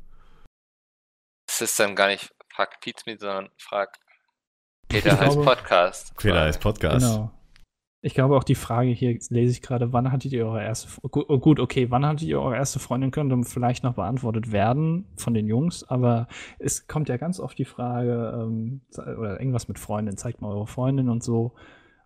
Es 1.47 1.61
ist 1.61 1.79
dann 1.79 1.95
gar 1.95 2.07
nicht 2.07 2.33
Frag 2.49 2.81
Pizmeet, 2.81 3.19
sondern 3.19 3.49
Frag 3.59 3.99
Ich 4.91 5.03
Peter 5.03 5.19
heißt 5.19 5.39
Podcast. 5.43 6.13
Fehler 6.17 6.41
als 6.41 6.57
Podcast. 6.57 7.05
Genau. 7.05 7.31
Ich 8.05 8.13
glaube 8.13 8.35
auch 8.35 8.43
die 8.43 8.55
Frage 8.55 8.89
hier 8.89 9.17
lese 9.29 9.53
ich 9.53 9.61
gerade, 9.61 9.93
wann 9.93 10.11
hattet 10.11 10.33
ihr 10.33 10.45
eure 10.45 10.61
erste 10.61 10.89
oh, 11.01 11.39
gut, 11.39 11.59
okay, 11.59 11.89
wann 11.89 12.05
hattet 12.05 12.27
ihr 12.27 12.39
eure 12.39 12.57
erste 12.57 12.79
Freundin 12.79 13.11
könnte 13.11 13.41
vielleicht 13.43 13.83
noch 13.83 13.95
beantwortet 13.95 14.51
werden 14.51 15.05
von 15.15 15.33
den 15.33 15.47
Jungs, 15.47 15.83
aber 15.83 16.27
es 16.59 16.87
kommt 16.87 17.07
ja 17.07 17.15
ganz 17.15 17.39
oft 17.39 17.57
die 17.57 17.65
Frage 17.65 18.39
ähm, 18.43 18.81
oder 18.97 19.39
irgendwas 19.39 19.69
mit 19.69 19.79
Freundin, 19.79 20.17
zeigt 20.17 20.41
mal 20.41 20.53
eure 20.53 20.67
Freundin 20.67 21.07
und 21.07 21.23
so 21.23 21.55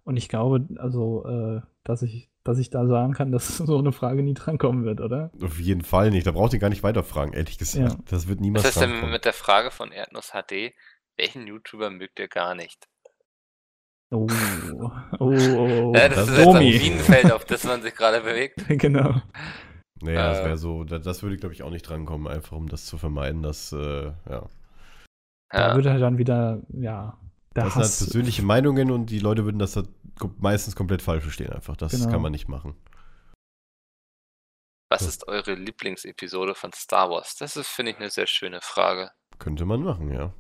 und 0.04 0.16
ich 0.16 0.30
glaube 0.30 0.68
also, 0.78 1.26
äh, 1.26 1.62
dass 1.84 2.02
ich 2.02 2.30
dass 2.46 2.60
ich 2.60 2.70
da 2.70 2.88
sagen 2.88 3.14
kann, 3.14 3.32
dass 3.34 3.58
so 3.58 3.78
eine 3.78 3.92
Frage 3.92 4.24
nie 4.24 4.34
drankommen 4.34 4.86
wird, 4.86 5.02
oder? 5.02 5.32
Auf 5.44 5.60
jeden 5.60 5.84
Fall 5.84 6.12
nicht. 6.12 6.26
Da 6.26 6.32
braucht 6.32 6.54
ihr 6.54 6.60
gar 6.60 6.70
nicht 6.70 6.84
weiterfragen, 6.84 7.34
ehrlich 7.34 7.58
gesagt. 7.58 7.92
Ja. 7.92 8.00
Das 8.06 8.28
wird 8.28 8.40
Was 8.40 8.42
niemals 8.42 8.66
ist 8.66 8.80
denn 8.80 9.10
mit 9.10 9.26
der 9.26 9.34
Frage 9.34 9.70
von 9.70 9.92
Erdnuss 9.92 10.32
HD? 10.32 10.74
Welchen 11.18 11.48
YouTuber 11.48 11.90
mögt 11.90 12.20
ihr 12.20 12.28
gar 12.28 12.56
nicht? 12.56 12.88
Oh, 14.10 14.26
oh, 14.80 14.92
oh, 15.20 15.26
oh. 15.26 15.94
ja, 15.96 16.08
das, 16.08 16.16
das 16.18 16.28
ist 16.28 16.32
ist 16.34 16.38
jetzt 16.38 16.48
ein 16.48 16.54
Domi. 16.54 16.80
Minenfeld, 16.80 17.32
auf 17.32 17.44
das 17.46 17.64
man 17.66 17.82
sich 17.82 17.94
gerade 17.94 18.22
bewegt. 18.22 18.64
genau. 18.70 19.22
Naja, 20.02 20.30
das 20.30 20.40
Äh. 20.40 20.46
wäre 20.46 20.58
so, 20.58 20.84
da- 20.86 21.00
das 21.00 21.24
würde, 21.24 21.38
glaube 21.38 21.54
ich, 21.54 21.64
auch 21.64 21.72
nicht 21.72 21.84
drankommen, 21.84 22.28
einfach 22.28 22.56
um 22.56 22.70
das 22.70 22.86
zu 22.86 22.98
vermeiden, 22.98 23.42
dass, 23.44 23.72
äh, 23.74 24.06
ja. 24.30 24.48
Da 25.50 25.70
Ja. 25.70 25.76
würde 25.76 25.92
halt 25.92 26.02
dann 26.02 26.18
wieder, 26.18 26.62
ja, 26.70 27.18
der 27.56 27.64
Das 27.66 27.74
sind 27.74 27.82
halt 27.82 27.86
Hass. 27.86 27.98
persönliche 27.98 28.44
Meinungen 28.44 28.92
und 28.92 29.08
die 29.08 29.20
Leute 29.20 29.44
würden 29.44 29.60
das 29.60 29.76
halt 29.76 29.90
meistens 30.40 30.76
komplett 30.76 31.02
falsch 31.02 31.24
verstehen, 31.24 31.52
einfach. 31.52 31.76
Das 31.76 31.92
Genau. 31.92 32.10
kann 32.10 32.22
man 32.22 32.32
nicht 32.32 32.48
machen. 32.48 32.76
Was 34.90 35.02
ist 35.02 35.28
eure 35.28 35.54
Lieblingsepisode 35.56 36.56
von 36.56 36.72
Star 36.74 37.10
Wars? 37.10 37.36
Das 37.36 37.58
ist, 37.58 37.68
finde 37.68 37.92
ich, 37.92 37.98
eine 37.98 38.10
sehr 38.10 38.28
schöne 38.28 38.62
Frage. 38.62 39.12
Könnte 39.38 39.66
man 39.66 39.84
machen, 39.84 40.10
ja. 40.12 40.34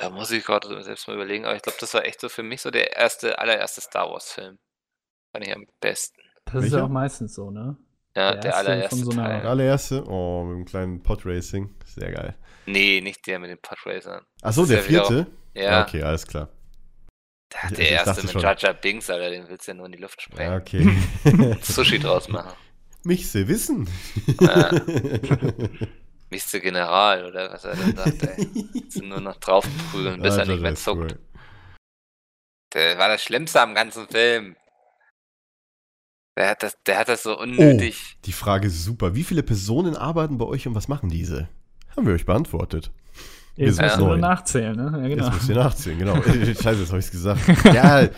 Da 0.00 0.08
muss 0.10 0.30
ich 0.30 0.44
gerade 0.44 0.82
selbst 0.82 1.06
mal 1.08 1.14
überlegen, 1.14 1.44
aber 1.44 1.54
ich 1.56 1.62
glaube, 1.62 1.76
das 1.80 1.92
war 1.94 2.04
echt 2.04 2.20
so 2.20 2.28
für 2.28 2.42
mich 2.42 2.62
so 2.62 2.70
der 2.70 2.96
erste, 2.96 3.38
allererste 3.38 3.80
Star 3.82 4.10
Wars-Film. 4.10 4.58
Fand 5.32 5.46
ich 5.46 5.54
am 5.54 5.66
besten. 5.80 6.20
Das 6.46 6.54
ist 6.54 6.62
Welcher? 6.62 6.78
ja 6.78 6.84
auch 6.84 6.88
meistens 6.88 7.34
so, 7.34 7.50
ne? 7.50 7.76
Ja, 8.16 8.32
Der 8.32 8.40
der, 8.40 8.50
erste 8.52 8.56
allererste 8.70 8.96
von 8.96 9.04
so 9.04 9.10
einer- 9.12 9.28
Der 9.28 9.38
Teil. 9.40 9.46
allererste, 9.48 10.04
oh, 10.08 10.44
mit 10.44 10.56
dem 10.56 10.64
kleinen 10.64 11.02
Podracing. 11.02 11.74
Sehr 11.84 12.10
geil. 12.12 12.34
Nee, 12.66 13.00
nicht 13.02 13.26
der 13.26 13.38
mit 13.38 13.50
den 13.50 13.58
Podracern. 13.60 14.24
Achso, 14.42 14.64
der 14.66 14.80
ist 14.80 14.90
ja 14.90 15.04
vierte? 15.04 15.26
Ja, 15.54 15.82
Okay, 15.82 16.02
alles 16.02 16.26
klar. 16.26 16.48
der, 17.52 17.70
der 17.76 17.84
ich 17.84 17.90
erste 17.92 18.26
mit 18.26 18.42
Jar 18.42 18.74
Binks, 18.74 19.10
Alter, 19.10 19.30
den 19.30 19.48
willst 19.48 19.66
du 19.68 19.72
ja 19.72 19.76
nur 19.76 19.86
in 19.86 19.92
die 19.92 19.98
Luft 19.98 20.26
Ja, 20.38 20.60
sprengen. 20.62 21.04
okay. 21.24 21.56
Sushi 21.62 21.98
draus 21.98 22.28
machen. 22.28 22.52
Mich 23.04 23.30
sie 23.30 23.46
wissen. 23.48 23.88
Ja. 24.40 24.70
Nächste 26.30 26.60
General, 26.60 27.26
oder 27.26 27.52
was 27.52 27.64
er 27.64 27.76
dann 27.76 27.96
sagt, 27.96 28.22
ey. 28.22 28.48
Nur 29.02 29.20
noch 29.20 29.36
draufprügeln, 29.36 30.22
bis 30.22 30.36
er 30.36 30.46
nicht 30.46 30.62
mehr 30.62 30.74
zuckt. 30.76 31.12
cool. 31.12 31.18
Der 32.72 32.98
war 32.98 33.08
das 33.08 33.22
Schlimmste 33.22 33.60
am 33.60 33.74
ganzen 33.74 34.06
Film. 34.06 34.56
Der 36.36 36.50
hat 36.50 36.62
das, 36.62 36.80
der 36.84 36.98
hat 36.98 37.08
das 37.08 37.24
so 37.24 37.38
unnötig. 37.38 38.16
Die 38.24 38.32
Frage 38.32 38.68
ist 38.68 38.84
super. 38.84 39.14
Wie 39.14 39.24
viele 39.24 39.42
Personen 39.42 39.96
arbeiten 39.96 40.38
bei 40.38 40.44
euch 40.44 40.66
und 40.68 40.74
was 40.74 40.86
machen 40.88 41.10
diese? 41.10 41.48
Haben 41.96 42.06
wir 42.06 42.14
euch 42.14 42.26
beantwortet. 42.26 42.92
Jetzt 43.56 43.80
du 43.80 43.98
nur 43.98 44.08
neun. 44.08 44.20
nachzählen, 44.20 44.74
ne? 44.74 44.90
Ja, 45.02 45.08
genau. 45.08 45.24
Jetzt 45.24 45.34
müsst 45.34 45.48
ihr 45.48 45.54
nachzählen, 45.56 45.98
genau. 45.98 46.22
Scheiße, 46.22 46.80
jetzt 46.80 46.88
habe 46.88 46.98
ich 46.98 47.06
es 47.06 47.10
gesagt. 47.10 47.40
Ja, 47.64 48.08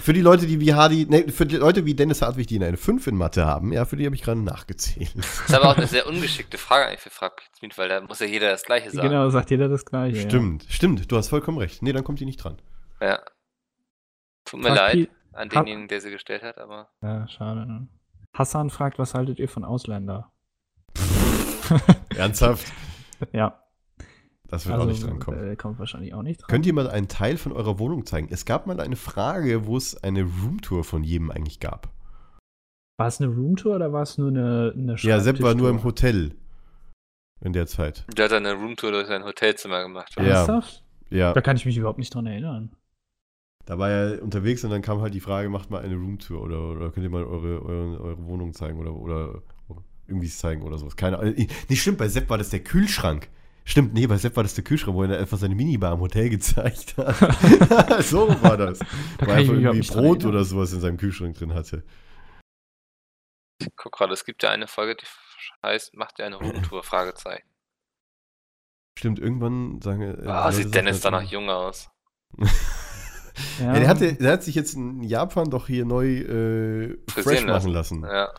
für 0.00 0.12
die 0.12 0.20
Leute, 0.20 0.46
die 0.46 0.60
wie 0.60 0.74
Hardy, 0.74 1.06
ne, 1.06 1.28
für 1.32 1.44
die 1.46 1.56
Leute 1.56 1.84
wie 1.84 1.94
Dennis 1.94 2.22
Hartwig, 2.22 2.46
die 2.46 2.62
eine 2.62 2.76
5 2.76 3.06
in 3.08 3.16
Mathe 3.16 3.44
haben, 3.44 3.72
ja, 3.72 3.84
für 3.84 3.96
die 3.96 4.06
habe 4.06 4.14
ich 4.14 4.22
gerade 4.22 4.40
nachgezählt. 4.40 5.12
Das 5.16 5.40
ist 5.48 5.54
aber 5.54 5.70
auch 5.70 5.76
eine 5.76 5.86
sehr 5.86 6.06
ungeschickte 6.06 6.58
Frage 6.58 6.86
eigentlich 6.86 7.00
für 7.00 7.10
Frag 7.10 7.42
weil 7.76 7.88
da 7.88 8.00
muss 8.00 8.20
ja 8.20 8.26
jeder 8.26 8.50
das 8.50 8.62
Gleiche 8.64 8.90
sagen. 8.90 9.08
Genau, 9.08 9.28
sagt 9.30 9.50
jeder 9.50 9.68
das 9.68 9.84
Gleiche. 9.84 10.20
Stimmt, 10.20 10.66
stimmt, 10.68 11.10
du 11.10 11.16
hast 11.16 11.28
vollkommen 11.28 11.58
recht. 11.58 11.82
Nee, 11.82 11.92
dann 11.92 12.04
kommt 12.04 12.20
die 12.20 12.26
nicht 12.26 12.38
dran. 12.42 12.58
Ja. 13.00 13.20
Tut 14.44 14.60
mir 14.60 14.68
Ja. 14.68 14.74
Fragt 14.74 14.94
leid 14.94 15.08
an 15.32 15.48
denjenigen, 15.48 15.88
der 15.88 16.00
sie 16.00 16.10
gestellt 16.10 16.42
hat, 16.42 16.58
aber 16.58 16.88
Ja, 17.02 17.26
schade. 17.28 17.66
Ne? 17.66 17.88
Hassan 18.34 18.70
fragt, 18.70 18.98
was 18.98 19.14
haltet 19.14 19.38
ihr 19.38 19.48
von 19.48 19.64
Ausländer? 19.64 20.30
Ernsthaft? 22.16 22.66
Ja. 23.32 23.61
Das 24.52 24.66
wird 24.66 24.78
auch 24.78 24.86
nicht 24.86 25.02
drankommen. 25.04 25.52
Äh, 25.52 25.56
kommt 25.56 25.78
wahrscheinlich 25.78 26.12
auch 26.14 26.22
nicht 26.22 26.40
dran. 26.42 26.48
Könnt 26.48 26.66
ihr 26.66 26.74
mal 26.74 26.88
einen 26.88 27.08
Teil 27.08 27.36
von 27.38 27.52
eurer 27.52 27.78
Wohnung 27.78 28.04
zeigen? 28.06 28.28
Es 28.30 28.44
gab 28.44 28.66
mal 28.66 28.78
eine 28.80 28.96
Frage, 28.96 29.66
wo 29.66 29.76
es 29.76 29.96
eine 30.04 30.22
Roomtour 30.22 30.84
von 30.84 31.02
jedem 31.02 31.30
eigentlich 31.30 31.58
gab. 31.58 31.90
war 32.98 33.06
es 33.08 33.20
eine 33.20 33.30
Roomtour 33.32 33.76
oder 33.76 33.92
war 33.92 34.02
es 34.02 34.18
nur 34.18 34.28
eine, 34.28 34.72
eine 34.76 34.96
Ja, 34.98 35.18
Sepp 35.20 35.42
war 35.42 35.54
nur 35.54 35.70
im? 35.70 35.82
Hotel. 35.82 36.34
In 37.40 37.52
der 37.52 37.66
Zeit. 37.66 38.04
der 38.16 38.26
hat 38.26 38.32
dann 38.32 38.46
eine 38.46 38.56
Roomtour 38.56 38.92
durch 38.92 39.08
sein 39.08 39.24
Hotelzimmer 39.24 39.82
gemacht. 39.82 40.14
Ja. 40.16 40.22
Ernsthaft? 40.22 40.84
Ja, 41.10 41.32
Da 41.32 41.40
kann 41.40 41.56
ich 41.56 41.64
mich 41.66 41.76
überhaupt 41.76 41.98
nicht 41.98 42.14
dran 42.14 42.26
erinnern. 42.26 42.70
da 43.64 43.78
war 43.78 43.90
er 43.90 44.22
unterwegs 44.22 44.62
und 44.64 44.70
dann 44.70 44.80
kam 44.82 45.00
halt 45.00 45.12
die 45.14 45.20
Frage, 45.20 45.48
macht 45.48 45.70
mal 45.70 45.82
eine 45.82 45.96
Roomtour 45.96 46.40
oder, 46.42 46.60
oder 46.70 46.90
könnt 46.92 47.04
ihr 47.04 47.10
mal 47.10 47.24
eure, 47.24 47.62
eure, 47.64 48.00
eure 48.00 48.26
Wohnung 48.26 48.52
zeigen 48.52 48.78
oder, 48.78 48.94
oder 48.94 49.42
irgendwie 50.06 50.28
zeigen 50.28 50.62
oder 50.62 50.78
sowas. 50.78 50.94
Keine 50.94 51.18
Ahnung. 51.18 51.34
Nicht 51.68 51.80
stimmt, 51.80 51.98
bei 51.98 52.06
Sepp 52.08 52.28
war 52.30 52.38
das 52.38 52.50
der 52.50 52.60
Kühlschrank. 52.60 53.28
Stimmt, 53.64 53.94
nee, 53.94 54.06
bei 54.06 54.16
Sepp 54.16 54.34
war 54.36 54.42
das 54.42 54.54
der 54.54 54.64
Kühlschrank, 54.64 54.96
wo 54.96 55.04
er 55.04 55.18
einfach 55.18 55.38
seine 55.38 55.54
Minibar 55.54 55.92
im 55.94 56.00
Hotel 56.00 56.28
gezeigt 56.30 56.96
hat. 56.96 57.16
so 58.04 58.28
war 58.42 58.56
das. 58.56 58.78
Da 58.80 58.86
kann 59.26 59.28
er 59.28 59.34
einfach 59.36 59.54
irgendwie 59.54 59.88
Brot 59.88 60.24
oder 60.24 60.44
sowas 60.44 60.72
in 60.72 60.80
seinem 60.80 60.96
Kühlschrank 60.96 61.36
drin 61.36 61.54
hatte. 61.54 61.84
Ich 63.60 63.68
guck 63.76 63.92
gerade, 63.92 64.12
es 64.12 64.24
gibt 64.24 64.42
ja 64.42 64.50
eine 64.50 64.66
Folge, 64.66 64.96
die 64.96 65.06
heißt, 65.64 65.94
macht 65.94 66.18
ihr 66.18 66.26
eine 66.26 66.36
Roomtour? 66.36 66.82
Fragezeichen. 66.84 67.48
Stimmt, 68.98 69.18
irgendwann 69.20 69.80
sagen 69.80 70.02
äh, 70.02 70.26
Ah, 70.26 70.46
Leute 70.46 70.56
sieht 70.56 70.74
Dennis 70.74 71.00
da 71.00 71.08
immer- 71.10 71.22
noch 71.22 71.30
jung 71.30 71.48
aus. 71.50 71.88
Ja, 73.58 73.72
der, 73.72 73.88
hatte, 73.88 74.12
der 74.12 74.32
hat 74.32 74.42
sich 74.42 74.54
jetzt 74.54 74.74
in 74.74 75.02
Japan 75.02 75.48
doch 75.48 75.66
hier 75.66 75.86
neu 75.86 76.18
äh, 76.18 76.98
fresh 77.08 77.44
machen 77.46 77.70
lassen. 77.72 78.02
Ja. 78.02 78.30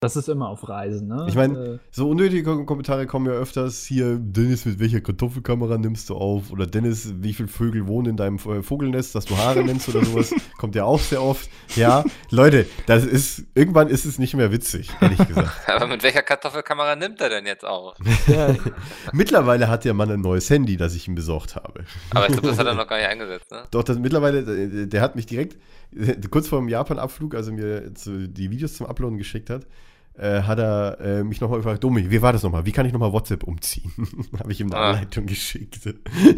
Das 0.00 0.14
ist 0.14 0.28
immer 0.28 0.48
auf 0.48 0.68
Reisen, 0.68 1.08
ne? 1.08 1.26
Ich 1.28 1.34
mein, 1.34 1.56
äh, 1.56 1.78
So 1.90 2.08
unnötige 2.08 2.48
Kom- 2.48 2.66
Kommentare 2.66 3.08
kommen 3.08 3.26
ja 3.26 3.32
öfters 3.32 3.84
hier, 3.84 4.16
Dennis, 4.20 4.64
mit 4.64 4.78
welcher 4.78 5.00
Kartoffelkamera 5.00 5.76
nimmst 5.76 6.08
du 6.08 6.14
auf? 6.14 6.52
Oder 6.52 6.66
Dennis, 6.68 7.14
wie 7.16 7.32
viele 7.32 7.48
Vögel 7.48 7.88
wohnen 7.88 8.10
in 8.10 8.16
deinem 8.16 8.36
äh, 8.36 8.62
Vogelnest, 8.62 9.16
dass 9.16 9.24
du 9.24 9.36
Haare 9.36 9.64
nennst 9.64 9.88
oder 9.88 10.04
sowas? 10.04 10.32
Kommt 10.58 10.76
ja 10.76 10.84
auch 10.84 11.00
sehr 11.00 11.20
oft. 11.20 11.50
Ja, 11.74 12.04
Leute, 12.30 12.66
das 12.86 13.04
ist, 13.04 13.42
irgendwann 13.56 13.88
ist 13.88 14.04
es 14.04 14.20
nicht 14.20 14.34
mehr 14.34 14.52
witzig, 14.52 14.88
ehrlich 15.00 15.18
gesagt. 15.26 15.50
Aber 15.68 15.88
mit 15.88 16.00
welcher 16.04 16.22
Kartoffelkamera 16.22 16.94
nimmt 16.94 17.20
er 17.20 17.30
denn 17.30 17.46
jetzt 17.46 17.64
auf? 17.64 17.96
ja, 18.28 18.54
mittlerweile 19.12 19.66
hat 19.66 19.84
der 19.84 19.94
Mann 19.94 20.12
ein 20.12 20.20
neues 20.20 20.48
Handy, 20.48 20.76
das 20.76 20.94
ich 20.94 21.08
ihm 21.08 21.16
besorgt 21.16 21.56
habe. 21.56 21.82
Aber 22.10 22.26
ich 22.26 22.32
glaube, 22.34 22.46
das 22.46 22.58
hat 22.58 22.68
er 22.68 22.74
noch 22.74 22.86
gar 22.86 22.98
nicht 22.98 23.08
eingesetzt, 23.08 23.50
ne? 23.50 23.64
Doch, 23.72 23.82
das 23.82 23.98
mittlerweile, 23.98 24.38
äh, 24.42 24.86
der 24.86 25.00
hat 25.00 25.16
mich 25.16 25.26
direkt, 25.26 25.56
kurz 26.30 26.48
vor 26.48 26.58
dem 26.60 26.68
Japan-Abflug, 26.68 27.34
als 27.34 27.46
er 27.48 27.52
mir 27.54 27.94
zu, 27.94 28.28
die 28.28 28.50
Videos 28.50 28.74
zum 28.74 28.86
Uploaden 28.86 29.18
geschickt 29.18 29.50
hat, 29.50 29.66
äh, 30.14 30.42
hat 30.42 30.58
er 30.58 30.98
äh, 31.00 31.24
mich 31.24 31.40
nochmal 31.40 31.58
gefragt, 31.60 31.84
Domi, 31.84 32.10
wie 32.10 32.20
war 32.22 32.32
das 32.32 32.42
nochmal? 32.42 32.66
Wie 32.66 32.72
kann 32.72 32.86
ich 32.86 32.92
nochmal 32.92 33.12
WhatsApp 33.12 33.44
umziehen? 33.44 33.92
Habe 34.38 34.50
ich 34.50 34.60
ihm 34.60 34.72
eine 34.72 34.76
Ah. 34.80 34.90
Anleitung 34.90 35.26
geschickt. 35.26 35.80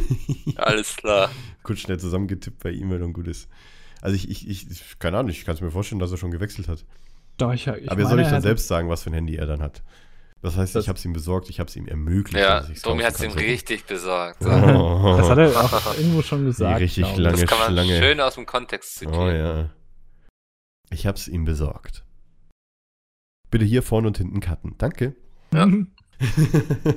Alles 0.57 0.97
klar. 0.97 1.31
Kurz 1.63 1.81
schnell 1.81 1.99
zusammengetippt 1.99 2.63
bei 2.63 2.73
E-Mail 2.73 3.03
und 3.03 3.13
gut 3.15 3.27
ist. 3.29 3.49
Also 4.03 4.17
ich, 4.17 4.31
ich, 4.31 4.49
ich 4.49 4.99
keine 4.99 5.19
Ahnung, 5.19 5.31
ich 5.31 5.45
kann 5.45 5.55
es 5.55 5.61
mir 5.61 5.71
vorstellen, 5.71 5.99
dass 5.99 6.11
er 6.11 6.17
schon 6.19 6.31
gewechselt 6.31 6.69
hat. 6.69 6.85
doch, 7.39 7.53
ich, 7.53 7.67
ich 7.67 7.91
Aber 7.91 8.01
er 8.03 8.09
soll 8.09 8.21
ich 8.21 8.29
dann 8.29 8.43
selbst 8.43 8.67
sagen, 8.69 8.89
was 8.89 9.03
für 9.03 9.11
ein 9.11 9.15
Handy 9.15 9.37
er 9.37 9.47
dann 9.47 9.61
hat. 9.63 9.83
Das 10.43 10.57
heißt, 10.57 10.75
Das- 10.75 10.85
ich 10.85 10.89
habe 10.89 10.99
es 10.99 11.05
ihm 11.05 11.13
besorgt, 11.13 11.51
ich 11.51 11.61
habe 11.61 11.69
es 11.69 11.77
ihm 11.77 11.87
ermöglicht. 11.87 12.43
Ja, 12.43 12.63
Domi 12.83 13.03
hat 13.03 13.15
es 13.15 13.23
ihm 13.23 13.33
richtig 13.33 13.85
besorgt. 13.85 14.43
So. 14.43 14.49
Oh, 14.51 15.15
Das 15.19 15.29
hat 15.29 15.37
er 15.39 15.51
auch 15.65 15.99
irgendwo 15.99 16.23
schon 16.23 16.47
gesagt. 16.47 16.81
richtig 16.81 17.05
glaub 17.05 17.13
ich. 17.15 17.19
lange 17.23 17.37
Das 17.37 17.47
kann 17.51 17.59
man 17.59 17.73
Schlange. 17.73 17.99
schön 18.03 18.21
aus 18.21 18.35
dem 18.37 18.47
Kontext 18.47 18.95
zitieren. 18.95 19.21
Oh 19.21 19.29
ja. 19.29 19.71
Ich 20.91 21.07
habe 21.07 21.19
es 21.19 21.29
ihm 21.29 21.45
besorgt. 21.45 22.05
Bitte 23.51 23.67
hier 23.67 23.83
vorne 23.83 24.07
und 24.09 24.17
hinten 24.17 24.41
cutten. 24.41 24.77
Danke. 24.79 25.15
Ja. 25.53 25.67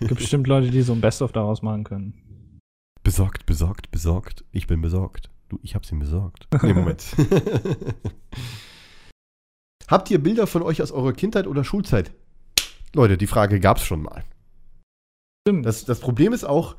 Gibt 0.00 0.16
bestimmt 0.16 0.46
Leute, 0.46 0.70
die 0.70 0.82
so 0.82 0.92
ein 0.92 1.00
Best-of 1.00 1.32
daraus 1.32 1.62
machen 1.62 1.84
können. 1.84 2.60
besorgt, 3.02 3.46
besorgt, 3.46 3.90
besorgt. 3.90 4.44
Ich 4.52 4.66
bin 4.66 4.80
besorgt. 4.80 5.30
Du, 5.48 5.58
ich 5.62 5.74
hab's 5.74 5.90
ihm 5.90 5.98
besorgt. 5.98 6.46
Nee, 6.62 6.72
Moment. 6.72 7.04
Habt 9.88 10.10
ihr 10.10 10.22
Bilder 10.22 10.46
von 10.46 10.62
euch 10.62 10.80
aus 10.82 10.92
eurer 10.92 11.12
Kindheit 11.12 11.46
oder 11.46 11.64
Schulzeit? 11.64 12.12
Leute, 12.94 13.16
die 13.16 13.26
Frage 13.26 13.60
gab's 13.60 13.84
schon 13.84 14.02
mal. 14.02 14.24
Stimmt. 15.46 15.66
Das, 15.66 15.84
das 15.84 16.00
Problem 16.00 16.32
ist 16.32 16.44
auch, 16.44 16.76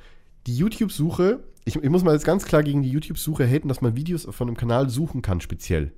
die 0.48 0.58
YouTube-Suche, 0.58 1.44
ich, 1.66 1.76
ich 1.76 1.90
muss 1.90 2.04
mal 2.04 2.14
jetzt 2.14 2.26
ganz 2.26 2.46
klar 2.46 2.64
gegen 2.64 2.84
die 2.84 2.90
YouTube-Suche 2.92 3.46
haten, 3.46 3.68
dass 3.68 3.82
man 3.82 3.96
Videos 3.96 4.28
von 4.30 4.48
einem 4.48 4.58
Kanal 4.58 4.90
suchen 4.90 5.22
kann, 5.22 5.42
speziell. 5.42 5.94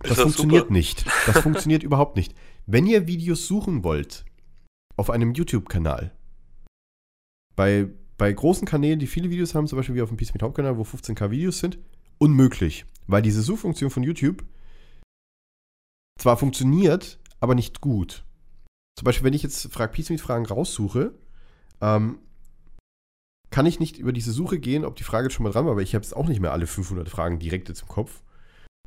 Das 0.00 0.16
doch 0.16 0.22
funktioniert 0.24 0.64
super. 0.64 0.72
nicht. 0.72 1.06
Das 1.26 1.38
funktioniert 1.42 1.82
überhaupt 1.82 2.16
nicht. 2.16 2.34
Wenn 2.66 2.86
ihr 2.86 3.06
Videos 3.06 3.46
suchen 3.46 3.84
wollt, 3.84 4.24
auf 4.96 5.10
einem 5.10 5.32
YouTube-Kanal, 5.32 6.12
bei 7.56 7.88
bei 8.22 8.32
großen 8.32 8.68
Kanälen, 8.68 9.00
die 9.00 9.08
viele 9.08 9.30
Videos 9.30 9.52
haben, 9.52 9.66
zum 9.66 9.78
Beispiel 9.78 9.96
wie 9.96 10.02
auf 10.02 10.08
dem 10.08 10.16
Peace 10.16 10.32
Meet 10.32 10.44
Hauptkanal, 10.44 10.78
wo 10.78 10.82
15k 10.82 11.32
Videos 11.32 11.58
sind, 11.58 11.76
unmöglich. 12.18 12.84
Weil 13.08 13.20
diese 13.20 13.42
Suchfunktion 13.42 13.90
von 13.90 14.04
YouTube 14.04 14.44
zwar 16.20 16.36
funktioniert, 16.36 17.18
aber 17.40 17.56
nicht 17.56 17.80
gut. 17.80 18.24
Zum 18.96 19.04
Beispiel, 19.04 19.24
wenn 19.24 19.34
ich 19.34 19.42
jetzt 19.42 19.72
Frag 19.72 19.96
Fragen 19.96 20.46
raussuche, 20.46 21.14
ähm, 21.80 22.18
kann 23.50 23.66
ich 23.66 23.80
nicht 23.80 23.98
über 23.98 24.12
diese 24.12 24.32
Suche 24.32 24.58
gehen, 24.58 24.84
ob 24.84 24.96
die 24.96 25.04
Frage 25.04 25.26
jetzt 25.26 25.34
schon 25.34 25.44
mal 25.44 25.52
dran 25.52 25.66
war, 25.66 25.76
weil 25.76 25.82
ich 25.82 25.94
habe 25.94 26.02
jetzt 26.02 26.16
auch 26.16 26.26
nicht 26.26 26.40
mehr 26.40 26.52
alle 26.52 26.66
500 26.66 27.08
Fragen 27.08 27.38
direkt 27.38 27.68
jetzt 27.68 27.82
im 27.82 27.88
Kopf. 27.88 28.22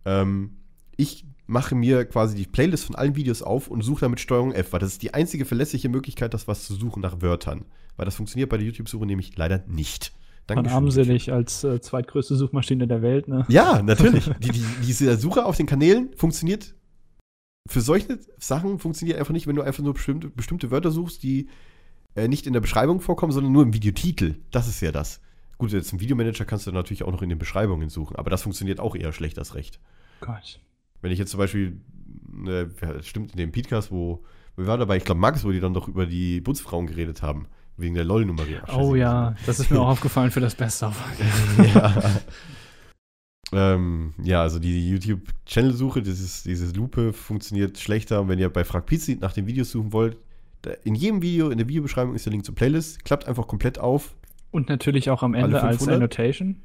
Ähm, 0.05 0.57
ich 0.97 1.25
mache 1.47 1.75
mir 1.75 2.05
quasi 2.05 2.35
die 2.35 2.45
Playlist 2.45 2.85
von 2.85 2.95
allen 2.95 3.15
Videos 3.15 3.41
auf 3.41 3.67
und 3.67 3.83
suche 3.83 4.01
damit 4.01 4.19
Steuerung 4.19 4.51
F, 4.51 4.73
weil 4.73 4.79
das 4.79 4.93
ist 4.93 5.03
die 5.03 5.13
einzige 5.13 5.45
verlässliche 5.45 5.89
Möglichkeit, 5.89 6.33
das 6.33 6.47
was 6.47 6.65
zu 6.65 6.73
suchen 6.73 7.01
nach 7.01 7.21
Wörtern. 7.21 7.65
Weil 7.95 8.05
das 8.05 8.15
funktioniert 8.15 8.49
bei 8.49 8.57
der 8.57 8.65
YouTube-Suche 8.65 9.05
nämlich 9.05 9.37
leider 9.37 9.63
nicht. 9.67 10.13
Dankeschön, 10.47 10.75
armselig 10.75 11.31
als 11.31 11.63
äh, 11.63 11.81
zweitgrößte 11.81 12.35
Suchmaschine 12.35 12.87
der 12.87 13.01
Welt, 13.01 13.27
ne? 13.27 13.45
Ja, 13.47 13.81
natürlich. 13.81 14.29
die, 14.39 14.51
die, 14.51 14.65
diese 14.85 15.17
Suche 15.17 15.45
auf 15.45 15.57
den 15.57 15.65
Kanälen 15.65 16.11
funktioniert 16.15 16.75
für 17.67 17.81
solche 17.81 18.19
Sachen 18.37 18.79
funktioniert 18.79 19.17
einfach 19.17 19.33
nicht, 19.33 19.47
wenn 19.47 19.55
du 19.55 19.61
einfach 19.61 19.83
nur 19.83 19.93
bestimmte, 19.93 20.29
bestimmte 20.29 20.71
Wörter 20.71 20.91
suchst, 20.91 21.23
die 21.23 21.49
äh, 22.15 22.27
nicht 22.27 22.47
in 22.47 22.53
der 22.53 22.61
Beschreibung 22.61 23.01
vorkommen, 23.01 23.31
sondern 23.31 23.51
nur 23.51 23.63
im 23.63 23.73
Videotitel. 23.73 24.35
Das 24.51 24.67
ist 24.67 24.81
ja 24.81 24.91
das. 24.91 25.19
Gut, 25.57 25.71
jetzt 25.71 25.91
im 25.93 25.99
Videomanager 25.99 26.45
kannst 26.45 26.67
du 26.67 26.71
natürlich 26.71 27.03
auch 27.03 27.11
noch 27.11 27.21
in 27.21 27.29
den 27.29 27.39
Beschreibungen 27.39 27.89
suchen, 27.89 28.15
aber 28.17 28.29
das 28.29 28.43
funktioniert 28.43 28.79
auch 28.79 28.95
eher 28.95 29.13
schlecht 29.13 29.39
als 29.39 29.55
recht. 29.55 29.79
Gott. 30.21 30.59
Wenn 31.01 31.11
ich 31.11 31.19
jetzt 31.19 31.31
zum 31.31 31.39
Beispiel, 31.39 31.79
ja, 32.45 32.65
stimmt, 33.01 33.31
in 33.31 33.37
dem 33.37 33.51
Podcast, 33.51 33.91
wo, 33.91 34.23
wir 34.57 34.67
waren 34.67 34.79
dabei, 34.79 34.97
ich 34.97 35.05
glaube 35.05 35.21
Max, 35.21 35.43
wo 35.43 35.51
die 35.51 35.59
dann 35.59 35.73
doch 35.73 35.87
über 35.87 36.05
die 36.05 36.41
Putzfrauen 36.41 36.87
geredet 36.87 37.21
haben, 37.21 37.47
wegen 37.77 37.95
der 37.95 38.05
LOL-Nummer. 38.05 38.43
Oh 38.75 38.95
ja, 38.95 39.35
das 39.45 39.59
ist 39.59 39.71
mir 39.71 39.79
auch 39.81 39.89
aufgefallen 39.89 40.31
für 40.31 40.39
das 40.39 40.55
Beste. 40.55 40.91
ja. 41.73 42.03
Ähm, 43.51 44.13
ja, 44.21 44.41
also 44.41 44.59
die 44.59 44.89
YouTube-Channel-Suche, 44.89 46.01
dieses, 46.01 46.43
dieses 46.43 46.75
Lupe 46.75 47.13
funktioniert 47.13 47.77
schlechter. 47.77 48.21
Und 48.21 48.29
wenn 48.29 48.39
ihr 48.39 48.49
bei 48.49 48.63
Frag 48.63 48.85
Pizzi 48.85 49.17
nach 49.19 49.33
den 49.33 49.47
Videos 49.47 49.71
suchen 49.71 49.93
wollt, 49.93 50.17
in 50.83 50.95
jedem 50.95 51.21
Video, 51.21 51.49
in 51.49 51.57
der 51.59 51.67
Videobeschreibung 51.67 52.15
ist 52.15 52.25
der 52.25 52.31
Link 52.31 52.43
zur 52.45 52.55
Playlist. 52.55 53.05
Klappt 53.05 53.27
einfach 53.27 53.47
komplett 53.47 53.77
auf. 53.77 54.15
Und 54.51 54.69
natürlich 54.69 55.09
auch 55.09 55.21
am 55.21 55.33
Ende 55.33 55.61
als 55.61 55.77
500? 55.77 55.95
Annotation. 55.95 56.63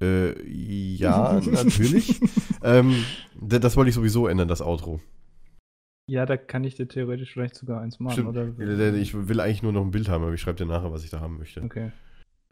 Äh, 0.00 0.40
ja, 0.48 1.40
natürlich. 1.52 2.20
ähm, 2.62 3.04
das 3.40 3.76
wollte 3.76 3.88
ich 3.88 3.94
sowieso 3.94 4.26
ändern, 4.26 4.48
das 4.48 4.60
Outro. 4.62 5.00
Ja, 6.08 6.26
da 6.26 6.36
kann 6.36 6.64
ich 6.64 6.74
dir 6.74 6.88
theoretisch 6.88 7.32
vielleicht 7.32 7.54
sogar 7.54 7.80
eins 7.80 8.00
machen, 8.00 8.12
Stimmt. 8.14 8.28
oder? 8.28 8.58
Äh, 8.58 8.98
Ich 8.98 9.14
will 9.14 9.40
eigentlich 9.40 9.62
nur 9.62 9.72
noch 9.72 9.82
ein 9.82 9.92
Bild 9.92 10.08
haben, 10.08 10.24
aber 10.24 10.34
ich 10.34 10.40
schreibe 10.40 10.58
dir 10.58 10.66
nachher, 10.66 10.92
was 10.92 11.04
ich 11.04 11.10
da 11.10 11.20
haben 11.20 11.38
möchte. 11.38 11.62
Okay. 11.62 11.92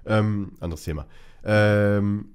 Ähm, 0.06 0.52
anderes 0.60 0.84
Thema. 0.84 1.06
Ähm, 1.44 2.30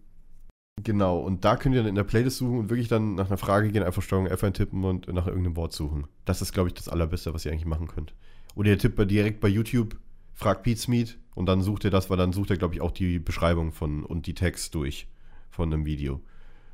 genau, 0.83 1.19
und 1.19 1.45
da 1.45 1.55
könnt 1.55 1.75
ihr 1.75 1.81
dann 1.81 1.89
in 1.89 1.95
der 1.95 2.03
Playlist 2.03 2.37
suchen 2.37 2.59
und 2.59 2.69
wirklich 2.69 2.87
dann 2.87 3.15
nach 3.15 3.27
einer 3.27 3.37
Frage 3.37 3.71
gehen, 3.71 3.83
einfach 3.83 4.01
Steuerung 4.01 4.27
F 4.27 4.43
eintippen 4.43 4.83
und 4.83 5.07
nach 5.07 5.27
irgendeinem 5.27 5.55
Wort 5.55 5.73
suchen. 5.73 6.07
Das 6.25 6.41
ist, 6.41 6.53
glaube 6.53 6.69
ich, 6.69 6.73
das 6.73 6.89
Allerbeste, 6.89 7.33
was 7.33 7.45
ihr 7.45 7.51
eigentlich 7.51 7.65
machen 7.65 7.87
könnt. 7.87 8.13
Oder 8.55 8.69
ihr 8.69 8.79
tippt 8.79 9.09
direkt 9.09 9.39
bei 9.39 9.47
YouTube, 9.47 9.97
fragt 10.33 10.63
Pete's 10.63 10.87
Meet 10.87 11.17
und 11.33 11.47
dann 11.47 11.61
sucht 11.61 11.83
ihr 11.83 11.91
das, 11.91 12.09
weil 12.09 12.17
dann 12.17 12.33
sucht 12.33 12.49
ihr, 12.49 12.57
glaube 12.57 12.75
ich, 12.75 12.81
auch 12.81 12.91
die 12.91 13.19
Beschreibung 13.19 13.71
von 13.71 14.03
und 14.03 14.27
die 14.27 14.33
Text 14.33 14.73
durch 14.75 15.07
von 15.49 15.71
einem 15.71 15.85
Video. 15.85 16.21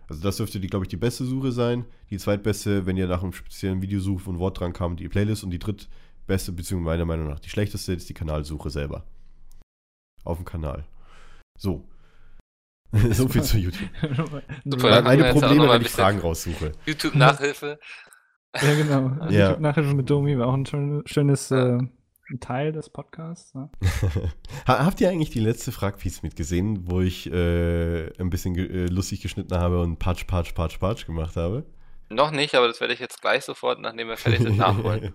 Also 0.08 0.24
das 0.24 0.38
dürfte, 0.38 0.60
glaube 0.60 0.84
ich, 0.84 0.90
die 0.90 0.98
beste 0.98 1.24
Suche 1.24 1.54
sein. 1.54 1.86
Die 2.10 2.18
zweitbeste, 2.18 2.86
wenn 2.86 2.98
ihr 2.98 3.08
nach 3.08 3.24
einem 3.24 3.32
speziellen 3.32 3.82
Video 3.82 4.02
sucht, 4.02 4.28
ein 4.28 4.40
Wort 4.40 4.60
dran 4.60 4.74
kam, 4.74 4.98
die 4.98 5.08
Playlist. 5.08 5.44
Und 5.44 5.52
die 5.52 5.60
drittbeste, 5.60 6.52
beziehungsweise 6.52 6.86
meiner 6.86 7.06
Meinung 7.06 7.30
nach 7.30 7.40
die 7.40 7.50
schlechteste, 7.50 7.94
ist 7.94 8.10
die 8.10 8.14
Kanalsuche 8.14 8.70
selber. 8.70 9.06
Auf 10.26 10.38
dem 10.38 10.46
Kanal. 10.46 10.86
So. 11.58 11.88
so 13.12 13.28
viel 13.28 13.42
zu 13.44 13.58
YouTube. 13.58 13.90
Super, 14.66 15.02
meine 15.02 15.22
wir 15.24 15.28
jetzt 15.28 15.38
auch 15.38 15.42
Probleme, 15.42 15.70
wenn 15.70 15.82
ich 15.82 15.90
Fragen 15.90 16.20
raussuche. 16.20 16.72
YouTube-Nachhilfe. 16.86 17.80
Ja, 18.62 18.74
genau. 18.76 19.30
Ja. 19.30 19.58
Nachher 19.58 19.82
mit 19.84 20.10
Domi 20.10 20.38
war 20.38 20.48
auch 20.48 20.54
ein 20.54 20.66
schön, 20.66 21.02
schönes 21.06 21.52
Ja. 21.52 21.78
äh, 21.78 21.88
Teil 22.42 22.74
des 22.74 22.90
Podcasts. 22.90 23.56
Ne? 23.56 23.70
Ha- 24.68 24.86
Habt 24.86 25.00
ihr 25.00 25.10
eigentlich 25.10 25.30
die 25.30 25.40
letzte 25.40 25.72
Fragpiece 25.72 26.22
mitgesehen, 26.22 26.92
wo 26.92 27.00
ich 27.00 27.32
äh, 27.32 28.08
ein 28.20 28.30
bisschen 28.30 28.54
ge 28.54 28.66
äh, 28.68 28.86
lustig 28.88 29.22
geschnitten 29.22 29.56
habe 29.58 29.80
und 29.82 30.00
Patsch, 30.00 30.28
Patsch, 30.28 30.54
Patsch, 30.54 30.80
Patsch 30.80 31.06
gemacht 31.06 31.38
habe? 31.38 31.66
Noch 32.10 32.32
nicht, 32.32 32.54
aber 32.56 32.68
das 32.68 32.82
werde 32.82 32.94
ich 32.94 33.00
jetzt 33.00 33.22
gleich 33.22 33.46
sofort, 33.46 33.80
nachdem 33.80 34.10
wir 34.10 34.18
fertig 34.18 34.42
sind, 34.42 34.58
nachholen. 34.58 35.14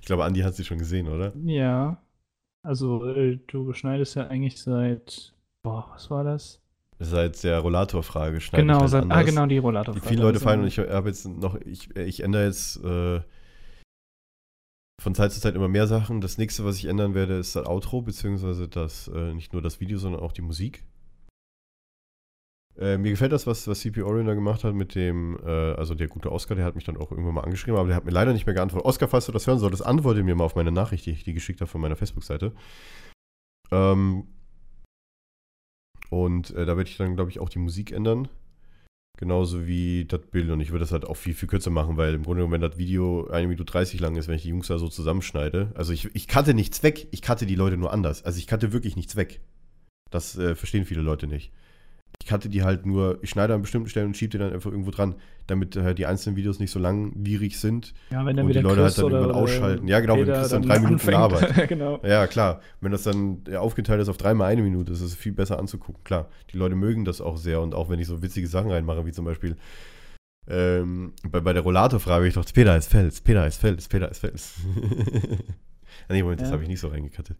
ich 0.00 0.06
glaube, 0.06 0.24
Andi 0.24 0.40
hat 0.40 0.54
sie 0.54 0.64
schon 0.64 0.78
gesehen, 0.78 1.08
oder? 1.08 1.34
Ja. 1.44 2.02
Also, 2.62 3.04
äh, 3.10 3.38
du 3.46 3.74
schneidest 3.74 4.16
ja 4.16 4.26
eigentlich 4.28 4.58
seit. 4.62 5.34
Boah, 5.62 5.90
was 5.92 6.10
war 6.10 6.24
das? 6.24 6.62
Seit 7.02 7.42
der 7.44 7.60
Rollatorfrage 7.60 8.42
schneide 8.42 8.62
genau, 8.62 8.76
ich 8.76 8.80
halt 8.82 8.90
seit, 8.90 9.10
ah, 9.10 9.22
genau, 9.22 9.46
die 9.46 9.56
Rollator. 9.56 9.94
Die 9.94 10.00
viele 10.00 10.20
Leute 10.20 10.38
fallen 10.38 10.60
und 10.60 10.66
ich 10.66 10.78
habe 10.78 11.08
jetzt 11.08 11.26
noch, 11.26 11.58
ich, 11.62 11.96
ich 11.96 12.22
ändere 12.22 12.44
jetzt 12.44 12.76
äh, 12.84 13.22
von 15.00 15.14
Zeit 15.14 15.32
zu 15.32 15.40
Zeit 15.40 15.54
immer 15.54 15.68
mehr 15.68 15.86
Sachen. 15.86 16.20
Das 16.20 16.36
nächste, 16.36 16.62
was 16.66 16.76
ich 16.76 16.84
ändern 16.84 17.14
werde, 17.14 17.38
ist 17.38 17.56
das 17.56 17.66
Outro, 17.66 18.02
beziehungsweise 18.02 18.68
das, 18.68 19.08
äh, 19.08 19.32
nicht 19.32 19.54
nur 19.54 19.62
das 19.62 19.80
Video, 19.80 19.96
sondern 19.96 20.20
auch 20.20 20.32
die 20.32 20.42
Musik. 20.42 20.84
Äh, 22.78 22.98
mir 22.98 23.10
gefällt 23.10 23.32
das, 23.32 23.46
was, 23.46 23.66
was 23.66 23.80
CP 23.80 24.02
Orion 24.02 24.26
da 24.26 24.34
gemacht 24.34 24.62
hat 24.62 24.74
mit 24.74 24.94
dem, 24.94 25.38
äh, 25.42 25.48
also 25.48 25.94
der 25.94 26.08
gute 26.08 26.30
Oscar, 26.30 26.54
der 26.54 26.66
hat 26.66 26.74
mich 26.74 26.84
dann 26.84 26.98
auch 26.98 27.10
irgendwann 27.10 27.34
mal 27.34 27.44
angeschrieben, 27.44 27.78
aber 27.78 27.88
der 27.88 27.96
hat 27.96 28.04
mir 28.04 28.10
leider 28.10 28.34
nicht 28.34 28.44
mehr 28.44 28.54
geantwortet. 28.54 28.86
Oscar, 28.86 29.08
falls 29.08 29.24
du 29.24 29.32
das 29.32 29.46
hören 29.46 29.58
solltest, 29.58 29.86
antworte 29.86 30.22
mir 30.22 30.34
mal 30.34 30.44
auf 30.44 30.54
meine 30.54 30.70
Nachricht, 30.70 31.06
die 31.06 31.12
ich 31.12 31.24
die 31.24 31.32
geschickt 31.32 31.62
habe 31.62 31.70
von 31.70 31.80
meiner 31.80 31.96
Facebook-Seite. 31.96 32.52
Ähm, 33.72 34.26
und 36.10 36.50
äh, 36.50 36.66
da 36.66 36.76
werde 36.76 36.90
ich 36.90 36.96
dann, 36.96 37.14
glaube 37.14 37.30
ich, 37.30 37.38
auch 37.38 37.48
die 37.48 37.58
Musik 37.58 37.92
ändern. 37.92 38.28
Genauso 39.16 39.66
wie 39.66 40.06
das 40.06 40.20
Bild. 40.30 40.50
Und 40.50 40.60
ich 40.60 40.70
würde 40.70 40.80
das 40.80 40.92
halt 40.92 41.04
auch 41.04 41.16
viel, 41.16 41.34
viel 41.34 41.48
kürzer 41.48 41.70
machen, 41.70 41.96
weil 41.96 42.14
im 42.14 42.22
Grunde 42.22 42.38
genommen, 42.38 42.54
wenn 42.54 42.68
das 42.68 42.78
Video 42.78 43.28
1 43.28 43.48
Minute 43.48 43.64
30 43.64 44.00
lang 44.00 44.16
ist, 44.16 44.28
wenn 44.28 44.36
ich 44.36 44.42
die 44.42 44.48
Jungs 44.48 44.68
da 44.68 44.78
so 44.78 44.88
zusammenschneide. 44.88 45.72
Also 45.74 45.92
ich, 45.92 46.14
ich 46.14 46.26
cutte 46.26 46.54
nichts 46.54 46.82
weg, 46.82 47.06
ich 47.10 47.22
cutte 47.22 47.46
die 47.46 47.54
Leute 47.54 47.76
nur 47.76 47.92
anders. 47.92 48.24
Also 48.24 48.38
ich 48.38 48.46
cutte 48.46 48.72
wirklich 48.72 48.96
nichts 48.96 49.16
weg. 49.16 49.40
Das 50.10 50.36
äh, 50.36 50.54
verstehen 50.54 50.86
viele 50.86 51.02
Leute 51.02 51.26
nicht. 51.26 51.52
Ich 52.22 52.28
cutte 52.28 52.48
die 52.48 52.62
halt 52.62 52.84
nur, 52.86 53.18
ich 53.22 53.30
schneide 53.30 53.54
an 53.54 53.62
bestimmten 53.62 53.88
Stellen 53.88 54.08
und 54.08 54.16
schiebe 54.16 54.30
die 54.30 54.38
dann 54.38 54.52
einfach 54.52 54.70
irgendwo 54.70 54.90
dran, 54.90 55.14
damit 55.46 55.74
äh, 55.76 55.94
die 55.94 56.06
einzelnen 56.06 56.36
Videos 56.36 56.58
nicht 56.58 56.70
so 56.70 56.78
langwierig 56.78 57.58
sind 57.58 57.94
Ja, 58.10 58.24
wenn 58.26 58.36
dann 58.36 58.44
und 58.46 58.52
die 58.52 58.58
wieder 58.58 58.62
Leute 58.68 58.82
Chris 58.82 58.98
halt 58.98 59.06
dann 59.06 59.12
irgendwann 59.12 59.36
ausschalten. 59.36 59.88
Ja, 59.88 60.00
genau, 60.00 60.16
wenn 60.18 60.26
Chris 60.26 60.48
dann 60.50 60.62
drei 60.62 60.78
Minuten 60.80 61.10
labert. 61.10 61.68
genau. 61.68 61.98
Ja, 62.04 62.26
klar. 62.26 62.60
Wenn 62.80 62.92
das 62.92 63.04
dann 63.04 63.42
äh, 63.48 63.56
aufgeteilt 63.56 64.00
ist 64.02 64.08
auf 64.08 64.18
dreimal 64.18 64.50
eine 64.52 64.62
Minute, 64.62 64.92
ist 64.92 65.00
es 65.00 65.14
viel 65.14 65.32
besser 65.32 65.58
anzugucken. 65.58 66.04
Klar, 66.04 66.28
die 66.52 66.58
Leute 66.58 66.76
mögen 66.76 67.04
das 67.04 67.20
auch 67.20 67.36
sehr 67.38 67.60
und 67.62 67.74
auch 67.74 67.88
wenn 67.88 67.98
ich 67.98 68.06
so 68.06 68.22
witzige 68.22 68.46
Sachen 68.48 68.70
reinmache, 68.70 69.06
wie 69.06 69.12
zum 69.12 69.24
Beispiel 69.24 69.56
ähm, 70.48 71.12
bei, 71.28 71.40
bei 71.40 71.52
der 71.52 71.62
Rollator-Frage, 71.62 72.26
ich 72.26 72.34
dachte, 72.34 72.52
Peter 72.52 72.76
ist 72.76 72.88
Fels, 72.90 73.20
Peter 73.20 73.46
ist 73.46 73.56
Fels, 73.60 73.88
Peter 73.88 74.10
ist 74.10 74.18
Fels. 74.18 74.54
Ah, 76.08 76.12
nee, 76.12 76.22
Moment, 76.22 76.40
das 76.40 76.48
Ja. 76.48 76.52
habe 76.54 76.62
ich 76.62 76.68
nicht 76.68 76.80
so 76.80 76.88
reingekattet. 76.88 77.36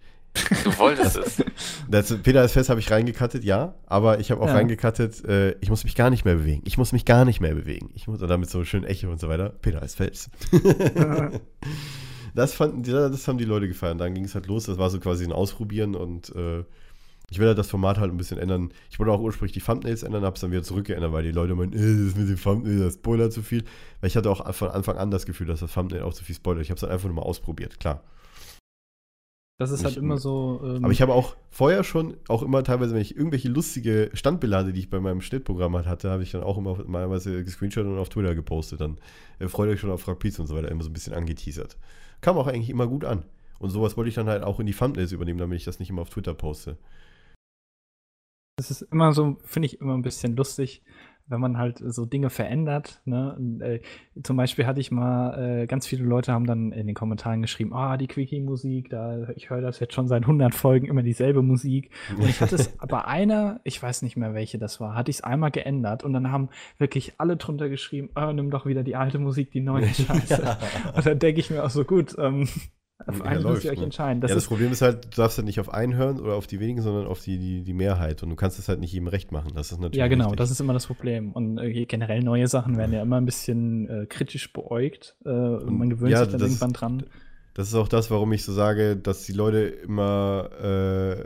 Du 0.65 0.79
wolltest 0.79 1.17
es. 1.17 1.45
Das, 1.91 2.17
Peter 2.23 2.45
ist 2.45 2.53
Fels 2.53 2.69
habe 2.69 2.79
ich 2.79 2.89
reingekattet, 2.91 3.43
ja, 3.43 3.75
aber 3.87 4.21
ich 4.21 4.31
habe 4.31 4.41
auch 4.41 4.47
Ja. 4.47 4.55
reingekattet, 4.55 5.25
äh, 5.25 5.57
ich 5.61 5.71
muss 5.71 5.83
mich 5.83 5.97
gar 5.97 6.09
nicht 6.09 6.25
mehr 6.25 6.37
bewegen. 6.37 6.63
Ich 6.65 6.79
muss 6.79 6.93
mich 6.93 7.05
gar 7.05 7.25
nicht 7.25 7.41
mehr 7.41 7.53
bewegen. 7.55 7.91
Ich 7.95 8.07
muss, 8.07 8.23
und 8.23 8.29
damit 8.29 8.49
so 8.49 8.63
schön 8.65 8.85
Echo 8.85 9.11
und 9.11 9.19
so 9.21 9.29
weiter. 9.29 9.49
Peter 9.61 9.83
ist 9.83 9.97
Fels. 9.97 10.31
das, 12.35 12.55
fanden, 12.55 12.83
die- 12.83 12.93
das 12.93 13.27
haben 13.29 13.39
die 13.39 13.45
Leute 13.45 13.69
gefallen. 13.69 13.99
Dann 13.99 14.15
ging 14.15 14.25
es 14.25 14.35
halt 14.35 14.47
los. 14.47 14.65
Das 14.67 14.79
war 14.79 14.91
so 14.91 15.01
quasi 15.01 15.25
ein 15.25 15.33
Ausprobieren 15.33 15.95
und 15.97 16.35
äh, 16.37 16.65
ich 17.31 17.39
will 17.39 17.47
halt 17.49 17.59
das 17.59 17.69
Format 17.71 17.99
halt 17.99 18.11
ein 18.13 18.17
bisschen 18.17 18.39
ändern. 18.39 18.73
Ich 18.91 18.99
wollte 18.99 19.13
auch 19.13 19.21
ursprünglich 19.21 19.53
die 19.53 19.61
Thumbnails 19.61 20.03
ändern, 20.03 20.25
habe 20.25 20.35
es 20.35 20.41
dann 20.41 20.51
wieder 20.51 20.63
zurückgeändert, 20.63 21.13
weil 21.13 21.23
die 21.25 21.31
Leute 21.33 21.55
meinen, 21.55 21.73
äh, 21.73 22.07
das 22.07 22.17
mit 22.17 22.29
dem 22.29 22.41
Thumbnail, 22.41 22.79
das 22.81 22.95
spoilert 22.95 23.33
zu 23.33 23.43
viel. 23.43 23.65
Weil 24.01 24.09
ich 24.09 24.17
hatte 24.17 24.31
auch 24.31 24.53
von 24.55 24.71
Anfang 24.71 24.97
an 24.97 25.11
das 25.11 25.27
Gefühl, 25.27 25.47
dass 25.49 25.61
das 25.61 25.73
Thumbnail 25.73 26.03
auch 26.03 26.15
zu 26.15 26.25
viel 26.25 26.35
spoilert. 26.37 26.63
Ich 26.63 26.71
habe 26.71 26.77
es 26.77 26.83
halt 26.83 26.93
einfach 26.93 27.07
nur 27.09 27.17
mal 27.17 27.23
ausprobiert, 27.23 27.81
klar. 27.81 28.03
Das 29.61 29.73
ist 29.73 29.85
halt 29.85 29.99
immer 29.99 30.17
so. 30.17 30.59
Ähm, 30.65 30.85
Aber 30.85 30.91
ich 30.91 31.03
habe 31.03 31.13
auch 31.13 31.37
vorher 31.51 31.85
schon, 31.85 32.17
auch 32.29 32.43
immer 32.43 32.65
teilweise, 32.65 32.95
wenn 32.95 33.03
ich 33.03 33.15
irgendwelche 33.15 33.51
lustige 33.51 34.11
Standbilder 34.15 34.57
hatte, 34.57 34.73
die 34.73 34.81
ich 34.81 34.89
bei 34.89 35.01
meinem 35.01 35.21
Schnittprogramm 35.21 35.77
halt 35.77 35.85
hatte, 35.85 36.09
habe 36.09 36.23
ich 36.23 36.31
dann 36.31 36.43
auch 36.43 36.57
immer 36.57 36.83
malweise 36.87 37.45
gescreenshot 37.45 37.85
und 37.85 37.99
auf 37.99 38.09
Twitter 38.09 38.35
gepostet. 38.35 38.81
Dann 38.81 38.97
äh, 39.39 39.49
freut 39.49 39.69
euch 39.69 39.79
schon 39.79 39.91
auf 39.91 40.01
Frag 40.01 40.19
Pizza 40.19 40.41
und 40.41 40.47
so 40.47 40.57
weiter, 40.57 40.71
immer 40.71 40.83
so 40.83 40.89
ein 40.89 40.95
bisschen 40.95 41.13
angeteasert. 41.13 41.77
Kam 42.23 42.39
auch 42.39 42.47
eigentlich 42.47 42.71
immer 42.71 42.87
gut 42.87 43.05
an. 43.05 43.25
Und 43.59 43.69
sowas 43.69 43.99
wollte 43.99 44.09
ich 44.09 44.15
dann 44.15 44.29
halt 44.29 44.45
auch 44.45 44.61
in 44.61 44.67
die 44.67 44.73
Thumbnails 44.73 45.13
übernehmen, 45.13 45.39
damit 45.39 45.59
ich 45.59 45.67
das 45.67 45.79
nicht 45.79 45.91
immer 45.91 46.01
auf 46.01 46.09
Twitter 46.09 46.33
poste. 46.33 46.79
Das 48.57 48.71
ist 48.71 48.81
immer 48.81 49.13
so, 49.13 49.37
finde 49.45 49.67
ich 49.67 49.79
immer 49.79 49.93
ein 49.93 50.01
bisschen 50.01 50.37
lustig, 50.37 50.81
wenn 51.31 51.41
man 51.41 51.57
halt 51.57 51.79
so 51.79 52.05
Dinge 52.05 52.29
verändert. 52.29 53.01
Ne? 53.05 53.35
Und, 53.39 53.61
äh, 53.61 53.81
zum 54.23 54.37
Beispiel 54.37 54.67
hatte 54.67 54.81
ich 54.81 54.91
mal, 54.91 55.63
äh, 55.63 55.67
ganz 55.67 55.87
viele 55.87 56.05
Leute 56.05 56.33
haben 56.33 56.47
dann 56.47 56.73
in 56.73 56.87
den 56.87 56.95
Kommentaren 56.95 57.41
geschrieben, 57.41 57.73
ah, 57.73 57.97
die 57.97 58.09
Quickie-Musik, 58.09 58.91
da, 58.91 59.29
ich 59.37 59.49
höre 59.49 59.61
das 59.61 59.79
jetzt 59.81 59.95
schon 59.95 60.09
seit 60.09 60.23
100 60.23 60.55
Folgen 60.55 60.87
immer 60.87 61.03
dieselbe 61.03 61.43
Musik. 61.43 61.91
Und 62.19 62.29
ich 62.29 62.41
hatte 62.41 62.57
es 62.57 62.69
bei 62.89 63.05
einer, 63.05 63.61
ich 63.65 63.81
weiß 63.83 64.03
nicht 64.03 64.17
mehr 64.17 64.35
welche 64.35 64.59
das 64.59 64.81
war, 64.81 64.95
hatte 64.95 65.11
ich 65.11 65.19
es 65.19 65.25
einmal 65.25 65.51
geändert 65.51 66.05
und 66.05 66.13
dann 66.13 66.31
haben 66.31 66.51
wirklich 66.79 67.15
alle 67.19 67.37
drunter 67.37 67.69
geschrieben, 67.69 68.11
ah, 68.15 68.33
nimm 68.33 68.51
doch 68.51 68.67
wieder 68.67 68.83
die 68.83 68.97
alte 68.97 69.19
Musik, 69.19 69.53
die 69.53 69.61
neue 69.61 69.87
Scheiße. 69.95 70.59
Und 70.95 71.07
dann 71.07 71.19
denke 71.19 71.41
ich 71.41 71.51
mir 71.51 71.65
auch 71.65 71.71
so, 71.71 71.85
gut, 71.85 72.17
ähm, 72.19 72.49
Auf 73.07 73.19
Ja, 73.19 73.25
einen 73.25 73.43
müsst 73.43 73.65
ihr 73.65 73.71
euch 73.73 73.79
ne? 73.79 73.85
entscheiden. 73.85 74.21
Das 74.21 74.31
ja, 74.31 74.35
das 74.35 74.45
ist, 74.45 74.49
Problem 74.49 74.73
ist 74.73 74.83
halt, 74.83 75.05
du 75.07 75.23
darfst 75.23 75.39
halt 75.39 75.47
nicht 75.47 75.61
auf 75.61 75.73
einen 75.73 75.95
hören 75.95 76.21
oder 76.21 76.35
auf 76.35 76.47
die 76.47 76.61
wenigen, 76.61 76.83
sondern 76.83 77.07
auf 77.07 77.21
die, 77.21 77.39
die, 77.39 77.63
die 77.63 77.73
Mehrheit. 77.73 78.23
Und 78.23 78.31
du 78.31 78.37
kannst 78.37 78.59
es 78.59 78.69
halt 78.69 78.81
nicht 78.81 78.93
jedem 78.93 79.09
recht 79.09 79.33
machen. 79.33 79.53
Das 79.55 79.73
ist 79.73 79.79
natürlich. 79.79 79.99
ja, 79.99 80.09
genau, 80.09 80.25
richtig. 80.25 80.39
das 80.39 80.51
ist 80.51 80.61
immer 80.61 80.73
das 80.73 80.87
Problem. 80.87 81.33
Und 81.33 81.59
äh, 81.59 81.87
generell 81.87 82.23
neue 82.23 82.47
Sachen 82.47 82.77
werden 82.77 82.93
ja 82.93 83.03
immer 83.03 83.17
ein 83.17 83.27
bisschen 83.27 83.89
äh, 83.89 84.07
kritisch 84.07 84.53
beäugt. 84.53 85.17
Äh, 85.25 85.31
und 85.31 85.79
man 85.79 85.91
gewöhnt 85.91 86.13
ja, 86.13 86.25
sich 86.25 86.33
dann 86.33 86.41
irgendwann 86.41 86.73
dran. 86.73 87.03
Das 87.55 87.69
ist 87.69 87.75
auch 87.75 87.89
das, 87.89 88.11
warum 88.11 88.33
ich 88.33 88.45
so 88.45 88.53
sage, 88.53 88.97
dass 88.97 89.25
die 89.25 89.33
Leute 89.33 89.61
immer 89.61 90.51
äh, 90.63 91.25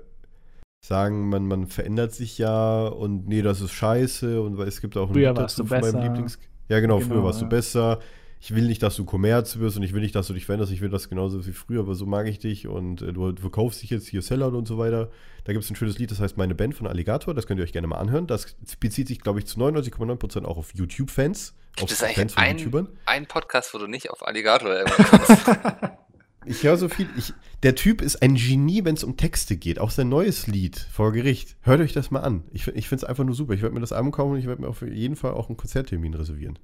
sagen, 0.81 1.29
man, 1.29 1.47
man 1.47 1.67
verändert 1.67 2.13
sich 2.13 2.39
ja 2.39 2.87
und 2.87 3.27
nee, 3.27 3.43
das 3.43 3.61
ist 3.61 3.73
scheiße 3.73 4.41
und 4.41 4.59
weil 4.59 4.69
es 4.69 4.81
gibt 4.81 4.97
auch 4.97 5.09
ein 5.09 5.15
Früher 5.15 5.37
warst 5.37 5.59
du 5.59 5.65
besser. 5.65 6.03
Lieblings. 6.03 6.39
Ja, 6.69 6.81
genau, 6.81 7.01
früher 7.01 7.17
Genau, 7.17 7.25
warst 7.25 7.41
du 7.41 7.45
ja. 7.45 7.49
besser. 7.49 7.99
Ich 8.45 8.55
will 8.55 8.67
nicht, 8.67 8.83
dass 8.83 8.95
du 8.97 9.07
Kommerz 9.07 9.57
wirst 9.57 9.79
und 9.79 9.85
ich 9.85 9.95
will 9.95 10.03
nicht, 10.03 10.15
dass 10.15 10.27
du 10.27 10.35
dich 10.35 10.45
veränderst. 10.45 10.71
Ich 10.71 10.83
will 10.83 10.91
das 10.91 11.09
genauso 11.09 11.47
wie 11.47 11.53
früher, 11.53 11.81
aber 11.81 11.95
so 11.95 12.05
mag 12.05 12.27
ich 12.27 12.39
dich 12.39 12.69
und 12.69 13.01
äh, 13.01 13.15
du 13.15 13.35
verkaufst 13.37 13.81
dich 13.81 13.89
jetzt 13.89 14.07
hier 14.07 14.21
Sellout 14.21 14.55
und 14.55 14.69
so 14.69 14.77
weiter. 14.77 15.11
Da 15.45 15.55
gibt 15.55 15.65
es 15.65 15.71
ein 15.71 15.77
schönes 15.77 15.97
Lied, 15.99 16.11
das 16.11 16.21
heißt 16.21 16.37
Meine 16.37 16.55
Band 16.55 16.75
von 16.75 16.87
Alligator. 16.87 17.33
Das 17.33 17.47
könnt 17.47 17.59
ihr 17.59 17.65
euch 17.65 17.73
gerne 17.73 17.87
mal 17.87 17.97
anhören. 17.97 18.27
Das 18.27 18.55
bezieht 18.79 19.09
sich, 19.09 19.23
glaube 19.23 19.39
ich, 19.39 19.47
zu 19.47 19.59
99,9% 19.59 20.45
auch 20.45 20.59
auf 20.59 20.75
YouTube-Fans. 20.75 21.55
Gibt 21.77 21.91
es 21.91 22.03
eigentlich 22.03 22.17
Fans 22.17 22.35
von 22.35 22.43
einen- 22.43 22.59
YouTubern. 22.59 22.89
Ein 23.07 23.25
Podcast, 23.25 23.73
wo 23.73 23.79
du 23.79 23.87
nicht 23.87 24.11
auf 24.11 24.27
Alligator 24.27 24.85
kommst. 24.85 25.47
Ich 26.47 26.63
höre 26.63 26.77
so 26.77 26.91
viel. 26.91 27.09
Ich, 27.17 27.33
der 27.63 27.75
Typ 27.75 28.03
ist 28.03 28.21
ein 28.21 28.35
Genie, 28.35 28.85
wenn 28.85 28.97
es 28.97 29.05
um 29.05 29.17
Texte 29.17 29.57
geht. 29.57 29.79
Auch 29.79 29.91
sein 29.91 30.11
neues 30.11 30.47
Lied 30.47 30.77
vor 30.93 31.13
Gericht. 31.13 31.57
Hört 31.63 31.81
euch 31.81 31.95
das 31.95 32.11
mal 32.11 32.21
an. 32.21 32.45
Ich, 32.53 32.69
ich 32.69 32.87
finde 32.91 33.03
es 33.03 33.09
einfach 33.09 33.25
nur 33.25 33.35
super. 33.35 33.55
Ich 33.55 33.63
werde 33.63 33.75
mir 33.75 33.81
das 33.81 33.93
Album 33.93 34.13
kaufen 34.13 34.33
und 34.33 34.39
ich 34.39 34.47
werde 34.47 34.61
mir 34.61 34.69
auf 34.69 34.83
jeden 34.83 35.17
Fall 35.17 35.33
auch 35.33 35.49
einen 35.49 35.57
Konzerttermin 35.57 36.13
reservieren. 36.13 36.59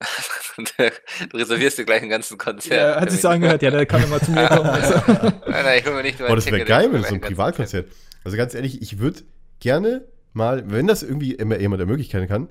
du 0.56 1.36
reservierst 1.36 1.78
dir 1.78 1.84
gleich 1.84 2.02
einen 2.02 2.10
ganzen 2.10 2.38
Konzert. 2.38 2.96
Ja, 2.96 3.00
hat 3.00 3.10
sich 3.10 3.20
so 3.20 3.28
angehört, 3.28 3.62
ja, 3.62 3.70
der 3.70 3.86
kann 3.86 4.02
immer 4.02 4.20
zu 4.20 4.30
mir 4.30 4.48
kommen. 4.48 4.62
Also. 4.72 4.94
Nein, 5.06 5.34
nein, 5.46 5.78
ich 5.78 5.86
hol 5.86 5.94
mir 5.94 6.02
nicht 6.02 6.18
nur 6.18 6.30
Oh, 6.30 6.34
das 6.34 6.46
wäre 6.46 6.64
geil 6.64 6.88
mir 6.88 7.02
so 7.02 7.14
ein 7.14 7.20
Privatkonzert. 7.20 7.88
Also 8.24 8.36
ganz 8.36 8.54
ehrlich, 8.54 8.80
ich 8.82 8.98
würde 8.98 9.20
gerne 9.60 10.04
mal, 10.32 10.70
wenn 10.70 10.86
das 10.86 11.02
irgendwie 11.02 11.32
immer 11.32 11.58
jemand 11.58 11.80
der 11.80 11.86
Möglichkeiten 11.86 12.28
kann, 12.28 12.48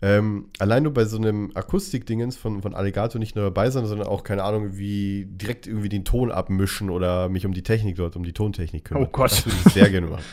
ähm, 0.00 0.50
allein 0.58 0.84
nur 0.84 0.94
bei 0.94 1.04
so 1.04 1.16
einem 1.16 1.50
Akustikdingens 1.54 2.36
von, 2.36 2.62
von 2.62 2.74
Alligator 2.74 3.18
nicht 3.18 3.34
nur 3.34 3.44
dabei 3.44 3.70
sein, 3.70 3.84
sondern 3.86 4.06
auch, 4.06 4.22
keine 4.22 4.44
Ahnung, 4.44 4.78
wie 4.78 5.26
direkt 5.26 5.66
irgendwie 5.66 5.88
den 5.88 6.04
Ton 6.04 6.30
abmischen 6.30 6.88
oder 6.88 7.28
mich 7.28 7.44
um 7.46 7.52
die 7.52 7.64
Technik 7.64 7.96
dort, 7.96 8.14
um 8.14 8.22
die 8.22 8.32
Tontechnik 8.32 8.84
kümmern. 8.84 9.04
Oh 9.04 9.10
Gott. 9.10 9.32
Das 9.32 9.46
würde 9.46 9.58
ich 9.66 9.72
sehr 9.72 9.90
gerne 9.90 10.06
machen. 10.06 10.24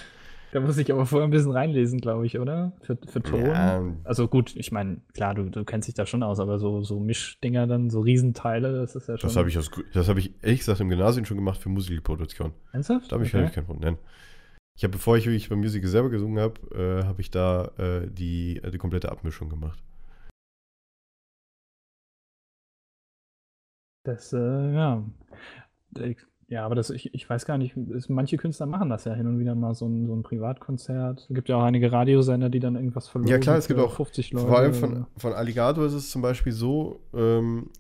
Da 0.56 0.62
muss 0.62 0.78
ich 0.78 0.90
aber 0.90 1.06
vorher 1.06 1.28
ein 1.28 1.32
bisschen 1.32 1.52
reinlesen, 1.52 2.00
glaube 2.00 2.26
ich, 2.26 2.40
oder? 2.40 2.72
Für, 2.82 2.98
für 3.10 3.22
Ton. 3.22 3.44
Ja. 3.46 3.84
Also 4.06 4.30
gut, 4.30 4.56
ich 4.56 4.72
meine, 4.72 5.02
klar, 5.14 5.36
du, 5.36 5.50
du 5.50 5.66
kennst 5.66 5.90
dich 5.90 5.96
da 5.96 6.06
schon 6.06 6.24
aus, 6.24 6.40
aber 6.40 6.60
so, 6.60 6.82
so 6.82 6.98
Mischdinger 7.02 7.68
dann, 7.68 7.90
so 7.90 8.00
Riesenteile, 8.00 8.72
das 8.72 8.96
ist 8.96 9.10
ja 9.10 9.18
schon. 9.18 9.28
Das 9.28 9.36
habe 9.36 9.50
ich, 9.50 9.58
aus- 9.58 9.70
das 9.92 10.08
hab 10.08 10.16
ich 10.16 10.34
ehrlich 10.42 10.60
gesagt 10.60 10.80
im 10.80 10.88
Gymnasium 10.88 11.26
schon 11.26 11.36
gemacht 11.36 11.60
für 11.60 11.68
Musikproduktion. 11.68 12.54
Ernsthaft? 12.72 13.12
Da 13.12 13.16
habe 13.16 13.26
ich 13.26 13.36
Okay. 13.36 13.44
okay. 13.44 13.54
kein 13.54 13.66
Problem. 13.66 13.98
Ich 14.78 14.86
habe, 14.86 14.92
bevor 14.94 15.18
ich 15.18 15.26
wirklich 15.26 15.50
beim 15.50 15.60
Musical 15.60 15.90
selber 15.90 16.10
gesungen 16.10 16.40
habe, 16.42 16.62
äh, 16.74 17.04
habe 17.06 17.20
ich 17.20 17.32
da 17.32 17.66
äh, 17.78 18.10
die, 18.10 18.62
äh, 18.64 18.72
die 18.72 18.78
komplette 18.78 19.12
Abmischung 19.12 19.50
gemacht. 19.50 19.84
Das, 24.06 24.32
äh, 24.32 24.38
ja. 24.74 25.04
Ja, 26.48 26.64
aber 26.64 26.76
das, 26.76 26.92
ich, 26.92 27.14
ich 27.14 27.28
weiß 27.28 27.46
gar 27.46 27.58
nicht, 27.58 27.76
es, 27.96 28.08
manche 28.08 28.38
Künstler 28.38 28.68
machen 28.68 28.90
das 28.90 29.06
ja 29.06 29.14
hin 29.14 29.26
und 29.26 29.40
wieder 29.40 29.56
mal, 29.56 29.74
so 29.74 29.88
ein, 29.88 30.06
so 30.06 30.16
ein 30.16 30.22
Privatkonzert. 30.22 31.26
Es 31.28 31.36
gibt 31.36 31.50
ja 31.50 31.58
auch 31.58 31.64
einige 31.64 31.92
Radiosender, 31.92 32.50
die 32.50 32.60
dann 32.60 32.76
irgendwas 32.76 33.08
verlosen. 33.08 33.32
Ja, 33.32 33.40
klar, 33.40 33.58
es 33.58 33.68
gibt 33.68 33.80
auch 33.80 33.96
50 33.96 34.32
Leute. 34.32 34.48
Vor 34.48 34.58
allem 34.58 34.74
von, 34.74 35.08
von 35.18 35.34
Alligator 35.34 35.86
ist 35.86 35.94
es 35.94 36.12
zum 36.12 36.22
Beispiel 36.22 36.54
so, 36.54 37.00
ähm, 37.16 37.72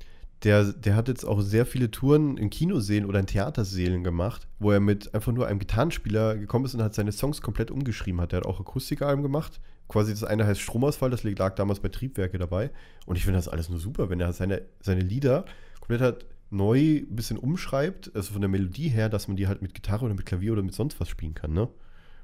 der, 0.43 0.73
der 0.73 0.95
hat 0.95 1.07
jetzt 1.07 1.25
auch 1.25 1.41
sehr 1.41 1.65
viele 1.65 1.91
Touren 1.91 2.37
in 2.37 2.49
Kinosälen 2.49 3.05
oder 3.05 3.19
in 3.19 3.27
Theatersälen 3.27 4.03
gemacht, 4.03 4.47
wo 4.59 4.71
er 4.71 4.79
mit 4.79 5.13
einfach 5.13 5.31
nur 5.31 5.47
einem 5.47 5.59
Gitarrenspieler 5.59 6.35
gekommen 6.35 6.65
ist 6.65 6.73
und 6.73 6.81
hat 6.81 6.95
seine 6.95 7.11
Songs 7.11 7.41
komplett 7.41 7.69
umgeschrieben 7.69 8.19
hat. 8.19 8.31
Der 8.31 8.37
hat 8.37 8.45
auch 8.47 8.59
Akustikalben 8.59 9.23
gemacht. 9.23 9.59
Quasi 9.87 10.11
das 10.11 10.23
eine 10.23 10.47
heißt 10.47 10.59
Stromausfall, 10.59 11.11
das 11.11 11.23
lag 11.23 11.53
damals 11.55 11.79
bei 11.79 11.89
Triebwerke 11.89 12.39
dabei. 12.39 12.71
Und 13.05 13.15
ich 13.15 13.23
finde 13.23 13.37
das 13.37 13.47
alles 13.47 13.69
nur 13.69 13.79
super, 13.79 14.09
wenn 14.09 14.19
er 14.19 14.33
seine, 14.33 14.63
seine 14.81 15.01
Lieder 15.01 15.45
komplett 15.79 16.01
halt 16.01 16.25
neu 16.56 16.98
ein 16.98 17.15
bisschen 17.15 17.38
umschreibt, 17.38 18.15
also 18.15 18.34
von 18.34 18.41
der 18.41 18.49
Melodie 18.49 18.90
her, 18.90 19.10
dass 19.10 19.27
man 19.27 19.38
die 19.38 19.48
halt 19.48 19.61
mit 19.61 19.73
Gitarre 19.73 20.06
oder 20.06 20.14
mit 20.14 20.26
Klavier 20.26 20.53
oder 20.53 20.64
mit 20.64 20.73
sonst 20.73 20.99
was 20.99 21.10
spielen 21.10 21.34
kann, 21.34 21.53
ne? 21.53 21.69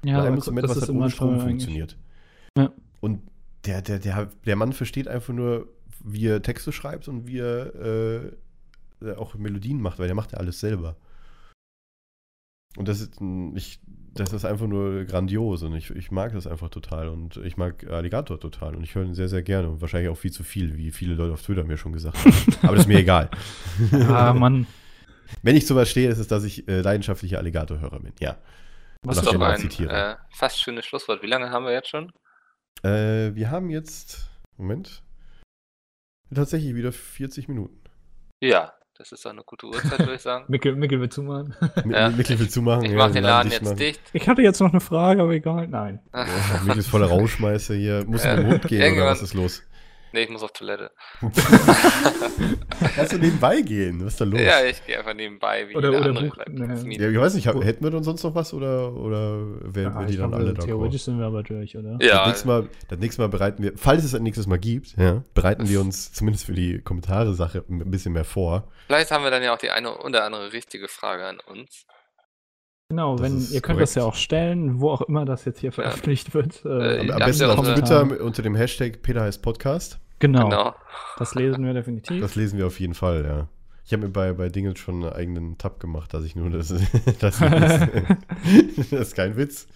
ja, 0.04 0.20
Bei 0.20 0.28
Instrument, 0.28 0.64
das 0.64 0.76
was 0.76 0.88
halt 0.88 0.96
ohne 0.96 1.10
Strom 1.10 1.40
funktioniert. 1.40 1.96
Ja. 2.56 2.72
Und 3.00 3.22
der, 3.64 3.82
der, 3.82 3.98
der, 3.98 4.30
der 4.44 4.56
Mann 4.56 4.72
versteht 4.72 5.08
einfach 5.08 5.32
nur, 5.32 5.68
wie 6.04 6.26
er 6.26 6.42
Texte 6.42 6.72
schreibt 6.72 7.08
und 7.08 7.26
wie 7.26 7.38
er 7.38 8.32
äh, 9.00 9.12
auch 9.16 9.34
Melodien 9.34 9.80
macht, 9.80 9.98
weil 9.98 10.06
der 10.06 10.16
macht 10.16 10.32
ja 10.32 10.38
alles 10.38 10.60
selber. 10.60 10.96
Und 12.76 12.88
das 12.88 13.00
ist, 13.00 13.20
ein- 13.20 13.54
ich, 13.56 13.80
das 14.14 14.32
ist 14.32 14.44
einfach 14.44 14.66
nur 14.66 15.04
grandios 15.04 15.62
und 15.62 15.74
ich, 15.74 15.90
ich 15.90 16.10
mag 16.10 16.32
das 16.32 16.46
einfach 16.46 16.70
total 16.70 17.08
und 17.08 17.36
ich 17.38 17.56
mag 17.56 17.86
Alligator 17.90 18.38
total 18.40 18.74
und 18.76 18.82
ich 18.82 18.94
höre 18.94 19.04
ihn 19.04 19.14
sehr, 19.14 19.28
sehr 19.28 19.42
gerne 19.42 19.68
und 19.68 19.80
wahrscheinlich 19.80 20.08
auch 20.10 20.16
viel 20.16 20.32
zu 20.32 20.42
viel, 20.44 20.76
wie 20.76 20.90
viele 20.90 21.14
Leute 21.14 21.32
auf 21.34 21.42
Twitter 21.42 21.64
mir 21.64 21.76
schon 21.76 21.92
gesagt 21.92 22.16
haben. 22.18 22.34
Aber 22.62 22.72
das 22.76 22.84
ist 22.84 22.88
mir 22.88 22.98
egal. 22.98 23.30
Ah, 23.92 24.32
Mann. 24.32 24.66
Wenn 25.42 25.56
ich 25.56 25.66
sowas 25.66 25.90
stehe, 25.90 26.10
ist 26.10 26.18
es, 26.18 26.28
dass 26.28 26.44
ich 26.44 26.66
äh, 26.68 26.80
leidenschaftlicher 26.82 27.38
Alligator-Hörer 27.38 28.00
bin, 28.00 28.12
ja. 28.20 28.38
Was 29.02 29.16
ist 29.18 29.26
doch 29.26 29.40
ein 29.40 29.58
zitiere. 29.58 29.90
äh, 30.12 30.16
fast 30.30 30.60
schönes 30.62 30.84
Schlusswort. 30.86 31.22
Wie 31.22 31.26
lange 31.26 31.50
haben 31.50 31.64
wir 31.64 31.72
jetzt 31.72 31.88
schon? 31.88 32.12
Äh, 32.82 33.34
wir 33.34 33.50
haben 33.50 33.68
jetzt, 33.70 34.30
Moment, 34.56 35.02
tatsächlich 36.34 36.74
wieder 36.74 36.92
40 36.92 37.48
Minuten. 37.48 37.80
Ja, 38.42 38.72
das 39.02 39.10
ist 39.10 39.24
doch 39.24 39.30
eine 39.32 39.42
gute 39.42 39.66
Uhrzeit, 39.66 39.98
würde 39.98 40.14
ich 40.14 40.20
sagen. 40.22 40.44
Mickel, 40.48 40.76
Mickel 40.76 41.00
will 41.00 41.08
zumachen. 41.08 41.54
Ja, 41.90 42.08
mit 42.08 42.18
Mikkel 42.18 42.38
will 42.38 42.48
zumachen. 42.48 42.84
Ich 42.84 42.92
ja, 42.92 42.96
mache 42.98 43.10
den 43.12 43.24
Laden 43.24 43.50
jetzt 43.50 43.64
machen. 43.64 43.76
dicht. 43.76 44.00
Ich 44.12 44.28
hatte 44.28 44.42
jetzt 44.42 44.60
noch 44.60 44.70
eine 44.70 44.80
Frage, 44.80 45.22
aber 45.22 45.32
egal. 45.32 45.66
Nein. 45.66 45.98
Ja, 46.14 46.24
Mikkel 46.62 46.78
ist 46.78 46.86
voller 46.88 47.08
Rauschmeißer 47.08 47.74
hier. 47.74 48.04
Muss 48.06 48.22
Ja. 48.22 48.34
in 48.34 48.40
den 48.42 48.48
Mund 48.50 48.62
gehen 48.68 48.94
oder 48.96 49.06
was 49.06 49.20
ist 49.22 49.34
los? 49.34 49.62
Nee, 50.12 50.22
ich 50.24 50.28
muss 50.30 50.42
auf 50.42 50.52
Toilette. 50.52 50.90
Kannst 52.94 53.12
du 53.12 53.18
nebenbei 53.18 53.60
gehen? 53.62 54.00
Was 54.04 54.12
ist 54.14 54.20
da 54.20 54.24
los? 54.24 54.40
Ja, 54.40 54.64
ich 54.64 54.84
gehe 54.84 54.98
einfach 54.98 55.14
nebenbei 55.14 55.68
wie 55.68 55.76
Oder- 55.76 55.90
oder 55.90 56.06
andere 56.06 56.26
buch- 56.28 56.36
nee. 56.84 56.98
Ja, 57.00 57.08
ich 57.08 57.18
weiß 57.18 57.34
nicht, 57.34 57.46
hab, 57.46 57.62
hätten 57.64 57.82
wir 57.84 57.90
denn 57.90 58.02
sonst 58.02 58.22
noch 58.22 58.34
was 58.34 58.52
oder, 58.52 58.92
oder 58.94 59.38
wären 59.74 59.94
Ja, 59.94 60.00
wir 60.00 60.06
die 60.06 60.16
dann 60.16 60.34
alle 60.34 60.52
da 60.54 60.62
Theoretisch 60.62 61.02
sind 61.02 61.18
wir 61.18 61.26
aber 61.26 61.42
durch, 61.42 61.76
oder? 61.76 61.96
Das 61.98 62.06
Ja, 62.08 62.26
nächste, 62.26 62.46
Mal, 62.48 62.68
das 62.88 62.98
nächste 62.98 63.22
Mal 63.22 63.28
bereiten 63.28 63.62
wir, 63.62 63.72
falls 63.76 64.04
es 64.04 64.14
ein 64.14 64.22
nächstes 64.22 64.46
Mal 64.46 64.58
gibt, 64.58 64.96
ja, 64.96 65.22
bereiten 65.34 65.68
wir 65.68 65.80
uns 65.80 66.12
zumindest 66.12 66.44
für 66.46 66.52
die 66.52 66.80
Kommentare-Sache 66.80 67.64
ein 67.68 67.90
bisschen 67.90 68.12
mehr 68.12 68.24
vor. 68.24 68.68
vielleicht 68.86 69.10
haben 69.10 69.24
wir 69.24 69.30
dann 69.30 69.42
ja 69.42 69.54
auch 69.54 69.58
die 69.58 69.70
eine 69.70 69.96
oder 69.98 70.24
andere 70.24 70.52
richtige 70.52 70.88
Frage 70.88 71.24
an 71.24 71.38
uns. 71.46 71.86
Genau, 72.90 73.16
Das 73.16 73.22
wenn, 73.24 73.54
ihr 73.54 73.60
könnt 73.62 73.80
das 73.80 73.94
ja 73.94 74.02
korrekt. 74.02 74.14
auch 74.16 74.20
stellen, 74.20 74.80
wo 74.82 74.90
auch 74.90 75.00
immer 75.02 75.24
das 75.24 75.46
jetzt 75.46 75.60
hier 75.60 75.72
veröffentlicht 75.72 76.34
wird. 76.34 76.62
Äh, 76.66 76.68
Am, 76.68 77.06
Ja, 77.08 77.14
am 77.14 77.20
habt 77.22 77.24
besten 77.26 77.44
auf 77.50 77.72
Twitter 77.74 78.20
unter 78.22 78.42
dem 78.42 78.54
Hashtag 78.54 79.00
Peter 79.00 79.22
heißt 79.22 79.40
Podcast. 79.40 79.98
Genau, 80.22 80.48
Genau. 80.48 80.74
das 81.18 81.34
lesen 81.34 81.64
wir 81.64 81.74
definitiv. 81.74 82.20
Das 82.20 82.36
lesen 82.36 82.56
wir 82.56 82.68
auf 82.68 82.78
jeden 82.78 82.94
Fall, 82.94 83.24
ja. 83.24 83.48
Ich 83.84 83.92
habe 83.92 84.04
mir 84.04 84.08
bei, 84.12 84.32
bei 84.32 84.48
Dingen 84.50 84.76
schon 84.76 85.02
einen 85.02 85.12
eigenen 85.12 85.58
Tab 85.58 85.80
gemacht, 85.80 86.14
dass 86.14 86.22
ich 86.22 86.36
nur 86.36 86.48
das. 86.48 86.68
das, 87.20 87.38
das 87.40 88.92
ist 88.92 89.16
kein 89.16 89.36
Witz. 89.36 89.66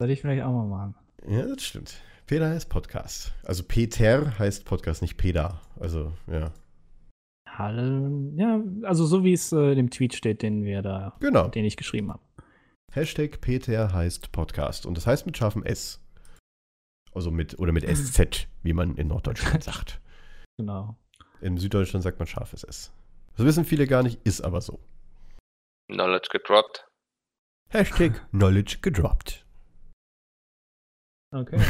Sollte 0.00 0.12
ich 0.12 0.20
vielleicht 0.22 0.42
auch 0.42 0.50
mal 0.52 0.66
machen. 0.66 0.94
Ja, 1.28 1.46
das 1.46 1.62
stimmt. 1.64 2.00
Peter 2.26 2.48
heißt 2.50 2.68
Podcast. 2.68 3.32
Also 3.44 3.62
Peter 3.62 4.36
heißt 4.40 4.64
Podcast, 4.64 5.02
nicht 5.02 5.16
Peter. 5.16 5.60
Also, 5.78 6.12
ja. 6.26 6.52
Hallo, 7.48 8.32
ja, 8.34 8.60
also 8.82 9.06
so 9.06 9.22
wie 9.22 9.34
es 9.34 9.52
äh, 9.52 9.70
in 9.70 9.76
dem 9.76 9.90
Tweet 9.90 10.14
steht, 10.14 10.42
den 10.42 10.64
wir 10.64 10.82
da, 10.82 11.16
Genau. 11.20 11.46
den 11.46 11.64
ich 11.64 11.76
geschrieben 11.76 12.10
habe. 12.10 12.22
Hashtag 12.92 13.40
Peter 13.40 13.92
heißt 13.92 14.32
Podcast. 14.32 14.84
Und 14.84 14.96
das 14.96 15.06
heißt 15.06 15.26
mit 15.26 15.36
scharfem 15.38 15.62
S. 15.62 16.00
Also 17.18 17.32
mit, 17.32 17.58
oder 17.58 17.72
mit 17.72 17.84
SZ, 17.84 18.46
wie 18.62 18.72
man 18.72 18.94
in 18.94 19.08
Norddeutschland 19.08 19.64
sagt. 19.64 20.00
Genau. 20.56 20.96
In 21.40 21.58
Süddeutschland 21.58 22.04
sagt 22.04 22.20
man 22.20 22.28
scharfes 22.28 22.62
S. 22.62 22.92
Das 23.36 23.44
wissen 23.44 23.64
viele 23.64 23.88
gar 23.88 24.04
nicht, 24.04 24.24
ist 24.24 24.40
aber 24.40 24.60
so. 24.60 24.78
Knowledge 25.90 26.28
gedroppt. 26.30 26.86
Hashtag 27.70 28.24
Knowledge 28.30 28.78
gedroppt. 28.82 29.44
Okay. 31.34 31.60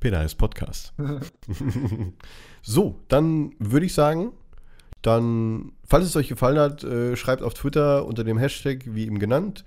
Peter 0.00 0.18
heißt 0.18 0.36
Podcast. 0.36 0.92
so, 2.60 3.00
dann 3.08 3.54
würde 3.58 3.86
ich 3.86 3.94
sagen, 3.94 4.34
dann, 5.00 5.72
falls 5.82 6.04
es 6.04 6.14
euch 6.14 6.28
gefallen 6.28 6.58
hat, 6.58 6.84
äh, 6.84 7.16
schreibt 7.16 7.42
auf 7.42 7.54
Twitter 7.54 8.04
unter 8.04 8.22
dem 8.22 8.36
Hashtag, 8.36 8.84
wie 8.84 9.06
eben 9.06 9.18
genannt. 9.18 9.64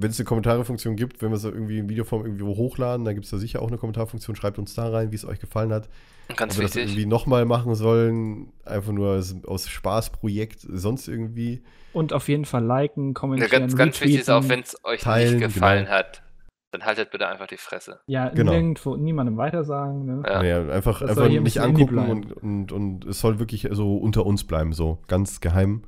Wenn 0.00 0.10
es 0.10 0.18
eine 0.20 0.26
Kommentarfunktion 0.26 0.94
gibt, 0.94 1.22
wenn 1.22 1.30
wir 1.30 1.36
es 1.36 1.44
irgendwie 1.44 1.78
in 1.78 1.88
Videoform 1.88 2.24
irgendwo 2.24 2.56
hochladen, 2.56 3.04
dann 3.04 3.14
gibt 3.14 3.24
es 3.24 3.32
da 3.32 3.36
sicher 3.36 3.60
auch 3.60 3.66
eine 3.68 3.78
Kommentarfunktion. 3.78 4.36
Schreibt 4.36 4.58
uns 4.58 4.74
da 4.74 4.88
rein, 4.88 5.10
wie 5.10 5.16
es 5.16 5.24
euch 5.24 5.40
gefallen 5.40 5.72
hat. 5.72 5.88
Ganz 6.36 6.52
Ob 6.54 6.58
wir 6.58 6.62
das 6.66 6.76
wichtig. 6.76 6.92
irgendwie 6.92 7.06
nochmal 7.06 7.44
machen 7.46 7.74
sollen, 7.74 8.52
einfach 8.64 8.92
nur 8.92 9.14
aus, 9.16 9.34
aus 9.46 9.68
Spaßprojekt, 9.68 10.60
sonst 10.60 11.08
irgendwie. 11.08 11.62
Und 11.92 12.12
auf 12.12 12.28
jeden 12.28 12.44
Fall 12.44 12.64
liken, 12.64 13.08
Ja, 13.08 13.12
kommentieren, 13.14 13.50
ganz, 13.50 13.76
ganz 13.76 14.00
wichtig 14.00 14.20
ist 14.20 14.30
auch, 14.30 14.48
wenn 14.48 14.60
es 14.60 14.76
euch 14.84 15.00
teilen, 15.00 15.38
nicht 15.38 15.54
gefallen 15.54 15.86
genau. 15.86 15.96
hat, 15.96 16.22
dann 16.70 16.84
haltet 16.84 17.10
bitte 17.10 17.26
einfach 17.26 17.46
die 17.46 17.56
Fresse. 17.56 17.98
Ja, 18.06 18.28
Genau. 18.28 18.52
nirgendwo, 18.52 18.94
niemandem 18.96 19.36
weitersagen. 19.38 20.04
Ne? 20.04 20.22
Ja. 20.26 20.38
Naja, 20.42 20.68
einfach, 20.68 21.00
Das 21.00 21.10
einfach 21.18 21.28
nicht 21.28 21.60
angucken 21.60 21.98
und, 21.98 22.32
und, 22.34 22.72
und 22.72 23.04
es 23.06 23.20
soll 23.20 23.38
wirklich 23.38 23.66
so 23.72 23.96
unter 23.96 24.26
uns 24.26 24.44
bleiben, 24.44 24.72
so 24.74 24.98
ganz 25.08 25.40
geheim. 25.40 25.82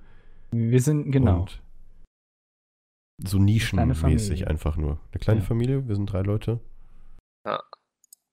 Wir 0.51 0.81
sind, 0.81 1.13
genau. 1.13 1.43
Und 1.43 1.61
so 3.25 3.39
nischenmäßig 3.39 4.49
einfach 4.49 4.77
nur. 4.77 4.99
Eine 5.13 5.21
kleine 5.21 5.41
Ja. 5.41 5.47
Familie, 5.47 5.89
wir 5.89 5.95
sind 5.95 6.07
drei 6.13 6.23
Leute. 6.23 6.61
Ja. 7.47 7.61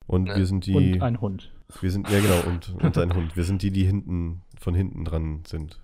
Und 0.06 0.24
Ne. 0.26 0.36
wir 0.38 0.46
sind 0.46 0.66
die. 0.66 0.74
Und 0.96 1.02
ein 1.02 1.20
Hund. 1.22 1.52
wir 1.82 1.92
sind, 1.92 2.10
ja 2.10 2.20
genau, 2.20 2.42
und, 2.48 2.76
und 2.84 2.98
ein 2.98 3.14
Hund. 3.14 3.36
Wir 3.36 3.44
sind 3.44 3.62
die, 3.62 3.72
die 3.72 3.84
hinten, 3.84 4.42
von 4.60 4.74
hinten 4.74 5.04
dran 5.06 5.44
sind. 5.46 5.82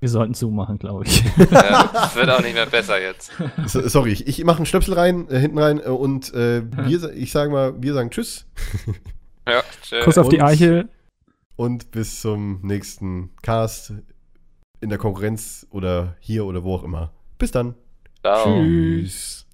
Wir 0.00 0.08
sollten 0.08 0.32
zumachen, 0.34 0.78
glaube 0.78 1.04
ich. 1.04 1.22
Ja, 1.50 1.90
es 2.06 2.14
wird 2.16 2.30
auch 2.30 2.40
nicht 2.40 2.54
mehr 2.54 2.66
besser 2.66 3.00
jetzt. 3.00 3.32
So, 3.66 3.86
sorry, 3.88 4.12
ich, 4.12 4.26
ich 4.26 4.42
mache 4.44 4.58
einen 4.58 4.66
Stöpsel 4.66 4.94
rein, 4.94 5.28
äh, 5.28 5.38
hinten 5.38 5.58
rein 5.58 5.78
äh, 5.78 5.88
und 5.88 6.32
äh, 6.34 6.62
wir, 6.86 7.12
ich 7.12 7.30
sage 7.32 7.50
mal, 7.50 7.80
wir 7.82 7.94
sagen 7.94 8.10
Tschüss 8.10 8.46
Ja, 9.46 9.62
tschö. 9.82 10.00
Kuss 10.04 10.16
auf 10.18 10.28
die 10.28 10.40
Eichel. 10.42 10.88
und 11.56 11.90
bis 11.90 12.20
zum 12.20 12.60
nächsten 12.62 13.34
Cast 13.42 13.92
in 14.80 14.88
der 14.88 14.98
Konkurrenz 14.98 15.66
oder 15.70 16.16
hier 16.20 16.44
oder 16.46 16.62
wo 16.64 16.74
auch 16.76 16.84
immer. 16.84 17.12
Bis 17.38 17.50
dann. 17.52 17.74
Ciao. 18.20 18.62
Tschüss. 18.62 19.46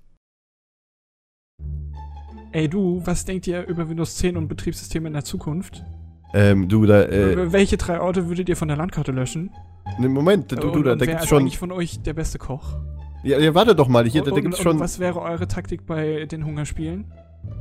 Ey 2.53 2.69
du, 2.69 3.03
was 3.05 3.25
denkt 3.25 3.47
ihr 3.47 3.67
über 3.67 3.89
Windows 3.89 4.17
10 4.17 4.37
und 4.37 4.49
Betriebssysteme 4.49 5.09
in 5.09 5.13
der 5.13 5.25
Zukunft? 5.25 5.85
Ähm, 6.33 6.69
du, 6.69 6.87
da, 6.87 7.03
äh, 7.03 7.53
Welche 7.53 7.77
drei 7.77 8.01
Orte 8.01 8.29
würdet 8.29 8.49
ihr 8.49 8.57
von 8.57 8.69
der 8.69 8.77
Landkarte 8.77 9.13
löschen? 9.13 9.51
ne, 9.99 10.09
Moment, 10.09 10.51
du, 10.51 10.57
du, 10.57 10.71
und, 10.71 10.85
da, 10.85 10.93
und 10.93 11.01
da 11.01 11.07
wer 11.07 11.07
gibt's 11.07 11.25
ist 11.25 11.29
schon. 11.29 11.43
eigentlich 11.43 11.59
von 11.59 11.73
euch 11.73 12.01
der 12.03 12.15
beste 12.15 12.39
Koch? 12.39 12.77
Ja, 13.23 13.39
ja, 13.39 13.55
warte 13.55 13.75
doch 13.75 13.89
mal, 13.89 14.05
hier, 14.07 14.23
da, 14.23 14.31
da 14.31 14.37
und, 14.37 14.43
gibt's 14.43 14.59
und 14.59 14.63
schon. 14.63 14.81
was 14.81 14.99
wäre 14.99 15.21
eure 15.21 15.47
Taktik 15.49 15.87
bei 15.87 16.27
den 16.27 16.45
Hungerspielen? 16.45 17.07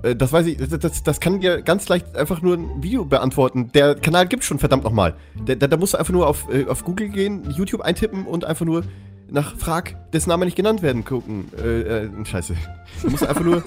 Äh, 0.03 0.15
das 0.15 0.31
weiß 0.31 0.47
ich, 0.47 0.57
das, 0.57 0.69
das, 0.79 1.03
das 1.03 1.19
kann 1.19 1.39
dir 1.39 1.61
ganz 1.61 1.87
leicht 1.89 2.15
einfach 2.15 2.41
nur 2.41 2.57
ein 2.57 2.83
Video 2.83 3.05
beantworten. 3.05 3.71
Der 3.73 3.95
Kanal 3.95 4.27
gibt's 4.27 4.45
schon, 4.45 4.59
verdammt 4.59 4.83
nochmal. 4.83 5.15
Da, 5.45 5.55
da, 5.55 5.67
da 5.67 5.77
musst 5.77 5.93
du 5.93 5.97
einfach 5.97 6.13
nur 6.13 6.27
auf, 6.27 6.47
äh, 6.51 6.65
auf 6.65 6.83
Google 6.83 7.09
gehen, 7.09 7.49
YouTube 7.51 7.81
eintippen 7.81 8.25
und 8.25 8.45
einfach 8.45 8.65
nur 8.65 8.83
nach 9.33 9.57
Frag, 9.57 10.11
dessen 10.11 10.29
Name 10.29 10.45
nicht 10.45 10.55
genannt 10.55 10.83
werden, 10.83 11.03
gucken. 11.03 11.49
Äh, 11.57 12.05
äh, 12.05 12.25
scheiße. 12.25 12.55
Da 13.01 13.09
musst 13.09 13.23
du 13.23 13.27
einfach 13.27 13.43
nur. 13.43 13.63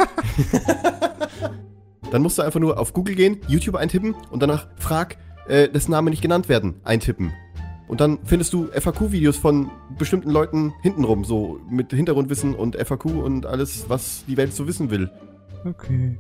Dann 2.13 2.23
musst 2.23 2.39
du 2.39 2.43
einfach 2.43 2.61
nur 2.61 2.79
auf 2.79 2.93
Google 2.93 3.17
gehen, 3.17 3.39
YouTube 3.49 3.75
eintippen 3.75 4.15
und 4.31 4.41
danach 4.41 4.69
Frag, 4.77 5.17
äh, 5.49 5.69
dessen 5.69 5.91
Name 5.91 6.11
nicht 6.11 6.23
genannt 6.23 6.49
werden, 6.49 6.77
eintippen. 6.85 7.33
Und 7.89 8.01
dann 8.01 8.19
findest 8.25 8.53
du 8.53 8.69
FAQ-Videos 8.69 9.37
von 9.37 9.71
bestimmten 9.99 10.31
Leuten 10.31 10.73
hintenrum, 10.83 11.25
so 11.25 11.61
mit 11.69 11.93
Hintergrundwissen 11.93 12.55
und 12.55 12.77
FAQ 12.77 13.07
und 13.07 13.47
alles, 13.47 13.87
was 13.89 14.25
die 14.29 14.37
Welt 14.37 14.55
so 14.55 14.69
wissen 14.69 14.91
will. 14.91 15.11
Okay. 15.65 16.17